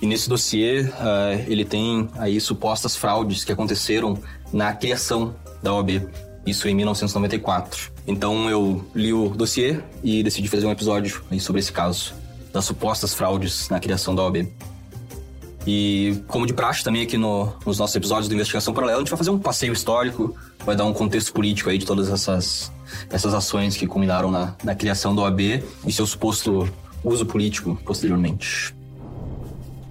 E 0.00 0.06
nesse 0.06 0.28
dossiê, 0.28 0.88
ah, 1.00 1.32
ele 1.48 1.64
tem 1.64 2.08
aí 2.14 2.40
supostas 2.40 2.94
fraudes 2.94 3.42
que 3.42 3.50
aconteceram 3.50 4.16
na 4.52 4.72
criação 4.72 5.34
da 5.60 5.74
OAB. 5.74 6.08
Isso 6.46 6.68
em 6.68 6.74
1994. 6.76 7.90
Então 8.06 8.48
eu 8.48 8.86
li 8.94 9.12
o 9.12 9.30
dossiê 9.30 9.80
e 10.04 10.22
decidi 10.22 10.46
fazer 10.46 10.66
um 10.66 10.70
episódio 10.70 11.20
aí 11.32 11.40
sobre 11.40 11.58
esse 11.58 11.72
caso. 11.72 12.14
Das 12.52 12.64
supostas 12.64 13.12
fraudes 13.12 13.68
na 13.68 13.80
criação 13.80 14.14
da 14.14 14.22
OAB. 14.22 14.48
E 15.66 16.22
como 16.26 16.46
de 16.46 16.52
praxe 16.52 16.82
também 16.82 17.02
aqui 17.02 17.16
no- 17.16 17.52
nos 17.64 17.78
nossos 17.78 17.94
episódios 17.94 18.28
do 18.28 18.34
Investigação 18.34 18.74
Paralela, 18.74 18.98
a 18.98 19.00
gente 19.00 19.10
vai 19.10 19.18
fazer 19.18 19.30
um 19.30 19.38
passeio 19.38 19.72
histórico, 19.72 20.36
vai 20.64 20.74
dar 20.74 20.84
um 20.84 20.92
contexto 20.92 21.32
político 21.32 21.70
aí 21.70 21.78
de 21.78 21.86
todas 21.86 22.08
essas, 22.10 22.72
essas 23.10 23.32
ações 23.32 23.76
que 23.76 23.86
culminaram 23.86 24.30
na, 24.30 24.54
na 24.64 24.74
criação 24.74 25.14
da 25.14 25.22
OAB 25.22 25.62
e 25.86 25.92
seu 25.92 26.06
suposto 26.06 26.68
uso 27.04 27.24
político 27.26 27.76
posteriormente. 27.84 28.74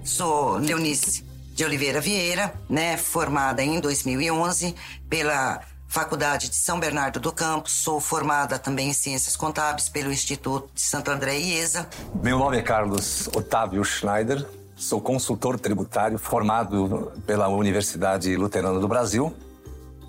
Sou 0.04 0.56
Leonice 0.58 1.24
de 1.54 1.64
Oliveira 1.64 2.00
Vieira, 2.00 2.52
né, 2.68 2.96
formada 2.96 3.62
em 3.62 3.80
2011 3.80 4.74
pela 5.08 5.60
Faculdade 5.88 6.48
de 6.48 6.56
São 6.56 6.80
Bernardo 6.80 7.20
do 7.20 7.30
Campo. 7.32 7.70
Sou 7.70 8.00
formada 8.00 8.58
também 8.58 8.88
em 8.88 8.92
Ciências 8.94 9.36
Contábeis 9.36 9.88
pelo 9.88 10.10
Instituto 10.12 10.68
de 10.74 10.80
Santo 10.80 11.10
André 11.10 11.38
IESA. 11.38 11.88
Meu 12.22 12.38
nome 12.38 12.56
é 12.58 12.62
Carlos 12.62 13.28
Otávio 13.36 13.84
Schneider, 13.84 14.46
sou 14.82 15.00
consultor 15.00 15.60
tributário 15.60 16.18
formado 16.18 17.12
pela 17.24 17.46
Universidade 17.46 18.36
Luterana 18.36 18.80
do 18.80 18.88
Brasil, 18.88 19.32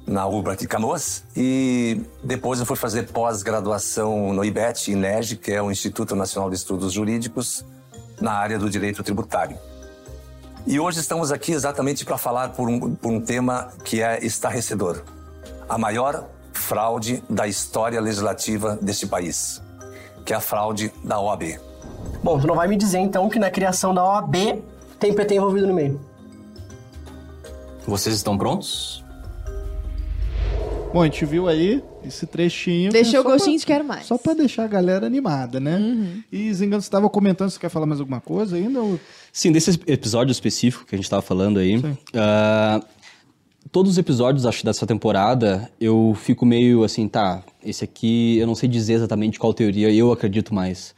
na 0.06 0.26
UBRA 0.26 0.56
de 0.56 0.68
Canoas, 0.68 1.24
e 1.38 2.02
depois 2.24 2.60
eu 2.60 2.66
fui 2.66 2.76
fazer 2.76 3.04
pós-graduação 3.04 4.34
no 4.34 4.44
IBET, 4.44 4.92
INEG, 4.92 5.36
que 5.36 5.52
é 5.52 5.62
o 5.62 5.72
Instituto 5.72 6.16
Nacional 6.16 6.50
de 6.50 6.56
Estudos 6.56 6.92
Jurídicos, 6.92 7.64
na 8.20 8.34
área 8.34 8.58
do 8.58 8.68
direito 8.68 9.04
tributário. 9.04 9.58
E 10.66 10.80
hoje 10.80 11.00
estamos 11.00 11.32
aqui 11.32 11.52
exatamente 11.52 12.04
para 12.04 12.18
falar 12.18 12.50
por 12.50 12.68
um, 12.68 12.96
por 12.96 13.12
um 13.12 13.22
tema 13.22 13.72
que 13.84 14.02
é 14.02 14.26
estarrecedor. 14.26 15.04
A 15.70 15.78
maior 15.78 16.28
fraude 16.52 17.24
da 17.30 17.48
história 17.48 18.02
legislativa 18.02 18.78
deste 18.82 19.06
país, 19.06 19.62
que 20.26 20.34
é 20.34 20.36
a 20.36 20.42
fraude 20.42 20.92
da 21.04 21.20
OAB. 21.20 21.60
Bom, 22.24 22.40
tu 22.40 22.48
não 22.48 22.56
vai 22.56 22.68
me 22.68 22.76
dizer 22.78 23.00
então 23.00 23.30
que 23.30 23.38
na 23.40 23.50
criação 23.52 23.94
da 23.94 24.04
OAB 24.04 24.36
tem 25.00 25.14
PT 25.14 25.36
envolvido 25.36 25.68
no 25.68 25.74
meio. 25.74 26.00
Vocês 27.86 28.16
estão 28.16 28.38
prontos? 28.38 29.04
Bom, 30.94 31.02
a 31.02 31.06
gente 31.06 31.26
viu 31.26 31.48
aí 31.48 31.84
esse 32.06 32.26
trechinho. 32.28 32.92
que 32.92 32.98
é 32.98 33.02
Deixou 33.02 33.22
o 33.22 33.24
gostinho 33.24 33.56
pra- 33.56 33.60
de 33.60 33.66
quero 33.66 33.84
mais. 33.84 34.06
Só 34.06 34.18
pra 34.18 34.34
deixar 34.34 34.64
a 34.64 34.68
galera 34.68 35.06
animada, 35.08 35.60
né? 35.60 36.24
E 36.32 36.54
Zingano, 36.54 36.82
você 36.82 36.90
tava 36.90 37.10
comentando, 37.10 37.50
você 37.50 37.60
quer 37.60 37.70
falar 37.70 37.86
mais 37.88 38.00
alguma 38.00 38.22
coisa 38.22 38.56
ainda? 38.56 38.80
ou- 38.80 39.00
Sim, 39.32 39.52
desse 39.52 39.72
episódio 39.88 40.32
específico 40.32 40.86
que 40.86 40.94
a 40.94 40.98
gente 40.98 41.10
tava 41.10 41.22
falando 41.24 41.58
aí, 41.60 41.82
ah, 42.14 42.80
todos 43.72 43.94
os 43.94 43.98
episódios, 43.98 44.46
acho, 44.46 44.64
dessa 44.64 44.86
temporada, 44.86 45.68
eu 45.82 46.16
fico 46.22 46.46
meio 46.46 46.84
assim, 46.84 47.08
tá, 47.08 47.42
esse 47.66 47.84
aqui 47.84 48.38
eu 48.38 48.46
não 48.46 48.54
sei 48.56 48.70
dizer 48.70 48.94
exatamente 48.94 49.40
qual 49.40 49.52
teoria 49.54 49.92
eu 49.92 50.12
acredito 50.12 50.54
mais. 50.54 50.94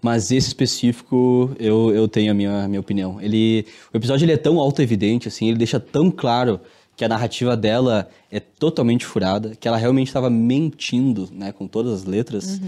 Mas 0.00 0.30
esse 0.30 0.46
específico, 0.46 1.50
eu, 1.58 1.92
eu 1.92 2.06
tenho 2.06 2.30
a 2.30 2.34
minha, 2.34 2.64
a 2.64 2.68
minha 2.68 2.80
opinião. 2.80 3.20
Ele, 3.20 3.66
o 3.92 3.96
episódio 3.96 4.24
ele 4.24 4.32
é 4.32 4.36
tão 4.36 4.58
auto-evidente, 4.60 5.26
assim, 5.26 5.48
ele 5.48 5.58
deixa 5.58 5.80
tão 5.80 6.10
claro 6.10 6.60
que 6.96 7.04
a 7.04 7.08
narrativa 7.08 7.56
dela 7.56 8.08
é 8.30 8.40
totalmente 8.40 9.06
furada, 9.06 9.54
que 9.58 9.68
ela 9.68 9.76
realmente 9.76 10.08
estava 10.08 10.28
mentindo, 10.28 11.28
né, 11.32 11.52
com 11.52 11.66
todas 11.66 11.92
as 11.92 12.04
letras. 12.04 12.60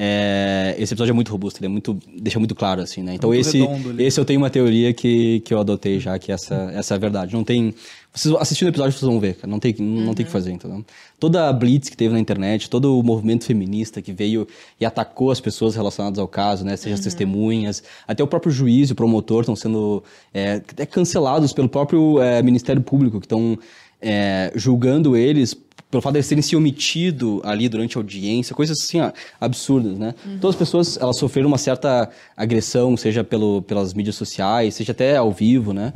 É, 0.00 0.76
esse 0.78 0.94
episódio 0.94 1.10
é 1.10 1.14
muito 1.14 1.32
robusto, 1.32 1.58
ele 1.58 1.66
é 1.66 1.68
muito, 1.68 1.98
deixa 2.20 2.38
muito 2.38 2.54
claro, 2.54 2.80
assim, 2.80 3.02
né? 3.02 3.14
Então 3.14 3.30
muito 3.30 3.40
esse, 3.40 3.58
esse 3.98 4.20
eu 4.20 4.24
tenho 4.24 4.38
uma 4.38 4.48
teoria 4.48 4.94
que, 4.94 5.40
que 5.40 5.52
eu 5.52 5.58
adotei 5.58 5.98
já, 5.98 6.16
que 6.20 6.30
essa, 6.30 6.70
essa 6.72 6.94
é 6.94 6.96
a 6.96 6.98
verdade. 6.98 7.34
Não 7.34 7.42
tem... 7.42 7.74
Vocês 8.14 8.32
assistindo 8.36 8.68
o 8.68 8.70
episódio, 8.70 8.92
vocês 8.92 9.10
vão 9.10 9.18
ver, 9.18 9.34
cara. 9.34 9.48
Não 9.48 9.58
tem, 9.58 9.74
não 9.76 10.14
tem 10.14 10.22
o 10.22 10.26
que 10.26 10.30
fazer, 10.30 10.52
entendeu? 10.52 10.84
Toda 11.18 11.48
a 11.48 11.52
blitz 11.52 11.88
que 11.88 11.96
teve 11.96 12.14
na 12.14 12.20
internet, 12.20 12.70
todo 12.70 12.96
o 12.96 13.02
movimento 13.02 13.44
feminista 13.44 14.00
que 14.00 14.12
veio 14.12 14.46
e 14.80 14.86
atacou 14.86 15.32
as 15.32 15.40
pessoas 15.40 15.74
relacionadas 15.74 16.20
ao 16.20 16.28
caso, 16.28 16.64
né? 16.64 16.76
Seja 16.76 16.94
as 16.94 17.00
testemunhas, 17.00 17.82
até 18.06 18.22
o 18.22 18.26
próprio 18.28 18.52
juiz 18.52 18.90
e 18.90 18.92
o 18.92 18.94
promotor 18.94 19.40
estão 19.40 19.56
sendo 19.56 20.04
é, 20.32 20.54
até 20.54 20.86
cancelados 20.86 21.52
pelo 21.52 21.68
próprio 21.68 22.22
é, 22.22 22.40
Ministério 22.40 22.82
Público, 22.82 23.18
que 23.18 23.26
estão 23.26 23.58
é, 24.00 24.52
julgando 24.54 25.16
eles 25.16 25.56
pelo 25.90 26.02
fato 26.02 26.12
de 26.12 26.18
eles 26.18 26.28
terem 26.28 26.42
se 26.42 26.54
omitido 26.54 27.40
ali 27.44 27.68
durante 27.68 27.96
a 27.96 28.00
audiência, 28.00 28.54
coisas 28.54 28.78
assim, 28.78 29.00
ó, 29.00 29.10
absurdas, 29.40 29.98
né? 29.98 30.14
Todas 30.40 30.54
as 30.54 30.58
pessoas, 30.58 30.96
elas 30.98 31.16
sofreram 31.18 31.48
uma 31.48 31.58
certa 31.58 32.10
agressão, 32.36 32.96
seja 32.96 33.24
pelo, 33.24 33.62
pelas 33.62 33.94
mídias 33.94 34.16
sociais, 34.16 34.74
seja 34.74 34.92
até 34.92 35.16
ao 35.16 35.32
vivo, 35.32 35.72
né? 35.72 35.92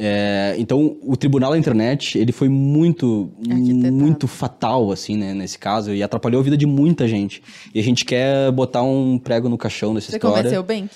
É, 0.00 0.54
então, 0.58 0.96
o 1.02 1.16
tribunal 1.16 1.50
da 1.50 1.58
internet, 1.58 2.18
ele 2.18 2.30
foi 2.30 2.48
muito, 2.48 3.32
muito 3.92 4.28
fatal, 4.28 4.92
assim, 4.92 5.16
né, 5.16 5.34
nesse 5.34 5.58
caso, 5.58 5.92
e 5.92 6.04
atrapalhou 6.04 6.40
a 6.40 6.44
vida 6.44 6.56
de 6.56 6.66
muita 6.66 7.08
gente. 7.08 7.42
E 7.74 7.80
a 7.80 7.82
gente 7.82 8.04
quer 8.04 8.52
botar 8.52 8.82
um 8.82 9.18
prego 9.18 9.48
no 9.48 9.58
caixão 9.58 9.92
nessa 9.92 10.10
Você 10.10 10.16
história. 10.16 10.36
convenceu 10.36 10.62
bem? 10.62 10.88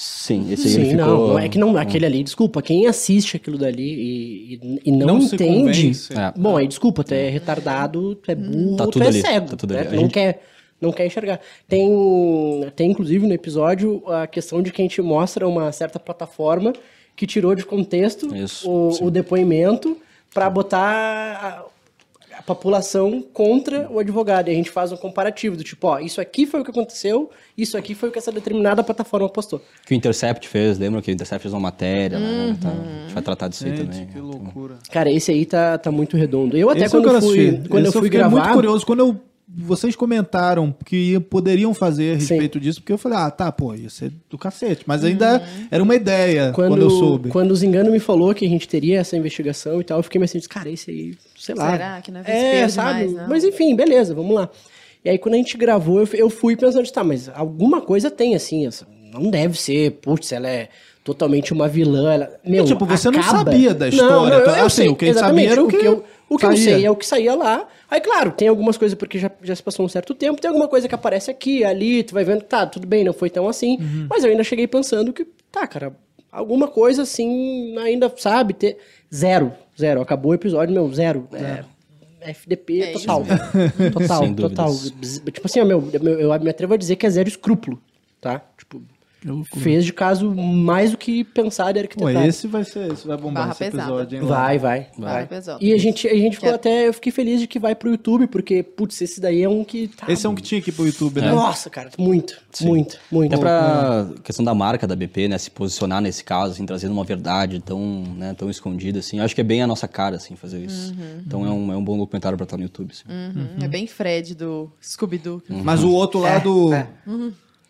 Sim, 0.00 0.52
esse 0.52 0.68
Sim, 0.68 0.90
ficou... 0.90 0.96
não, 1.06 1.28
não 1.30 1.38
é 1.40 1.48
que 1.48 1.58
não, 1.58 1.76
aquele 1.76 2.06
ali, 2.06 2.22
desculpa, 2.22 2.62
quem 2.62 2.86
assiste 2.86 3.36
aquilo 3.36 3.58
dali 3.58 3.82
e, 3.82 4.54
e- 4.54 4.80
e 4.86 4.92
não, 4.92 5.06
Não 5.08 5.18
entende. 5.18 5.90
É. 6.10 6.32
Bom, 6.38 6.56
aí 6.56 6.68
desculpa, 6.68 7.02
tu 7.02 7.12
é 7.14 7.28
retardado, 7.28 8.14
tu 8.14 8.30
é 8.30 8.34
burro, 8.36 8.76
Tá 8.76 8.84
tu 8.84 8.92
tudo 8.92 9.02
é 9.04 9.08
ali, 9.08 9.20
cego. 9.20 9.46
tá 9.48 9.56
tudo 9.56 9.74
né? 9.74 9.82
não 9.90 9.98
gente- 10.02 10.12
quer, 10.12 10.42
não 10.80 10.92
quer 10.92 11.04
enxergar. 11.06 11.40
Tem, 11.68 11.90
tem, 12.76 12.92
inclusive, 12.92 13.26
no 13.26 13.34
episódio, 13.34 14.00
a 14.06 14.28
questão 14.28 14.62
de 14.62 14.70
que 14.70 14.80
a 14.80 14.84
gente 14.84 15.02
mostra 15.02 15.48
uma 15.48 15.72
certa 15.72 15.98
plataforma 15.98 16.72
que 17.16 17.26
tirou 17.26 17.56
de 17.56 17.64
contexto 17.66 18.32
Isso, 18.36 18.70
o, 18.70 19.06
o 19.06 19.10
depoimento 19.10 19.96
para 20.32 20.48
botar 20.48 21.64
população 22.54 23.22
contra 23.32 23.88
o 23.90 23.98
advogado. 23.98 24.48
E 24.48 24.50
a 24.52 24.54
gente 24.54 24.70
faz 24.70 24.90
um 24.92 24.96
comparativo 24.96 25.56
do 25.56 25.62
tipo, 25.62 25.86
ó, 25.86 25.98
isso 25.98 26.20
aqui 26.20 26.46
foi 26.46 26.60
o 26.60 26.64
que 26.64 26.70
aconteceu, 26.70 27.30
isso 27.56 27.76
aqui 27.76 27.94
foi 27.94 28.08
o 28.08 28.12
que 28.12 28.18
essa 28.18 28.32
determinada 28.32 28.82
plataforma 28.82 29.28
postou. 29.28 29.60
Que 29.86 29.94
o 29.94 29.96
Intercept 29.96 30.48
fez, 30.48 30.78
lembra 30.78 31.02
que 31.02 31.10
o 31.10 31.12
Intercept 31.12 31.42
fez 31.42 31.52
uma 31.52 31.60
matéria, 31.60 32.18
né? 32.18 32.56
Tá, 32.60 32.68
a 32.68 33.00
gente 33.02 33.14
vai 33.14 33.22
tratar 33.22 33.48
disso 33.48 33.66
aí 33.66 33.76
Gente, 33.76 33.90
também. 33.90 34.06
que 34.06 34.18
loucura. 34.18 34.78
Cara, 34.90 35.10
esse 35.10 35.30
aí 35.30 35.44
tá, 35.44 35.78
tá 35.78 35.90
muito 35.90 36.16
redondo. 36.16 36.56
Eu 36.56 36.70
até 36.70 36.84
Esse 36.84 36.96
eu 36.96 37.02
quando 37.02 37.14
eu 37.14 37.22
fui, 37.22 37.62
quando 37.68 37.84
eu 37.84 37.90
Esse 37.90 37.92
fui 37.92 38.02
fiquei 38.04 38.18
gravar, 38.18 38.40
muito 38.40 38.54
curioso. 38.54 38.86
Quando 38.86 39.00
eu, 39.00 39.20
vocês 39.50 39.96
comentaram 39.96 40.74
que 40.84 41.18
poderiam 41.20 41.72
fazer 41.72 42.12
a 42.12 42.16
respeito 42.16 42.60
disso, 42.60 42.80
porque 42.80 42.92
eu 42.92 42.98
falei, 42.98 43.18
ah, 43.18 43.30
tá, 43.30 43.50
pô, 43.50 43.74
ia 43.74 43.88
ser 43.88 44.12
do 44.28 44.36
cacete. 44.36 44.82
Mas 44.86 45.02
ainda 45.02 45.42
era 45.70 45.82
uma 45.82 45.94
ideia 45.94 46.52
quando, 46.54 46.72
quando, 46.72 46.82
eu 46.82 46.90
soube. 46.90 47.28
quando 47.30 47.50
o 47.50 47.56
Zingano 47.56 47.90
me 47.90 47.98
falou 47.98 48.34
que 48.34 48.44
a 48.44 48.48
gente 48.48 48.68
teria 48.68 49.00
essa 49.00 49.16
investigação 49.16 49.80
e 49.80 49.84
tal, 49.84 49.98
eu 49.98 50.02
fiquei 50.02 50.18
meio 50.18 50.26
assim, 50.26 50.40
cara, 50.48 50.70
esse 50.70 50.90
aí, 50.90 51.14
sei 51.36 51.54
lá. 51.54 51.70
Será 51.72 52.00
que 52.02 52.10
não 52.10 52.20
é 52.20 52.22
vespeiro 52.24 52.70
sabe? 52.70 52.98
demais, 53.06 53.12
não? 53.22 53.28
Mas 53.28 53.44
enfim, 53.44 53.74
beleza, 53.74 54.14
vamos 54.14 54.34
lá. 54.34 54.50
E 55.04 55.08
aí 55.08 55.18
quando 55.18 55.34
a 55.34 55.38
gente 55.38 55.56
gravou, 55.56 56.06
eu, 56.12 56.28
fui 56.28 56.54
pensando, 56.54 56.90
tá, 56.90 57.02
mas 57.02 57.30
alguma 57.30 57.80
coisa 57.80 58.10
tem 58.10 58.34
assim, 58.34 58.66
essa, 58.66 58.86
não 59.12 59.30
deve 59.30 59.58
ser, 59.58 59.92
putz, 59.92 60.30
ela 60.30 60.48
é 60.48 60.68
totalmente 61.02 61.54
uma 61.54 61.66
vilã. 61.66 62.12
Ela, 62.12 62.30
meu, 62.44 62.66
tipo, 62.66 62.84
você 62.84 63.10
não 63.10 63.20
acaba- 63.20 63.38
sabia 63.38 63.72
da 63.72 63.86
Não, 63.86 63.92
história, 63.92 64.14
não, 64.30 64.38
eu, 64.40 64.44
tá? 64.44 64.58
eu 64.58 64.66
Assim, 64.66 64.76
sei, 64.82 64.88
o 64.90 64.96
que 64.96 65.08
a 65.08 65.14
sabia 65.14 65.50
era 65.52 65.64
o 65.64 65.68
que 65.68 65.76
eu, 65.76 66.04
o 66.28 66.36
que 66.36 66.44
eu 66.44 66.56
sei 66.56 66.84
é 66.84 66.90
o 66.90 66.96
que 66.96 67.06
saía 67.06 67.34
lá. 67.34 67.66
Aí, 67.90 68.00
claro, 68.00 68.32
tem 68.32 68.48
algumas 68.48 68.76
coisas 68.76 68.96
porque 68.96 69.18
já, 69.18 69.30
já 69.42 69.54
se 69.56 69.62
passou 69.62 69.84
um 69.84 69.88
certo 69.88 70.14
tempo, 70.14 70.40
tem 70.40 70.48
alguma 70.48 70.68
coisa 70.68 70.86
que 70.86 70.94
aparece 70.94 71.30
aqui, 71.30 71.64
ali, 71.64 72.02
tu 72.02 72.12
vai 72.12 72.22
vendo, 72.22 72.42
tá, 72.42 72.66
tudo 72.66 72.86
bem, 72.86 73.02
não 73.02 73.12
foi 73.12 73.30
tão 73.30 73.48
assim. 73.48 73.78
Uhum. 73.80 74.06
Mas 74.10 74.24
eu 74.24 74.30
ainda 74.30 74.44
cheguei 74.44 74.66
pensando 74.66 75.12
que, 75.12 75.26
tá, 75.50 75.66
cara, 75.66 75.96
alguma 76.30 76.68
coisa 76.68 77.02
assim, 77.02 77.76
ainda, 77.78 78.12
sabe, 78.16 78.54
ter. 78.54 78.78
Zero, 79.14 79.52
zero. 79.78 80.02
Acabou 80.02 80.32
o 80.32 80.34
episódio, 80.34 80.74
meu, 80.74 80.92
zero. 80.92 81.26
É, 81.32 81.64
FDP 82.30 82.82
É 82.82 82.92
isso 82.92 83.06
total. 83.06 83.24
Total, 83.92 84.18
Sem 84.24 84.34
total. 84.34 84.66
dúvidas. 84.70 85.22
Tipo 85.32 85.46
assim, 85.46 85.60
ó, 85.60 85.64
meu, 85.64 85.80
meu, 85.80 86.20
eu 86.20 86.40
me 86.40 86.50
atrevo 86.50 86.74
a 86.74 86.76
dizer 86.76 86.96
que 86.96 87.06
é 87.06 87.10
zero 87.10 87.28
escrúpulo, 87.28 87.80
tá? 88.20 88.42
Tipo, 88.56 88.82
fez 89.56 89.84
de 89.84 89.92
caso 89.92 90.30
mais 90.34 90.92
do 90.92 90.96
que 90.98 91.24
pensado 91.24 91.70
e 91.70 91.82
Pô, 91.88 92.04
arquitetado. 92.06 92.26
esse 92.26 92.46
vai 92.46 92.64
ser, 92.64 92.92
esse 92.92 93.06
vai 93.06 93.16
bombar 93.16 93.42
Barra 93.44 93.50
esse 93.52 93.58
pesada. 93.64 93.82
episódio, 93.82 94.18
hein? 94.20 94.24
Vai, 94.26 94.58
vai, 94.58 94.86
Vai. 94.98 95.28
E 95.60 95.72
a 95.72 95.78
gente, 95.78 96.06
a 96.08 96.14
gente 96.14 96.34
ficou 96.36 96.50
Que- 96.50 96.54
até. 96.54 96.88
Eu 96.88 96.92
fiquei 96.92 97.10
feliz 97.12 97.40
de 97.40 97.46
que 97.46 97.58
vai 97.58 97.74
pro 97.74 97.90
YouTube, 97.90 98.26
porque, 98.28 98.62
putz, 98.62 99.00
esse 99.02 99.20
daí 99.20 99.42
é 99.42 99.48
um 99.48 99.64
que. 99.64 99.88
Tá, 99.88 100.06
Esse 100.10 100.26
é 100.26 100.28
um 100.28 100.34
que 100.34 100.42
tinha 100.42 100.60
que 100.60 100.70
ir 100.70 100.72
pro 100.72 100.86
YouTube, 100.86 101.20
né? 101.20 101.30
Nossa, 101.32 101.68
cara, 101.68 101.90
muito, 101.98 102.38
muito, 102.62 102.98
muito. 103.10 103.32
Até 103.34 103.40
pra 103.40 104.08
questão 104.22 104.44
da 104.44 104.54
marca 104.54 104.86
da 104.86 104.94
BP, 104.96 105.28
né, 105.28 105.38
se 105.38 105.50
posicionar 105.50 106.00
nesse 106.00 106.22
caso, 106.24 106.52
assim, 106.52 106.64
trazendo 106.66 106.92
uma 106.92 107.04
verdade 107.04 107.60
tão, 107.60 108.04
né, 108.16 108.34
tão 108.36 108.48
escondida, 108.50 108.98
assim, 109.00 109.18
eu 109.18 109.24
acho 109.24 109.34
que 109.34 109.40
é 109.40 109.44
bem 109.44 109.62
a 109.62 109.66
nossa 109.66 109.88
cara, 109.88 110.16
assim, 110.16 110.36
fazer 110.36 110.58
isso. 110.64 110.94
Então 111.26 111.44
é 111.46 111.50
um, 111.50 111.72
é 111.72 111.76
um 111.76 111.82
bom 111.84 111.98
documentário 111.98 112.36
pra 112.36 112.44
estar 112.44 112.56
no 112.56 112.62
YouTube, 112.62 112.92
assim. 112.92 113.04
Uhum, 113.08 113.64
É 113.64 113.68
bem 113.68 113.86
Fred 113.86 114.34
do 114.34 114.70
Scooby-Doo. 114.82 115.42
Mas 115.48 115.82
o 115.82 115.90
outro 115.90 116.20
lá 116.20 116.34
É, 116.34 116.40
do. 116.40 116.72
é. 116.72 116.86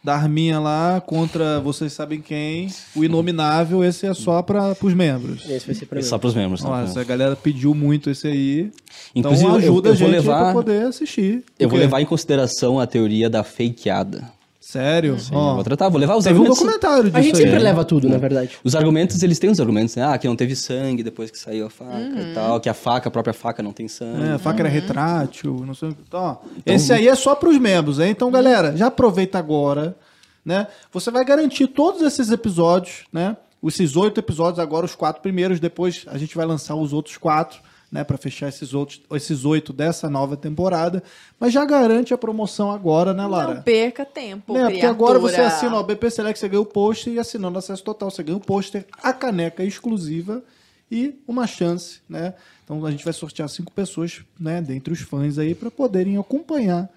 Da 0.08 0.14
Arminha 0.14 0.58
lá 0.58 1.02
contra 1.04 1.60
vocês 1.60 1.92
sabem 1.92 2.18
quem, 2.22 2.68
o 2.96 3.04
Inominável, 3.04 3.84
esse 3.84 4.06
é 4.06 4.14
só 4.14 4.40
para 4.40 4.74
os 4.82 4.94
membros. 4.94 5.44
Esse 5.46 5.66
vai 5.66 5.74
ser 5.74 5.84
pra 5.84 5.96
mim. 5.98 6.02
só 6.02 6.16
pros 6.16 6.34
membros. 6.34 6.62
né? 6.64 6.70
Nossa, 6.70 6.98
a 7.02 7.04
galera 7.04 7.36
pediu 7.36 7.74
muito 7.74 8.08
esse 8.08 8.26
aí. 8.26 8.70
Inclusive, 9.14 9.44
então 9.44 9.58
eu- 9.60 9.64
ajuda 9.66 9.88
eu 9.90 9.92
a 9.92 9.96
vou 9.98 10.06
gente 10.08 10.16
levar- 10.16 10.44
pra 10.44 10.52
poder 10.54 10.86
assistir. 10.86 11.44
Eu 11.58 11.68
vou 11.68 11.78
levar 11.78 12.00
em 12.00 12.06
consideração 12.06 12.80
a 12.80 12.86
teoria 12.86 13.28
da 13.28 13.44
fakeada. 13.44 14.32
Sério? 14.72 15.18
Sim, 15.18 15.34
Ó, 15.34 15.54
vou 15.54 15.64
tratar, 15.64 15.88
vou 15.88 15.98
levar 15.98 16.14
os 16.16 16.24
teve 16.24 16.38
um 16.38 16.42
argumentos. 16.42 16.58
documentário 16.62 17.04
disso 17.04 17.16
A 17.16 17.22
gente 17.22 17.36
aí. 17.36 17.42
sempre 17.42 17.56
né? 17.56 17.58
leva 17.60 17.84
tudo, 17.86 18.06
na 18.06 18.18
verdade. 18.18 18.58
Os 18.62 18.74
argumentos, 18.74 19.22
eles 19.22 19.38
têm 19.38 19.48
os 19.48 19.58
argumentos, 19.58 19.96
né? 19.96 20.04
Ah, 20.04 20.18
que 20.18 20.28
não 20.28 20.36
teve 20.36 20.54
sangue 20.54 21.02
depois 21.02 21.30
que 21.30 21.38
saiu 21.38 21.66
a 21.66 21.70
faca 21.70 21.92
Uhum. 21.96 22.30
e 22.30 22.34
tal, 22.34 22.60
que 22.60 22.68
a 22.68 22.74
faca, 22.74 23.08
a 23.08 23.10
própria 23.10 23.32
faca 23.32 23.62
não 23.62 23.72
tem 23.72 23.88
sangue. 23.88 24.24
É, 24.28 24.32
a 24.32 24.38
faca 24.38 24.56
Uhum. 24.60 24.66
era 24.66 24.68
retrátil, 24.68 25.64
não 25.66 25.72
sei 25.72 25.88
o 25.88 25.94
que. 25.94 26.02
Então, 26.06 26.20
ó, 26.22 26.36
esse 26.66 26.92
aí 26.92 27.08
é 27.08 27.14
só 27.14 27.34
para 27.34 27.48
os 27.48 27.56
membros, 27.58 27.98
hein? 27.98 28.10
Então, 28.10 28.30
galera, 28.30 28.76
já 28.76 28.88
aproveita 28.88 29.38
agora, 29.38 29.96
né? 30.44 30.66
Você 30.92 31.10
vai 31.10 31.24
garantir 31.24 31.68
todos 31.68 32.02
esses 32.02 32.30
episódios, 32.30 33.04
né? 33.10 33.38
Esses 33.64 33.96
oito 33.96 34.20
episódios, 34.20 34.58
agora 34.58 34.84
os 34.84 34.94
quatro 34.94 35.22
primeiros, 35.22 35.58
depois 35.58 36.04
a 36.08 36.18
gente 36.18 36.36
vai 36.36 36.44
lançar 36.44 36.74
os 36.74 36.92
outros 36.92 37.16
quatro, 37.16 37.58
né? 37.90 38.04
Para 38.04 38.18
fechar 38.18 38.48
esses 38.48 38.74
outros, 38.74 39.00
esses 39.12 39.44
oito 39.44 39.72
dessa 39.72 40.08
nova 40.10 40.36
temporada. 40.36 41.02
Mas 41.38 41.52
já 41.52 41.64
garante 41.64 42.12
a 42.12 42.18
promoção 42.18 42.70
agora, 42.70 43.12
né, 43.14 43.26
Lara? 43.26 43.54
Não 43.54 43.62
perca 43.62 44.04
tempo, 44.04 44.54
Né, 44.54 44.70
porque 44.70 44.86
agora 44.86 45.18
você 45.18 45.40
assina 45.40 45.76
o 45.76 45.82
BP 45.84 46.10
Select, 46.10 46.38
você 46.38 46.48
ganha 46.48 46.60
o 46.60 46.66
pôster 46.66 47.12
e 47.12 47.18
assinando 47.18 47.58
acesso 47.58 47.82
total, 47.82 48.10
você 48.10 48.22
ganha 48.22 48.36
o 48.36 48.40
pôster, 48.40 48.86
a 49.02 49.12
caneca 49.12 49.64
exclusiva 49.64 50.42
e 50.90 51.18
uma 51.26 51.46
chance, 51.46 52.00
né? 52.08 52.34
Então 52.64 52.84
a 52.84 52.90
gente 52.90 53.04
vai 53.04 53.12
sortear 53.12 53.48
cinco 53.48 53.72
pessoas, 53.72 54.20
né, 54.38 54.60
dentre 54.60 54.92
os 54.92 55.00
fãs 55.00 55.38
aí, 55.38 55.54
para 55.54 55.70
poderem 55.70 56.16
acompanhar 56.18 56.90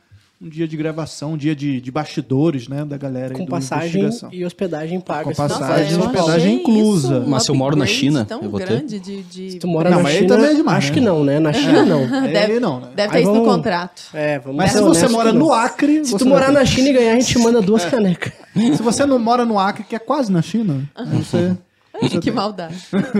um 0.43 0.49
dia 0.49 0.67
de 0.67 0.75
gravação, 0.75 1.33
um 1.33 1.37
dia 1.37 1.55
de, 1.55 1.79
de 1.79 1.91
bastidores, 1.91 2.67
né, 2.67 2.83
da 2.83 2.97
galera 2.97 3.27
aí 3.33 3.37
Com 3.37 3.45
do 3.45 3.51
passagem 3.51 4.09
e 4.31 4.43
hospedagem 4.43 4.99
paga. 4.99 5.25
Com 5.25 5.35
passagem 5.35 5.85
e 5.85 5.91
isso. 5.91 5.99
hospedagem 6.01 6.55
inclusa. 6.55 7.19
isso 7.19 7.29
Mas 7.29 7.43
se 7.43 7.51
eu 7.51 7.55
moro 7.55 7.75
na 7.75 7.85
China, 7.85 8.25
tão 8.25 8.41
eu 8.41 8.49
vou 8.49 8.59
ter? 8.59 8.65
grande 8.65 8.99
de, 8.99 9.21
de... 9.21 9.51
Se 9.51 9.59
tu 9.59 9.67
mora 9.67 9.89
Não, 9.91 9.97
na 9.97 10.03
mas 10.03 10.15
China, 10.15 10.27
também 10.35 10.49
é 10.51 10.53
demais, 10.55 10.77
acho 10.79 10.87
né? 10.87 10.93
que 10.95 10.99
não, 11.01 11.23
né? 11.23 11.39
Na 11.39 11.53
China 11.53 11.85
não. 11.85 11.99
Aí 12.23 12.33
Deve- 12.33 12.59
não, 12.59 12.79
né? 12.79 12.87
Deve 12.95 13.11
ter 13.11 13.17
Aí 13.17 13.23
isso 13.23 13.31
no 13.31 13.39
vamos- 13.41 13.55
contrato. 13.55 14.01
É, 14.13 14.39
vamos 14.39 14.57
Mas 14.57 14.71
se 14.71 14.81
você 14.81 15.07
mora 15.07 15.31
não. 15.31 15.39
no 15.45 15.53
Acre, 15.53 16.03
Se 16.05 16.17
tu 16.17 16.25
morar 16.25 16.51
na 16.51 16.65
China 16.65 16.89
e 16.89 16.93
ganhar, 16.93 17.13
a 17.15 17.19
gente 17.19 17.37
manda 17.37 17.61
duas 17.61 17.85
canecas. 17.85 18.33
se 18.55 18.81
você 18.81 19.05
não 19.05 19.19
mora 19.19 19.45
no 19.45 19.59
Acre, 19.59 19.83
que 19.83 19.95
é 19.95 19.99
quase 19.99 20.31
na 20.31 20.41
China, 20.41 20.89
aí 20.95 21.05
você 21.21 21.55
que 22.19 22.31
maldade. 22.31 22.75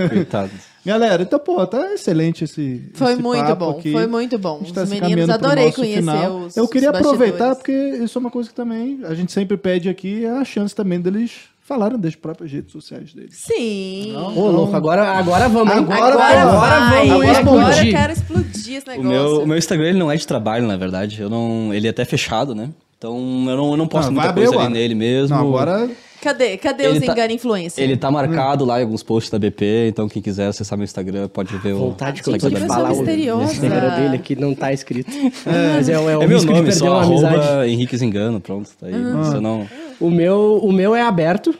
Coitado. 0.09 0.49
Galera, 0.85 1.21
então, 1.23 1.37
pô, 1.39 1.65
tá 1.67 1.93
excelente 1.93 2.43
esse. 2.43 2.89
Foi 2.95 3.13
esse 3.13 3.21
muito 3.21 3.43
papo 3.45 3.65
bom, 3.65 3.71
aqui. 3.71 3.91
foi 3.91 4.07
muito 4.07 4.37
bom. 4.39 4.59
Os 4.61 4.71
tá 4.71 4.85
se 4.85 4.99
meninos, 4.99 5.29
adorei 5.29 5.71
conhecer 5.71 5.99
final. 5.99 6.37
os 6.39 6.57
Eu 6.57 6.67
queria 6.67 6.91
os 6.91 6.97
aproveitar, 6.97 7.55
porque 7.55 7.71
isso 7.71 8.17
é 8.17 8.19
uma 8.19 8.31
coisa 8.31 8.49
que 8.49 8.55
também 8.55 8.99
a 9.03 9.13
gente 9.13 9.31
sempre 9.31 9.57
pede 9.57 9.89
aqui, 9.89 10.25
é 10.25 10.29
a 10.31 10.43
chance 10.43 10.75
também 10.75 10.99
deles 10.99 11.31
falaram 11.63 11.97
das 11.97 12.15
próprias 12.15 12.51
redes 12.51 12.71
sociais 12.71 13.13
deles. 13.13 13.35
Sim. 13.37 14.13
Ô, 14.35 14.49
louco, 14.49 14.75
agora, 14.75 15.03
agora 15.11 15.47
vamos? 15.47 15.71
Agora 15.73 16.13
Agora, 16.15 16.17
vai. 16.17 17.07
vamos 17.07 17.23
Agora, 17.29 17.31
explodir. 17.39 17.85
eu 17.85 17.91
quero 17.91 18.13
explodir 18.13 18.75
esse 18.75 18.87
O 18.87 18.89
negócio. 18.89 19.09
meu, 19.09 19.43
o 19.43 19.47
meu 19.47 19.57
Instagram 19.57 19.87
ele 19.89 19.99
não 19.99 20.11
é 20.11 20.15
de 20.17 20.27
trabalho, 20.27 20.67
na 20.67 20.75
verdade. 20.75 21.21
Eu 21.21 21.29
não, 21.29 21.73
ele 21.73 21.87
é 21.87 21.91
até 21.91 22.03
fechado, 22.03 22.53
né? 22.53 22.69
Então 22.97 23.15
eu 23.17 23.55
não, 23.55 23.71
eu 23.71 23.77
não 23.77 23.87
posto 23.87 24.09
Não, 24.11 24.15
vai 24.15 24.25
muita 24.25 24.33
coisa 24.33 24.49
ali 24.49 24.57
agora. 24.59 24.69
nele 24.73 24.95
mesmo. 24.95 25.35
Não, 25.37 25.47
agora 25.47 25.89
Cadê? 26.21 26.55
Cadê 26.57 26.83
Ele 26.85 26.99
os 26.99 27.05
tá- 27.05 27.11
engano 27.13 27.33
influencer? 27.33 27.83
Ele 27.83 27.97
tá 27.97 28.11
marcado 28.11 28.63
lá 28.63 28.79
em 28.79 28.83
alguns 28.83 29.01
posts 29.01 29.31
da 29.31 29.39
BP, 29.39 29.87
então 29.89 30.07
quem 30.07 30.21
quiser 30.21 30.47
acessar 30.47 30.77
meu 30.77 30.85
Instagram 30.85 31.27
pode 31.27 31.57
ver 31.57 31.73
o. 31.73 31.79
Vontade 31.79 32.21
que 32.21 32.29
eu 32.29 32.37
tô 32.37 32.49
de 32.49 32.55
falar 32.67 32.91
o. 32.91 33.01
Instagram 33.43 33.95
dele 33.99 34.15
aqui 34.15 34.35
não 34.35 34.53
tá 34.53 34.71
escrito. 34.71 35.09
Mas 35.75 35.89
é, 35.89 35.93
é, 35.93 35.99
o 35.99 36.21
É 36.21 36.27
meu 36.27 36.43
nome, 36.43 36.71
só 36.71 36.97
arroba 36.99 37.27
amizade. 37.27 37.69
Henrique 37.71 37.97
Zengano, 37.97 38.39
pronto. 38.39 38.69
Tá 38.79 38.87
aí. 38.87 38.93
Eu 38.93 39.41
não... 39.41 39.67
O 39.99 40.09
meu, 40.09 40.59
o 40.63 40.71
meu 40.71 40.95
é 40.95 41.01
aberto. 41.01 41.53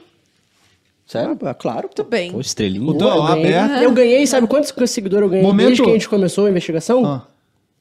Sério? 1.06 1.38
Ah, 1.44 1.54
claro. 1.54 1.82
Muito 1.88 2.04
bem. 2.04 2.32
Pô, 2.32 2.40
estrelinha. 2.40 2.90
O 2.90 2.94
teu- 2.94 3.08
eu, 3.08 3.24
ganhei, 3.24 3.54
aberto. 3.56 3.84
eu 3.84 3.92
ganhei, 3.92 4.26
sabe 4.28 4.48
quantos 4.48 4.74
seguidores 4.92 5.24
eu 5.26 5.30
ganhei 5.30 5.46
Momento- 5.46 5.68
desde 5.68 5.84
que 5.84 5.90
a 5.90 5.94
gente 5.94 6.08
começou 6.10 6.46
a 6.46 6.50
investigação? 6.50 7.06
Ah. 7.06 7.24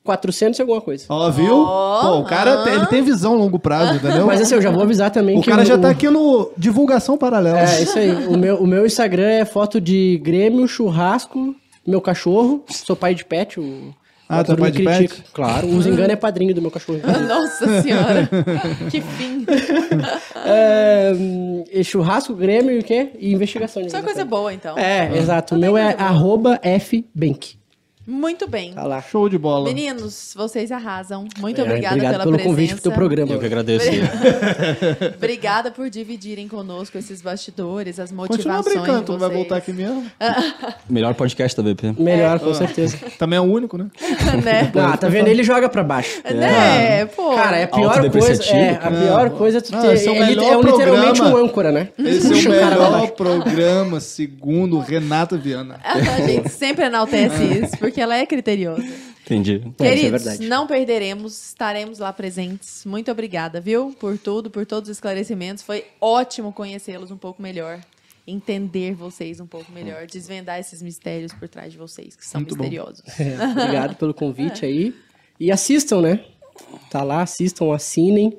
400 0.05 0.59
e 0.59 0.63
alguma 0.63 0.81
coisa. 0.81 1.05
Ó, 1.09 1.31
viu? 1.31 1.49
Pô, 1.65 2.19
o 2.21 2.25
cara 2.25 2.65
tem- 2.65 2.75
ele 2.75 2.87
tem 2.87 3.03
visão 3.03 3.35
a 3.35 3.37
longo 3.37 3.59
prazo, 3.59 3.97
entendeu? 3.97 4.27
Mas 4.27 4.41
assim, 4.41 4.55
eu 4.55 4.63
já 4.63 4.71
vou 4.71 4.83
avisar 4.83 5.11
também 5.11 5.39
o 5.39 5.43
que 5.43 5.51
cara 5.51 5.65
já 5.65 5.75
o- 5.75 5.79
tá 5.79 5.91
aqui 5.91 6.09
no 6.09 6.51
divulgação 6.57 7.19
paralela. 7.19 7.61
É, 7.61 7.83
isso 7.83 7.99
aí. 7.99 8.11
O 8.27 8.37
meu, 8.37 8.57
o 8.57 8.67
meu 8.67 8.87
Instagram 8.87 9.29
é 9.29 9.45
foto 9.45 9.81
de 9.81 10.19
Grêmio, 10.25 10.67
churrasco, 10.67 11.55
meu 11.87 12.01
cachorro. 12.01 12.65
Sou 12.69 12.97
pai 12.97 13.15
de 13.15 13.25
pet. 13.25 13.61
O, 13.61 13.95
Ah, 14.29 14.41
é 14.41 14.45
turma 14.45 14.61
pai 14.63 14.71
de 14.71 14.83
critica. 14.85 15.15
pet? 15.17 15.25
Claro, 15.35 15.67
o 15.69 15.83
Zingano 15.83 16.13
é 16.13 16.17
padrinho 16.17 16.55
do 16.55 16.63
meu 16.63 16.71
cachorro. 16.71 17.01
Nossa 17.29 17.83
senhora. 17.83 18.29
que 18.91 19.01
fim. 19.01 19.45
é, 20.47 21.83
churrasco, 21.83 22.35
Grêmio 22.35 22.73
e 22.73 22.79
o 22.79 22.83
quê? 22.85 23.11
E 23.19 23.33
investigação. 23.33 23.83
de 23.83 23.91
Só 23.91 23.99
coisa 23.99 24.23
investigação. 24.23 24.29
boa, 24.41 24.55
então. 24.55 24.79
É, 24.79 25.17
exato. 25.17 25.55
O 25.55 25.59
meu 25.59 25.77
é 25.77 25.95
arroba 25.99 26.59
fbank. 26.81 27.60
Muito 28.11 28.49
bem. 28.49 28.73
Tá 28.73 28.83
lá. 28.83 29.01
Show 29.01 29.29
de 29.29 29.39
bola. 29.39 29.65
Meninos, 29.67 30.33
vocês 30.37 30.73
arrasam. 30.73 31.27
Muito 31.39 31.61
É, 31.61 31.65
obrigada 31.65 31.95
obrigado 31.95 32.13
pela 32.13 32.25
pelo 32.25 32.35
presença. 32.37 32.51
convite 32.51 32.73
pro 32.75 32.83
teu 32.83 32.93
programa. 32.93 33.33
Eu 33.33 33.39
que 33.39 33.47
agradeço. 33.47 33.87
Obrigada 35.17 35.71
por 35.71 35.89
dividirem 35.89 36.49
conosco 36.49 36.99
esses 36.99 37.21
bastidores, 37.23 37.99
as 37.99 38.11
Continua 38.11 38.27
motivações 38.57 38.75
brincando, 38.75 38.99
de 39.01 39.05
tu 39.07 39.13
não 39.13 39.19
vai 39.19 39.29
voltar 39.31 39.57
aqui 39.57 39.73
mesmo. 39.73 40.05
Melhor 40.89 41.15
podcast 41.15 41.57
da 41.57 41.63
BP. 41.63 41.95
Melhor, 41.99 42.37
É. 42.37 42.39
com 42.39 42.53
certeza. 42.55 42.99
Também 43.19 43.37
é 43.37 43.41
o 43.41 43.45
único, 43.45 43.77
né? 43.79 43.87
né? 44.45 44.73
Ah, 44.77 44.97
tá 44.97 45.09
vendo? 45.09 45.29
Ele 45.29 45.43
joga 45.43 45.69
pra 45.69 45.83
baixo. 45.83 46.21
Né? 46.25 47.07
Pô. 47.07 47.35
Cara, 47.35 47.57
é 47.59 47.65
a 47.65 47.69
pior 47.69 48.11
coisa. 48.11 48.43
É, 48.55 48.71
a 48.83 48.91
pior 48.91 49.31
coisa 49.31 49.59
é 49.59 49.61
tu 49.61 49.73
Não, 49.73 49.83
ter. 49.83 49.95
esse 49.95 50.09
é 50.09 50.11
o 50.11 50.15
é, 50.15 50.19
é 50.19 50.25
um- 50.25 50.29
literalmente 50.61 51.19
programa. 51.21 51.29
um 51.41 51.45
âncora, 51.45 51.73
né? 51.73 51.89
Esse 51.99 52.27
é 52.27 52.31
Puxa 52.31 52.49
o 52.49 52.53
o 52.53 52.57
melhor 52.57 53.11
programa, 53.13 54.01
segundo 54.01 54.79
Renata 54.79 55.37
Viana. 55.37 55.79
A 55.85 55.99
gente 56.27 56.49
sempre 56.49 56.85
enaltece 56.87 57.43
isso, 57.45 57.79
porque 57.79 58.00
ela 58.03 58.17
é 58.17 58.27
criteriosa. 58.27 58.83
Entendi. 59.25 59.53
É, 59.53 59.57
isso 59.57 59.75
é 59.79 59.89
Queridos, 59.89 60.25
verdade. 60.25 60.49
não 60.49 60.67
perderemos, 60.67 61.49
estaremos 61.49 61.99
lá 61.99 62.13
presentes. 62.13 62.85
Muito 62.85 63.11
obrigada, 63.11 63.61
viu? 63.61 63.95
Por 63.99 64.19
tudo, 64.19 64.51
por 64.51 64.67
todos 64.67 64.91
os 64.91 64.97
esclarecimentos. 64.97 65.63
Foi 65.63 65.85
ótimo 66.01 66.53
conhecê-los 66.53 67.11
um 67.11 67.17
pouco 67.17 67.41
melhor. 67.41 67.81
Entender 68.27 68.95
vocês 68.95 69.41
um 69.41 69.47
pouco 69.47 69.73
melhor, 69.73 70.07
desvendar 70.07 70.59
esses 70.59 70.83
mistérios 70.83 71.33
por 71.33 71.49
trás 71.49 71.73
de 71.73 71.79
vocês, 71.79 72.15
que 72.15 72.25
são 72.25 72.41
Muito 72.41 72.57
misteriosos. 72.57 73.03
É, 73.19 73.35
obrigado 73.45 73.97
pelo 73.97 74.15
convite 74.15 74.65
aí. 74.65 74.95
E 75.39 75.51
assistam, 75.51 76.03
né? 76.03 76.25
Tá 76.91 77.03
lá, 77.03 77.23
assistam, 77.23 77.73
assinem. 77.73 78.37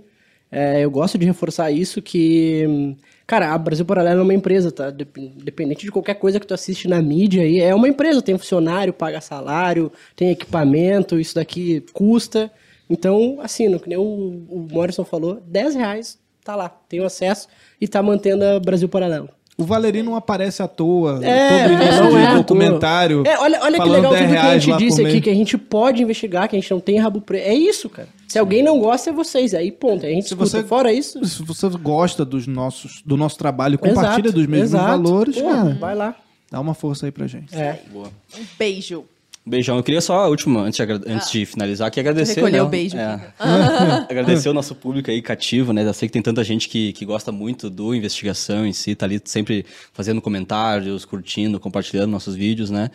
É, 0.51 0.81
eu 0.81 0.91
gosto 0.91 1.17
de 1.17 1.25
reforçar 1.25 1.71
isso 1.71 2.01
que, 2.01 2.65
hum, 2.67 2.95
cara, 3.31 3.53
a 3.53 3.57
Brasil 3.57 3.85
Paralelo 3.85 4.19
é 4.19 4.23
uma 4.23 4.33
empresa, 4.33 4.69
tá? 4.73 4.89
Dep- 4.89 5.17
Independente 5.17 5.85
de 5.85 5.91
qualquer 5.91 6.15
coisa 6.15 6.37
que 6.37 6.45
tu 6.45 6.53
assiste 6.53 6.85
na 6.85 7.01
mídia 7.01 7.43
aí, 7.43 7.61
é 7.61 7.73
uma 7.73 7.87
empresa, 7.87 8.21
tem 8.21 8.37
funcionário, 8.37 8.91
paga 8.91 9.21
salário, 9.21 9.89
tem 10.17 10.29
equipamento, 10.31 11.17
isso 11.17 11.35
daqui 11.35 11.81
custa. 11.93 12.51
Então, 12.89 13.37
assina, 13.41 13.79
que 13.79 13.87
nem 13.87 13.97
o, 13.97 14.01
o 14.03 14.67
Morrison 14.69 15.05
falou, 15.05 15.41
10 15.47 15.75
reais, 15.75 16.19
tá 16.43 16.57
lá, 16.57 16.67
tem 16.89 16.99
o 16.99 17.05
acesso 17.05 17.47
e 17.79 17.87
tá 17.87 18.03
mantendo 18.03 18.43
a 18.43 18.59
Brasil 18.59 18.89
Paralelo. 18.89 19.29
O 19.57 19.63
Valeri 19.63 20.01
não 20.03 20.15
aparece 20.15 20.61
à 20.61 20.67
toa. 20.67 21.19
É, 21.23 21.63
todo 21.67 21.73
início 21.73 22.03
não 22.03 22.09
de 22.11 22.17
é 22.17 22.35
documentário. 22.35 23.23
É, 23.25 23.37
olha, 23.39 23.59
olha 23.61 23.79
que 23.81 23.89
legal 23.89 24.11
10 24.11 24.25
tudo 24.25 24.31
que 24.33 24.37
a 24.47 24.59
gente 24.59 24.77
disse 24.77 25.05
aqui, 25.05 25.21
que 25.21 25.29
a 25.29 25.33
gente 25.35 25.57
pode 25.57 26.03
investigar, 26.03 26.49
que 26.49 26.55
a 26.57 26.59
gente 26.59 26.71
não 26.71 26.79
tem 26.79 26.97
rabo 26.97 27.21
preto. 27.21 27.47
É 27.47 27.53
isso, 27.53 27.89
cara. 27.89 28.07
Se 28.31 28.39
alguém 28.39 28.63
não 28.63 28.79
gosta, 28.79 29.09
é 29.09 29.13
vocês. 29.13 29.53
Aí, 29.53 29.71
ponto. 29.71 30.05
A 30.05 30.09
gente 30.09 30.27
Se 30.27 30.33
escuta. 30.33 30.49
você- 30.49 30.63
Fora 30.63 30.93
isso... 30.93 31.23
Se 31.25 31.43
você 31.43 31.67
gosta 31.69 32.23
dos 32.23 32.47
nossos, 32.47 33.01
do 33.05 33.17
nosso 33.17 33.37
trabalho, 33.37 33.77
compartilha 33.77 34.27
exato, 34.27 34.31
dos 34.31 34.47
mesmos 34.47 34.69
exato. 34.69 34.85
valores, 34.87 35.35
Pô, 35.35 35.43
cara, 35.49 35.73
Vai 35.79 35.95
lá. 35.95 36.15
dá 36.49 36.59
uma 36.61 36.73
força 36.73 37.05
aí 37.07 37.11
pra 37.11 37.27
gente. 37.27 37.53
É. 37.55 37.81
Um 37.93 38.03
beijo. 38.57 39.03
Beijão. 39.45 39.75
Eu 39.77 39.83
queria 39.83 40.01
só 40.01 40.17
a 40.17 40.27
última, 40.27 40.61
antes 40.61 40.77
de, 40.85 40.93
antes 41.11 41.31
de 41.31 41.45
finalizar, 41.47 41.87
aqui 41.87 41.99
agradecer. 41.99 42.35
Recolher 42.35 42.57
né? 42.57 42.63
o 42.63 42.67
beijo. 42.69 42.95
É. 42.95 43.33
agradecer 44.07 44.47
o 44.47 44.53
nosso 44.53 44.75
público 44.75 45.09
aí 45.09 45.19
cativo, 45.21 45.73
né? 45.73 45.83
Eu 45.83 45.93
sei 45.93 46.07
que 46.07 46.13
tem 46.13 46.21
tanta 46.21 46.43
gente 46.43 46.69
que, 46.69 46.93
que 46.93 47.03
gosta 47.05 47.31
muito 47.31 47.67
do 47.69 47.95
investigação 47.95 48.65
em 48.65 48.71
si, 48.71 48.93
tá 48.93 49.07
ali 49.07 49.19
sempre 49.25 49.65
fazendo 49.93 50.21
comentários, 50.21 51.05
curtindo, 51.05 51.59
compartilhando 51.59 52.11
nossos 52.11 52.35
vídeos, 52.35 52.69
né? 52.69 52.91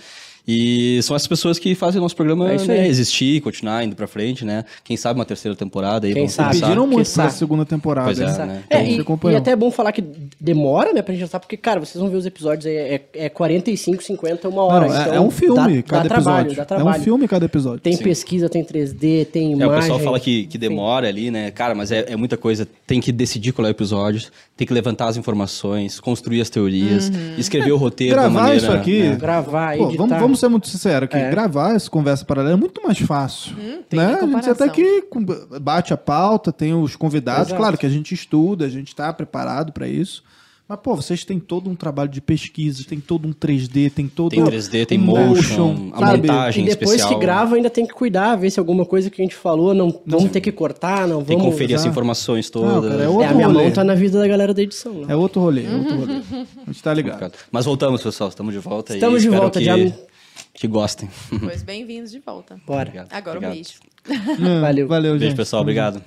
E 0.47 1.01
são 1.03 1.17
essas 1.17 1.27
pessoas 1.27 1.59
que 1.59 1.75
fazem 1.75 1.99
o 1.99 2.03
nosso 2.03 2.15
programa 2.15 2.51
É 2.53 2.57
isso 2.57 2.69
né, 2.69 2.87
existir, 2.87 3.41
continuar 3.41 3.85
indo 3.85 3.97
pra 3.97 4.07
frente, 4.07 4.45
né? 4.45 4.65
Quem 4.85 4.97
sabe 4.97 5.19
uma 5.19 5.25
terceira 5.25 5.57
temporada 5.57 6.07
aí. 6.07 6.13
Quem 6.13 6.23
vamos 6.23 6.35
sabe? 6.35 6.53
pensar. 6.55 6.67
Pediram 6.67 6.87
muito 6.87 7.11
pra 7.13 7.31
segunda 7.31 7.65
temporada. 7.65 8.07
Pois 8.07 8.21
é, 8.21 8.27
né? 8.27 8.45
né? 8.47 8.63
É, 8.71 8.85
Então, 8.93 9.19
e, 9.31 9.33
e 9.33 9.37
até 9.37 9.51
é 9.51 9.57
bom 9.57 9.71
falar 9.71 9.91
que 9.93 10.05
demora, 10.41 10.93
né, 10.93 11.03
pra 11.03 11.13
gente 11.13 11.23
lançar, 11.23 11.41
porque, 11.41 11.57
cara, 11.57 11.81
vocês 11.81 12.01
vão 12.01 12.11
ver 12.11 12.17
os 12.17 12.27
episódios 12.27 12.67
aí, 12.67 12.77
é, 12.77 13.03
é 13.15 13.29
45, 13.29 14.03
50, 14.03 14.49
uma 14.49 14.63
hora. 14.63 14.87
Não, 14.89 14.95
é, 14.97 15.01
então 15.03 15.15
é 15.15 15.21
um 15.21 15.31
filme 15.31 15.57
dá, 15.57 15.63
cada 15.83 16.09
dá 16.09 16.15
episódio. 16.15 16.23
trabalho, 16.23 16.55
dá 16.57 16.65
trabalho. 16.65 16.97
É 16.97 17.01
um 17.01 17.03
filme 17.03 17.29
cada 17.29 17.45
episódio. 17.47 17.81
Tem 17.81 17.97
pesquisa, 17.97 18.49
tem 18.49 18.65
3D, 18.65 19.27
tem 19.27 19.49
É, 19.49 19.57
imagem. 19.57 19.67
o 19.67 19.81
pessoal 19.81 19.99
fala 19.99 20.21
que, 20.21 20.47
que 20.47 20.57
demora 20.59 21.09
ali, 21.09 21.31
né? 21.31 21.51
Cara, 21.51 21.75
mas 21.75 21.91
é, 21.91 22.07
é 22.13 22.17
muita 22.17 22.37
coisa. 22.37 22.69
Tem 22.87 23.01
que 23.01 23.11
decidir 23.11 23.53
qual 23.53 23.67
é 23.67 23.71
o 23.71 23.73
episódio, 23.73 24.31
tem 24.57 24.67
que 24.67 24.73
levantar 24.73 25.09
as 25.09 25.17
informações, 25.17 25.99
construir 25.99 26.41
as 26.41 26.49
teorias, 26.51 27.11
escrever 27.37 27.73
o 27.73 27.77
roteiro 27.77 28.15
da 28.15 28.23
Gravar 28.23 28.41
maneira... 28.43 28.57
isso 28.63 28.73
aqui. 28.73 29.03
né? 29.03 29.17
Gravar, 29.17 29.77
Pô, 29.77 29.85
editar. 29.89 30.03
vamos, 30.07 30.21
vamos 30.21 30.36
ser 30.37 30.49
muito 30.49 30.69
sinceros 30.69 31.05
aqui. 31.09 31.17
É. 31.17 31.31
Gravar 31.31 31.75
essa 31.75 31.91
conversa 31.91 32.25
paralela 32.25 32.55
é 32.55 32.57
muito 32.57 32.83
mais 32.83 32.99
fácil. 32.99 33.55
tem 33.89 33.99
né? 33.99 34.19
A 34.21 34.43
gente 34.43 34.63
aqui, 34.63 35.03
com- 35.03 35.25
bate 35.61 35.93
a 35.93 35.97
pauta, 35.97 36.53
tem 36.53 36.75
os 36.75 36.95
convidados. 36.97 37.49
Exato. 37.49 37.57
Claro 37.61 37.79
que 37.79 37.87
a 37.87 37.91
gente 37.91 38.13
estuda, 38.15 38.65
a 38.65 38.69
gente 38.69 38.95
tá 38.95 39.13
preparado 39.13 39.73
para 39.73 39.89
isso. 39.89 40.23
Mas, 40.69 40.81
pô, 40.83 40.97
vocês 40.97 41.25
têm 41.25 41.39
todo 41.39 41.71
um 41.71 41.77
trabalho 41.77 42.09
de 42.11 42.21
pesquisa, 42.21 42.83
tem 42.89 42.99
todo 42.99 43.29
um 43.29 43.33
3D, 43.33 43.89
tem 43.89 44.09
todo 44.09 44.31
Tem 44.33 44.43
3D, 44.43 44.85
tem 44.85 44.99
um 44.99 45.03
motion, 45.05 45.91
a 45.93 46.01
sabe? 46.01 46.27
montagem 46.29 46.65
E 46.65 46.69
depois 46.71 46.91
especial. 46.91 47.09
que 47.09 47.25
grava, 47.25 47.55
ainda 47.55 47.71
tem 47.71 47.87
que 47.87 47.95
cuidar, 47.95 48.35
ver 48.35 48.51
se 48.51 48.59
alguma 48.59 48.85
coisa 48.85 49.09
que 49.09 49.23
a 49.23 49.25
gente 49.25 49.37
falou, 49.37 49.73
não, 49.73 50.01
vamos 50.05 50.29
ter 50.33 50.41
que 50.41 50.51
cortar, 50.51 51.07
não 51.07 51.19
Tem 51.23 51.37
que 51.37 51.43
vamos... 51.43 51.53
conferir 51.55 51.77
as 51.77 51.83
usar. 51.83 51.91
informações 51.91 52.51
Não, 52.53 52.63
todas. 52.63 52.91
cara, 52.91 53.03
é 53.05 53.07
É, 53.07 53.27
a 53.29 53.33
minha 53.33 53.47
rolê. 53.47 53.63
mão 53.63 53.71
tá 53.71 53.85
na 53.85 53.95
vida 53.95 54.19
da 54.19 54.27
galera 54.27 54.53
da 54.53 54.61
edição. 54.61 54.93
Né? 54.93 55.05
É 55.11 55.15
outro 55.15 55.41
rolê, 55.41 55.67
é 55.67 55.71
outro 55.73 55.95
rolê. 55.99 56.15
A 56.67 56.73
gente 56.73 56.83
tá 56.83 56.93
ligado. 56.93 57.33
Mas 57.53 57.65
voltamos, 57.65 58.03
pessoal. 58.03 58.29
Estamos 58.29 58.53
de 58.53 58.59
volta. 58.59 58.93
e 58.93 58.97
Estamos 58.97 59.23
de 59.23 59.29
volta, 59.29 59.61
que, 59.61 59.65
já- 59.65 59.77
que 60.57 60.67
gostem. 60.67 61.09
Pois 61.41 61.63
bem-vindos 61.63 62.11
de 62.11 62.19
volta. 62.19 62.59
Bora. 62.67 62.89
Obrigado. 62.89 63.13
Agora 63.13 63.39
Obrigado. 63.39 63.53
um 63.53 63.55
beijo. 63.55 64.61
Valeu. 64.61 64.89
Valeu, 64.89 65.13
gente. 65.15 65.21
Beijo, 65.21 65.37
pessoal. 65.37 65.63
Obrigado. 65.63 66.03